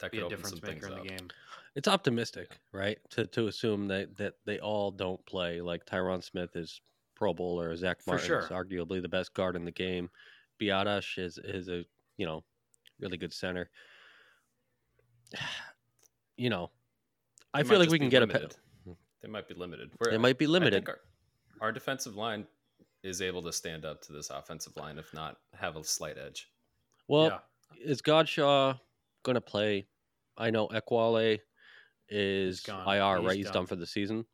That 0.00 0.12
be 0.12 0.18
a 0.18 0.28
difference 0.28 0.60
maker 0.62 0.66
things 0.66 0.84
in 0.84 0.90
the 0.94 1.08
game. 1.08 1.28
it's 1.74 1.88
optimistic, 1.88 2.58
right? 2.72 2.98
To 3.10 3.26
to 3.28 3.46
assume 3.46 3.88
that 3.88 4.14
that 4.18 4.34
they 4.44 4.58
all 4.58 4.90
don't 4.90 5.24
play. 5.24 5.60
Like 5.62 5.86
Tyron 5.86 6.22
Smith 6.22 6.54
is 6.54 6.82
Pro 7.16 7.32
Bowler, 7.32 7.74
Zach 7.76 7.98
Martin 8.06 8.26
sure. 8.26 8.40
is 8.40 8.46
arguably 8.48 9.00
the 9.00 9.08
best 9.08 9.32
guard 9.32 9.56
in 9.56 9.64
the 9.64 9.70
game. 9.72 10.10
Biadasz 10.60 11.18
is 11.18 11.38
is 11.38 11.68
a 11.68 11.84
you 12.18 12.26
know 12.26 12.44
really 13.00 13.16
good 13.16 13.32
center. 13.32 13.70
You 16.36 16.50
know, 16.50 16.72
I 17.52 17.62
They 17.62 17.68
feel 17.68 17.78
like 17.78 17.90
we 17.90 17.98
be 17.98 18.00
can 18.00 18.08
get 18.08 18.22
a. 18.22 18.26
limited. 18.26 18.56
pe- 18.84 18.92
They 19.22 19.28
might 19.28 19.46
be 19.46 19.54
limited. 19.54 19.92
They 20.10 20.18
might 20.18 20.36
be 20.36 20.48
limited. 20.48 20.88
our, 20.88 20.98
our 21.60 21.70
defensive 21.70 22.16
line 22.16 22.44
is 23.04 23.22
able 23.22 23.40
to 23.42 23.52
stand 23.52 23.84
up 23.84 24.02
to 24.02 24.12
this 24.12 24.30
offensive 24.30 24.76
line, 24.76 24.98
if 24.98 25.14
not 25.14 25.36
have 25.52 25.76
a 25.76 25.84
slight 25.84 26.18
edge. 26.18 26.48
Well, 27.06 27.26
yeah. 27.26 27.38
Is 27.82 28.02
Godchaux 28.02 28.78
going 29.22 29.34
to 29.34 29.40
play? 29.40 29.86
I 30.36 30.50
know 30.50 30.68
Equale 30.68 31.38
is 32.08 32.60
gone. 32.60 32.86
IR, 32.88 33.18
He's 33.18 33.26
right? 33.26 33.36
He's 33.36 33.44
done. 33.46 33.52
done 33.54 33.66
for 33.66 33.76
the 33.76 33.86
season. 33.86 34.24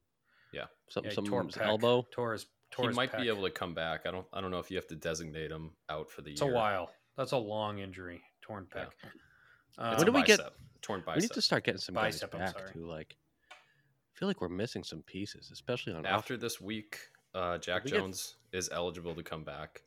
Yeah. 0.53 0.64
Some, 0.88 1.05
Yeah, 1.05 1.11
he 1.11 1.14
some 1.14 1.24
tore 1.26 1.45
his 1.45 1.55
pec. 1.55 1.66
elbow. 1.66 2.07
Tore 2.12 2.32
his, 2.32 2.47
tore 2.70 2.88
he 2.91 2.95
might 2.97 3.12
pec. 3.12 3.20
be 3.22 3.28
able 3.28 3.43
to 3.45 3.51
come 3.51 3.74
back. 3.74 4.07
I 4.07 4.11
don't. 4.11 4.26
I 4.32 4.41
don't 4.41 4.51
know 4.51 4.59
if 4.59 4.70
you 4.70 4.76
have 4.76 4.88
to 4.88 4.97
designate 4.97 5.51
him 5.51 5.72
out 5.88 6.11
for 6.11 6.22
the 6.22 6.30
year. 6.30 6.34
It's 6.34 6.43
year. 6.43 6.51
a 6.53 6.55
while. 6.55 6.91
That's 7.16 7.32
a 7.32 7.36
long 7.36 7.78
injury. 7.78 8.22
Torn 8.43 8.66
pec. 8.74 8.86
It's 9.03 9.78
Um, 9.78 9.97
When 9.97 10.07
do 10.07 10.12
we 10.12 10.22
get- 10.22 10.38
torn 10.82 11.01
bicep, 11.01 11.03
torn 11.05 11.16
We 11.16 11.20
need 11.22 11.30
to 11.32 11.43
start 11.43 11.64
getting 11.64 11.80
some 11.80 11.95
Bicep, 11.95 12.30
guys 12.32 12.41
back 12.53 12.59
sorry. 12.59 12.72
too. 12.72 12.86
Like, 12.86 13.16
I 13.53 14.18
feel 14.18 14.26
like 14.28 14.41
we're 14.41 14.49
missing 14.49 14.82
some 14.82 15.03
pieces, 15.03 15.51
especially 15.53 15.93
on 15.93 16.05
After 16.07 16.36
this 16.36 16.61
week, 16.61 16.99
uh, 17.34 17.59
Jack 17.59 17.84
we 17.84 17.91
get- 17.91 17.99
Jones 17.99 18.36
is 18.53 18.68
eligible 18.72 19.14
to 19.14 19.22
come 19.22 19.45
back. 19.45 19.82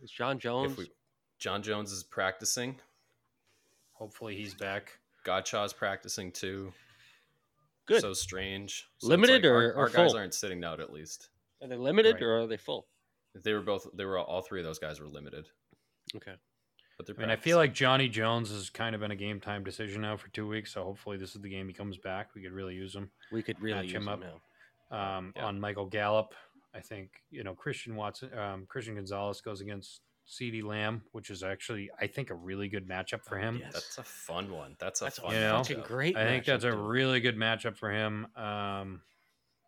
Is 0.00 0.10
John 0.10 0.38
Jones. 0.38 0.76
We, 0.76 0.90
John 1.38 1.62
Jones 1.62 1.92
is 1.92 2.02
practicing. 2.02 2.76
hopefully 3.92 4.36
he's 4.36 4.54
back. 4.54 4.98
Godchaux's 5.24 5.72
practicing 5.72 6.30
too. 6.30 6.72
Good. 7.86 8.00
So 8.02 8.12
strange. 8.12 8.86
So 8.98 9.08
Limited 9.08 9.42
like 9.42 9.44
or- 9.44 9.54
our, 9.54 9.72
or 9.72 9.78
our 9.84 9.88
guys 9.88 10.12
aren't 10.14 10.34
sitting 10.34 10.62
out 10.64 10.80
at 10.80 10.92
least. 10.92 11.28
Are 11.62 11.68
they 11.68 11.76
limited 11.76 12.14
Right. 12.16 12.22
or 12.22 12.40
are 12.40 12.46
they 12.46 12.56
full? 12.58 12.86
They 13.34 13.52
were 13.54 13.62
both. 13.62 13.86
They 13.94 14.04
were 14.04 14.18
all 14.18 14.42
three 14.42 14.60
of 14.60 14.66
those 14.66 14.78
guys 14.78 15.00
were 15.00 15.08
limited, 15.08 15.48
Okay. 16.14 16.34
but 16.96 17.06
they're. 17.06 17.14
I 17.16 17.20
mean, 17.20 17.30
I 17.30 17.36
feel 17.36 17.56
like 17.58 17.72
Johnny 17.74 18.08
Jones 18.08 18.50
has 18.50 18.68
kind 18.70 18.94
of 18.94 19.00
been 19.00 19.10
a 19.10 19.16
game 19.16 19.40
time 19.40 19.62
decision 19.64 20.02
now 20.02 20.16
for 20.16 20.28
two 20.28 20.46
weeks. 20.46 20.72
So 20.72 20.84
hopefully 20.84 21.16
this 21.16 21.34
is 21.34 21.40
the 21.42 21.48
game 21.48 21.66
he 21.68 21.74
comes 21.74 21.96
back. 21.98 22.34
We 22.34 22.42
could 22.42 22.52
really 22.52 22.74
use 22.74 22.94
him. 22.94 23.10
We 23.32 23.42
could 23.42 23.60
really 23.60 23.76
Match 23.76 23.84
use 23.86 23.94
him 23.94 24.02
him 24.02 24.08
up. 24.08 24.20
now. 24.90 25.16
um, 25.18 25.32
Yeah. 25.36 25.44
on 25.46 25.58
Michael 25.60 25.86
Gallup. 25.86 26.34
I 26.74 26.80
think 26.80 27.22
you 27.30 27.44
know 27.44 27.54
Christian 27.54 27.94
Watson, 27.96 28.36
um, 28.38 28.66
Christian 28.66 28.94
Gonzalez 28.96 29.40
goes 29.40 29.60
against 29.60 30.02
CeeDee 30.28 30.64
Lamb, 30.64 31.02
which 31.12 31.30
is 31.30 31.42
actually 31.42 31.90
I 32.00 32.06
think 32.06 32.30
a 32.30 32.34
really 32.34 32.68
good 32.68 32.88
matchup 32.88 33.24
for 33.24 33.38
him. 33.38 33.60
Yes. 33.62 33.72
that's 33.72 33.98
a 33.98 34.02
fun 34.02 34.50
one. 34.50 34.76
That's 34.78 35.00
a 35.00 35.04
That's 35.04 35.18
fun. 35.18 35.32
You 35.32 35.40
know? 35.40 35.62
fucking 35.62 35.82
great. 35.82 36.16
I 36.16 36.24
think 36.24 36.44
that's 36.44 36.64
a 36.64 36.70
dude. 36.70 36.80
really 36.80 37.20
good 37.20 37.36
matchup 37.36 37.76
for 37.76 37.90
him. 37.90 38.26
Um, 38.36 39.02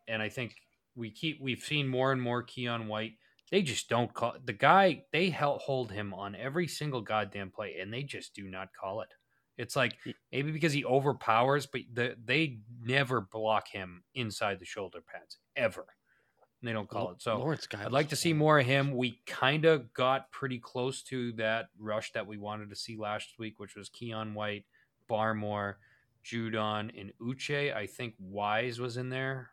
and 0.09 0.23
I 0.23 0.29
think 0.29 0.55
we 0.97 1.11
keep 1.11 1.41
we've 1.41 1.63
seen 1.63 1.87
more 1.87 2.13
and 2.13 2.21
more 2.21 2.43
Keion 2.43 2.87
White. 2.87 3.13
They 3.51 3.63
just 3.63 3.89
don't 3.89 4.13
call 4.13 4.35
the 4.45 4.53
guy. 4.53 5.05
They 5.13 5.31
held, 5.31 5.61
hold 5.63 5.91
him 5.91 6.13
on 6.13 6.35
every 6.35 6.69
single 6.69 7.01
goddamn 7.01 7.51
play, 7.51 7.77
and 7.81 7.93
they 7.93 8.03
just 8.03 8.35
do 8.35 8.49
not 8.49 8.69
call 8.79 9.01
it. 9.01 9.09
It's 9.57 9.75
like 9.75 9.97
maybe 10.31 10.53
because 10.53 10.73
he 10.73 10.85
overpowers, 10.85 11.67
but 11.67 11.81
the, 11.93 12.15
they 12.25 12.59
never 12.81 13.21
block 13.21 13.69
him 13.69 14.03
inside 14.15 14.61
the 14.61 14.65
shoulder 14.65 15.01
pads 15.01 15.39
ever. 15.57 15.87
They 16.63 16.73
don't 16.73 16.89
call 16.89 17.11
it. 17.13 17.23
So 17.23 17.39
Lawrence 17.39 17.67
guy 17.67 17.85
I'd 17.85 17.93
like 17.93 18.09
to 18.09 18.17
see 18.17 18.33
more 18.33 18.59
of 18.59 18.67
him. 18.67 18.97
We 18.97 19.21
kind 19.27 19.65
of 19.65 19.93
got 19.95 20.31
pretty 20.33 20.59
close 20.59 21.03
to 21.05 21.33
that 21.35 21.69
rush 21.79 22.13
that 22.13 22.27
we 22.27 22.37
wanted 22.37 22.71
to 22.71 22.77
see 22.77 22.97
last 22.97 23.39
week, 23.39 23.61
which 23.61 23.77
was 23.77 23.89
Keion 23.89 24.35
White, 24.35 24.65
Barmore, 25.09 25.77
Judon, 26.25 26.91
and 27.01 27.13
Uche. 27.21 27.75
I 27.75 27.87
think 27.87 28.15
Wise 28.19 28.81
was 28.81 28.97
in 28.97 29.09
there 29.09 29.51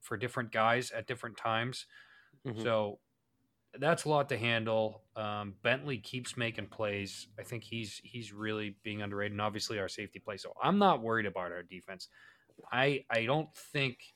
for 0.00 0.16
different 0.16 0.50
guys 0.52 0.90
at 0.90 1.06
different 1.06 1.36
times. 1.36 1.86
Mhm. 2.46 2.62
So 2.62 3.00
that's 3.74 4.04
a 4.04 4.08
lot 4.08 4.30
to 4.30 4.38
handle. 4.38 5.04
Um, 5.16 5.54
Bentley 5.62 5.98
keeps 5.98 6.36
making 6.36 6.68
plays. 6.68 7.28
I 7.38 7.42
think 7.42 7.62
he's 7.64 8.00
he's 8.02 8.32
really 8.32 8.70
being 8.82 9.02
underrated, 9.02 9.32
and 9.32 9.40
obviously 9.42 9.78
our 9.78 9.88
safety 9.88 10.18
play. 10.18 10.38
So 10.38 10.54
I'm 10.62 10.78
not 10.78 11.02
worried 11.02 11.26
about 11.26 11.52
our 11.52 11.62
defense. 11.62 12.08
I 12.72 13.04
I 13.10 13.26
don't 13.26 13.54
think 13.54 14.14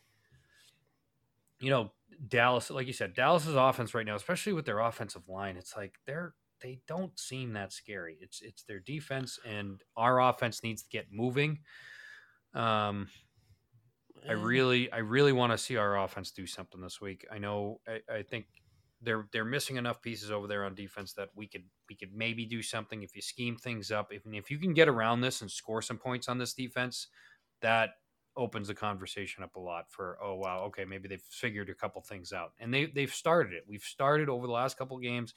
you 1.63 1.71
know 1.71 1.95
Dallas, 2.29 2.71
like 2.71 2.89
you 2.89 2.95
said, 2.95 3.15
Dallas's 3.15 3.57
offense 3.57 3.95
right 3.95 4.07
now, 4.07 4.17
especially 4.17 4.55
with 4.55 4.67
their 4.67 4.81
offensive 4.81 5.29
line, 5.29 5.57
it's 5.59 5.77
like 5.77 5.97
they're 6.07 6.37
they 6.63 6.81
don't 6.89 7.19
seem 7.19 7.55
that 7.55 7.73
scary. 7.73 8.19
It's 8.21 8.43
it's 8.43 8.65
their 8.65 8.81
defense, 8.81 9.39
and 9.47 9.83
our 9.97 10.21
offense 10.21 10.63
needs 10.65 10.85
to 10.85 10.91
get 10.91 11.13
moving. 11.13 11.61
Um, 12.55 13.09
I 14.29 14.33
Eh, 14.33 14.35
really, 14.35 14.91
I 14.93 14.99
really 14.99 15.33
want 15.33 15.53
to 15.53 15.59
see 15.59 15.77
our 15.77 15.99
offense 16.03 16.31
do 16.31 16.47
something 16.47 16.81
this 16.81 17.01
week. 17.01 17.27
I 17.31 17.39
know, 17.39 17.81
I, 17.89 18.01
I 18.11 18.23
think 18.23 18.47
they're 19.01 19.29
they're 19.33 19.45
missing 19.45 19.77
enough 19.77 20.01
pieces 20.01 20.31
over 20.31 20.47
there 20.47 20.65
on 20.65 20.77
defense 20.77 21.13
that 21.15 21.31
we 21.35 21.49
could 21.49 21.65
we 21.89 21.97
could 21.97 22.15
maybe 22.15 22.47
do 22.47 22.63
something 22.63 23.03
if 23.03 23.17
you 23.17 23.23
scheme 23.23 23.57
things 23.57 23.91
up. 23.91 24.13
If 24.13 24.23
if 24.27 24.51
you 24.51 24.59
can 24.59 24.75
get 24.75 24.89
around 24.89 25.23
this 25.23 25.43
and 25.43 25.51
score 25.51 25.83
some 25.83 25.99
points 25.99 26.29
on 26.29 26.39
this 26.39 26.55
defense, 26.55 27.09
that 27.63 27.91
opens 28.37 28.69
the 28.69 28.75
conversation 28.75 29.43
up 29.45 29.57
a 29.57 29.61
lot 29.61 29.85
for 29.91 30.17
oh 30.23 30.35
wow 30.37 30.61
okay 30.65 30.85
maybe 30.87 31.07
they've 31.07 31.23
figured 31.31 31.69
a 31.69 31.75
couple 31.75 32.01
things 32.01 32.33
out 32.33 32.53
and 32.61 32.73
they 32.73 32.87
they've 32.87 33.13
started 33.13 33.53
it. 33.53 33.65
We've 33.69 33.83
started 33.83 34.29
over 34.29 34.47
the 34.47 34.53
last 34.53 34.79
couple 34.79 34.99
games. 34.99 35.35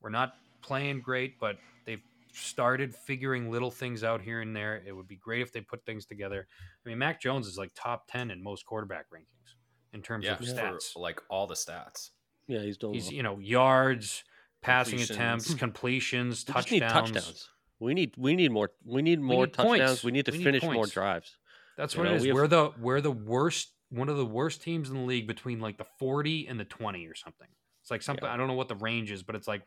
We're 0.00 0.10
not 0.10 0.32
playing 0.62 1.00
great, 1.02 1.38
but 1.38 1.58
they've 1.84 2.02
started 2.32 2.94
figuring 2.94 3.50
little 3.50 3.70
things 3.70 4.02
out 4.04 4.22
here 4.22 4.40
and 4.40 4.54
there. 4.56 4.82
It 4.86 4.92
would 4.92 5.06
be 5.08 5.16
great 5.16 5.42
if 5.42 5.52
they 5.52 5.60
put 5.60 5.84
things 5.84 6.06
together. 6.06 6.46
I 6.84 6.88
mean, 6.88 6.96
Mac 6.98 7.20
Jones 7.20 7.46
is 7.46 7.58
like 7.58 7.72
top 7.74 8.06
10 8.08 8.30
in 8.30 8.42
most 8.42 8.64
quarterback 8.64 9.06
rankings 9.12 9.54
in 9.92 10.00
terms 10.00 10.24
Yeah, 10.24 10.32
of 10.34 10.38
stats. 10.40 10.92
for 10.92 11.00
like 11.00 11.20
all 11.28 11.46
the 11.46 11.54
stats. 11.54 12.10
Yeah, 12.46 12.60
he's 12.62 12.78
doing. 12.78 12.94
He's, 12.94 13.06
well. 13.06 13.12
you 13.14 13.22
know, 13.22 13.38
yards, 13.38 14.24
passing 14.62 14.98
Completions. 14.98 15.10
attempts, 15.18 15.54
completions, 15.58 16.44
We 16.48 16.54
just 16.54 16.70
need 16.70 16.80
touchdowns. 16.80 17.10
touchdowns. 17.12 17.48
We 17.80 17.94
need 17.94 18.14
we 18.16 18.36
need 18.36 18.52
more 18.52 18.70
we 18.84 19.02
need 19.02 19.20
more 19.20 19.46
need 19.46 19.54
touchdowns. 19.54 19.78
points. 19.78 20.04
We 20.04 20.12
need 20.12 20.26
to 20.26 20.32
We 20.32 20.38
need 20.38 20.44
finish 20.44 20.62
more 20.62 20.86
drives. 20.86 21.36
That's 21.80 21.94
You 21.94 22.00
what 22.00 22.04
know, 22.08 22.12
it 22.12 22.16
is. 22.16 22.22
we 22.24 22.32
We're 22.32 22.46
the 22.46 22.72
we're 22.78 23.00
the 23.00 23.10
worst 23.10 23.72
one 23.88 24.08
of 24.08 24.16
the 24.16 24.26
worst 24.26 24.62
teams 24.62 24.88
in 24.90 24.96
the 24.96 25.02
league 25.02 25.26
between 25.26 25.60
like 25.60 25.78
the 25.78 25.84
40 25.98 26.46
and 26.46 26.60
the 26.60 26.64
20 26.64 27.06
or 27.06 27.14
something. 27.14 27.48
It's 27.80 27.90
like 27.90 28.02
something 28.02 28.24
Yeah. 28.26 28.34
I 28.34 28.36
don't 28.36 28.46
know 28.48 28.54
what 28.54 28.68
the 28.68 28.76
range 28.76 29.10
is, 29.10 29.22
but 29.22 29.34
it's 29.34 29.48
like 29.48 29.62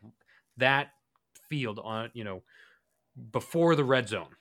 that 0.56 0.92
field 1.48 1.78
on, 1.82 2.10
you 2.14 2.24
know, 2.24 2.42
before 3.32 3.74
the 3.76 3.84
red 3.84 4.08
zone. 4.08 4.34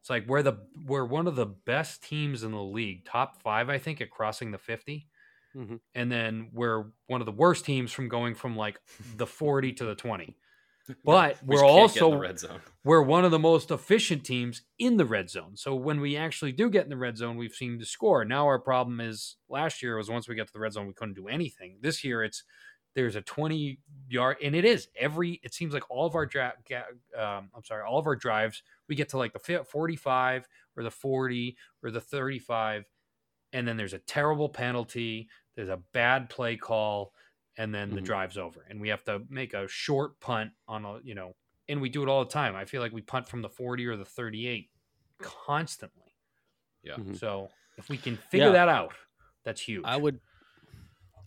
It's 0.00 0.10
like 0.10 0.26
we're 0.26 0.42
the 0.42 0.58
we're 0.84 1.04
one 1.04 1.26
of 1.26 1.36
the 1.36 1.46
best 1.46 2.02
teams 2.02 2.42
in 2.42 2.50
the 2.52 2.62
league, 2.62 3.04
top 3.04 3.40
5 3.42 3.68
I 3.68 3.78
think 3.78 4.00
at 4.00 4.10
crossing 4.10 4.50
the 4.50 4.58
50. 4.58 5.08
Mhm. 5.56 5.80
And 5.94 6.10
then 6.12 6.50
we're 6.52 6.86
one 7.06 7.20
of 7.20 7.26
the 7.26 7.32
worst 7.32 7.64
teams 7.64 7.92
from 7.92 8.08
going 8.08 8.34
from 8.34 8.56
like 8.56 8.78
the 9.16 9.26
40 9.26 9.72
to 9.74 9.84
the 9.84 9.94
20. 9.94 10.36
But 11.04 11.38
We 11.44 11.56
we're 11.56 11.62
just 11.62 11.74
can't 11.74 11.94
get 11.94 12.02
in 12.04 12.04
also 12.04 12.10
the 12.10 12.18
red 12.18 12.38
zone. 12.38 12.60
we're 12.84 13.02
one 13.02 13.24
of 13.24 13.30
the 13.30 13.38
most 13.38 13.70
efficient 13.70 14.24
teams 14.24 14.62
in 14.78 14.96
the 14.96 15.04
red 15.04 15.30
zone. 15.30 15.56
So 15.56 15.74
when 15.74 16.00
we 16.00 16.16
actually 16.16 16.52
do 16.52 16.70
get 16.70 16.84
in 16.84 16.90
the 16.90 16.96
red 16.96 17.16
zone, 17.16 17.36
we've 17.36 17.54
seen 17.54 17.78
to 17.78 17.84
score. 17.86 18.24
Now 18.24 18.46
our 18.46 18.58
problem 18.58 19.00
is 19.00 19.36
last 19.48 19.82
year 19.82 19.96
was 19.96 20.10
once 20.10 20.28
we 20.28 20.34
get 20.34 20.46
to 20.46 20.52
the 20.52 20.60
red 20.60 20.72
zone, 20.72 20.86
we 20.86 20.94
couldn't 20.94 21.14
do 21.14 21.28
anything. 21.28 21.78
This 21.80 22.04
year 22.04 22.22
it's 22.24 22.44
there's 22.94 23.14
a 23.14 23.22
20 23.22 23.78
yard 24.08 24.36
and 24.42 24.54
it 24.56 24.64
is 24.64 24.88
every 24.98 25.38
it 25.44 25.54
seems 25.54 25.72
like 25.72 25.88
all 25.90 26.06
of 26.06 26.16
our 26.16 26.26
dra- 26.26 26.54
um, 27.16 27.50
I'm 27.54 27.64
sorry, 27.64 27.84
all 27.84 27.98
of 27.98 28.06
our 28.06 28.16
drives 28.16 28.62
we 28.88 28.96
get 28.96 29.10
to 29.10 29.18
like 29.18 29.32
the 29.32 29.64
45 29.64 30.48
or 30.76 30.82
the 30.82 30.90
40 30.90 31.56
or 31.84 31.90
the 31.92 32.00
35 32.00 32.84
and 33.52 33.66
then 33.66 33.76
there's 33.76 33.92
a 33.94 33.98
terrible 33.98 34.48
penalty, 34.48 35.28
there's 35.54 35.68
a 35.68 35.80
bad 35.92 36.30
play 36.30 36.56
call 36.56 37.12
and 37.60 37.74
then 37.74 37.90
the 37.94 38.00
Mhm. 38.00 38.04
drive's 38.04 38.38
over 38.38 38.62
and 38.70 38.80
we 38.80 38.88
have 38.88 39.04
to 39.04 39.26
make 39.28 39.52
a 39.52 39.68
short 39.68 40.18
punt 40.18 40.52
on 40.66 40.86
a, 40.86 40.98
you 41.00 41.14
know, 41.14 41.36
and 41.68 41.78
we 41.82 41.90
do 41.90 42.02
it 42.02 42.08
all 42.08 42.24
the 42.24 42.30
time. 42.30 42.56
I 42.56 42.64
feel 42.64 42.80
like 42.80 42.90
we 42.92 43.02
punt 43.02 43.28
from 43.28 43.42
the 43.42 43.50
40 43.50 43.84
or 43.86 43.96
the 43.96 44.04
38 44.04 44.70
constantly. 45.18 46.16
Yeah. 46.82 46.96
Mhm. 46.96 47.16
So 47.18 47.50
if 47.76 47.90
we 47.90 47.98
can 47.98 48.16
figure 48.16 48.46
Yeah. 48.46 48.52
that 48.52 48.68
out, 48.70 48.94
that's 49.44 49.60
huge. 49.60 49.84
I 49.84 49.98
would. 49.98 50.20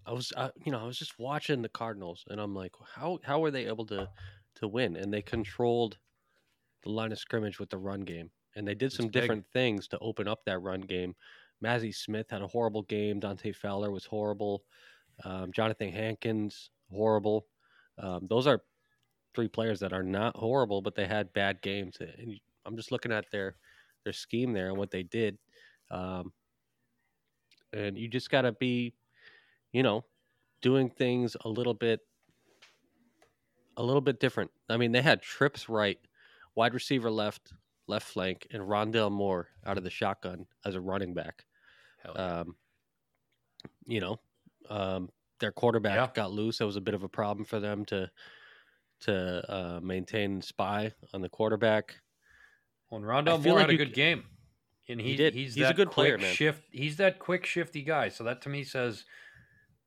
I 0.06 0.12
was, 0.12 0.34
I, 0.36 0.52
you 0.66 0.72
know, 0.72 0.80
I 0.80 0.84
was 0.84 0.98
just 0.98 1.18
watching 1.20 1.62
the 1.62 1.70
Cardinals, 1.70 2.26
and 2.28 2.42
I'm 2.42 2.54
like, 2.56 2.76
how 2.96 3.20
how 3.24 3.40
were 3.40 3.52
they 3.52 3.68
able 3.68 3.86
to 3.86 4.10
to 4.56 4.68
win? 4.68 4.96
And 4.96 5.14
they 5.14 5.22
controlled 5.22 6.00
the 6.82 6.90
line 6.90 7.12
of 7.12 7.20
scrimmage 7.20 7.60
with 7.60 7.70
the 7.70 7.78
run 7.78 8.02
game, 8.02 8.32
and 8.56 8.68
they 8.68 8.76
did 8.76 8.92
some 8.92 9.06
big. 9.06 9.14
different 9.14 9.46
things 9.54 9.88
to 9.90 10.00
open 10.00 10.28
up 10.28 10.44
that 10.46 10.58
run 10.60 10.82
game. 10.82 11.16
Mazi 11.64 11.94
Smith 11.96 12.30
had 12.32 12.42
a 12.42 12.48
horrible 12.48 12.82
game. 12.82 13.20
Dante 13.22 13.54
Fowler 13.54 13.92
was 13.92 14.06
horrible. 14.06 14.66
Um, 15.24 15.52
Jonathan 15.52 15.92
Hankins 15.92 16.70
horrible. 16.92 17.46
Um, 17.98 18.28
those 18.30 18.48
are 18.48 18.62
three 19.36 19.48
players 19.48 19.80
that 19.80 19.94
are 19.94 20.04
not 20.04 20.36
horrible, 20.36 20.82
but 20.82 20.96
they 20.96 21.08
had 21.08 21.34
bad 21.34 21.62
games. 21.62 21.98
And 22.00 22.40
I'm 22.66 22.76
just 22.76 22.92
looking 22.92 23.12
at 23.12 23.26
their 23.32 23.56
their 24.04 24.14
scheme 24.14 24.54
there 24.54 24.70
and 24.70 24.78
what 24.78 24.92
they 24.92 25.04
did. 25.04 25.38
Um, 25.90 26.34
and 27.72 27.98
you 27.98 28.08
just 28.08 28.30
got 28.30 28.42
to 28.42 28.52
be, 28.52 28.94
you 29.72 29.84
know, 29.84 30.04
doing 30.62 30.90
things 30.90 31.36
a 31.42 31.50
little 31.50 31.74
bit, 31.74 32.02
a 33.78 33.84
little 33.84 34.02
bit 34.02 34.20
different. 34.20 34.52
I 34.70 34.78
mean, 34.78 34.92
they 34.92 35.02
had 35.02 35.22
trips 35.22 35.70
right, 35.70 36.00
wide 36.56 36.74
receiver 36.74 37.10
left, 37.10 37.54
left 37.88 38.08
flank, 38.08 38.48
and 38.52 38.62
Rondale 38.64 39.12
Moore 39.12 39.48
out 39.66 39.78
of 39.78 39.84
the 39.84 39.90
shotgun 39.90 40.46
as 40.66 40.76
a 40.76 40.82
running 40.82 41.14
back. 41.14 41.46
Yeah. 42.06 42.12
Um, 42.12 42.56
you 43.86 44.00
know, 44.00 44.20
um, 44.70 45.10
their 45.40 45.52
quarterback 45.52 45.96
Yeah. 45.96 46.10
got 46.14 46.32
loose. 46.32 46.58
That 46.60 46.66
was 46.66 46.76
a 46.76 46.82
bit 46.82 46.94
of 46.94 47.04
a 47.04 47.10
problem 47.10 47.46
for 47.46 47.60
them 47.60 47.86
to 47.86 48.10
to 49.02 49.52
uh, 49.54 49.80
maintain 49.82 50.42
spy 50.42 50.92
on 51.14 51.22
the 51.22 51.30
quarterback. 51.30 51.96
Well, 52.90 53.00
and 53.02 53.06
Rondale 53.06 53.44
Moore 53.44 53.56
like 53.56 53.62
had 53.66 53.70
a 53.72 53.78
good 53.78 53.94
game. 53.94 54.24
And 54.88 55.00
he, 55.02 55.12
He 55.12 55.16
did. 55.18 55.34
He's, 55.34 55.56
He's 55.56 55.68
a 55.68 55.74
good 55.74 55.92
player, 55.92 56.18
man. 56.18 56.34
Shift. 56.34 56.64
He's 56.72 56.98
that 56.98 57.20
quick, 57.20 57.46
shifty 57.46 57.82
guy. 57.82 58.10
So 58.10 58.24
that 58.26 58.42
to 58.44 58.50
me 58.50 58.64
says 58.64 59.04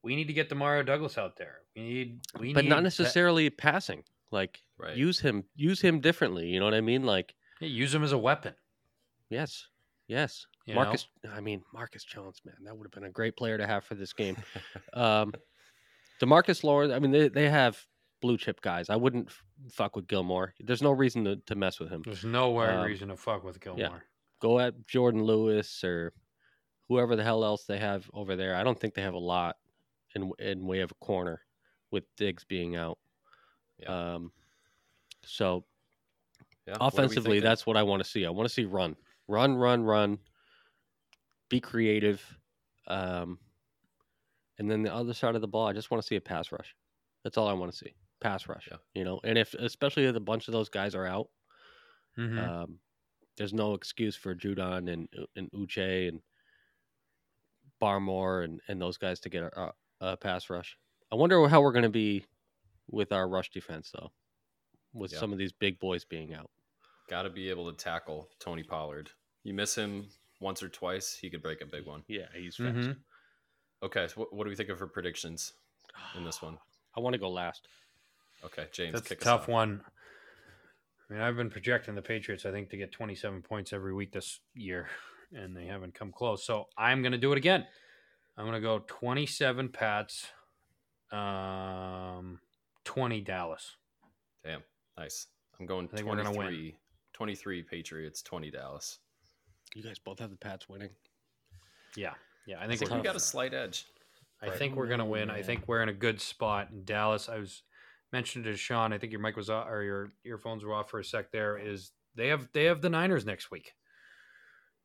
we 0.03 0.17
need 0.17 0.27
to 0.27 0.33
get 0.33 0.51
Demario 0.51 0.85
Douglas 0.85 1.17
out 1.19 1.37
there. 1.37 1.61
We 1.75 1.83
need, 1.83 2.21
we 2.39 2.53
but 2.55 2.65
need 2.65 2.71
not 2.71 2.77
that- 2.77 2.83
necessarily 2.83 3.49
passing. 3.51 4.03
Like 4.33 4.61
Right. 4.79 4.97
use 4.97 5.21
him, 5.21 5.45
use 5.55 5.81
him 5.81 6.01
differently. 6.01 6.49
You 6.49 6.59
know 6.59 6.65
what 6.67 6.75
I 6.75 6.81
mean? 6.83 7.05
Like 7.05 7.35
yeah, 7.61 7.69
use 7.69 7.95
him 7.95 8.03
as 8.03 8.13
a 8.13 8.19
weapon. 8.19 8.55
yes, 9.31 9.69
yes. 10.09 10.47
You 10.67 10.75
know? 10.75 10.83
Marcus, 10.83 11.07
I 11.33 11.41
mean 11.41 11.63
Marcus 11.73 12.05
Jones, 12.05 12.41
man, 12.45 12.57
that 12.65 12.77
would 12.77 12.85
have 12.87 12.93
been 12.93 13.05
a 13.05 13.11
great 13.11 13.37
player 13.37 13.57
to 13.57 13.67
have 13.67 13.85
for 13.85 13.95
this 13.95 14.13
game. 14.13 14.37
um, 14.95 15.33
Demarcus 16.21 16.65
Lawrence. 16.65 16.93
I 16.93 16.99
mean, 16.99 17.13
they 17.13 17.29
they 17.29 17.49
have 17.49 17.79
blue 18.21 18.37
chip 18.37 18.61
guys. 18.63 18.91
I 18.91 18.97
wouldn't 18.97 19.29
f- 19.29 19.43
fuck 19.71 19.95
with 19.95 20.07
Gilmore. 20.09 20.55
There's 20.61 20.83
no 20.83 20.91
reason 20.93 21.25
to, 21.25 21.37
to 21.47 21.55
mess 21.55 21.79
with 21.79 21.91
him. 21.91 22.03
There's 22.05 22.25
no 22.25 22.51
way 22.51 22.67
Um, 22.69 22.85
reason 22.85 23.09
to 23.09 23.17
fuck 23.17 23.45
with 23.45 23.61
Gilmore. 23.61 24.03
Go 24.41 24.59
at 24.59 24.75
Jourdan 24.87 25.23
Lewis 25.25 25.85
or 25.85 26.13
whoever 26.89 27.15
the 27.17 27.23
hell 27.25 27.45
else 27.45 27.65
they 27.65 27.79
have 27.79 28.09
over 28.13 28.37
there. 28.37 28.55
I 28.57 28.65
don't 28.65 28.79
think 28.79 28.95
they 28.95 29.03
have 29.03 29.15
a 29.15 29.19
lot 29.19 29.57
in 30.15 30.33
in 30.39 30.67
way 30.67 30.81
of 30.81 30.91
a 30.91 31.05
corner 31.05 31.43
with 31.91 32.05
Diggs 32.17 32.45
being 32.45 32.75
out. 32.77 32.99
Yeah. 33.79 34.15
Um, 34.15 34.33
so 35.25 35.65
Yeah, 36.67 36.75
what 36.79 36.95
offensively, 36.95 37.37
thinking? 37.37 37.43
that's 37.45 37.67
what 37.67 37.77
I 37.77 37.83
want 37.83 38.03
to 38.03 38.09
see. 38.09 38.25
I 38.27 38.31
want 38.31 38.49
to 38.49 38.55
see 38.55 38.65
run, 38.65 38.97
run, 39.29 39.57
run, 39.57 39.85
run. 39.85 40.19
Be 41.49 41.61
creative, 41.61 42.23
um, 42.89 43.39
and 44.59 44.71
then 44.71 44.83
the 44.83 44.93
other 44.93 45.15
side 45.15 45.35
of 45.37 45.41
the 45.41 45.49
ball, 45.49 45.67
I 45.67 45.73
just 45.73 45.91
want 45.91 46.03
to 46.03 46.07
see 46.07 46.17
a 46.17 46.21
pass 46.21 46.51
rush. 46.51 46.75
That's 47.23 47.37
all 47.39 47.47
I 47.49 47.53
want 47.53 47.71
to 47.73 47.77
see. 47.79 47.95
Pass 48.21 48.49
rush. 48.49 48.69
Yeah. 48.71 48.79
You 48.95 49.05
know, 49.05 49.21
and 49.23 49.39
if 49.39 49.55
especially 49.55 50.07
if 50.07 50.17
a 50.17 50.21
bunch 50.21 50.49
of 50.49 50.53
those 50.53 50.69
guys 50.69 50.95
are 50.95 51.07
out, 51.07 51.29
Mhm. 52.19 52.39
um, 52.49 52.79
there's 53.37 53.53
no 53.53 53.75
excuse 53.75 54.17
for 54.17 54.35
Judon 54.35 54.91
and 54.93 55.09
and 55.37 55.51
Uche 55.53 56.09
and 56.09 56.21
Barmore 57.81 58.45
and, 58.45 58.61
and 58.69 58.81
those 58.81 58.97
guys 58.97 59.21
to 59.21 59.29
get 59.29 59.43
a, 59.45 59.61
a, 59.61 59.73
a 60.01 60.17
pass 60.17 60.49
rush. 60.51 60.77
I 61.13 61.15
wonder 61.17 61.47
how 61.49 61.61
we're 61.61 61.73
going 61.73 61.83
to 61.83 61.89
be 61.89 62.25
with 62.89 63.13
our 63.13 63.29
rush 63.29 63.51
defense 63.51 63.91
though, 63.93 64.11
with 64.93 65.13
Yeah. 65.13 65.19
some 65.19 65.33
of 65.33 65.39
these 65.39 65.53
big 65.53 65.79
boys 65.79 66.05
being 66.05 66.35
out. 66.35 66.51
Got 67.09 67.23
to 67.23 67.31
be 67.31 67.51
able 67.51 67.71
to 67.71 67.77
tackle 67.77 68.31
Tony 68.41 68.63
Pollard. 68.63 69.11
You 69.45 69.55
miss 69.55 69.75
him 69.77 70.09
once 70.41 70.63
or 70.63 70.69
twice, 70.69 71.15
he 71.15 71.31
could 71.31 71.43
break 71.43 71.61
a 71.63 71.67
big 71.67 71.87
one. 71.87 72.03
Yeah, 72.09 72.27
he's 72.35 72.57
Mhm. 72.57 72.97
Okay, 73.83 74.09
so 74.09 74.15
what, 74.21 74.33
what 74.33 74.45
do 74.45 74.51
we 74.51 74.57
think 74.57 74.69
of 74.69 74.79
for 74.79 74.87
predictions 74.87 75.53
in 76.17 76.25
this 76.25 76.43
one? 76.43 76.59
I 76.97 77.01
want 77.01 77.15
to 77.15 77.19
go 77.19 77.29
last. 77.31 77.69
Okay, 78.45 78.67
James, 78.73 78.93
That's 78.95 79.11
a 79.11 79.17
us 79.17 79.23
tough 79.23 79.43
off. 79.43 79.49
one. 79.49 79.83
I 81.09 81.13
mean, 81.13 81.23
I've 81.23 81.37
been 81.37 81.51
projecting 81.51 81.95
the 81.95 82.03
Patriots, 82.03 82.45
I 82.47 82.51
think, 82.51 82.71
to 82.71 82.77
get 82.77 82.93
27 82.93 83.43
points 83.43 83.73
every 83.73 83.95
week 83.95 84.13
this 84.13 84.41
year, 84.55 84.89
and 85.33 85.57
they 85.57 85.67
haven't 85.67 85.95
come 85.95 86.11
close. 86.13 86.45
So 86.45 86.69
I'm 86.77 87.01
going 87.03 87.13
to 87.13 87.19
do 87.19 87.33
it 87.33 87.39
again. 87.39 87.67
I'm 88.37 88.45
going 88.45 88.55
to 88.55 88.61
go 88.61 88.81
27 88.87 89.69
Pats, 89.71 90.27
um, 91.13 92.41
20 92.85 93.21
Dallas. 93.21 93.77
Damn, 94.45 94.63
nice. 94.99 95.27
I'm 95.59 95.67
going 95.67 95.89
I 95.93 95.97
think 95.97 96.09
we're 96.09 96.17
gonna 96.17 96.35
23, 96.35 96.63
win. 96.65 96.73
23 97.15 97.63
Patriots, 97.63 98.23
20 98.23 98.51
Dallas. 98.51 98.99
You 99.77 99.83
guys 99.83 99.99
both 99.99 100.21
have 100.21 100.31
the 100.31 100.39
Pats 100.39 100.71
winning. 100.71 100.89
Yeah, 101.97 102.15
yeah. 102.47 102.61
I 102.61 102.65
I 102.65 102.67
think 102.67 102.79
think 102.81 102.91
we're 102.93 103.03
got 103.03 103.15
a 103.15 103.21
slight 103.21 103.53
edge. 103.53 103.85
I 104.41 104.47
Right. 104.47 104.57
think 104.57 104.75
we're 104.75 104.87
going 104.87 105.01
to 105.01 105.05
win. 105.05 105.29
I 105.31 105.43
think 105.43 105.69
we're 105.69 105.83
in 105.83 105.91
a 105.91 105.95
good 105.95 106.19
spot 106.19 106.71
in 106.71 106.87
Dallas. 106.87 107.29
I 107.29 107.37
was 107.39 107.63
mentioned 108.11 108.47
to 108.47 108.57
Sean. 108.57 108.95
I 108.95 108.99
think 108.99 109.13
your 109.13 109.21
mic 109.21 109.37
was 109.37 109.51
off, 109.51 109.69
or 109.69 109.83
your 109.83 110.13
earphones 110.25 110.65
were 110.65 110.73
off 110.73 110.89
for 110.89 110.99
a 110.99 111.05
sec. 111.05 111.31
There 111.31 111.59
is 111.59 111.93
they 112.15 112.29
have 112.29 112.49
they 112.55 112.65
have 112.65 112.81
the 112.81 112.89
Niners 112.89 113.27
next 113.27 113.51
week. 113.51 113.75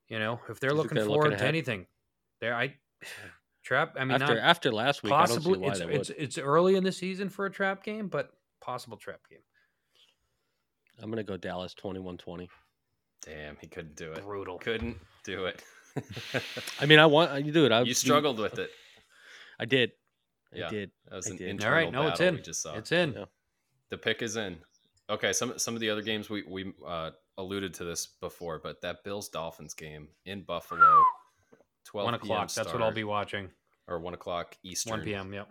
You 0.10 0.20
know, 0.20 0.42
if 0.50 0.60
they're 0.60 0.74
looking 0.74 0.96
they're 0.96 1.06
looking 1.06 1.22
forward 1.22 1.38
to 1.38 1.46
anything, 1.46 1.88
there 2.42 2.54
I 2.54 2.76
trap. 3.64 3.96
I 3.98 4.04
mean, 4.04 4.22
after 4.22 4.36
not 4.36 4.44
after 4.44 4.72
last 4.74 5.04
week, 5.04 5.12
possibly 5.12 5.58
don't 5.58 5.74
see 5.78 5.86
why 5.86 5.92
it's 5.92 6.10
it's 6.10 6.20
it's 6.20 6.38
early 6.38 6.76
in 6.76 6.84
the 6.84 6.92
season 6.92 7.30
for 7.30 7.46
a 7.46 7.50
trap 7.50 7.82
game, 7.82 8.10
but 8.10 8.34
possible 8.60 8.98
trap 8.98 9.22
game. 9.30 9.40
I'm 11.00 11.10
gonna 11.10 11.24
go 11.24 11.38
Dallas 11.38 11.74
21-20. 11.82 12.50
Damn, 13.26 13.58
he 13.62 13.68
couldn't 13.68 13.96
do 13.96 14.12
it. 14.12 14.24
Brutal. 14.24 14.58
Couldn't 14.60 14.98
do 15.24 15.46
it. 15.46 15.62
I 16.80 16.86
mean, 16.86 17.00
I 17.00 17.06
want 17.06 17.46
you 17.46 17.52
do 17.52 17.66
it. 17.66 17.72
I, 17.72 17.82
you 17.82 17.94
struggled 17.94 18.40
with 18.40 18.58
it. 18.60 18.70
I 19.60 19.66
did. 19.66 19.92
Yeah. 20.54 20.68
I 20.68 20.70
did. 20.70 20.92
That 21.10 21.16
was 21.18 21.28
I 21.28 21.32
an 21.32 21.38
did. 21.38 21.50
internal 21.50 21.78
All 21.78 21.84
right, 21.84 21.92
no, 21.92 22.02
it's 22.08 22.20
battle 22.20 22.28
in. 22.28 22.36
we 22.36 22.42
just 22.42 22.62
saw. 22.62 22.76
It's 22.76 22.92
in. 22.92 23.14
Yeah. 23.14 23.26
The 23.90 23.98
pick 23.98 24.22
is 24.22 24.36
in. 24.38 24.58
Okay, 25.10 25.34
some 25.34 25.58
some 25.60 25.76
of 25.76 25.82
the 25.82 25.90
other 25.90 26.02
games 26.02 26.30
we 26.30 26.44
we 26.48 26.74
uh, 26.88 27.12
alluded 27.38 27.74
to 27.76 27.84
this 27.84 28.06
before, 28.06 28.60
but 28.64 28.82
that 28.82 29.04
Bills 29.04 29.30
Dolphins 29.30 29.74
game 29.74 30.08
in 30.26 30.42
Buffalo, 30.44 31.04
twelve 31.86 32.06
One 32.06 32.14
PM 32.20 32.24
o'clock. 32.24 32.54
That's 32.54 32.72
what 32.74 32.82
I'll 32.82 32.92
be 32.92 33.04
watching. 33.04 33.50
or 33.88 34.00
one 34.00 34.14
o'clock 34.14 34.56
Eastern. 34.64 34.92
One 34.92 35.04
p.m. 35.04 35.34
Yep. 35.34 35.50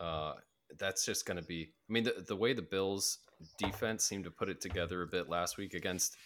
Uh, 0.00 0.32
that's 0.78 1.04
just 1.06 1.26
going 1.26 1.36
to 1.36 1.44
be. 1.44 1.72
I 1.88 1.92
mean, 1.92 2.04
the 2.04 2.24
the 2.26 2.36
way 2.36 2.52
the 2.52 2.62
Bills 2.62 3.18
defense 3.58 4.04
seemed 4.04 4.24
to 4.24 4.30
put 4.30 4.48
it 4.48 4.60
together 4.60 5.02
a 5.02 5.06
bit 5.06 5.28
last 5.28 5.56
week 5.56 5.74
against, 5.74 6.16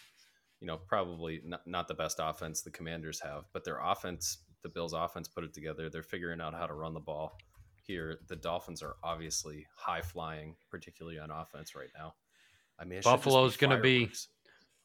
you 0.59 0.67
know, 0.67 0.77
probably 0.77 1.41
not, 1.45 1.65
not 1.67 1.87
the 1.87 1.93
best 1.93 2.19
offense 2.21 2.61
the 2.61 2.71
Commanders 2.71 3.19
have, 3.21 3.45
but 3.53 3.63
their 3.63 3.79
offense, 3.79 4.39
the 4.63 4.69
Bills' 4.69 4.93
offense, 4.93 5.27
put 5.27 5.43
it 5.43 5.53
together. 5.53 5.89
They're 5.89 6.03
figuring 6.03 6.41
out 6.41 6.53
how 6.53 6.65
to 6.67 6.73
run 6.73 6.93
the 6.93 6.99
ball. 6.99 7.37
Here, 7.83 8.19
the 8.27 8.35
Dolphins 8.35 8.81
are 8.81 8.95
obviously 9.03 9.67
high 9.75 10.01
flying, 10.01 10.55
particularly 10.71 11.19
on 11.19 11.29
offense 11.29 11.75
right 11.75 11.89
now. 11.97 12.15
I 12.79 12.83
mean, 12.83 12.99
it 12.99 13.03
should 13.03 13.11
just 13.11 13.23
be 13.23 13.29
Buffalo's 13.29 13.57
gonna 13.57 13.79
be- 13.79 14.09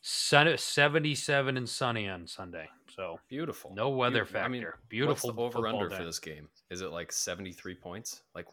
Sun- 0.03 0.57
Seventy-seven 0.57 1.57
and 1.59 1.68
sunny 1.68 2.09
on 2.09 2.27
Sunday. 2.27 2.68
So 2.95 3.21
beautiful. 3.29 3.75
no 3.75 3.91
weather 3.91 4.25
Beautiful. 4.25 4.41
I 4.41 4.49
mean, 4.49 4.62
factor. 4.62 4.79
Beautiful 4.89 5.35
over 5.39 5.66
under 5.68 5.89
day. 5.89 5.97
for 5.97 6.05
this 6.05 6.18
game? 6.18 6.49
Is 6.71 6.81
it 6.81 6.91
like 6.91 7.12
seventy 7.12 7.53
three 7.53 7.75
points? 7.75 8.23
Like 8.35 8.47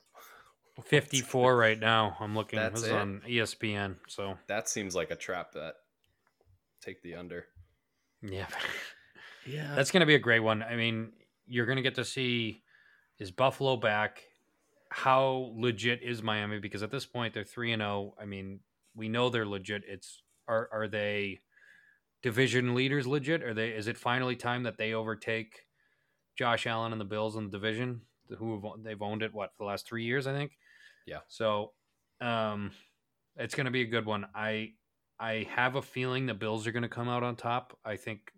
54 0.84 1.56
right 1.56 1.80
now. 1.80 2.18
I'm 2.20 2.36
looking. 2.36 2.60
That's 2.60 2.82
this 2.82 2.92
it? 2.92 2.96
on 2.96 3.22
ESPN. 3.28 3.96
So 4.08 4.38
That 4.48 4.70
seems 4.70 4.94
like 4.96 5.10
a 5.10 5.16
trap 5.16 5.54
bet. 5.54 5.76
Take 6.88 7.02
the 7.02 7.16
under. 7.16 7.46
yeah, 8.22 8.48
Yeah. 9.46 9.76
that's 9.76 9.92
going 9.92 10.00
to 10.00 10.06
be 10.08 10.16
a 10.16 10.20
great 10.20 10.40
one. 10.40 10.64
I 10.64 10.78
mean, 10.78 11.12
you're 11.46 11.66
going 11.66 11.76
to 11.76 11.82
get 11.82 11.96
to 11.96 12.06
see 12.06 12.64
is 13.20 13.30
Buffalo 13.30 13.76
back? 13.76 14.24
How 14.90 15.52
legit 15.56 16.02
is 16.02 16.24
Miami? 16.24 16.60
Because 16.60 16.84
at 16.84 16.92
this 16.92 17.06
point 17.06 17.34
they're 17.34 17.44
three 17.44 17.74
and 17.74 17.82
zero. 17.82 18.14
I 18.22 18.24
mean, 18.26 18.62
we 18.96 19.10
know 19.10 19.30
they're 19.30 19.46
legit. 19.46 19.84
It's 19.86 20.22
are 20.48 20.70
are 20.72 20.88
they 20.88 21.40
division 22.24 22.74
leaders 22.74 23.06
legit? 23.06 23.44
Are 23.44 23.54
they? 23.54 23.70
Is 23.72 23.88
it 23.88 23.98
finally 23.98 24.38
time 24.38 24.64
that 24.64 24.78
they 24.78 24.94
overtake 24.94 25.66
Josh 26.38 26.66
Allen 26.68 26.94
and 26.94 27.02
the 27.02 27.06
Bills 27.06 27.36
in 27.36 27.46
the 27.46 27.52
division? 27.52 28.02
Who 28.38 28.54
have, 28.54 28.84
they've 28.84 29.02
owned 29.02 29.24
it 29.24 29.34
what 29.34 29.52
for 29.58 29.64
the 29.64 29.68
last 29.68 29.86
three 29.86 30.06
years? 30.06 30.26
I 30.26 30.32
think. 30.34 30.58
Yeah. 31.06 31.20
So, 31.28 31.74
um, 32.22 32.72
it's 33.36 33.56
going 33.56 33.66
to 33.66 33.72
be 33.72 33.82
a 33.82 33.86
good 33.88 34.06
one. 34.06 34.26
I 34.34 34.72
I 35.20 35.44
have 35.50 35.76
a 35.76 35.82
feeling 35.82 36.26
the 36.26 36.34
Bills 36.34 36.68
are 36.68 36.72
going 36.72 36.84
to 36.84 36.90
come 36.90 37.10
out 37.10 37.24
on 37.24 37.36
top. 37.36 37.80
I 37.86 37.98
think. 37.98 38.32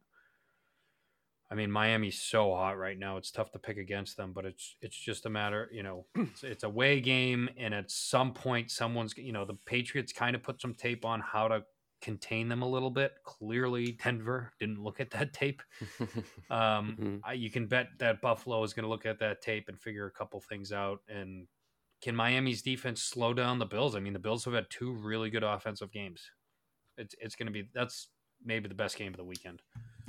I 1.52 1.56
mean, 1.56 1.72
Miami's 1.72 2.22
so 2.22 2.54
hot 2.54 2.78
right 2.78 2.98
now; 2.98 3.18
it's 3.18 3.32
tough 3.32 3.52
to 3.52 3.60
pick 3.60 3.78
against 3.78 4.18
them. 4.18 4.34
But 4.34 4.46
it's 4.46 4.76
it's 4.82 4.98
just 4.98 5.26
a 5.26 5.30
matter, 5.30 5.68
you 5.72 5.82
know, 5.82 6.06
it's, 6.16 6.44
it's 6.44 6.64
a 6.64 6.70
way 6.70 7.02
game, 7.02 7.50
and 7.58 7.74
at 7.74 7.90
some 7.90 8.34
point, 8.34 8.70
someone's, 8.70 9.18
you 9.18 9.32
know, 9.32 9.46
the 9.46 9.56
Patriots 9.56 10.14
kind 10.14 10.36
of 10.36 10.44
put 10.44 10.62
some 10.62 10.76
tape 10.76 11.06
on 11.06 11.22
how 11.22 11.48
to 11.48 11.66
contain 12.02 12.50
them 12.50 12.62
a 12.62 12.68
little 12.70 12.92
bit. 12.92 13.14
Clearly, 13.24 13.94
Denver 13.94 14.54
didn't 14.60 14.82
look 14.82 15.00
at 15.00 15.12
that 15.12 15.34
tape. 15.34 15.62
Um, 16.52 17.00
Mhm. 17.00 17.24
I, 17.24 17.34
you 17.34 17.52
can 17.52 17.68
bet 17.68 17.90
that 18.00 18.22
Buffalo 18.22 18.64
is 18.64 18.74
going 18.74 18.84
to 18.84 18.90
look 18.90 19.06
at 19.06 19.20
that 19.20 19.41
tape 19.41 19.70
and 19.70 19.80
figure 19.80 20.08
a 20.08 20.12
couple 20.12 20.41
things 20.41 20.72
out. 20.72 21.02
And 21.08 21.48
can 22.02 22.16
Miami's 22.16 22.62
defense 22.62 23.03
slow 23.03 23.34
down 23.34 23.60
the 23.60 23.66
Bills? 23.68 23.95
I 23.95 23.99
mean, 23.99 24.14
the 24.14 24.20
Bills 24.20 24.45
have 24.45 24.53
had 24.56 24.70
two 24.70 24.94
really 24.94 25.30
good 25.30 25.44
offensive 25.44 25.91
games. 25.91 26.32
It's 27.00 27.16
it's 27.20 27.36
going 27.36 27.48
to 27.48 27.52
be 27.54 27.68
that's 27.74 28.10
maybe 28.46 28.68
the 28.68 28.76
best 28.76 28.98
game 28.98 29.12
of 29.14 29.18
the 29.18 29.24
weekend. 29.24 29.62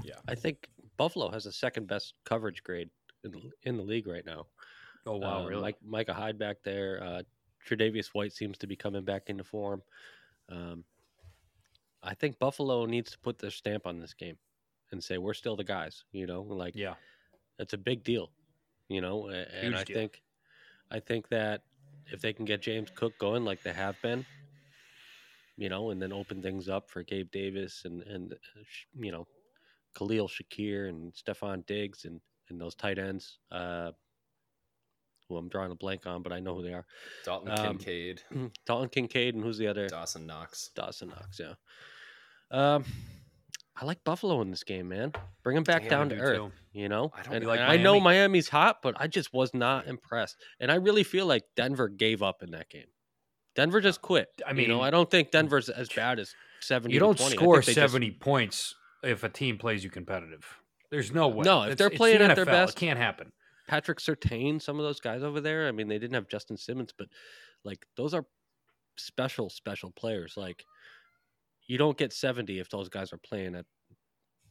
Yeah, 0.03 0.15
I 0.29 0.35
think 0.35 0.69
Buffalo 0.97 1.31
has 1.31 1.45
the 1.45 1.53
second 1.53 1.87
best 1.87 2.15
coverage 2.25 2.63
grade 2.63 2.91
in, 3.25 3.31
the- 3.31 3.51
in 3.63 3.77
the 3.77 3.83
league 3.83 4.07
right 4.07 4.25
now. 4.27 4.47
Oh 5.07 5.17
wow, 5.17 5.45
Uh, 5.45 5.49
really? 5.49 5.63
Mike, 5.63 5.77
Micah 5.83 6.15
Hyde 6.15 6.39
back 6.39 6.59
there. 6.63 7.03
Uh, 7.03 7.23
Tre'Davious 7.67 8.09
White 8.09 8.33
seems 8.33 8.59
to 8.59 8.67
be 8.67 8.77
coming 8.77 9.05
back 9.05 9.25
into 9.31 9.45
form. 9.45 9.83
Um, 10.51 10.85
I 12.03 12.15
think 12.15 12.39
Buffalo 12.39 12.87
needs 12.87 13.11
to 13.13 13.19
put 13.19 13.39
their 13.39 13.51
stamp 13.51 13.87
on 13.87 13.99
this 14.01 14.15
game 14.15 14.37
and 14.93 15.03
say 15.03 15.19
we're 15.19 15.35
still 15.35 15.57
the 15.57 15.65
guys. 15.65 16.05
You 16.13 16.27
know, 16.27 16.43
like 16.43 16.75
yeah, 16.75 16.95
it's 17.59 17.73
a 17.75 17.79
big 17.79 18.03
deal. 18.05 18.31
You 18.89 19.01
know, 19.01 19.29
and 19.29 19.47
Huge 19.63 19.75
I 19.75 19.85
deal. 19.85 19.97
think, 19.97 20.23
I 20.91 20.99
think 21.01 21.29
that 21.29 21.63
if 22.13 22.21
they 22.21 22.33
can 22.33 22.45
get 22.45 22.61
James 22.63 22.91
Cook 22.95 23.17
going 23.19 23.45
like 23.45 23.63
they 23.63 23.73
have 23.73 24.01
been, 24.03 24.25
you 25.57 25.69
know, 25.69 25.91
and 25.91 26.01
then 26.01 26.13
open 26.13 26.43
things 26.43 26.69
up 26.69 26.91
for 26.91 27.03
Gabe 27.03 27.31
Davis 27.31 27.83
and 27.85 28.03
and 28.03 28.33
uh, 28.33 28.37
you 28.99 29.13
know, 29.13 29.27
Khalil 29.97 30.29
Shakir 30.29 30.89
and 30.89 31.13
Stefon 31.13 31.67
Diggs 31.67 32.05
and 32.05 32.21
and 32.49 32.61
those 32.61 32.75
tight 32.75 32.99
ends. 32.99 33.39
Uh, 33.51 33.93
who 35.29 35.37
I'm 35.37 35.49
drawing 35.49 35.71
a 35.71 35.77
blank 35.77 36.07
on, 36.07 36.23
but 36.23 36.33
I 36.33 36.41
know 36.41 36.57
who 36.57 36.63
they 36.63 36.75
are. 36.75 36.85
Dalton 37.25 37.53
Um, 37.53 37.79
Kincaid, 37.79 38.21
Dalton 38.67 38.89
Kincaid 38.89 39.37
and 39.37 39.45
who's 39.45 39.59
the 39.59 39.69
other? 39.69 39.87
Dawson 39.89 40.27
Knox. 40.27 40.71
Dawson 40.75 41.09
Knox. 41.11 41.39
Yeah. 41.39 41.55
Um, 42.51 42.85
I 43.77 43.85
like 43.85 44.03
Buffalo 44.03 44.43
in 44.43 44.51
this 44.51 44.65
game, 44.65 44.89
man. 44.89 45.13
Bring 45.45 45.55
them 45.55 45.63
back 45.63 45.83
Damn, 45.83 45.91
down 45.91 46.09
to 46.11 46.17
earth. 46.17 46.37
too. 46.37 46.53
You 46.73 46.89
know, 46.89 47.13
I 47.17 47.23
don't 47.23 47.35
and, 47.35 47.47
like 47.47 47.61
and 47.61 47.71
I 47.71 47.77
know 47.77 48.01
Miami's 48.01 48.49
hot, 48.49 48.83
but 48.83 48.95
I 48.99 49.07
just 49.07 49.33
was 49.33 49.55
not 49.55 49.87
impressed. 49.87 50.37
And 50.59 50.71
I 50.71 50.75
really 50.77 51.05
feel 51.05 51.27
like 51.27 51.45
Denver 51.57 51.89
gave 51.89 52.23
up 52.23 52.43
in 52.43 52.51
that 52.51 52.69
game. 52.69 52.89
Denver 53.57 53.81
just 53.81 54.01
quit. 54.03 54.29
I 54.47 54.53
mean, 54.53 54.63
you 54.63 54.69
know, 54.69 54.81
I 54.81 54.91
don't 54.91 55.11
think 55.11 55.31
Denver's 55.31 55.69
as 55.69 55.89
bad 55.89 56.19
as 56.19 56.35
seventy. 56.61 56.95
You 56.95 57.01
don't 57.01 57.19
20. 57.19 57.37
Score 57.37 57.57
they 57.57 57.67
just- 57.75 57.75
70 57.75 58.13
points 58.13 58.75
if 59.03 59.25
a 59.25 59.29
team 59.29 59.59
plays 59.59 59.83
you 59.85 59.91
competitive. 59.91 60.45
There's 60.91 61.13
no 61.13 61.29
way. 61.29 61.43
No, 61.45 61.63
if 61.63 61.73
It's- 61.73 61.79
they're 61.79 61.91
playing 61.97 62.19
the 62.19 62.25
at 62.27 62.37
their 62.37 62.45
best- 62.45 62.77
it 62.77 62.81
can't 62.81 62.99
happen. 62.99 63.33
Patrick 63.69 63.99
Surtain, 63.99 64.61
some 64.61 64.79
of 64.79 64.85
those 64.85 64.99
guys 65.01 65.23
over 65.23 65.41
there. 65.41 65.69
I 65.69 65.73
mean, 65.73 65.87
they 65.89 65.99
didn't 65.99 66.15
have 66.15 66.29
Justin 66.29 66.57
Simmons, 66.57 66.93
but 66.97 67.09
like 67.65 67.87
those 67.97 68.15
are 68.15 68.27
special, 68.97 69.49
special 69.51 69.93
players. 69.93 70.37
Like 70.37 70.65
you 71.67 71.79
don't 71.79 71.97
get 71.97 72.13
seventy 72.13 72.59
if 72.59 72.69
those 72.69 72.89
guys 72.89 73.13
are 73.13 73.19
playing 73.19 73.55
at 73.55 73.65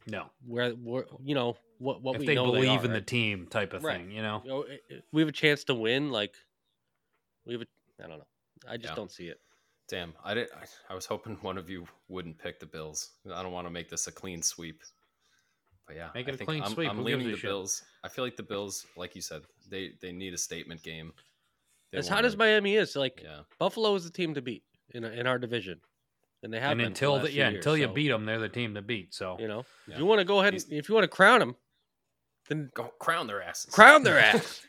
No. 0.06 0.30
where, 0.46 0.70
where 0.72 1.04
you 1.22 1.34
know 1.34 1.58
what 1.78 2.00
what 2.02 2.14
if 2.16 2.20
we 2.20 2.26
they 2.28 2.34
know 2.34 2.46
believe 2.46 2.80
are, 2.82 2.86
in 2.86 2.92
the 2.92 3.00
team 3.02 3.46
type 3.46 3.74
of 3.74 3.84
Right. 3.84 3.98
thing, 3.98 4.10
you 4.10 4.22
know? 4.22 4.40
You 4.44 4.50
know, 4.50 4.64
we 5.12 5.20
have 5.20 5.28
a 5.28 5.32
chance 5.32 5.64
to 5.64 5.74
win. 5.74 6.10
Like 6.10 6.34
we 7.44 7.52
have, 7.54 7.62
a, 7.62 7.66
I 8.02 8.06
don't 8.08 8.18
know. 8.18 8.26
I 8.68 8.76
just 8.76 8.90
Yeah. 8.90 8.94
don't 8.96 9.10
see 9.10 9.28
it. 9.28 9.40
Damn, 9.88 10.12
I 10.24 10.34
did. 10.34 10.48
I, 10.56 10.92
I 10.92 10.94
was 10.94 11.04
hoping 11.06 11.36
one 11.42 11.58
of 11.58 11.68
you 11.68 11.86
wouldn't 12.08 12.38
pick 12.38 12.60
the 12.60 12.66
Bills. 12.66 13.10
I 13.32 13.42
don't 13.42 13.52
want 13.52 13.66
to 13.66 13.70
make 13.72 13.88
this 13.88 14.06
a 14.06 14.12
clean 14.12 14.40
sweep. 14.42 14.82
But 15.86 15.96
yeah, 15.96 16.10
Make 16.14 16.28
it 16.28 16.32
I 16.32 16.34
a 16.34 16.36
think 16.36 16.48
clean 16.48 16.62
I'm, 16.62 16.72
sweep. 16.72 16.88
I'm 16.90 16.98
Who 16.98 17.02
leaning 17.02 17.26
the 17.30 17.36
shit? 17.36 17.42
Bills. 17.50 17.82
I 18.04 18.08
feel 18.08 18.24
like 18.24 18.36
the 18.36 18.44
Bills, 18.44 18.86
like 18.96 19.16
you 19.16 19.20
said, 19.22 19.42
they 19.68 19.92
they 20.00 20.12
need 20.12 20.32
a 20.34 20.38
statement 20.38 20.82
game. 20.84 21.12
They 21.90 21.98
as 21.98 22.06
hot 22.06 22.16
wanna- 22.18 22.28
as 22.28 22.36
Miami 22.36 22.76
is, 22.76 22.94
like 22.94 23.20
Yeah, 23.24 23.40
Buffalo 23.58 23.94
is 23.96 24.04
the 24.04 24.10
team 24.12 24.34
to 24.34 24.42
beat 24.42 24.62
in 24.94 25.04
in 25.04 25.26
our 25.26 25.38
division, 25.38 25.80
and 26.44 26.52
they 26.52 26.60
have 26.60 26.70
And 26.72 26.78
been 26.78 26.86
until 26.86 27.16
the 27.18 27.22
the, 27.22 27.32
yeah, 27.32 27.48
few 27.48 27.56
until 27.58 27.76
you 27.76 27.86
so, 27.86 27.92
beat 27.92 28.08
them, 28.08 28.24
they're 28.26 28.38
the 28.38 28.48
team 28.48 28.74
to 28.74 28.82
beat. 28.82 29.12
So 29.12 29.36
You 29.40 29.48
know, 29.48 29.64
Yeah. 29.88 29.94
if 29.94 29.98
you 29.98 30.06
want 30.06 30.20
to 30.20 30.24
go 30.24 30.38
ahead, 30.40 30.54
and, 30.54 30.64
if 30.72 30.88
you 30.88 30.94
want 30.94 31.02
to 31.04 31.08
crown 31.08 31.40
them, 31.40 31.56
then 32.48 32.70
go 32.74 32.84
crown 33.00 33.26
their 33.26 33.42
asses. 33.42 33.74
crown 33.74 34.04
their 34.04 34.18
ass. 34.30 34.64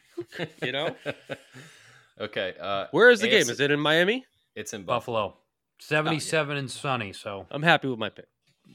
you 0.64 0.72
know, 0.72 0.96
okay. 2.20 2.54
Uh, 2.60 2.86
where 2.92 3.10
is 3.10 3.20
the 3.22 3.28
game? 3.30 3.50
Is 3.50 3.60
it 3.60 3.72
in 3.72 3.80
Miami? 3.80 4.26
It's 4.56 4.74
in 4.74 4.84
Buffalo. 4.84 5.28
Buffalo, 5.30 5.38
seventy-seven 5.80 6.58
and 6.58 6.70
sunny. 6.70 7.14
So 7.14 7.48
I'm 7.52 7.64
happy 7.64 7.88
with 7.88 8.00
my 8.00 8.10
pick. 8.10 8.28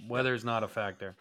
weather's 0.09 0.45
not 0.45 0.63
a 0.63 0.69
factor. 0.69 1.17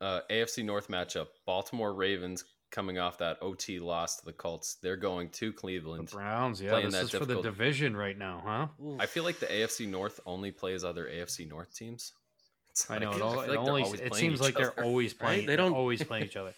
Uh, 0.00 0.20
AFC 0.30 0.64
North 0.64 0.88
matchup: 0.88 1.26
Baltimore 1.46 1.92
Ravens 1.94 2.44
coming 2.70 2.98
off 2.98 3.18
that 3.18 3.36
OT 3.42 3.80
loss 3.80 4.18
to 4.18 4.24
the 4.24 4.32
Colts. 4.32 4.76
They're 4.80 4.96
going 4.96 5.28
to 5.30 5.50
The 5.50 5.56
Cleveland. 5.56 6.08
Browns, 6.10 6.60
yeah, 6.62 6.70
playing 6.70 6.86
this 6.86 6.94
that 6.94 7.02
is 7.04 7.10
for 7.10 7.24
the 7.24 7.42
division 7.42 7.96
right 7.96 8.16
now, 8.16 8.42
huh? 8.80 8.94
I 9.00 9.06
feel 9.06 9.24
like 9.24 9.40
the 9.40 9.46
AFC 9.46 9.88
North 9.88 10.20
only 10.24 10.52
plays 10.52 10.84
other 10.84 11.06
AFC 11.06 11.48
North 11.48 11.74
teams. 11.74 12.12
It's 12.70 12.88
I 12.88 12.98
know 12.98 13.10
it. 13.10 13.20
All, 13.20 13.32
feel 13.32 13.32
it, 13.32 13.36
like 13.36 13.48
they're 13.48 13.58
always, 13.58 13.84
always 13.86 14.00
it 14.00 14.14
seems 14.14 14.34
each 14.34 14.40
like 14.42 14.54
they're 14.54 14.80
always 14.84 15.12
playing. 15.12 15.40
They 15.40 15.46
They 15.46 15.56
don't- 15.56 15.72
don't 15.72 15.78
always 15.80 16.04
play 16.04 16.22
each 16.22 16.36
other. 16.42 16.54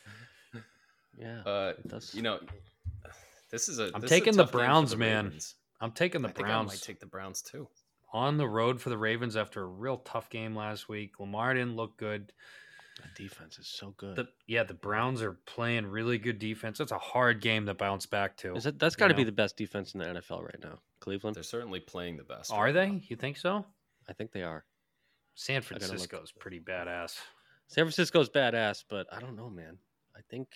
Yeah, 1.19 1.41
Uh, 1.47 1.73
you 2.13 2.21
know, 2.21 2.39
this 3.53 3.69
is 3.69 3.79
a. 3.79 3.91
I'm 3.95 4.01
this 4.01 4.11
is 4.11 4.17
a 4.17 4.21
taking 4.21 4.33
the 4.37 4.43
tough 4.45 4.53
game 4.53 4.53
for 4.53 4.59
Browns, 4.67 4.91
the 4.91 4.97
man. 4.97 5.25
Ravens. 5.27 5.55
I'm 5.81 5.93
taking 5.93 6.23
the 6.23 6.29
I 6.29 6.33
think 6.33 6.47
I 6.49 6.51
Browns 6.51 6.69
might 6.73 6.81
take 6.83 7.01
the 7.01 7.07
Browns 7.07 7.43
too. 7.43 7.69
on 8.13 8.37
the 8.37 8.49
road 8.49 8.81
for 8.81 8.89
the 8.91 8.99
Ravens 8.99 9.37
after 9.37 9.63
a 9.63 9.67
real 9.67 9.99
tough 9.99 10.29
game 10.31 10.55
last 10.57 10.89
week. 10.89 11.19
Lamar 11.21 11.55
didn't 11.55 11.77
look 11.77 11.97
good. 11.97 12.33
the 13.03 13.23
defense 13.25 13.59
is 13.59 13.67
so 13.67 13.95
good. 13.97 14.17
The 14.17 14.29
yeah, 14.47 14.63
the 14.65 14.75
Browns 14.75 15.23
are 15.23 15.33
playing 15.47 15.87
really 15.87 16.19
good 16.19 16.39
defense. 16.39 16.79
That's 16.79 16.93
a 16.93 16.99
hard 16.99 17.41
game 17.41 17.67
to 17.67 17.75
bounce 17.75 18.07
back 18.07 18.37
to. 18.39 18.55
is 18.55 18.67
it, 18.67 18.79
that's 18.79 18.95
you 18.95 19.01
got 19.01 19.09
to 19.09 19.15
be 19.15 19.25
the 19.25 19.33
best 19.33 19.57
defense 19.57 19.95
in 19.95 20.01
the 20.01 20.07
NFL 20.07 20.43
right 20.43 20.61
now. 20.63 20.79
Cleveland, 21.01 21.35
They're 21.37 21.43
certainly 21.43 21.81
playing 21.81 22.17
the 22.17 22.23
best. 22.25 22.53
Are 22.53 22.67
right 22.67 22.73
they? 22.73 22.91
now. 22.91 23.01
You 23.09 23.17
think 23.17 23.37
so? 23.37 23.67
I 24.09 24.13
think 24.13 24.33
they 24.33 24.43
are. 24.43 24.65
San 25.35 25.63
gotta. 25.63 25.81
Francisco's 25.81 26.31
pretty 26.33 26.61
badass. 26.61 27.19
San 27.67 27.85
Francisco's 27.85 28.29
badass, 28.29 28.85
but 28.89 29.07
I 29.13 29.19
don't 29.19 29.35
know, 29.35 29.49
man. 29.51 29.79
I 30.17 30.21
think 30.29 30.49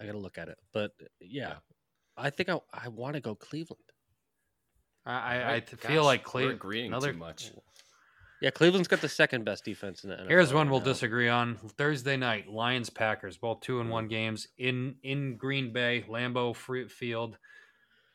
I 0.00 0.06
got 0.06 0.12
to 0.12 0.18
look 0.18 0.38
at 0.38 0.48
it. 0.48 0.58
But 0.72 0.92
yeah, 1.20 1.48
Yeah. 1.48 1.54
I 2.16 2.30
think 2.30 2.48
I 2.48 2.58
I 2.72 2.88
want 2.88 3.14
to 3.14 3.20
go 3.20 3.34
Cleveland. 3.34 3.82
I 5.06 5.12
I, 5.12 5.34
I 5.36 5.52
Right, 5.52 5.66
th- 5.66 5.80
feel 5.80 6.04
like 6.04 6.24
Cleveland. 6.24 6.56
agreeing 6.56 6.86
Another 6.88 7.12
too 7.12 7.18
much. 7.18 7.50
Yeah, 8.40 8.48
Cleveland's 8.50 8.88
got 8.88 9.02
the 9.02 9.08
second 9.08 9.44
best 9.44 9.64
defense 9.66 10.02
in 10.02 10.08
the 10.10 10.16
NFL. 10.16 10.28
Here's 10.28 10.54
one 10.54 10.66
right 10.66 10.70
we'll 10.72 10.80
now. 10.80 10.86
disagree 10.86 11.28
on. 11.28 11.56
Thursday 11.76 12.16
night, 12.16 12.48
Lions 12.48 12.88
Packers, 12.88 13.36
both 13.36 13.60
two 13.60 13.80
and 13.80 13.90
one 13.90 14.08
games 14.08 14.48
in 14.58 14.96
in 15.02 15.36
Green 15.36 15.72
Bay, 15.72 16.04
Lambeau 16.08 16.54
Free 16.56 16.88
Field. 16.88 17.36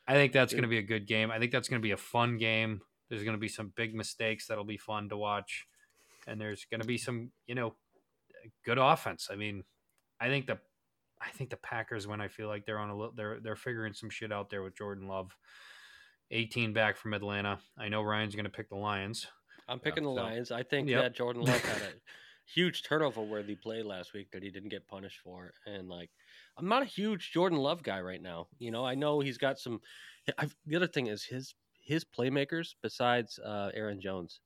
I 0.08 0.14
think 0.14 0.32
that's 0.32 0.52
going 0.52 0.62
to 0.62 0.68
be 0.68 0.78
a 0.78 0.82
good 0.82 1.06
game. 1.06 1.30
I 1.30 1.38
think 1.38 1.52
that's 1.52 1.68
going 1.68 1.80
to 1.80 1.86
be 1.86 1.92
a 1.92 1.96
fun 1.96 2.38
game. 2.38 2.80
There's 3.08 3.22
going 3.24 3.36
to 3.36 3.40
be 3.40 3.48
some 3.48 3.72
big 3.76 3.94
mistakes 3.94 4.46
that'll 4.48 4.64
be 4.64 4.76
fun 4.78 5.08
to 5.10 5.16
watch, 5.16 5.66
and 6.26 6.40
there's 6.40 6.64
going 6.70 6.80
to 6.80 6.86
be 6.86 6.98
some 6.98 7.30
you 7.46 7.54
know 7.54 7.74
good 8.64 8.78
offense. 8.78 9.28
I 9.30 9.36
mean, 9.36 9.62
I 10.20 10.26
think 10.28 10.46
the 10.46 10.58
I 11.20 11.30
think 11.30 11.50
the 11.50 11.56
Packers 11.56 12.06
when 12.06 12.20
I 12.20 12.28
feel 12.28 12.48
like 12.48 12.66
they're 12.66 12.78
on 12.78 12.90
a 12.90 12.96
little 12.96 13.12
they're 13.16 13.40
they're 13.40 13.56
figuring 13.56 13.92
some 13.94 14.10
shit 14.10 14.32
out 14.32 14.50
there 14.50 14.62
with 14.62 14.76
Jordan 14.76 15.08
Love. 15.08 15.36
18 16.32 16.72
back 16.72 16.96
from 16.96 17.14
Atlanta. 17.14 17.58
I 17.78 17.88
know 17.88 18.02
Ryan's 18.02 18.34
going 18.34 18.44
to 18.46 18.50
pick 18.50 18.68
the 18.68 18.74
Lions. 18.76 19.26
I'm 19.68 19.78
picking 19.78 20.02
the 20.04 20.10
so- 20.10 20.14
Lions. 20.22 20.50
I 20.50 20.62
think 20.62 20.88
Yep. 20.88 21.02
that 21.02 21.14
Jordan 21.14 21.42
Love 21.42 21.60
had 21.64 21.82
a 21.82 21.92
huge 22.52 22.82
turnover 22.82 23.22
worthy 23.22 23.54
play 23.54 23.82
last 23.82 24.12
week 24.12 24.30
that 24.32 24.42
he 24.42 24.50
didn't 24.50 24.70
get 24.70 24.86
punished 24.88 25.20
for. 25.20 25.52
And 25.66 25.88
like, 25.88 26.10
I'm 26.58 26.66
not 26.68 26.82
a 26.82 26.86
huge 26.86 27.30
Jordan 27.32 27.58
Love 27.58 27.82
guy 27.84 28.00
right 28.00 28.20
now. 28.20 28.48
You 28.58 28.72
know, 28.72 28.84
I 28.84 28.94
know 28.96 29.20
he's 29.20 29.38
got 29.38 29.58
some. 29.60 29.80
I've, 30.36 30.56
the 30.66 30.74
other 30.76 30.88
thing 30.88 31.06
is 31.06 31.22
his 31.22 31.54
his 31.80 32.04
playmakers 32.04 32.74
besides 32.82 33.38
uh, 33.38 33.70
Aaron 33.72 34.00
Jones 34.00 34.40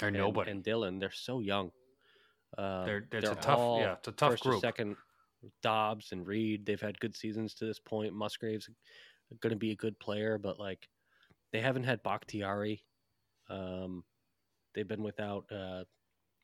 and, 0.00 0.14
nobody. 0.16 0.52
and 0.52 0.62
Dillon, 0.62 1.00
they're 1.00 1.10
so 1.10 1.40
young. 1.40 1.72
Uh, 2.56 2.84
They're- 2.84 2.98
it's 3.10 3.16
a 3.16 3.20
they're 3.20 3.34
tough- 3.34 3.80
yeah, 3.80 3.92
it's 3.94 4.06
a 4.08 4.12
tough 4.12 4.38
group. 4.40 4.60
second, 4.60 4.96
Doubs 5.62 6.12
and 6.12 6.26
Reed, 6.26 6.66
they've 6.66 6.80
had 6.80 6.98
good 7.00 7.16
seasons 7.16 7.54
to 7.54 7.64
this 7.64 7.78
point. 7.78 8.12
Musgrave's 8.14 8.68
going 9.40 9.50
to 9.50 9.56
be 9.56 9.72
a 9.72 9.76
good 9.76 9.98
player, 9.98 10.38
but 10.38 10.58
like 10.58 10.88
they 11.52 11.60
haven't 11.60 11.84
had 11.84 12.02
Bakhtiari. 12.02 12.82
Um, 13.48 14.04
they've 14.74 14.88
been 14.88 15.02
without. 15.02 15.44
Uh, 15.50 15.84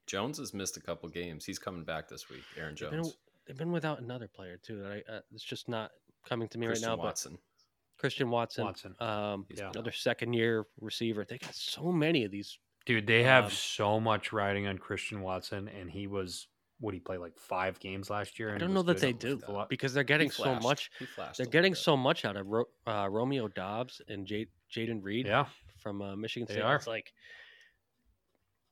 Jones 0.06 0.38
has 0.38 0.52
missed 0.52 0.76
a 0.76 0.80
couple 0.80 1.08
games. 1.08 1.44
He's 1.44 1.58
coming 1.58 1.84
back 1.84 2.08
this 2.08 2.28
week. 2.28 2.42
Aaron 2.58 2.74
they've 2.78 2.90
Jones, 2.90 3.08
been, 3.08 3.16
they've 3.46 3.58
been 3.58 3.72
without 3.72 4.00
another 4.00 4.28
player 4.28 4.58
too. 4.62 4.82
That 4.82 4.92
I, 4.92 5.12
uh, 5.12 5.20
it's 5.32 5.44
just 5.44 5.68
not 5.68 5.90
coming 6.28 6.48
to 6.48 6.58
me 6.58 6.66
Christian 6.66 6.90
right 6.90 6.96
now. 6.96 7.02
Watson. 7.04 7.32
But 7.32 8.00
Christian 8.00 8.30
Watson, 8.30 8.64
Watson. 8.64 8.96
Um, 8.98 9.46
Yeah. 9.48 9.70
another 9.70 9.92
second 9.92 10.32
year 10.32 10.66
receiver. 10.80 11.24
They 11.24 11.38
got 11.38 11.54
so 11.54 11.92
many 11.92 12.24
of 12.24 12.32
these. 12.32 12.58
Dude, 12.84 13.06
they 13.06 13.22
have 13.22 13.44
Um, 13.44 13.50
so 13.50 14.00
much 14.00 14.32
riding 14.32 14.66
on 14.66 14.76
Christian 14.78 15.20
Watson, 15.22 15.68
and 15.68 15.88
he 15.88 16.08
was 16.08 16.48
what 16.82 16.92
he 16.94 17.00
play 17.00 17.16
like 17.16 17.38
five 17.38 17.78
games 17.80 18.10
last 18.10 18.38
year. 18.38 18.54
I 18.54 18.58
don't 18.58 18.74
know 18.74 18.82
that 18.82 18.98
they 18.98 19.12
with 19.12 19.20
do 19.20 19.40
a 19.46 19.52
lot- 19.52 19.68
because 19.70 19.94
they're 19.94 20.02
getting 20.04 20.30
so 20.30 20.54
much. 20.56 20.90
They're 21.36 21.46
getting 21.46 21.74
so 21.74 21.96
much 21.96 22.24
out 22.24 22.36
of 22.36 22.46
Ro- 22.46 22.68
uh, 22.86 23.08
Romeo 23.10 23.48
Doubs 23.48 24.02
and 24.08 24.26
J- 24.26 24.48
Jayden 24.70 25.02
Reed 25.02 25.26
Yeah, 25.26 25.46
from 25.78 26.02
uh, 26.02 26.16
Michigan 26.16 26.46
They 26.48 26.54
State. 26.54 26.62
are. 26.64 26.76
It's 26.76 26.86
like, 26.86 27.12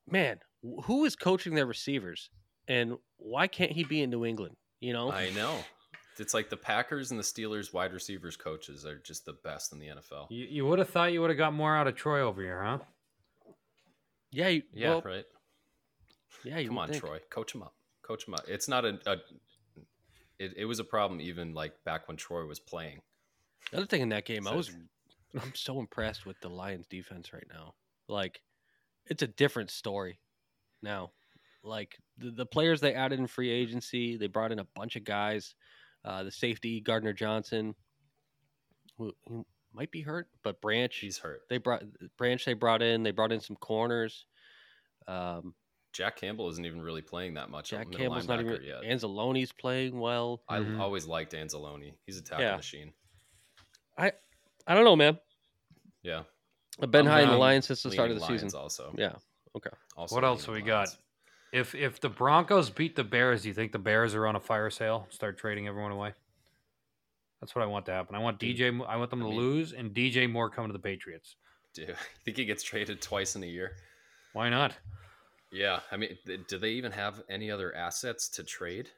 man, 0.09 0.39
who 0.85 1.05
is 1.05 1.17
coaching 1.17 1.55
their 1.55 1.67
receivers, 1.67 2.31
and 2.69 2.97
why 3.17 3.47
can't 3.47 3.73
he 3.73 3.85
be 3.85 4.03
in 4.03 4.11
New 4.11 4.25
England? 4.25 4.57
You 4.81 4.93
know, 4.93 5.11
I 5.13 5.31
know. 5.31 5.57
It's 6.19 6.35
like 6.35 6.51
the 6.51 6.57
Packers 6.57 7.11
and 7.13 7.19
the 7.21 7.25
Steelers 7.25 7.73
wide 7.73 7.93
receivers 7.95 8.37
coaches 8.37 8.85
are 8.85 8.99
just 8.99 9.25
the 9.25 9.33
best 9.45 9.73
in 9.73 9.79
the 9.79 9.87
NFL. 9.87 10.27
you, 10.31 10.47
you 10.51 10.67
would 10.67 10.79
have 10.79 10.91
thought 10.91 11.13
you 11.13 11.21
would 11.23 11.31
have 11.31 11.39
got 11.39 11.55
more 11.55 11.75
out 11.75 11.87
of 11.87 11.95
Troy 11.97 12.21
over 12.21 12.43
here, 12.43 12.63
huh? 12.63 12.79
yeah, 14.33 14.49
you, 14.49 14.63
Yeah, 14.75 14.89
well, 14.91 15.03
right. 15.05 15.25
yeah. 16.45 16.59
You 16.59 16.69
Come 16.69 16.79
on, 16.79 16.89
think. 16.89 17.03
Troy. 17.03 17.21
Coach 17.31 17.55
him 17.55 17.63
up. 17.63 17.75
Coach. 18.11 18.25
It's 18.49 18.69
not 18.69 18.85
a. 18.85 18.99
a 19.07 19.17
it, 20.39 20.55
it 20.57 20.65
was 20.65 20.81
a 20.81 20.85
problem 20.85 21.21
even 21.21 21.55
like 21.55 21.73
back 21.85 22.09
when 22.09 22.17
Troy 22.17 22.45
was 22.45 22.59
playing. 22.59 23.01
Another 23.73 23.87
thing 23.87 24.01
in 24.01 24.09
that 24.09 24.25
game, 24.25 24.49
I 24.49 24.55
was, 24.55 24.71
I'm 25.41 25.55
so 25.55 25.79
impressed 25.79 26.27
with 26.27 26.41
the 26.41 26.49
Lions 26.49 26.87
defense 26.89 27.33
right 27.33 27.47
now. 27.53 27.75
Like, 28.09 28.41
it's 29.07 29.23
a 29.23 29.27
different 29.27 29.71
story 29.71 30.19
now. 30.83 31.13
Like 31.63 31.99
the, 32.19 32.31
the 32.31 32.47
players 32.47 32.81
they 32.81 32.95
added 32.95 33.19
in 33.21 33.27
free 33.27 33.51
agency, 33.51 34.17
they 34.17 34.27
brought 34.27 34.51
in 34.51 34.59
a 34.59 34.67
bunch 34.75 34.97
of 34.97 35.05
guys. 35.05 35.55
Uh, 36.05 36.23
the 36.23 36.33
safety 36.33 36.81
Gardner 36.81 37.13
Johnson, 37.13 37.75
who, 38.97 39.13
who 39.29 39.45
might 39.75 39.91
be 39.91 40.01
hurt, 40.01 40.29
but 40.43 40.63
Branch 40.63 40.97
He's 40.97 41.19
hurt. 41.19 41.43
they 41.51 41.59
brought 41.59 41.85
Branch 42.17 42.43
they 42.43 42.55
brought 42.55 42.81
in. 42.81 43.03
They 43.03 43.11
brought 43.11 43.33
in 43.33 43.41
some 43.41 43.57
corners. 43.57 44.25
Um, 45.07 45.55
Jack 45.93 46.17
Campbell 46.17 46.49
isn't 46.51 46.65
even 46.65 46.81
really 46.81 47.03
playing 47.03 47.35
that 47.35 47.51
much. 47.51 47.71
Jack 47.71 47.89
middle 47.89 47.99
Campbell's 48.01 48.29
not 48.29 48.41
even. 48.41 48.55
linebacker 48.55 48.67
yet. 48.67 48.83
Anzalone's 48.83 49.53
playing 49.53 49.99
well. 49.99 50.43
I 50.49 50.59
Mhm. 50.61 50.79
always 50.79 51.07
liked 51.07 51.33
Anzalone. 51.33 51.95
He's 52.07 52.17
a 52.19 52.23
tackle 52.23 52.45
Yeah. 52.45 52.57
machine. 52.57 52.93
I 53.99 54.13
I 54.67 54.75
don't 54.75 54.85
know, 54.85 54.95
man. 54.97 55.19
Yeah. 56.03 56.25
I've 56.81 56.91
been 56.91 57.07
I'm 57.07 57.13
high 57.13 57.21
in 57.21 57.27
the 57.27 57.33
leaning- 57.33 57.41
Lions 57.41 57.67
since 57.67 57.83
the 57.83 57.91
start 57.91 58.11
of 58.11 58.17
the 58.19 58.23
leaning 58.23 58.39
season. 58.39 58.59
Also. 58.61 58.95
Yeah. 58.97 59.17
Okay. 59.57 59.71
Also 59.97 60.15
What 60.15 60.23
else 60.25 60.47
leaning 60.47 60.63
we 60.65 60.67
got? 60.69 60.97
If 61.53 61.75
if 61.75 61.99
the 62.01 62.09
Broncos 62.09 62.71
beat 62.71 62.95
the 62.95 63.03
Bears, 63.05 63.43
do 63.43 63.49
you 63.49 63.55
think 63.55 63.73
the 63.73 63.79
Bears 63.81 64.15
are 64.15 64.27
on 64.27 64.37
a 64.37 64.41
fire 64.41 64.71
sale? 64.71 65.09
Start 65.11 65.39
trading 65.39 65.67
everyone 65.67 65.91
away. 65.93 66.15
That's 67.41 67.55
what 67.55 67.63
I 67.63 67.67
want 67.67 67.87
to 67.87 67.93
happen. 67.93 68.15
I 68.15 68.19
want 68.21 68.39
DJ. 68.39 68.69
I 68.87 68.97
want 68.97 69.11
them 69.11 69.21
I 69.23 69.25
to 69.25 69.31
mean- 69.31 69.39
lose, 69.39 69.73
and 69.73 69.93
DJ 69.93 70.29
Moore 70.29 70.51
coming 70.51 70.69
to 70.69 70.73
the 70.73 70.79
Patriots. 70.79 71.37
Do 71.75 71.83
you 71.83 71.95
think 72.25 72.37
he 72.37 72.45
gets 72.45 72.63
traded 72.63 73.03
twice 73.03 73.35
in 73.35 73.43
a 73.43 73.47
year? 73.47 73.77
Why 74.35 74.49
not? 74.49 74.77
Yeah. 75.53 75.81
I 75.91 75.97
mean, 75.97 76.17
do 76.49 76.59
they 76.59 76.71
even 76.71 76.93
have 76.93 77.23
any 77.29 77.51
other 77.51 77.75
assets 77.75 78.29
to 78.31 78.45
trade? 78.45 78.89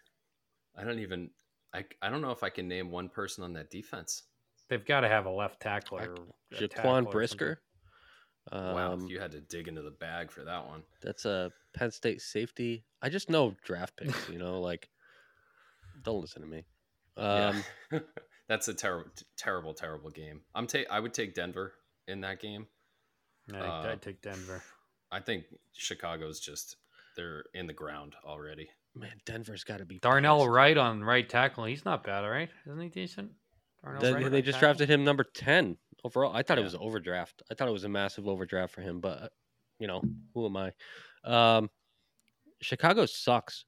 I 0.77 0.85
don't 0.85 0.99
even. 0.99 1.31
I, 1.75 1.85
I 2.03 2.11
don't 2.11 2.21
know 2.21 2.33
if 2.33 2.43
I 2.43 2.51
can 2.51 2.69
name 2.69 2.91
one 2.91 3.09
person 3.09 3.45
on 3.45 3.55
that 3.55 3.71
defense. 3.71 4.25
They've 4.69 4.85
got 4.85 5.01
to 5.01 5.09
have 5.09 5.27
a 5.27 5.31
left 5.31 5.61
tackle 5.61 5.99
or 5.99 6.15
a 6.53 6.55
Jaquan 6.55 6.83
something. 6.83 7.11
Brisker. 7.11 7.61
Um, 8.51 8.75
wow, 8.75 8.99
you 9.07 9.21
had 9.21 9.33
to 9.33 9.41
dig 9.41 9.69
into 9.69 9.83
the 9.83 9.91
bag 9.91 10.31
for 10.31 10.45
that 10.45 10.67
one. 10.67 10.83
That's 11.01 11.25
a 11.25 11.51
Penn 11.75 11.91
State 11.93 12.21
safety. 12.21 12.85
I 13.01 13.09
just 13.09 13.31
know 13.31 13.55
draft 13.65 13.97
picks, 13.97 14.29
you 14.29 14.39
know, 14.39 14.61
like 14.61 14.89
don't 16.03 16.21
listen 16.21 16.43
to 16.43 16.49
me. 16.49 16.65
Um, 17.17 17.63
yeah. 17.93 17.99
That's 18.49 18.69
a 18.69 18.75
terrible, 18.75 19.11
terrible, 19.39 19.75
terrible 19.75 20.11
game. 20.11 20.41
I'm 20.55 20.67
ta- 20.67 20.89
I 20.91 21.01
would 21.01 21.15
take 21.15 21.35
Denver 21.35 21.75
in 22.09 22.21
that 22.23 22.41
game. 22.41 22.67
I, 23.55 23.59
Uh, 23.59 23.89
I'd 23.93 24.03
take 24.03 24.21
Denver. 24.21 24.63
I 25.13 25.21
think 25.21 25.45
Chicago's 25.73 26.41
just 26.41 26.77
they're 27.17 27.45
in 27.55 27.67
the 27.67 27.73
ground 27.73 28.15
already. 28.25 28.69
man, 28.97 29.13
Denver's 29.27 29.63
got 29.65 29.79
to 29.79 29.85
be 29.85 29.99
Darnell 29.99 30.39
pissed. 30.39 30.49
Wright 30.51 30.77
on 30.79 31.05
right 31.05 31.29
tackle. 31.29 31.65
He's 31.65 31.85
not 31.85 32.03
bad, 32.03 32.25
all 32.25 32.31
right? 32.31 32.49
Isn't 32.67 32.81
he 32.81 32.89
decent? 32.89 33.31
Darnell 33.85 34.01
They, 34.03 34.13
Wright, 34.15 34.31
they 34.31 34.43
just 34.43 34.57
tackle? 34.57 34.69
drafted 34.69 34.89
him 34.91 35.05
number 35.05 35.25
10 35.25 35.77
overall. 36.05 36.35
I 36.35 36.43
thought 36.43 36.59
it 36.59 36.65
was 36.65 36.75
an 36.75 36.81
overdraft. 36.83 37.43
I 37.51 37.55
thought 37.55 37.69
it 37.69 37.73
was 37.73 37.85
a 37.85 37.89
massive 37.89 38.27
overdraft 38.27 38.73
for 38.75 38.81
him, 38.81 39.01
but 39.01 39.23
uh, 39.23 39.29
you 39.79 39.87
know, 39.87 40.03
who 40.35 40.47
am 40.47 40.57
I? 40.57 40.73
Um, 41.25 41.69
Chicago 42.63 43.07
sucks 43.07 43.65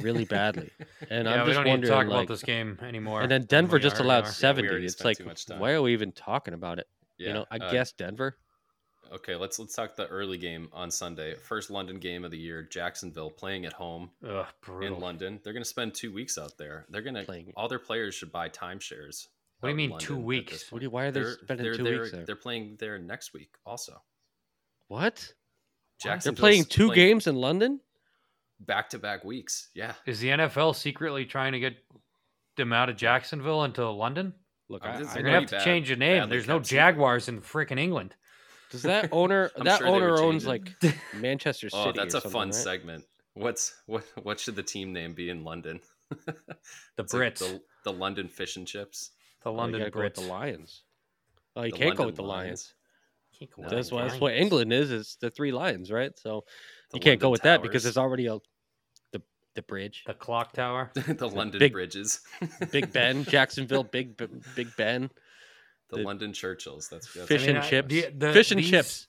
really 0.00 0.24
badly. 0.24 0.70
And 1.10 1.26
yeah, 1.26 1.34
I'm 1.42 1.46
we 1.46 1.52
just 1.52 1.56
don't 1.56 1.64
need 1.64 1.86
to 1.86 1.90
wondering 1.92 1.92
talk 1.92 2.06
like, 2.06 2.24
about 2.24 2.28
this 2.28 2.42
game 2.42 2.78
anymore. 2.82 3.22
and 3.22 3.30
then 3.30 3.44
Denver 3.46 3.78
just 3.78 3.98
allowed 3.98 4.24
are. 4.24 4.28
70. 4.28 4.68
already 4.68 4.84
it's 4.86 5.04
like 5.04 5.18
too 5.18 5.24
much 5.24 5.46
time. 5.46 5.58
why 5.58 5.72
are 5.72 5.82
we 5.82 5.92
even 5.92 6.12
talking 6.12 6.54
about 6.54 6.78
it? 6.78 6.86
Yeah, 7.18 7.28
You 7.28 7.34
know, 7.34 7.46
I 7.50 7.56
uh, 7.56 7.72
guess 7.72 7.92
Denver. 7.92 8.36
Okay, 9.12 9.36
let's 9.36 9.58
let's 9.58 9.74
talk 9.74 9.94
the 9.94 10.06
early 10.08 10.38
game 10.38 10.68
on 10.72 10.90
Sunday. 10.90 11.34
First 11.34 11.70
London 11.70 11.98
game 11.98 12.24
of 12.24 12.30
the 12.30 12.38
year. 12.38 12.62
Jacksonville 12.62 13.30
playing 13.30 13.66
at 13.66 13.72
home 13.74 14.10
Ugh, 14.26 14.46
in 14.80 14.98
London. 14.98 15.38
They're 15.44 15.52
going 15.52 15.62
to 15.62 15.68
spend 15.68 15.94
two 15.94 16.10
weeks 16.12 16.38
out 16.38 16.56
there. 16.56 16.86
They're 16.88 17.02
going 17.02 17.14
to 17.16 17.22
Playing- 17.24 17.52
all 17.56 17.68
their 17.68 17.78
players 17.78 18.14
should 18.14 18.32
buy 18.32 18.48
timeshares. 18.48 19.28
What 19.60 19.68
do 19.68 19.70
you 19.70 19.76
mean, 19.76 19.90
two 19.98 20.14
London 20.14 20.18
at 20.18 20.24
weeks? 20.24 20.72
What 20.72 20.78
do 20.78 20.84
you, 20.86 20.90
why 20.90 21.04
are 21.04 21.10
they 21.10 21.20
They're, 21.20 21.32
spending 21.42 21.64
they're 21.64 21.76
two 21.76 21.84
there- 21.84 22.00
weeks 22.00 22.12
there? 22.12 22.24
They're 22.24 22.36
playing 22.36 22.76
there 22.80 22.98
next 22.98 23.32
week 23.34 23.50
also. 23.66 24.02
What? 24.88 25.32
They're 26.02 26.32
playing 26.32 26.64
two 26.64 26.92
games 26.94 27.26
in 27.26 27.36
London? 27.36 27.80
back 28.60 28.88
to 28.90 28.98
back 28.98 29.24
weeks. 29.24 29.70
Yeah. 29.74 29.92
Is 30.06 30.20
the 30.20 30.28
NFL 30.28 30.76
secretly 30.76 31.24
trying 31.26 31.50
to 31.52 31.58
get 31.58 31.74
them 32.56 32.72
out 32.72 32.88
of 32.88 32.96
Jacksonville 32.96 33.64
into 33.64 33.88
London? 33.90 34.32
Look, 34.68 34.84
I, 34.84 34.94
I 34.98 35.02
They're 35.02 35.22
gonna 35.22 35.32
have 35.40 35.46
to 35.46 35.56
bad- 35.56 35.64
change 35.64 35.88
the 35.88 35.96
name. 35.96 36.28
There's 36.28 36.46
no. 36.46 36.60
Jaguars 36.60 37.28
in 37.28 37.40
freaking 37.40 37.78
England. 37.80 38.14
Does 38.72 38.82
that 38.82 39.10
owner 39.12 39.50
that 39.56 39.78
sure 39.78 39.86
owner 39.86 40.18
owns 40.18 40.44
like 40.46 40.72
Manchester 41.14 41.68
oh, 41.72 41.84
City? 41.86 41.98
Oh, 41.98 42.02
that's 42.02 42.14
or 42.16 42.18
a 42.18 42.20
fun 42.22 42.48
right? 42.48 42.54
segment. 42.54 43.04
What's 43.34 43.74
what 43.86 44.04
what 44.24 44.40
should 44.40 44.56
the 44.56 44.62
team 44.62 44.92
name 44.92 45.14
be 45.14 45.30
in 45.30 45.44
London? 45.44 45.80
The 46.26 47.02
It's 47.04 47.14
like 47.14 47.34
Brits, 47.34 47.38
the, 47.38 47.60
the 47.84 47.92
London 47.92 48.28
Fish 48.28 48.56
and 48.56 48.66
Chips. 48.66 49.12
the 49.42 49.50
Oh, 49.50 49.54
London 49.54 49.80
gotta 49.80 49.90
go 49.90 50.00
with 50.02 50.12
Brits. 50.12 50.16
the 50.16 50.28
Lions. 50.32 50.82
Oh, 51.56 51.62
you 51.62 51.72
The 51.72 51.78
can't 51.78 51.96
go 51.96 52.04
with 52.06 52.16
the 52.16 52.22
Lions. 52.22 52.74
Can't 53.38 53.50
go 53.50 53.62
No, 53.62 53.66
with 53.68 53.74
That's 53.76 53.88
the 53.88 53.94
what 53.94 54.08
that's 54.08 54.20
what 54.20 54.34
England 54.34 54.72
is. 54.74 54.90
Is 54.90 55.16
the 55.20 55.30
three 55.30 55.52
lions, 55.52 55.90
right? 55.90 56.12
So 56.18 56.44
The 56.90 56.98
you 56.98 57.00
can't 57.00 57.18
go 57.20 57.28
London 57.28 57.32
with 57.32 57.42
that 57.42 57.62
because 57.62 57.82
Towers. 57.82 57.94
there's 57.94 57.96
already 58.04 58.26
a 58.26 58.38
the 59.12 59.22
the 59.54 59.62
bridge. 59.62 60.04
The 60.06 60.12
clock 60.14 60.52
tower. 60.52 60.90
the 60.94 61.28
London 61.28 61.58
Big- 61.58 61.72
Bridges. 61.72 62.20
Big 62.70 62.92
Ben, 62.92 63.24
Jacksonville, 63.24 63.84
Big 63.84 64.20
Big 64.54 64.68
Ben, 64.76 65.10
the, 65.92 65.98
the- 65.98 66.02
London 66.02 66.32
Churchills. 66.32 66.88
That's, 66.88 67.12
that's 67.14 67.28
fish 67.28 67.42
I 67.44 67.46
mean, 67.46 67.56
and 67.56 67.64
I- 67.64 67.68
chips, 67.68 67.88
the- 67.88 68.10
the- 68.16 68.32
fish 68.32 68.50
and 68.50 68.58
these- 68.60 68.70
chips. 68.70 69.06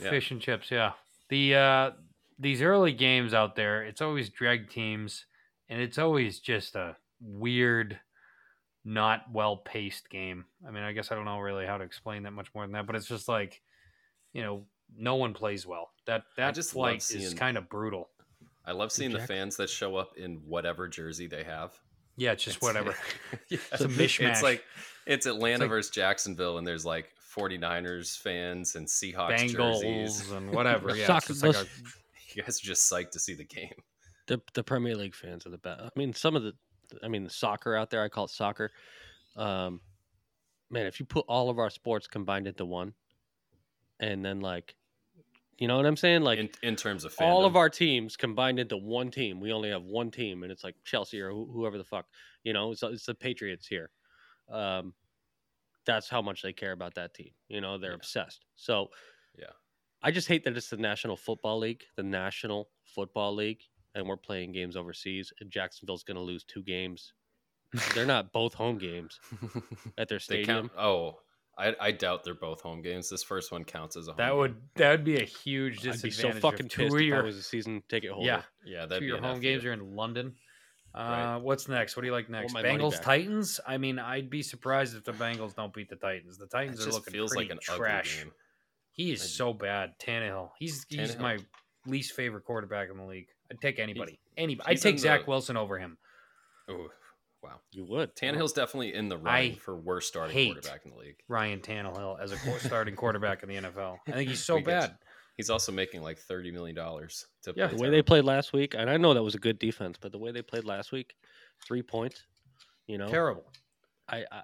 Yeah. 0.00 0.08
Fish 0.10 0.30
and 0.30 0.40
chips, 0.40 0.70
yeah. 0.70 0.92
The 1.28 1.54
uh 1.54 1.90
these 2.38 2.62
early 2.62 2.92
games 2.94 3.34
out 3.34 3.56
there, 3.56 3.82
it's 3.84 4.00
always 4.00 4.30
drag 4.30 4.70
teams 4.70 5.26
and 5.68 5.80
it's 5.82 5.98
always 5.98 6.40
just 6.40 6.74
a 6.76 6.96
weird 7.20 8.00
not 8.84 9.24
well 9.32 9.58
paced 9.58 10.08
game. 10.10 10.46
I 10.66 10.70
mean, 10.70 10.82
I 10.82 10.92
guess 10.92 11.12
I 11.12 11.14
don't 11.14 11.24
know 11.26 11.38
really 11.38 11.66
how 11.66 11.76
to 11.78 11.84
explain 11.84 12.22
that 12.24 12.32
much 12.32 12.48
more 12.54 12.64
than 12.64 12.72
that, 12.72 12.86
but 12.86 12.96
it's 12.96 13.06
just 13.06 13.28
like, 13.28 13.60
you 14.32 14.42
know, 14.42 14.64
no 14.96 15.16
one 15.16 15.34
plays 15.34 15.66
well. 15.66 15.90
That 16.06 16.24
that 16.36 16.54
just 16.54 16.74
love 16.74 16.86
flight 17.02 17.10
is 17.10 17.34
kind 17.34 17.56
of 17.58 17.68
brutal. 17.68 18.08
I 18.64 18.72
love 18.72 18.92
seeing 18.92 19.12
the 19.12 19.18
Jack- 19.18 19.28
fans 19.28 19.56
that 19.58 19.68
show 19.70 19.96
up 19.96 20.16
in 20.16 20.36
whatever 20.46 20.88
jersey 20.88 21.26
they 21.26 21.44
have. 21.44 21.72
Yeah, 22.16 22.32
it's 22.32 22.44
just 22.44 22.56
It's- 22.56 22.66
whatever. 22.74 22.96
Yeah. 23.48 23.58
It's 23.72 23.80
a 23.82 23.88
mishmash. 23.88 24.30
It's 24.32 24.42
like 24.42 24.64
it's 25.06 25.26
Atlanta 25.26 25.64
like- 25.64 25.70
versus 25.70 25.90
Jacksonville, 25.90 26.58
and 26.58 26.66
there's 26.66 26.84
like 26.84 27.10
49ers 27.36 28.18
fans 28.18 28.74
and 28.76 28.86
Seahawks 28.86 29.38
Bengals 29.38 29.82
jerseys. 29.82 30.30
and 30.30 30.50
whatever. 30.54 30.94
Yeah, 30.96 31.06
Soccer- 31.06 31.32
it's 31.32 31.42
like 31.42 31.52
those- 31.54 31.62
a- 31.64 32.34
You 32.36 32.42
guys 32.42 32.58
are 32.60 32.66
just 32.66 32.90
psyched 32.90 33.10
to 33.12 33.18
see 33.18 33.34
the 33.34 33.44
game. 33.44 33.74
The 34.26 34.40
the 34.54 34.62
Premier 34.62 34.94
League 34.96 35.14
fans 35.14 35.46
are 35.46 35.50
the 35.50 35.58
best. 35.58 35.82
I 35.82 35.90
mean, 35.96 36.12
some 36.14 36.36
of 36.36 36.42
the, 36.44 36.52
I 37.02 37.08
mean, 37.08 37.24
the 37.24 37.30
soccer 37.30 37.74
out 37.76 37.90
there. 37.90 38.02
I 38.02 38.08
call 38.08 38.24
it 38.26 38.30
soccer. 38.30 38.70
Um, 39.36 39.80
man, 40.70 40.86
if 40.86 41.00
you 41.00 41.06
put 41.06 41.24
all 41.28 41.50
of 41.50 41.58
our 41.58 41.70
sports 41.70 42.06
combined 42.06 42.46
into 42.46 42.64
one, 42.64 42.94
and 44.00 44.24
then 44.24 44.40
like, 44.40 44.76
you 45.58 45.68
know 45.68 45.76
what 45.76 45.86
I'm 45.86 45.96
saying? 45.96 46.22
Like 46.22 46.38
in, 46.38 46.48
in 46.62 46.76
terms 46.76 47.04
of 47.04 47.14
all 47.20 47.44
of 47.44 47.56
our 47.56 47.68
teams 47.68 48.16
combined 48.16 48.58
into 48.58 48.76
one 48.76 49.10
team. 49.10 49.40
We 49.40 49.52
only 49.52 49.70
have 49.70 49.82
one 49.82 50.10
team, 50.10 50.42
and 50.44 50.52
it's 50.52 50.64
like 50.64 50.76
Chelsea 50.84 51.20
or 51.20 51.30
who- 51.30 51.50
whoever 51.52 51.76
the 51.76 51.84
fuck. 51.84 52.06
You 52.44 52.52
know, 52.52 52.70
it's, 52.72 52.82
it's 52.82 53.06
the 53.06 53.14
Patriots 53.14 53.66
here. 53.66 53.90
Um, 54.52 54.94
that's 55.84 56.08
how 56.08 56.22
much 56.22 56.42
they 56.42 56.52
care 56.52 56.72
about 56.72 56.94
that 56.94 57.14
team. 57.14 57.30
You 57.48 57.60
know, 57.60 57.78
they're 57.78 57.90
Yeah. 57.90 57.96
obsessed. 57.96 58.44
So, 58.54 58.90
Yeah. 59.38 59.46
I 60.02 60.10
just 60.10 60.28
hate 60.28 60.44
that 60.44 60.56
it's 60.56 60.68
the 60.70 60.76
National 60.76 61.16
Football 61.16 61.58
League, 61.60 61.82
the 61.96 62.02
National 62.02 62.70
Football 62.84 63.34
League, 63.34 63.62
and 63.94 64.06
we're 64.06 64.16
playing 64.16 64.52
games 64.52 64.76
overseas. 64.76 65.32
And 65.40 65.50
Jacksonville's 65.50 66.02
going 66.04 66.16
to 66.16 66.22
lose 66.22 66.44
two 66.44 66.62
games. 66.62 67.12
They're 67.94 68.06
not 68.06 68.32
both 68.32 68.54
home 68.54 68.78
games 68.78 69.18
at 69.98 70.08
their 70.08 70.18
they 70.28 70.42
stadium. 70.44 70.68
count. 70.68 70.72
Oh, 70.78 71.20
I, 71.58 71.74
I 71.80 71.90
doubt 71.92 72.24
they're 72.24 72.34
both 72.34 72.60
home 72.62 72.80
games. 72.82 73.08
This 73.10 73.22
first 73.22 73.52
one 73.52 73.64
counts 73.64 73.96
as 73.96 74.08
a 74.08 74.12
home. 74.12 74.16
that 74.18 74.28
game. 74.30 74.38
would 74.38 74.56
that 74.76 74.90
would 74.90 75.04
be 75.04 75.20
a 75.20 75.24
huge 75.24 75.78
I'd 75.78 75.82
be 75.82 76.08
disadvantage. 76.08 76.14
so 76.16 76.28
if 76.28 76.38
fucking 76.40 76.68
two 76.68 76.82
pissed 76.84 76.94
of 76.96 77.00
if 77.02 77.12
I 77.14 77.20
was 77.22 77.36
a 77.36 77.42
season 77.42 77.82
ticket 77.88 78.10
holder. 78.12 78.26
yeah, 78.26 78.42
yeah, 78.64 78.82
two 78.82 78.86
that'd 78.88 78.92
of 78.92 79.00
be 79.00 79.06
your 79.06 79.18
home 79.20 79.40
games 79.40 79.62
you. 79.64 79.70
are 79.70 79.72
in 79.74 79.94
London. 79.94 80.34
Uh, 80.94 80.98
Right. 81.00 81.36
What's 81.38 81.68
next? 81.68 81.96
What 81.96 82.02
do 82.02 82.06
you 82.06 82.12
like 82.12 82.28
next? 82.28 82.52
my 82.52 82.62
Bengals. 82.62 83.00
Titans. 83.00 83.60
I 83.66 83.78
mean, 83.78 83.98
I'd 83.98 84.28
be 84.30 84.42
surprised 84.42 84.94
if 84.96 85.04
the 85.04 85.12
Bengals 85.12 85.54
don't 85.54 85.72
beat 85.72 85.88
the 85.88 85.96
Titans. 85.96 86.36
The 86.38 86.44
It 86.44 86.50
Titans 86.50 86.86
are 86.86 86.90
looking 86.90 87.12
feels 87.12 87.30
pretty 87.32 87.48
like 87.48 87.52
an 87.52 87.58
trash. 87.60 88.16
ugly 88.18 88.24
game. 88.24 88.32
He 88.92 89.12
is 89.12 89.22
I- 89.22 89.26
so 89.26 89.52
bad. 89.54 89.98
Tannehill. 89.98 90.50
He's 90.58 90.84
he's 90.88 91.16
my 91.18 91.38
least 91.86 92.14
favorite 92.14 92.44
quarterback 92.44 92.90
in 92.90 92.96
the 92.98 93.04
league. 93.04 93.28
I'd 93.50 93.60
take 93.60 93.78
anybody. 93.78 94.18
Anybody. 94.36 94.68
I'd 94.70 94.80
take 94.80 94.98
Zach 94.98 95.24
the- 95.24 95.30
Wilson 95.30 95.56
over 95.56 95.78
him. 95.78 95.96
Oh, 96.68 96.88
wow. 97.42 97.60
You 97.72 97.84
would. 97.86 98.14
Tannehill's 98.14 98.52
definitely 98.52 98.94
in 98.94 99.08
the 99.08 99.16
running 99.16 99.52
I 99.52 99.56
for 99.56 99.74
worst 99.76 100.08
starting 100.08 100.52
quarterback 100.54 100.84
in 100.84 100.90
the 100.92 100.96
league. 100.98 101.16
Ryan 101.28 101.60
Tannehill 101.60 102.20
as 102.20 102.32
a 102.32 102.36
starting 102.60 102.94
quarterback 102.96 103.42
in 103.42 103.48
the 103.48 103.56
NFL. 103.56 103.96
I 104.08 104.12
think 104.12 104.28
he's 104.28 104.44
so 104.44 104.56
We 104.56 104.62
get 104.62 104.66
bad. 104.80 104.96
He's 105.36 105.50
also 105.50 105.72
making 105.72 106.02
like 106.02 106.18
thirty 106.18 106.50
million 106.50 106.76
dollars 106.76 107.26
to 107.42 107.52
Yeah. 107.56 107.68
play 107.68 107.76
the 107.76 107.82
way 107.82 107.90
they 107.90 108.02
played 108.02 108.24
last 108.24 108.52
week, 108.52 108.74
and 108.76 108.88
I 108.90 108.96
know 108.96 109.14
that 109.14 109.22
was 109.22 109.34
a 109.34 109.38
good 109.38 109.58
defense, 109.58 109.96
but 110.00 110.12
the 110.12 110.18
way 110.18 110.30
they 110.30 110.42
played 110.42 110.64
last 110.64 110.92
week, 110.92 111.14
three 111.64 111.82
points, 111.82 112.22
you 112.86 112.98
know, 112.98 113.08
Terrible. 113.08 113.44
I, 114.08 114.24
I 114.30 114.42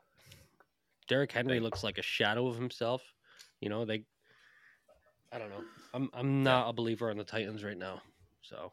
Derrick 1.09 1.33
Henry 1.33 1.55
Thank- 1.55 1.65
looks 1.65 1.85
like 1.85 1.99
a 1.99 2.03
shadow 2.03 2.47
of 2.49 2.57
himself. 2.57 3.03
You 3.61 3.69
know, 3.69 3.85
they, 3.85 4.05
I 5.33 5.39
don't 5.39 5.51
know. 5.51 5.63
I'm 5.95 6.11
I'm 6.15 6.43
not 6.43 6.69
a 6.69 6.73
believer 6.73 7.11
on 7.11 7.17
the 7.19 7.25
Titans 7.25 7.63
right 7.65 7.77
now. 7.79 8.01
So 8.43 8.73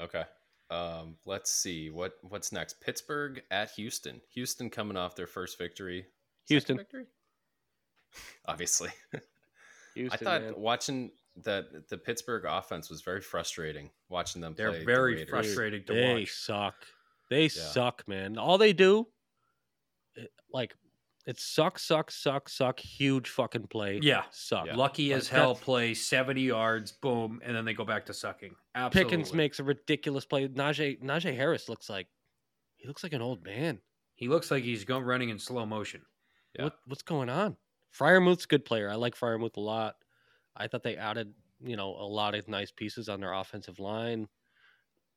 Okay. 0.00 0.24
Um, 0.70 1.16
let's 1.24 1.50
see 1.50 1.90
what 1.90 2.14
what's 2.22 2.52
next. 2.52 2.80
Pittsburgh 2.80 3.42
at 3.50 3.70
Houston. 3.72 4.20
Houston 4.34 4.70
coming 4.70 4.96
off 4.96 5.16
their 5.16 5.26
first 5.26 5.58
victory. 5.58 6.06
Second 6.06 6.08
Houston. 6.48 6.76
victory. 6.76 7.06
Obviously, 8.46 8.90
Houston, 9.94 10.12
I 10.12 10.16
thought 10.30 10.42
man. 10.42 10.54
watching 10.56 11.10
that 11.44 11.88
the 11.88 11.98
Pittsburgh 11.98 12.44
offense 12.46 12.90
was 12.90 13.00
very 13.02 13.20
frustrating. 13.20 13.90
Watching 14.08 14.40
them, 14.40 14.54
They're 14.56 14.70
play 14.70 14.78
the 14.80 14.84
very 14.84 15.14
Raiders. 15.14 15.30
frustrating 15.30 15.84
to 15.84 15.92
watch. 15.92 16.00
they 16.02 16.14
watch. 16.20 16.30
suck. 16.32 16.74
They 17.30 17.48
suck, 17.48 18.08
man. 18.08 18.38
All 18.38 18.58
they 18.58 18.72
do, 18.72 19.06
it- 20.16 20.32
like, 20.52 20.74
it 21.26 21.38
suck, 21.38 21.78
suck, 21.78 22.10
suck, 22.10 22.48
suck. 22.48 22.80
Huge 22.80 23.28
fucking 23.28 23.66
play. 23.68 24.00
Yeah. 24.02 24.24
suck. 24.30 24.66
Yeah. 24.66 24.74
Lucky 24.76 25.12
as 25.12 25.30
Like, 25.30 25.40
hell 25.40 25.54
play 25.54 25.94
70 25.94 26.40
yards, 26.42 26.92
boom, 26.92 27.40
and 27.44 27.54
then 27.54 27.64
they 27.64 27.74
go 27.74 27.84
back 27.84 28.06
to 28.06 28.14
sucking. 28.14 28.54
Absolutely. 28.74 29.10
Pickens 29.10 29.32
makes 29.34 29.60
a 29.60 29.64
ridiculous 29.64 30.24
play. 30.24 30.48
Najee 30.48 31.00
Najee 31.02 31.36
Harris 31.36 31.68
looks 31.68 31.88
like 31.88 32.08
he 32.76 32.88
looks 32.88 33.02
like 33.02 33.12
an 33.12 33.22
old 33.22 33.44
man. 33.44 33.80
He 34.14 34.28
looks 34.28 34.50
like 34.50 34.64
he's 34.64 34.84
going 34.84 35.04
running 35.04 35.28
in 35.28 35.38
slow 35.38 35.66
motion. 35.66 36.02
Yeah. 36.56 36.64
What 36.64 36.78
what's 36.86 37.02
going 37.02 37.28
on? 37.28 37.56
Freiermuth's 37.96 38.44
a 38.44 38.48
good 38.48 38.64
player. 38.64 38.88
I 38.90 38.94
like 38.94 39.14
Fryermuth 39.14 39.56
a 39.56 39.60
lot. 39.60 39.96
I 40.56 40.66
thought 40.66 40.82
they 40.82 40.96
added, 40.96 41.32
you 41.62 41.76
know, 41.76 41.90
a 41.90 42.06
lot 42.06 42.34
of 42.34 42.48
nice 42.48 42.70
pieces 42.70 43.08
on 43.08 43.20
their 43.20 43.32
offensive 43.32 43.78
line. 43.78 44.28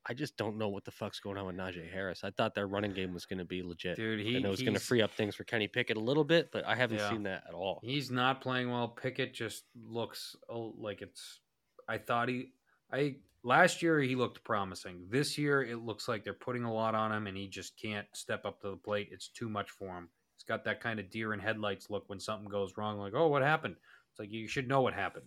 I 0.06 0.12
just 0.12 0.36
don't 0.36 0.58
know 0.58 0.68
what 0.68 0.84
the 0.84 0.90
fuck's 0.90 1.18
going 1.18 1.38
on 1.38 1.46
with 1.46 1.56
Najee 1.56 1.90
Harris. 1.90 2.24
I 2.24 2.30
thought 2.30 2.54
their 2.54 2.66
running 2.66 2.92
game 2.92 3.14
was 3.14 3.24
going 3.24 3.38
to 3.38 3.44
be 3.44 3.62
legit. 3.62 3.96
Dude, 3.96 4.20
he, 4.20 4.36
and 4.36 4.44
it 4.44 4.48
was 4.48 4.60
going 4.60 4.74
to 4.74 4.80
free 4.80 5.00
up 5.00 5.12
things 5.12 5.34
for 5.34 5.44
Kenny 5.44 5.66
Pickett 5.66 5.96
a 5.96 6.00
little 6.00 6.24
bit, 6.24 6.50
but 6.52 6.66
I 6.66 6.74
haven't 6.74 6.98
Yeah. 6.98 7.08
seen 7.08 7.22
that 7.22 7.44
at 7.48 7.54
all. 7.54 7.80
He's 7.82 8.10
not 8.10 8.42
playing 8.42 8.70
well. 8.70 8.88
Pickett 8.88 9.32
just 9.32 9.64
looks 9.74 10.36
oh, 10.50 10.74
like 10.78 11.00
it's. 11.00 11.40
I 11.88 11.96
thought 11.98 12.28
he. 12.28 12.52
I 12.92 13.16
last 13.42 13.82
year 13.82 13.98
he 14.00 14.14
looked 14.14 14.44
promising. 14.44 15.06
This 15.08 15.38
year 15.38 15.62
it 15.62 15.78
looks 15.78 16.06
like 16.06 16.22
they're 16.22 16.34
putting 16.34 16.64
a 16.64 16.72
lot 16.72 16.94
on 16.94 17.10
him 17.10 17.26
and 17.26 17.36
he 17.36 17.48
just 17.48 17.80
can't 17.80 18.06
step 18.12 18.44
up 18.44 18.60
to 18.60 18.70
the 18.70 18.76
plate. 18.76 19.08
It's 19.10 19.28
too 19.28 19.48
much 19.48 19.70
for 19.70 19.96
him. 19.96 20.10
He's 20.36 20.44
got 20.44 20.64
that 20.64 20.82
kind 20.82 21.00
of 21.00 21.10
deer 21.10 21.32
in 21.32 21.40
headlights 21.40 21.88
look 21.88 22.04
when 22.08 22.20
something 22.20 22.48
goes 22.48 22.76
wrong 22.76 22.98
like, 22.98 23.14
"Oh, 23.14 23.28
what 23.28 23.42
happened?" 23.42 23.76
It's 24.14 24.20
like 24.20 24.30
you 24.30 24.46
should 24.46 24.68
know 24.68 24.80
what 24.80 24.94
happened. 24.94 25.26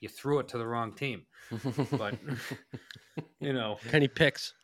You 0.00 0.08
threw 0.08 0.38
it 0.38 0.48
to 0.48 0.58
the 0.58 0.66
wrong 0.66 0.94
team. 0.94 1.26
But 1.90 2.14
you 3.40 3.52
know, 3.52 3.76
Kenny 3.90 4.08
picks. 4.08 4.54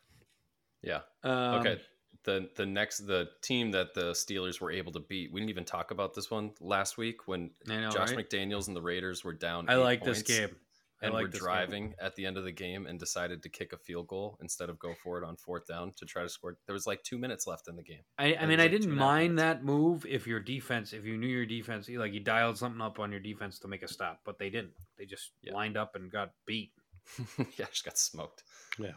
yeah. 0.81 1.01
um, 1.23 1.59
Okay. 1.59 1.79
The 2.23 2.49
the 2.55 2.65
next 2.65 3.05
the 3.05 3.29
team 3.43 3.69
that 3.71 3.93
the 3.93 4.11
Steelers 4.13 4.59
were 4.59 4.71
able 4.71 4.91
to 4.93 4.99
beat. 4.99 5.31
We 5.31 5.39
didn't 5.39 5.51
even 5.51 5.65
talk 5.65 5.91
about 5.91 6.15
this 6.15 6.31
one 6.31 6.51
last 6.59 6.97
week 6.97 7.27
when 7.27 7.51
know, 7.67 7.91
Josh 7.91 8.11
right? 8.11 8.27
McDaniels 8.27 8.67
and 8.67 8.75
the 8.75 8.81
Raiders 8.81 9.23
were 9.23 9.33
down. 9.33 9.69
I 9.69 9.75
eight 9.75 9.77
like 9.77 10.03
this 10.03 10.23
game. 10.23 10.55
I 11.01 11.05
And 11.05 11.13
like 11.13 11.23
were 11.23 11.27
this 11.29 11.39
game. 11.39 11.45
driving 11.45 11.93
at 12.01 12.15
the 12.15 12.25
end 12.25 12.37
of 12.37 12.43
the 12.43 12.51
game 12.51 12.85
and 12.87 12.99
decided 12.99 13.41
to 13.43 13.49
kick 13.49 13.71
a 13.73 13.77
field 13.77 14.07
goal 14.07 14.37
instead 14.41 14.69
of 14.69 14.77
go 14.79 14.93
for 15.03 15.17
it 15.17 15.23
on 15.23 15.37
fourth 15.37 15.65
down 15.67 15.93
to 15.97 16.05
try 16.05 16.23
to 16.23 16.29
score. 16.29 16.57
There 16.65 16.73
was 16.73 16.85
like 16.87 17.03
two 17.03 17.17
minutes 17.17 17.47
left 17.47 17.67
in 17.69 17.75
the 17.77 17.83
game. 17.83 18.01
I, 18.17 18.35
I 18.35 18.41
mean, 18.45 18.57
was 18.57 18.59
I 18.59 18.63
like 18.63 18.71
didn't 18.71 18.87
two 18.87 18.91
and 18.91 18.99
a 18.99 19.03
half 19.03 19.11
mind 19.13 19.39
that 19.39 19.63
move 19.63 20.05
if 20.05 20.27
your 20.27 20.39
defense, 20.41 20.91
if 20.93 21.05
you 21.05 21.17
knew 21.17 21.27
your 21.27 21.45
defense, 21.45 21.87
like 21.89 22.13
you 22.13 22.19
dialed 22.19 22.57
something 22.57 22.81
up 22.81 22.99
on 22.99 23.11
your 23.11 23.21
defense 23.21 23.59
to 23.59 23.67
make 23.67 23.81
a 23.83 23.87
stop, 23.87 24.19
but 24.25 24.37
they 24.39 24.49
didn't. 24.49 24.73
They 24.97 25.05
just 25.05 25.31
Yeah. 25.41 25.53
lined 25.53 25.77
up 25.77 25.95
and 25.95 26.11
got 26.11 26.31
beat. 26.45 26.71
yeah, 27.57 27.65
just 27.69 27.85
got 27.85 27.97
smoked. 27.97 28.43
Yeah. 28.77 28.91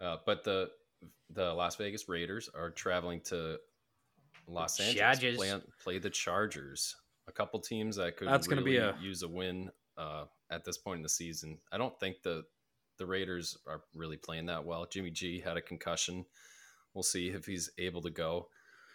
Uh, 0.00 0.16
but 0.26 0.42
the 0.44 0.70
the 1.30 1.52
Las 1.54 1.76
Vegas 1.76 2.08
Raiders 2.08 2.48
are 2.54 2.70
traveling 2.70 3.20
to 3.26 3.58
Los 4.48 4.78
Angeles 4.80 5.18
to 5.18 5.36
play, 5.36 5.60
play 5.82 5.98
the 5.98 6.10
Chargers. 6.10 6.94
A 7.28 7.32
couple 7.32 7.58
teams 7.60 7.96
that 7.96 8.16
could 8.16 8.28
That's 8.28 8.46
gonna 8.46 8.62
be 8.62 8.76
a- 8.76 8.96
use 9.00 9.22
a 9.22 9.28
win 9.28 9.70
uh, 9.96 10.24
at 10.50 10.64
this 10.64 10.78
point 10.78 10.98
in 10.98 11.02
the 11.02 11.08
season. 11.08 11.58
I 11.72 11.78
don't 11.78 11.98
think 11.98 12.22
the 12.22 12.44
the 12.98 13.06
Raiders 13.06 13.58
are 13.66 13.82
really 13.94 14.16
playing 14.16 14.46
that 14.46 14.64
well. 14.64 14.86
Jimmy 14.86 15.10
G 15.10 15.40
had 15.40 15.56
a 15.56 15.60
concussion. 15.62 16.24
We'll 16.94 17.02
see 17.02 17.28
if 17.28 17.44
he's 17.44 17.70
able 17.78 18.00
to 18.02 18.10
go. 18.10 18.48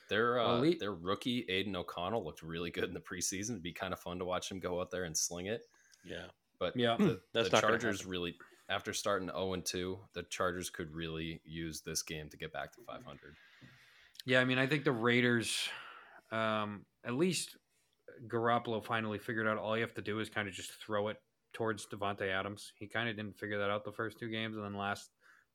Their 0.09 0.39
uh, 0.39 0.57
Elite- 0.57 0.79
their 0.79 0.93
rookie 0.93 1.45
Aidan 1.47 1.75
O'Connell 1.75 2.23
looked 2.25 2.41
really 2.41 2.71
good 2.71 2.85
in 2.85 2.93
the 2.93 2.99
preseason. 2.99 3.51
It'd 3.51 3.63
be 3.63 3.73
kind 3.73 3.93
of 3.93 3.99
fun 3.99 4.17
to 4.19 4.25
watch 4.25 4.49
him 4.51 4.59
go 4.59 4.81
out 4.81 4.89
there 4.91 5.03
and 5.03 5.15
sling 5.15 5.45
it. 5.45 5.67
Yeah. 6.03 6.25
But 6.59 6.75
Yeah. 6.75 6.95
the, 6.97 7.21
That's 7.33 7.49
the 7.49 7.57
not 7.57 7.61
Chargers 7.61 8.05
really, 8.05 8.35
after 8.69 8.91
starting 8.91 9.27
0 9.29 9.53
and 9.53 9.65
2, 9.65 9.99
the 10.13 10.23
Chargers 10.23 10.69
could 10.69 10.91
really 10.93 11.41
use 11.45 11.81
this 11.81 12.01
game 12.01 12.27
to 12.29 12.37
get 12.37 12.51
back 12.51 12.73
to 12.73 12.81
500. 12.81 13.35
Yeah, 14.25 14.41
I 14.41 14.45
mean, 14.45 14.57
I 14.57 14.67
think 14.67 14.83
the 14.83 14.91
Raiders, 14.91 15.69
um, 16.31 16.85
at 17.05 17.13
least 17.13 17.55
Garoppolo 18.27 18.83
finally 18.83 19.17
figured 19.19 19.47
out 19.47 19.57
all 19.57 19.77
you 19.77 19.83
have 19.83 19.93
to 19.95 20.01
do 20.01 20.19
is 20.19 20.29
kind 20.29 20.47
of 20.47 20.53
just 20.53 20.71
throw 20.73 21.07
it 21.07 21.17
towards 21.53 21.85
Davante 21.87 22.29
Adams. 22.29 22.73
He 22.75 22.87
kind 22.87 23.09
of 23.09 23.15
didn't 23.15 23.37
figure 23.37 23.59
that 23.59 23.69
out 23.69 23.83
the 23.83 23.91
first 23.91 24.19
two 24.19 24.29
games, 24.29 24.55
and 24.55 24.65
then 24.65 24.75
last 24.75 25.09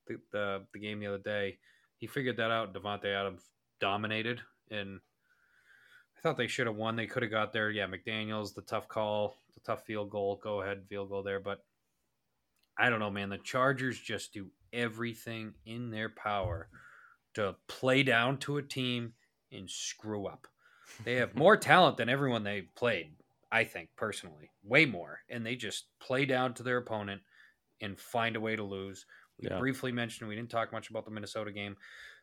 the 0.07 0.19
the, 0.33 0.65
the 0.73 0.79
game 0.79 1.01
the 1.01 1.07
other 1.07 1.19
day, 1.19 1.59
he 1.97 2.07
figured 2.07 2.37
that 2.37 2.51
out. 2.51 2.75
Davante 2.75 3.07
Adams 3.07 3.43
dominated, 3.81 4.41
and 4.71 5.01
I 6.17 6.21
thought 6.21 6.37
they 6.37 6.47
should 6.47 6.67
have 6.67 6.77
won. 6.77 6.97
They 6.97 7.07
could 7.07 7.23
have 7.23 7.33
got 7.33 7.53
there. 7.53 7.71
Yeah, 7.71 7.87
McDaniel's 7.87 8.53
the 8.53 8.63
tough 8.63 8.89
call, 8.89 9.37
the 9.55 9.61
tough 9.61 9.85
field 9.85 10.11
goal, 10.11 10.41
go 10.43 10.63
ahead 10.63 10.85
field 10.89 11.11
goal 11.11 11.23
there, 11.23 11.41
but 11.41 11.65
I 12.79 12.91
don't 12.91 13.01
know, 13.01 13.11
man. 13.11 13.31
The 13.31 13.39
Chargers 13.39 13.99
just 13.99 14.33
do 14.33 14.51
everything 14.73 15.55
in 15.65 15.91
their 15.91 16.11
power 16.11 16.69
to 17.35 17.57
play 17.69 18.03
down 18.03 18.39
to 18.39 18.59
a 18.59 18.63
team 18.63 19.15
and 19.53 19.71
screw 19.71 20.27
up. 20.27 20.47
They 21.05 21.15
have 21.17 21.35
more 21.35 21.57
talent 21.57 21.97
than 21.97 22.09
everyone 22.09 22.45
they've 22.45 22.69
played, 22.75 23.13
I 23.53 23.65
think, 23.65 23.91
personally. 23.97 24.51
Way 24.65 24.87
more. 24.87 25.21
And 25.29 25.45
they 25.47 25.57
just 25.57 25.87
play 26.01 26.25
down 26.27 26.55
to 26.55 26.63
their 26.63 26.79
opponent 26.79 27.23
and 27.81 27.99
find 27.99 28.37
a 28.37 28.41
way 28.41 28.57
to 28.57 28.63
lose. 28.65 29.07
We 29.39 29.49
Yeah. 29.49 29.59
briefly 29.59 29.93
mentioned, 29.93 30.29
we 30.29 30.35
didn't 30.37 30.51
talk 30.51 30.73
much 30.73 30.91
about 30.91 31.05
the 31.05 31.11
Minnesota 31.11 31.53
game. 31.53 31.77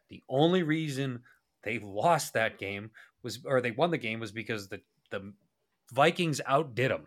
The 0.10 0.22
only 0.30 0.64
reason 0.64 1.24
they 1.64 1.80
lost 1.80 2.34
that 2.34 2.58
game 2.58 2.91
was, 3.22 3.40
or 3.45 3.62
they 3.62 3.72
won 3.72 3.91
the 3.91 3.98
game, 3.98 4.20
was 4.20 4.32
because 4.32 4.68
the, 4.68 4.82
the 5.12 5.34
Vikings 5.94 6.41
outdid 6.45 6.91
them. 6.91 7.06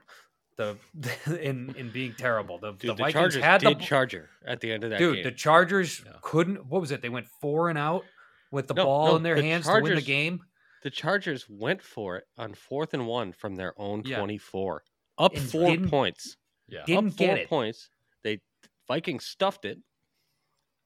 The 0.56 0.78
in 1.42 1.74
in 1.76 1.90
being 1.90 2.14
terrible, 2.14 2.58
the, 2.58 2.72
Dude, 2.72 2.80
the 2.80 2.86
the, 2.86 2.94
Vikings 2.94 3.12
Chargers 3.12 3.42
had 3.42 3.60
the 3.60 3.74
Charger 3.74 4.30
at 4.46 4.60
the 4.62 4.72
end 4.72 4.84
of 4.84 4.90
that 4.90 4.98
dude. 4.98 5.16
game. 5.16 5.24
The 5.24 5.32
Chargers 5.32 6.02
Yeah. 6.06 6.12
couldn't. 6.22 6.64
What 6.66 6.80
was 6.80 6.90
it? 6.92 7.02
They 7.02 7.10
went 7.10 7.26
four 7.42 7.68
and 7.68 7.76
out 7.78 8.04
with 8.50 8.66
the 8.68 8.72
No, 8.74 8.84
ball 8.84 9.06
no, 9.08 9.16
in 9.16 9.22
their 9.22 9.34
the 9.34 9.42
hands 9.42 9.66
to 9.66 9.80
win 9.82 9.94
the 9.96 10.00
game. 10.00 10.40
The 10.86 10.90
Chargers 10.92 11.48
went 11.48 11.82
for 11.82 12.16
it 12.16 12.28
on 12.38 12.54
fourth 12.54 12.94
and 12.94 13.08
one 13.08 13.32
from 13.32 13.56
their 13.56 13.74
own 13.76 14.04
Yeah. 14.04 14.18
24, 14.20 14.84
up 15.18 15.34
And 15.34 15.50
four 15.50 15.70
didn't- 15.70 15.90
points. 15.90 16.36
Yeah. 16.68 16.84
Didn't 16.86 17.08
up 17.08 17.14
four 17.14 17.26
get 17.26 17.38
it. 17.38 17.48
points. 17.48 17.90
They 18.22 18.40
Vikings 18.86 19.26
stuffed 19.26 19.64
it. 19.64 19.78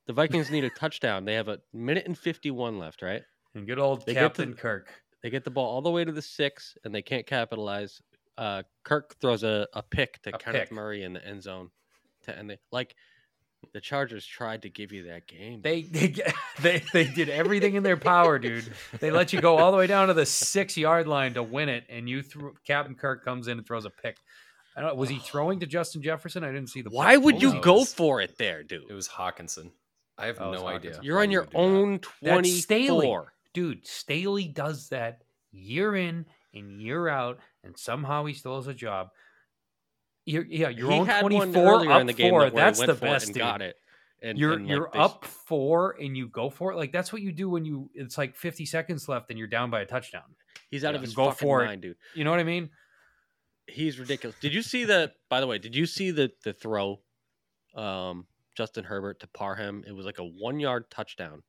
The 0.07 0.15
Vikings 0.15 0.51
need 0.51 0.65
a 0.65 0.71
touchdown. 0.81 1.27
They 1.27 1.35
have 1.35 1.49
a 1.49 1.61
minute 1.75 2.07
and 2.07 2.19
51 2.19 2.79
left, 2.79 3.03
right? 3.03 3.23
And 3.55 3.67
good 3.67 3.79
old 3.79 4.07
They 4.07 4.15
get 4.15 4.21
to- 4.21 4.27
Captain 4.29 4.55
Kirk. 4.55 4.89
They 5.23 5.29
get 5.29 5.45
the 5.45 5.51
ball 5.51 5.67
all 5.69 5.83
the 5.83 5.91
way 5.91 6.03
to 6.03 6.13
the 6.13 6.23
six, 6.23 6.79
and 6.83 6.95
they 6.95 7.03
can't 7.03 7.27
capitalize. 7.27 8.01
Uh, 8.39 8.63
Kirk 8.85 9.17
throws 9.21 9.43
a, 9.43 9.69
a 9.75 9.83
pick 9.83 10.23
to 10.23 10.35
A 10.35 10.39
Kenneth 10.39 10.63
pick. 10.71 10.73
Murray 10.73 11.03
in 11.03 11.13
the 11.13 11.23
end 11.27 11.43
zone, 11.43 11.71
to 12.23 12.35
end 12.39 12.51
it. 12.53 12.61
Like 12.73 12.97
the 13.73 13.81
Chargers 13.81 14.27
tried 14.27 14.63
to 14.63 14.69
give 14.69 14.93
you 14.93 15.05
that 15.05 15.27
game. 15.27 15.61
They 15.63 15.83
they 15.83 16.15
they 16.61 16.83
they 16.93 17.05
did 17.05 17.29
everything 17.29 17.75
in 17.75 17.83
their 17.83 17.97
power, 17.97 18.39
dude. 18.39 18.73
They 18.99 19.11
let 19.13 19.33
you 19.33 19.41
go 19.41 19.59
all 19.59 19.71
the 19.71 19.79
way 19.79 19.87
down 19.87 20.09
to 20.09 20.15
the 20.15 20.27
six 20.27 20.77
yard 20.77 21.07
line 21.07 21.35
to 21.35 21.43
win 21.43 21.69
it, 21.69 21.85
and 21.89 22.09
you 22.09 22.23
threw 22.23 22.55
Captain 22.67 22.95
Kirk 22.95 23.25
comes 23.25 23.49
in 23.49 23.59
and 23.59 23.67
throws 23.67 23.85
a 23.85 23.91
pick. 23.91 24.17
I 24.77 24.81
don't. 24.83 24.97
Was 24.97 25.09
he 25.11 25.19
throwing 25.19 25.61
to 25.61 25.67
Justin 25.77 26.03
Jefferson? 26.03 26.43
I 26.45 26.49
didn't 26.53 26.69
see 26.69 26.83
the. 26.83 26.91
pick. 26.91 26.97
Why 26.99 27.17
would 27.17 27.41
you 27.43 27.49
was 27.49 27.55
No, 27.57 27.61
go 27.61 27.75
it's- 27.77 27.93
for 27.95 28.21
it 28.21 28.39
there, 28.39 28.63
dude? 28.63 28.85
It 28.91 28.95
was 28.95 29.09
Hockenson. 29.09 29.71
I 30.19 30.27
have 30.27 30.39
Oh, 30.41 30.53
no 30.53 30.67
idea. 30.67 30.99
You're 31.03 31.21
on 31.21 31.31
your 31.31 31.43
would 31.45 31.55
own 31.55 32.01
That's 32.21 32.63
Staley. 32.63 33.07
24. 33.07 33.33
dude? 33.55 33.87
Staley 33.87 34.49
does 34.49 34.91
that 34.91 35.23
year 35.51 35.97
in 35.97 36.27
and 36.53 36.81
year 36.83 37.09
out, 37.09 37.39
and 37.65 37.77
somehow 37.79 38.27
he 38.27 38.35
still 38.35 38.57
has 38.57 38.67
a 38.67 38.75
job. 38.75 39.09
Yeah, 40.27 40.33
you're, 40.35 40.45
yeah, 40.45 40.69
your 40.69 40.91
he 40.91 40.99
own 40.99 41.07
had 41.07 41.21
twenty 41.21 41.37
one 41.37 41.53
four 41.53 41.91
up 41.91 42.01
in 42.01 42.07
the 42.07 42.13
game 42.13 42.31
four. 42.31 42.45
that 42.45 42.55
That's 42.55 42.79
the 42.81 42.95
best. 42.95 43.27
and 43.27 43.35
dude. 43.35 43.41
got 43.41 43.63
it. 43.63 43.77
And 44.23 44.39
you're 44.39 44.53
and, 44.53 44.67
like, 44.67 44.77
you're 44.77 44.91
they 44.93 44.99
up 44.99 45.25
four 45.25 45.97
and 45.99 46.15
you 46.17 46.29
go 46.29 46.51
for 46.51 46.73
it. 46.73 46.77
Like 46.77 46.93
that's 46.93 47.13
what 47.13 47.23
you 47.23 47.33
do 47.33 47.49
when 47.49 47.65
you 47.65 47.91
it's 47.95 48.19
like 48.19 48.37
50 48.37 48.67
seconds 48.67 49.09
left 49.09 49.31
and 49.31 49.39
you're 49.39 49.49
down 49.49 49.71
by 49.71 49.81
a 49.81 49.87
touchdown. 49.87 50.35
He's 50.71 50.85
out 50.85 50.91
yeah, 50.93 50.97
of 50.97 51.03
his 51.03 51.15
go 51.15 51.31
fucking 51.31 51.39
for 51.49 51.63
it. 51.63 51.67
mind, 51.67 51.83
dude. 51.83 51.97
You 52.15 52.25
know 52.25 52.31
what 52.31 52.39
I 52.41 52.45
mean? 52.45 52.69
He's 53.67 53.99
ridiculous. 53.99 54.37
Did 54.41 54.53
you 54.53 54.63
see 54.63 54.85
the? 54.85 55.13
By 55.29 55.41
the 55.41 55.47
way, 55.47 55.59
did 55.59 55.75
you 55.75 55.87
see 55.87 56.11
the 56.11 56.31
the 56.45 56.53
throw? 56.53 57.01
Um, 57.75 58.27
Justin 58.57 58.85
Herbert 58.85 59.21
to 59.21 59.27
Parham. 59.29 59.85
It 59.87 59.93
was 59.93 60.05
like 60.05 60.19
a 60.19 60.25
one 60.25 60.61
yard 60.61 60.91
touchdown. 60.91 61.43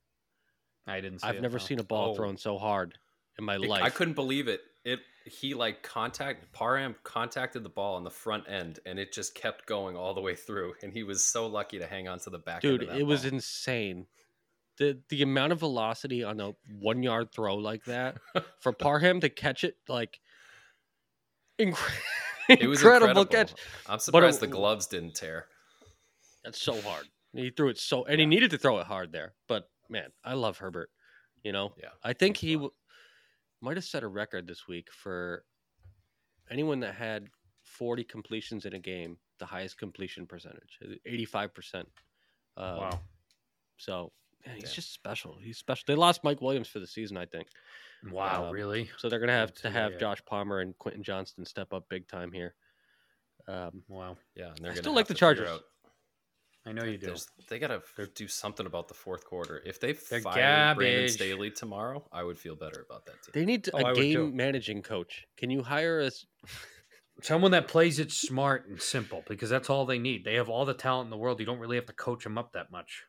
I 0.87 1.01
didn't. 1.01 1.19
See 1.19 1.27
I've 1.27 1.35
it, 1.37 1.41
never 1.41 1.57
no. 1.57 1.63
seen 1.63 1.79
a 1.79 1.83
ball 1.83 2.11
Oh, 2.11 2.15
thrown 2.15 2.37
so 2.37 2.57
hard 2.57 2.97
in 3.37 3.43
my 3.45 3.55
It- 3.55 3.61
life. 3.61 3.83
I 3.83 3.89
couldn't 3.89 4.13
believe 4.13 4.47
it. 4.47 4.61
It 4.85 4.99
he 5.25 5.53
like 5.53 5.83
contact 5.83 6.51
Parham 6.51 6.95
contacted 7.03 7.63
the 7.63 7.69
ball 7.69 7.95
on 7.95 8.03
the 8.03 8.09
front 8.09 8.49
end 8.49 8.79
and 8.85 8.97
it 8.97 9.13
just 9.13 9.35
kept 9.35 9.65
going 9.67 9.95
all 9.95 10.13
the 10.13 10.21
way 10.21 10.35
through 10.35 10.73
and 10.81 10.91
he 10.91 11.03
was 11.03 11.23
so 11.23 11.45
lucky 11.47 11.77
to 11.79 11.85
hang 11.85 12.07
on 12.07 12.19
to 12.19 12.29
the 12.29 12.39
back 12.39 12.63
end 12.65 12.79
dude 12.79 12.89
it 12.89 13.05
was 13.05 13.25
insane 13.25 14.07
the 14.77 14.99
the 15.09 15.21
amount 15.21 15.51
of 15.51 15.59
velocity 15.59 16.23
on 16.23 16.39
a 16.39 16.53
one 16.79 17.03
yard 17.03 17.29
throw 17.31 17.55
like 17.55 17.83
that 17.85 18.17
for 18.61 18.71
parham 18.73 19.19
to 19.19 19.29
catch 19.29 19.63
it 19.63 19.75
like 19.87 20.19
incre- 21.59 21.91
it 22.49 22.67
was 22.67 22.79
incredible, 22.81 23.21
incredible. 23.21 23.25
catch 23.25 23.53
I'm 23.87 23.99
surprised 23.99 24.39
the 24.39 24.47
uh, 24.47 24.49
gloves 24.49 24.87
didn't 24.87 25.13
tear. 25.15 25.45
that's 26.43 26.61
so 26.61 26.79
hard 26.81 27.05
he 27.33 27.49
threw 27.51 27.69
it 27.69 27.77
so 27.77 28.05
and 28.05 28.19
he 28.19 28.25
needed 28.25 28.51
to 28.51 28.57
throw 28.57 28.79
it 28.79 28.87
hard 28.87 29.11
there 29.11 29.33
but 29.47 29.69
man 29.89 30.09
i 30.23 30.33
love 30.33 30.57
herbert 30.57 30.89
you 31.43 31.51
know 31.51 31.73
Yeah. 31.81 31.89
i 32.03 32.13
think 32.13 32.37
he 32.37 32.55
fun. 32.55 32.69
W- 33.61 33.69
might 33.69 33.77
have 33.77 33.83
set 33.85 34.03
a 34.03 34.07
record 34.07 34.47
this 34.47 34.67
week 34.67 34.89
for 34.91 35.43
anyone 36.49 36.79
that 36.81 36.95
had 36.95 37.27
40 37.63 38.03
completions 38.03 38.65
in 38.65 38.73
a 38.73 38.79
game 38.79 39.17
the 39.39 39.45
highest 39.45 39.77
completion 39.77 40.25
percentage 40.27 40.77
85% 41.07 41.75
um, 42.57 42.77
Wow. 42.77 42.99
So 43.77 44.11
man, 44.45 44.55
he's 44.55 44.65
Damn. 44.65 44.73
just 44.73 44.93
special. 44.93 45.37
He's 45.41 45.57
special. 45.57 45.83
They 45.87 45.95
lost 45.95 46.23
Mike 46.23 46.41
Williams 46.41 46.67
for 46.67 46.79
the 46.79 46.85
season, 46.87 47.17
I 47.17 47.25
think. 47.25 47.47
Wow, 48.11 48.45
Um, 48.47 48.51
really? 48.51 48.89
So 48.97 49.09
they're 49.09 49.19
gonna 49.19 49.31
have 49.31 49.53
to 49.55 49.69
who 49.69 49.73
have 49.77 49.93
they- 49.93 49.97
Josh 49.99 50.23
Palmer 50.25 50.59
and 50.59 50.77
Quentin 50.77 51.03
Johnston 51.03 51.45
step 51.45 51.73
up 51.73 51.87
big 51.89 52.07
time 52.07 52.31
here. 52.31 52.55
Um, 53.47 53.83
Wow. 53.87 54.17
Yeah, 54.35 54.47
and 54.49 54.57
they're 54.57 54.71
I 54.71 54.75
still 54.75 54.93
like 54.93 55.07
the 55.07 55.13
to 55.15 55.19
Chargers. 55.19 55.49
out- 55.49 55.63
I 56.65 56.73
know 56.73 56.83
you 56.83 56.97
do. 56.97 57.07
there's- 57.07 57.27
They 57.49 57.57
gotta 57.57 57.81
do 58.13 58.27
something 58.27 58.65
about 58.67 58.87
the 58.87 58.93
fourth 58.93 59.25
quarter. 59.25 59.61
If 59.65 59.79
they 59.79 59.93
They're 59.93 60.21
fire 60.21 60.75
Brandon. 60.75 61.09
Staley 61.09 61.49
tomorrow, 61.51 62.07
I 62.11 62.23
would 62.23 62.37
feel 62.37 62.55
better 62.55 62.85
about 62.87 63.05
that 63.07 63.13
team. 63.23 63.31
they 63.33 63.45
need 63.45 63.67
Oh, 63.73 63.79
a 63.79 63.85
I 63.85 63.93
game 63.93 64.35
managing 64.35 64.83
coach. 64.83 65.25
Can 65.37 65.49
you 65.49 65.63
hire 65.63 66.01
us? 66.01 66.25
Someone 67.23 67.51
that 67.51 67.67
plays 67.67 67.99
it 67.99 68.11
smart 68.11 68.67
and 68.67 68.81
simple 68.81 69.23
because 69.27 69.49
that's 69.49 69.69
all 69.69 69.85
they 69.85 69.99
need. 69.99 70.23
They 70.23 70.35
have 70.35 70.49
all 70.49 70.65
the 70.65 70.73
talent 70.73 71.07
in 71.07 71.09
the 71.11 71.17
world. 71.17 71.39
You 71.39 71.45
don't 71.45 71.59
really 71.59 71.75
have 71.75 71.85
to 71.87 71.93
coach 71.93 72.23
them 72.23 72.37
up 72.37 72.53
that 72.53 72.71
much. 72.71 73.03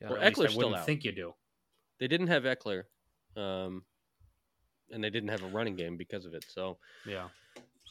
Yeah. 0.00 0.08
Well, 0.10 0.16
Or 0.18 0.20
at 0.22 0.26
I 0.26 0.30
Ekeler's 0.30 0.54
still 0.54 0.74
out. 0.74 0.86
think 0.86 1.04
you 1.04 1.12
do. 1.12 1.34
They 2.00 2.08
didn't 2.08 2.26
have 2.28 2.42
Eckler, 2.44 2.84
um, 3.36 3.84
and 4.90 5.02
they 5.04 5.10
didn't 5.10 5.28
have 5.28 5.42
a 5.44 5.48
running 5.48 5.76
game 5.76 5.96
because 5.96 6.24
of 6.24 6.34
it. 6.34 6.44
So 6.48 6.78
Yeah. 7.06 7.28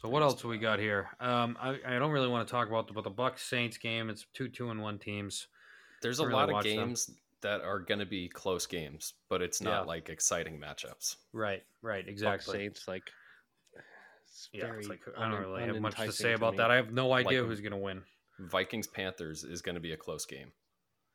So 0.02 0.08
what 0.08 0.22
else 0.22 0.40
do 0.42 0.48
we 0.48 0.58
got 0.58 0.80
here? 0.80 1.08
Um, 1.20 1.56
I, 1.60 1.78
I 1.86 1.98
don't 1.98 2.10
really 2.10 2.26
want 2.28 2.46
to 2.46 2.50
talk 2.50 2.68
about 2.68 2.88
the 2.88 2.92
but 2.92 3.04
the 3.04 3.10
Bucs 3.10 3.38
Saints 3.40 3.78
game. 3.78 4.10
It's 4.10 4.26
two 4.34 4.48
two 4.48 4.70
and 4.70 4.82
one 4.82 4.98
teams. 4.98 5.46
There's 6.02 6.18
a 6.18 6.24
really 6.26 6.34
lot 6.34 6.48
of 6.48 6.54
watch 6.54 6.64
them. 6.64 6.74
games 6.88 7.10
that 7.42 7.60
are 7.60 7.78
going 7.78 8.00
to 8.00 8.06
be 8.06 8.28
close 8.28 8.66
games, 8.66 9.14
but 9.28 9.40
it's 9.40 9.60
not 9.60 9.82
Yeah. 9.82 9.86
like 9.86 10.08
exciting 10.08 10.58
matchups. 10.58 11.16
Right, 11.32 11.62
right, 11.82 12.04
Fuck 12.04 12.10
exactly. 12.10 12.58
Saints 12.58 12.88
like. 12.88 13.10
It's 14.24 14.48
Yeah, 14.52 14.72
it's 14.76 14.88
like 14.88 15.00
I 15.16 15.22
don't 15.28 15.34
un- 15.34 15.40
really 15.40 15.62
have 15.66 15.80
much 15.80 15.96
to 15.96 16.10
say 16.10 16.32
about 16.32 16.52
me. 16.54 16.56
that. 16.58 16.70
I 16.70 16.76
have 16.76 16.92
no 16.92 17.12
idea 17.12 17.40
Like- 17.40 17.48
who's 17.48 17.60
going 17.60 17.72
to 17.72 17.78
win. 17.78 18.02
Vikings 18.40 18.86
Panthers 18.88 19.44
is 19.44 19.62
going 19.62 19.74
to 19.76 19.80
be 19.80 19.92
a 19.92 19.96
close 19.96 20.24
game. 20.26 20.50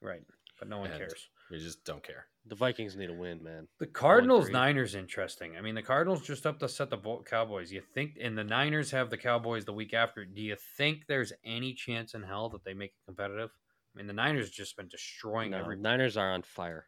Right, 0.01 0.22
but 0.59 0.69
no 0.69 0.77
one 0.80 0.91
And 0.91 0.99
cares. 0.99 1.27
We 1.51 1.57
just 1.59 1.84
don't 1.84 2.03
care. 2.03 2.27
The 2.49 2.55
Vikings 2.55 2.95
need 2.95 3.09
a 3.09 3.13
win, 3.13 3.43
man. 3.43 3.67
The 3.79 3.87
Cardinals. 3.87 4.49
Niners 4.49 4.95
interesting. 4.95 5.57
I 5.57 5.61
mean, 5.61 5.75
the 5.75 5.81
Cardinals 5.81 6.21
just 6.21 6.45
up 6.45 6.59
to 6.59 6.69
set 6.69 6.89
the 6.89 6.97
Bo- 6.97 7.23
Cowboys. 7.23 7.71
You 7.71 7.81
think, 7.93 8.17
and 8.21 8.37
the 8.37 8.43
Niners 8.43 8.91
have 8.91 9.09
the 9.09 9.17
Cowboys 9.17 9.65
the 9.65 9.73
week 9.73 9.93
after. 9.93 10.23
Do 10.25 10.41
you 10.41 10.55
think 10.77 11.07
there's 11.07 11.33
any 11.43 11.73
chance 11.73 12.13
in 12.13 12.23
hell 12.23 12.49
that 12.49 12.63
they 12.63 12.73
make 12.73 12.91
it 12.91 13.05
competitive? 13.05 13.49
I 13.93 13.97
mean, 13.97 14.07
the 14.07 14.13
Niners 14.13 14.49
just 14.49 14.77
been 14.77 14.87
destroying 14.87 15.51
No, 15.51 15.57
every. 15.59 15.77
Niners 15.77 16.15
are 16.17 16.31
on 16.31 16.43
fire. 16.43 16.87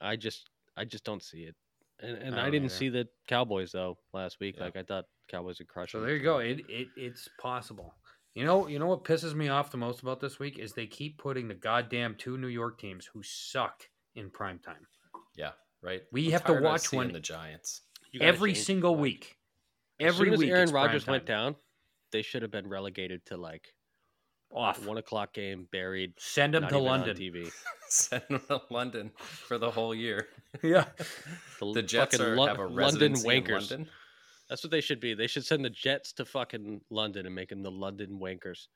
I 0.00 0.16
just, 0.16 0.50
I 0.76 0.84
just 0.84 1.04
don't 1.04 1.22
see 1.22 1.44
it. 1.44 1.54
And, 2.00 2.16
and 2.18 2.34
I 2.40 2.42
I, 2.46 2.50
didn't 2.50 2.66
either. 2.66 2.74
see 2.74 2.88
the 2.88 3.08
Cowboys 3.28 3.72
though 3.72 3.96
last 4.12 4.38
week. 4.40 4.56
Yeah. 4.58 4.64
Like 4.64 4.76
I 4.76 4.82
thought 4.82 5.06
Cowboys 5.28 5.58
would 5.58 5.68
crush. 5.68 5.92
So 5.92 6.00
there 6.00 6.14
you 6.16 6.22
go. 6.22 6.38
It, 6.38 6.60
it 6.68 6.88
it's 6.96 7.28
possible. 7.40 7.94
You 8.34 8.44
know, 8.44 8.66
you 8.66 8.80
know 8.80 8.86
what 8.86 9.04
pisses 9.04 9.32
me 9.32 9.48
off 9.48 9.70
the 9.70 9.76
most 9.76 10.02
about 10.02 10.20
this 10.20 10.40
week 10.40 10.58
is 10.58 10.72
they 10.72 10.86
keep 10.86 11.18
putting 11.18 11.46
the 11.46 11.54
goddamn 11.54 12.16
two 12.16 12.36
New 12.36 12.48
York 12.48 12.80
teams 12.80 13.06
who 13.14 13.22
suck 13.22 13.88
in 14.16 14.30
prime 14.30 14.58
time 14.58 14.86
Yeah, 15.36 15.50
right. 15.82 16.02
We 16.12 16.26
I'm 16.26 16.32
have 16.32 16.42
to 16.42 16.46
tired 16.48 16.58
of 16.58 16.64
watch 16.64 16.92
one- 16.92 17.12
the 17.12 17.20
Giants. 17.20 17.82
Every 18.20 18.54
single 18.54 18.92
like, 18.92 19.00
week. 19.00 19.36
As 20.00 20.06
Every 20.14 20.26
soon 20.26 20.34
as 20.34 20.38
week, 20.40 20.50
Aaron 20.50 20.62
it's 20.64 20.72
Rodgers 20.72 21.06
went 21.06 21.26
down, 21.26 21.56
they 22.12 22.22
should 22.22 22.42
have 22.42 22.50
been 22.52 22.68
relegated 22.68 23.24
to 23.26 23.36
like 23.36 23.74
off. 24.52 24.84
one 24.86 24.98
o'clock 24.98 25.32
game, 25.34 25.66
buried. 25.72 26.12
Send 26.18 26.54
them 26.54 26.68
to 26.68 26.78
London. 26.78 27.16
TV. 27.16 27.50
Send 27.88 28.22
them 28.30 28.40
to 28.48 28.60
London 28.70 29.10
for 29.16 29.58
the 29.58 29.70
whole 29.70 29.94
year. 29.94 30.28
Yeah, 30.62 30.84
The 31.60 31.82
Jets 31.82 32.20
are, 32.20 32.36
Lo- 32.36 32.46
have 32.46 32.58
a 32.58 32.62
London 32.62 32.76
residency 32.76 33.28
in 33.28 33.42
wankers. 33.42 33.70
London. 33.70 33.88
That's 34.48 34.62
what 34.62 34.70
they 34.70 34.80
should 34.80 35.00
be. 35.00 35.14
They 35.14 35.26
should 35.26 35.44
send 35.44 35.64
the 35.64 35.70
Jets 35.70 36.12
to 36.12 36.24
fucking 36.24 36.80
London 36.90 37.26
and 37.26 37.34
make 37.34 37.48
them 37.48 37.64
the 37.64 37.72
London 37.72 38.20
Wankers. 38.22 38.68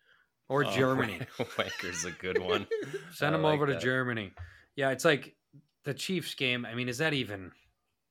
or 0.49 0.65
Oh, 0.65 0.71
Germany. 0.73 1.21
Wanker's 1.39 2.05
a 2.05 2.11
good 2.11 2.39
one. 2.43 2.67
Send 3.13 3.29
I 3.29 3.39
them 3.39 3.43
like 3.45 3.55
over 3.55 3.67
to. 3.67 3.79
Germany. 3.79 4.33
Yeah, 4.79 4.91
it's 4.91 5.05
like 5.05 5.35
the 5.83 5.93
Chiefs 5.93 6.37
game. 6.37 6.65
I 6.65 6.73
mean, 6.77 6.89
is 6.89 6.99
that 6.99 7.13
even 7.13 7.51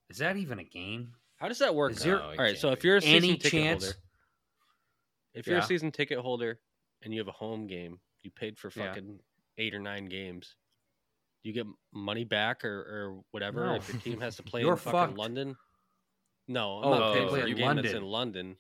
is 0.10 0.18
that 0.18 0.36
even 0.36 0.60
a 0.60 0.66
game? 0.66 1.14
How 1.38 1.48
does 1.48 1.60
that 1.60 1.74
work? 1.74 1.94
Is 1.94 2.04
there- 2.04 2.18
No, 2.18 2.24
All 2.32 2.36
right, 2.36 2.58
so 2.58 2.72
if 2.72 2.84
you're 2.84 2.98
a 2.98 3.02
season 3.02 3.16
Any 3.16 3.38
ticket 3.38 3.52
chance? 3.52 3.84
holder, 3.86 3.98
if 5.34 5.48
you're 5.48 5.58
Yeah. 5.58 5.64
a 5.64 5.68
season 5.68 5.92
ticket 5.94 6.20
holder 6.20 6.60
and 7.04 7.14
you 7.14 7.20
have 7.22 7.30
a 7.30 7.32
home 7.34 7.68
game, 7.68 8.02
you 8.22 8.32
paid 8.32 8.58
for 8.58 8.70
Yeah. 8.76 8.88
fucking 8.90 9.20
eight 9.58 9.74
or 9.74 9.80
nine 9.80 10.08
games. 10.08 10.56
You 11.44 11.54
get 11.54 11.68
money 11.94 12.26
back 12.26 12.66
or, 12.66 12.80
or 12.82 13.24
whatever 13.32 13.66
No. 13.68 13.76
if 13.76 13.88
your 13.88 14.02
team 14.02 14.20
has 14.20 14.36
to 14.36 14.44
play 14.52 14.62
in 14.64 14.68
fucking 14.76 14.92
fucked. 14.92 15.18
London. 15.18 15.56
No, 16.50 16.80
I'm 16.80 16.86
Oh, 16.86 17.00
not 17.00 17.14
paying 17.14 17.30
for 17.30 17.36
a 17.38 17.40
in 17.46 17.46
game 17.56 17.58
that's 17.58 17.94
London. 17.94 17.96
in 17.98 18.04
London. 18.04 18.58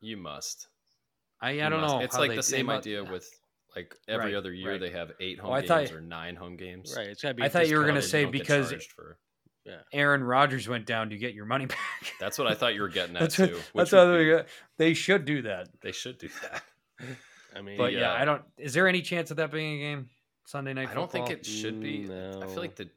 You 0.00 0.16
must. 0.16 0.68
I 1.42 1.52
You 1.52 1.64
I 1.64 1.68
don't 1.68 1.80
must. 1.82 1.94
know. 1.94 2.00
It's 2.00 2.14
how 2.14 2.20
like 2.22 2.30
they- 2.30 2.36
the 2.36 2.42
same 2.42 2.66
mu- 2.66 2.72
idea 2.72 3.04
with 3.04 3.39
like 3.76 3.94
every 4.08 4.26
Right, 4.26 4.34
other 4.34 4.52
year 4.52 4.72
right. 4.72 4.80
they 4.80 4.90
have 4.90 5.12
eight 5.20 5.38
home 5.38 5.52
Oh, 5.52 5.56
games 5.56 5.68
thought- 5.68 5.92
or 5.92 6.00
nine 6.00 6.36
home 6.36 6.56
games. 6.56 6.94
Right, 6.96 7.08
it's 7.08 7.22
gotta 7.22 7.34
be. 7.34 7.42
I 7.42 7.48
thought 7.48 7.68
you 7.68 7.78
were 7.78 7.86
gonna 7.86 8.02
say 8.02 8.24
because- 8.24 8.70
charged 8.70 8.92
for- 8.92 9.18
Aaron 9.92 10.24
Rodgers 10.24 10.68
went 10.68 10.84
down 10.84 11.10
to 11.10 11.16
get 11.16 11.32
your 11.32 11.44
money 11.44 11.66
back. 11.66 11.78
that's 12.20 12.38
what 12.38 12.48
I 12.48 12.54
thought 12.54 12.74
you 12.74 12.80
were 12.82 12.88
getting 12.88 13.14
at 13.14 13.20
that's 13.20 13.36
too. 13.36 13.44
what, 13.72 13.88
that's 13.88 13.92
would 13.92 14.08
what 14.08 14.18
be- 14.18 14.24
they, 14.32 14.44
they 14.88 14.94
should 14.94 15.24
do 15.24 15.42
that. 15.42 15.68
they 15.80 15.92
should 15.92 16.18
do 16.18 16.28
that. 16.42 16.62
I 17.56 17.62
mean, 17.62 17.76
But 17.78 17.92
The, 17.92 17.98
yeah, 18.00 18.10
uh, 18.12 18.16
I 18.16 18.24
don't. 18.24 18.42
Is 18.58 18.74
there 18.74 18.88
any 18.88 19.00
chance 19.02 19.30
of 19.30 19.36
that 19.36 19.52
being 19.52 19.76
a 19.76 19.78
game 19.78 20.08
Sunday 20.46 20.72
night? 20.72 20.88
I 20.88 20.94
don't 20.94 21.10
think 21.10 21.30
it 21.30 21.46
should 21.46 21.80
be. 21.80 22.04
I 22.06 22.46
feel 22.46 22.56
like 22.56 22.74
the 22.76 22.88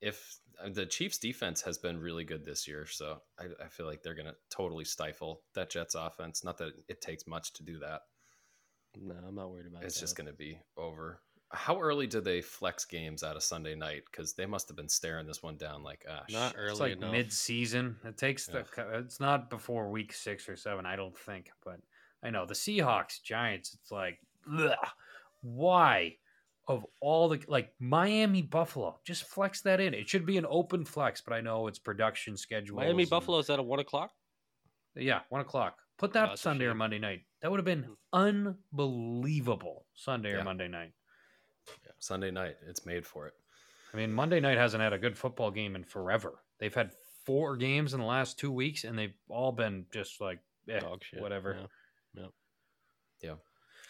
if 0.00 0.38
uh, 0.64 0.68
the 0.70 0.86
Chiefs 0.86 1.18
defense 1.18 1.60
has 1.62 1.76
been 1.78 1.98
really 2.00 2.24
good 2.24 2.44
this 2.44 2.66
year, 2.68 2.86
so 2.86 3.18
I, 3.38 3.44
I 3.64 3.68
feel 3.68 3.86
like 3.86 4.02
they're 4.02 4.14
gonna 4.14 4.34
totally 4.50 4.84
stifle 4.84 5.42
that 5.54 5.70
Jets 5.70 5.94
offense. 5.94 6.44
Not 6.44 6.56
that 6.58 6.72
it 6.88 7.00
takes 7.02 7.26
much 7.26 7.52
to 7.54 7.62
do 7.62 7.78
that. 7.80 8.02
No, 9.00 9.14
I'm 9.26 9.34
not 9.34 9.50
worried 9.50 9.66
about 9.66 9.82
it. 9.82 9.86
It's 9.86 9.96
that. 9.96 10.00
just 10.00 10.16
gonna 10.16 10.32
be 10.32 10.58
over. 10.76 11.20
How 11.50 11.80
early 11.80 12.06
do 12.08 12.20
they 12.20 12.40
flex 12.40 12.84
games 12.84 13.22
out 13.22 13.36
of 13.36 13.42
Sunday 13.42 13.76
night? 13.76 14.02
Because 14.10 14.32
they 14.32 14.46
must 14.46 14.66
have 14.68 14.76
been 14.76 14.88
staring 14.88 15.26
this 15.26 15.42
one 15.42 15.56
down 15.56 15.84
like, 15.84 16.04
ah, 16.10 16.24
not 16.30 16.50
shit. 16.50 16.58
early 16.58 16.70
It's 16.70 16.80
like 16.80 16.92
enough. 16.96 17.12
mid-season. 17.12 17.96
It 18.04 18.16
takes 18.16 18.46
the. 18.46 18.64
It's 18.94 19.20
not 19.20 19.50
before 19.50 19.88
week 19.88 20.12
six 20.12 20.48
or 20.48 20.56
seven. 20.56 20.84
I 20.84 20.96
don't 20.96 21.16
think, 21.16 21.50
but 21.64 21.78
I 22.24 22.30
know 22.30 22.44
the 22.46 22.54
Seahawks, 22.54 23.22
Giants. 23.22 23.76
It's 23.80 23.92
like, 23.92 24.18
ugh, 24.58 24.74
why? 25.42 26.16
Of 26.66 26.86
all 27.00 27.28
the 27.28 27.40
like 27.46 27.72
Miami, 27.78 28.40
Buffalo, 28.42 28.98
just 29.04 29.24
flex 29.24 29.60
that 29.60 29.80
in. 29.80 29.92
It 29.92 30.08
should 30.08 30.24
be 30.24 30.38
an 30.38 30.46
open 30.48 30.84
flex, 30.84 31.20
but 31.20 31.34
I 31.34 31.42
know 31.42 31.66
it's 31.66 31.78
production 31.78 32.36
schedule. 32.38 32.78
Miami 32.78 33.04
Buffalo 33.04 33.38
is 33.38 33.50
at 33.50 33.58
a 33.58 33.62
one 33.62 33.80
o'clock. 33.80 34.10
Yeah, 34.96 35.20
one 35.28 35.42
o'clock. 35.42 35.76
Put 35.98 36.12
that 36.14 36.28
that's 36.28 36.40
a 36.40 36.42
Sunday 36.42 36.66
or. 36.66 36.74
Monday 36.74 36.98
night. 36.98 37.22
That 37.40 37.50
would 37.50 37.58
have 37.58 37.64
been 37.64 37.86
unbelievable 38.12 39.86
Sunday 39.94 40.32
or 40.32 40.44
Monday 40.44 40.68
night. 40.68 40.92
Sunday 41.98 42.30
night. 42.30 42.56
It's 42.68 42.84
made 42.84 43.06
for 43.06 43.26
it. 43.26 43.34
I 43.92 43.96
mean, 43.96 44.12
Monday 44.12 44.40
night 44.40 44.58
hasn't 44.58 44.82
had 44.82 44.92
a 44.92 44.98
good 44.98 45.16
football 45.16 45.50
game 45.50 45.76
in 45.76 45.84
forever. 45.84 46.40
They've 46.58 46.74
had 46.74 46.90
four 47.24 47.56
games 47.56 47.94
in 47.94 48.00
the 48.00 48.06
last 48.06 48.38
two 48.38 48.50
weeks, 48.50 48.84
and 48.84 48.98
they've 48.98 49.14
all 49.28 49.52
been 49.52 49.86
just 49.92 50.20
like 50.20 50.40
eh, 50.68 50.80
Dog 50.80 51.02
shit. 51.04 51.20
whatever. 51.20 51.56
yeah. 52.14 52.26
Yeah. 53.22 53.34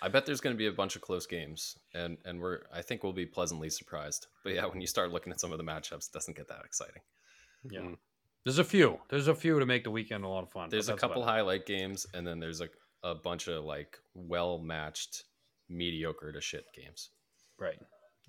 I 0.02 0.08
bet 0.08 0.26
there's 0.26 0.40
going 0.40 0.54
to 0.54 0.58
be 0.58 0.66
a 0.66 0.72
bunch 0.72 0.96
of 0.96 1.02
close 1.02 1.26
games, 1.26 1.78
and 1.94 2.18
and 2.26 2.38
we're 2.38 2.60
I 2.72 2.82
think 2.82 3.02
we'll 3.02 3.14
be 3.14 3.26
pleasantly 3.26 3.70
surprised. 3.70 4.26
But 4.42 4.54
yeah, 4.54 4.66
when 4.66 4.80
you 4.80 4.86
start 4.86 5.10
looking 5.12 5.32
at 5.32 5.40
some 5.40 5.52
of 5.52 5.58
the 5.58 5.64
matchups, 5.64 6.08
it 6.08 6.12
doesn't 6.12 6.36
get 6.36 6.48
that 6.48 6.64
exciting. 6.64 7.00
Yeah. 7.70 7.80
Mm. 7.80 7.96
There's 8.44 8.58
a 8.58 8.64
few. 8.64 9.00
There's 9.08 9.28
a 9.28 9.34
few 9.34 9.58
to 9.58 9.66
make 9.66 9.84
the 9.84 9.90
weekend 9.90 10.24
a 10.24 10.28
lot 10.28 10.42
of 10.42 10.50
fun. 10.50 10.68
There's 10.70 10.88
a 10.88 10.96
couple 10.96 11.24
highlight 11.24 11.66
games, 11.66 12.06
and 12.14 12.26
then 12.26 12.38
there's 12.38 12.60
a 12.60 12.68
a 13.02 13.14
bunch 13.14 13.48
of 13.48 13.64
like 13.64 13.98
well 14.14 14.58
matched, 14.58 15.24
mediocre 15.68 16.32
to 16.32 16.40
shit 16.40 16.64
games. 16.74 17.10
Right. 17.58 17.78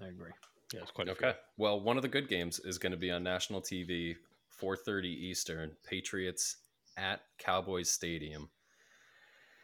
I 0.02 0.08
agree. 0.08 0.32
Yeah, 0.74 0.82
it's 0.82 0.92
quite. 0.92 1.10
Okay. 1.10 1.34
Well, 1.58 1.80
one 1.80 1.96
of 1.96 2.02
the 2.02 2.10
good 2.10 2.28
games 2.28 2.60
is 2.60 2.78
going 2.78 2.92
to 2.92 2.98
be 2.98 3.12
on 3.12 3.24
national 3.24 3.62
TV, 3.62 4.16
4:30 4.62 5.06
Eastern. 5.06 5.72
Patriots 5.88 6.58
at 6.98 7.22
Cowboys 7.38 7.90
Stadium. 7.90 8.50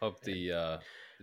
Hope 0.02 0.22
the 0.22 0.52
uh, 0.52 0.78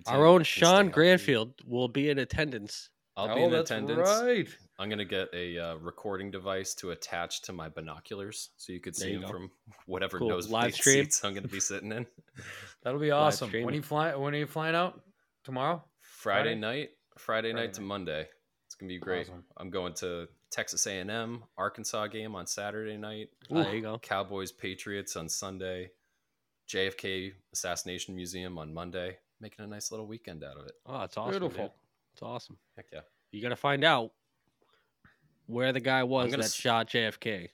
the 0.04 0.10
Our 0.10 0.26
own 0.26 0.42
Sean. 0.42 0.90
Granfield 0.90 1.52
will 1.66 1.88
be 1.88 2.10
in 2.10 2.18
attendance. 2.18 2.90
I'll 3.18 3.34
be 3.34 3.40
Oh, 3.42 3.44
in 3.46 3.50
that's 3.52 3.70
attendance. 3.70 3.98
Right. 4.08 4.48
I'm 4.78 4.88
gonna 4.88 5.04
get 5.04 5.28
a 5.34 5.58
uh, 5.58 5.74
recording 5.76 6.30
device 6.30 6.72
to 6.76 6.92
attach 6.92 7.42
to 7.42 7.52
my 7.52 7.68
binoculars, 7.68 8.50
so 8.56 8.72
you 8.72 8.80
could 8.80 8.94
see 8.94 9.10
you 9.12 9.26
from 9.26 9.50
whatever 9.86 10.18
Cool. 10.18 10.28
nosebleed 10.28 10.52
Live 10.52 10.74
stream. 10.74 11.04
seats 11.04 11.24
I'm 11.24 11.34
gonna 11.34 11.48
be 11.48 11.58
sitting 11.60 11.90
in. 11.92 12.06
That'll 12.82 13.00
be 13.00 13.10
awesome. 13.10 13.48
streaming. 13.48 13.66
When 13.66 13.74
you 13.74 13.82
fly? 13.82 14.14
When 14.14 14.34
are 14.34 14.38
you 14.38 14.46
flying 14.46 14.76
out? 14.76 15.00
Tomorrow? 15.44 15.82
Friday, 16.00 16.50
Friday? 16.50 16.60
night, 16.60 16.90
Friday, 17.16 17.50
Friday 17.50 17.52
night 17.52 17.74
to 17.74 17.80
night. 17.80 17.86
Monday. 17.86 18.28
It's 18.66 18.74
gonna 18.76 18.88
be 18.88 18.98
great. 18.98 19.26
Awesome. 19.28 19.44
I'm 19.56 19.70
going 19.70 19.94
to 19.94 20.28
Texas 20.50 20.86
A&M, 20.86 21.42
Arkansas 21.56 22.06
game 22.06 22.34
on 22.36 22.46
Saturday 22.46 22.96
night. 22.96 23.30
Ah, 23.50 23.64
there 23.64 23.74
you 23.74 23.82
go. 23.82 23.98
Cowboys 23.98 24.52
Patriots 24.52 25.16
on 25.16 25.28
Sunday. 25.28 25.90
JFK 26.68 27.32
Assassination 27.52 28.14
Museum 28.14 28.58
on 28.58 28.72
Monday. 28.72 29.16
Making 29.40 29.64
a 29.64 29.68
nice 29.68 29.90
little 29.90 30.06
weekend 30.06 30.44
out 30.44 30.56
of 30.58 30.66
it. 30.66 30.72
Oh, 30.86 31.02
it's 31.02 31.16
awesome. 31.16 31.30
Beautiful. 31.32 31.64
dude. 31.64 31.72
It's 32.18 32.22
awesome. 32.24 32.58
Heck 32.74 32.86
yeah. 32.92 33.02
You 33.30 33.40
got 33.40 33.50
to 33.50 33.56
find 33.56 33.84
out 33.84 34.10
where 35.46 35.72
the 35.72 35.78
guy 35.78 36.02
was 36.02 36.32
that 36.32 36.40
s- 36.40 36.52
shot 36.52 36.88
JFK. 36.88 37.48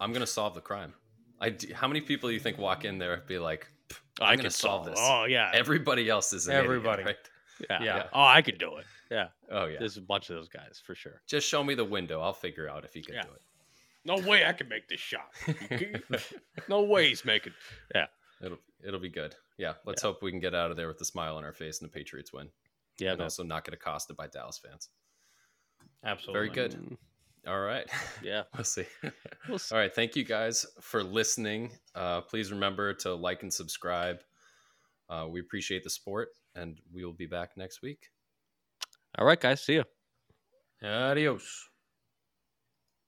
I'm 0.00 0.12
gonna 0.12 0.26
solve 0.26 0.54
the 0.54 0.60
crime. 0.60 0.92
I 1.40 1.50
d- 1.50 1.72
how 1.72 1.86
many 1.86 2.00
people 2.00 2.28
do 2.28 2.34
you 2.34 2.40
think 2.40 2.58
walk 2.58 2.84
in 2.84 2.98
there 2.98 3.14
and 3.14 3.26
be 3.26 3.38
like, 3.38 3.68
I 4.20 4.24
I'm 4.24 4.30
can 4.32 4.38
gonna 4.38 4.50
solve 4.50 4.86
this. 4.86 4.98
Oh 5.00 5.26
yeah, 5.28 5.52
Everybody 5.54 6.08
else 6.08 6.32
is 6.32 6.48
an 6.48 6.54
idiot, 6.54 6.64
Everybody. 6.64 7.04
right? 7.04 7.16
yeah. 7.70 7.82
yeah. 7.82 8.02
Oh, 8.12 8.24
I 8.24 8.42
could 8.42 8.58
do 8.58 8.78
it. 8.78 8.86
Yeah, 9.08 9.28
Oh 9.52 9.66
yeah. 9.66 9.76
there's 9.78 9.98
a 9.98 10.00
bunch 10.02 10.30
of 10.30 10.34
those 10.36 10.48
guys 10.48 10.82
for 10.84 10.96
sure. 10.96 11.22
Just 11.28 11.46
show 11.46 11.62
me 11.62 11.74
the 11.76 11.84
window. 11.84 12.20
I'll 12.20 12.32
figure 12.32 12.68
out 12.68 12.84
if 12.84 12.96
you 12.96 13.04
can 13.04 13.14
Yeah. 13.14 13.22
do 13.22 13.28
it. 13.34 13.42
No 14.04 14.28
way 14.28 14.44
I 14.44 14.52
can 14.52 14.68
make 14.68 14.88
this 14.88 14.98
shot. 14.98 15.30
no 16.68 16.82
way 16.82 17.08
he's 17.10 17.24
making. 17.24 17.52
Yeah, 17.94 18.06
It'll 18.44 18.58
it'll 18.84 18.98
be 18.98 19.10
good. 19.10 19.36
Yeah. 19.58 19.74
Let's 19.86 20.02
hope 20.02 20.20
we 20.24 20.32
can 20.32 20.40
get 20.40 20.56
out 20.56 20.72
of 20.72 20.76
there 20.76 20.88
with 20.88 21.00
a 21.00 21.04
smile 21.04 21.36
on 21.36 21.44
our 21.44 21.52
face 21.52 21.80
and 21.80 21.88
the 21.88 21.92
Patriots 21.94 22.32
win. 22.32 22.48
Yeah. 22.98 23.10
and 23.10 23.18
man. 23.18 23.24
also 23.24 23.42
not 23.42 23.64
get 23.64 23.74
accosted 23.74 24.16
by 24.16 24.26
Dallas 24.26 24.58
fans. 24.58 24.88
Absolutely. 26.04 26.32
Very 26.32 26.48
good. 26.50 26.72
Mm, 26.72 26.96
All 27.46 27.60
right. 27.60 27.88
Yeah. 28.22 28.42
we'll 28.56 28.64
see. 28.64 28.86
We'll 29.48 29.58
see. 29.58 29.74
All 29.74 29.80
right. 29.80 29.92
Thank 29.92 30.14
you 30.14 30.24
guys 30.24 30.64
for 30.80 31.02
listening. 31.02 31.72
Uh, 31.96 32.20
please 32.20 32.52
remember 32.52 32.94
to 32.94 33.14
like 33.14 33.42
and 33.42 33.52
subscribe. 33.52 34.20
Uh, 35.08 35.26
we 35.28 35.40
appreciate 35.40 35.82
the 35.82 35.90
support, 35.90 36.28
and 36.54 36.78
we 36.92 37.04
will 37.04 37.12
be 37.12 37.26
back 37.26 37.56
next 37.56 37.82
week. 37.82 38.10
All 39.18 39.26
right, 39.26 39.40
guys. 39.40 39.62
See 39.62 39.74
you. 39.74 39.84
Adios. 40.82 41.68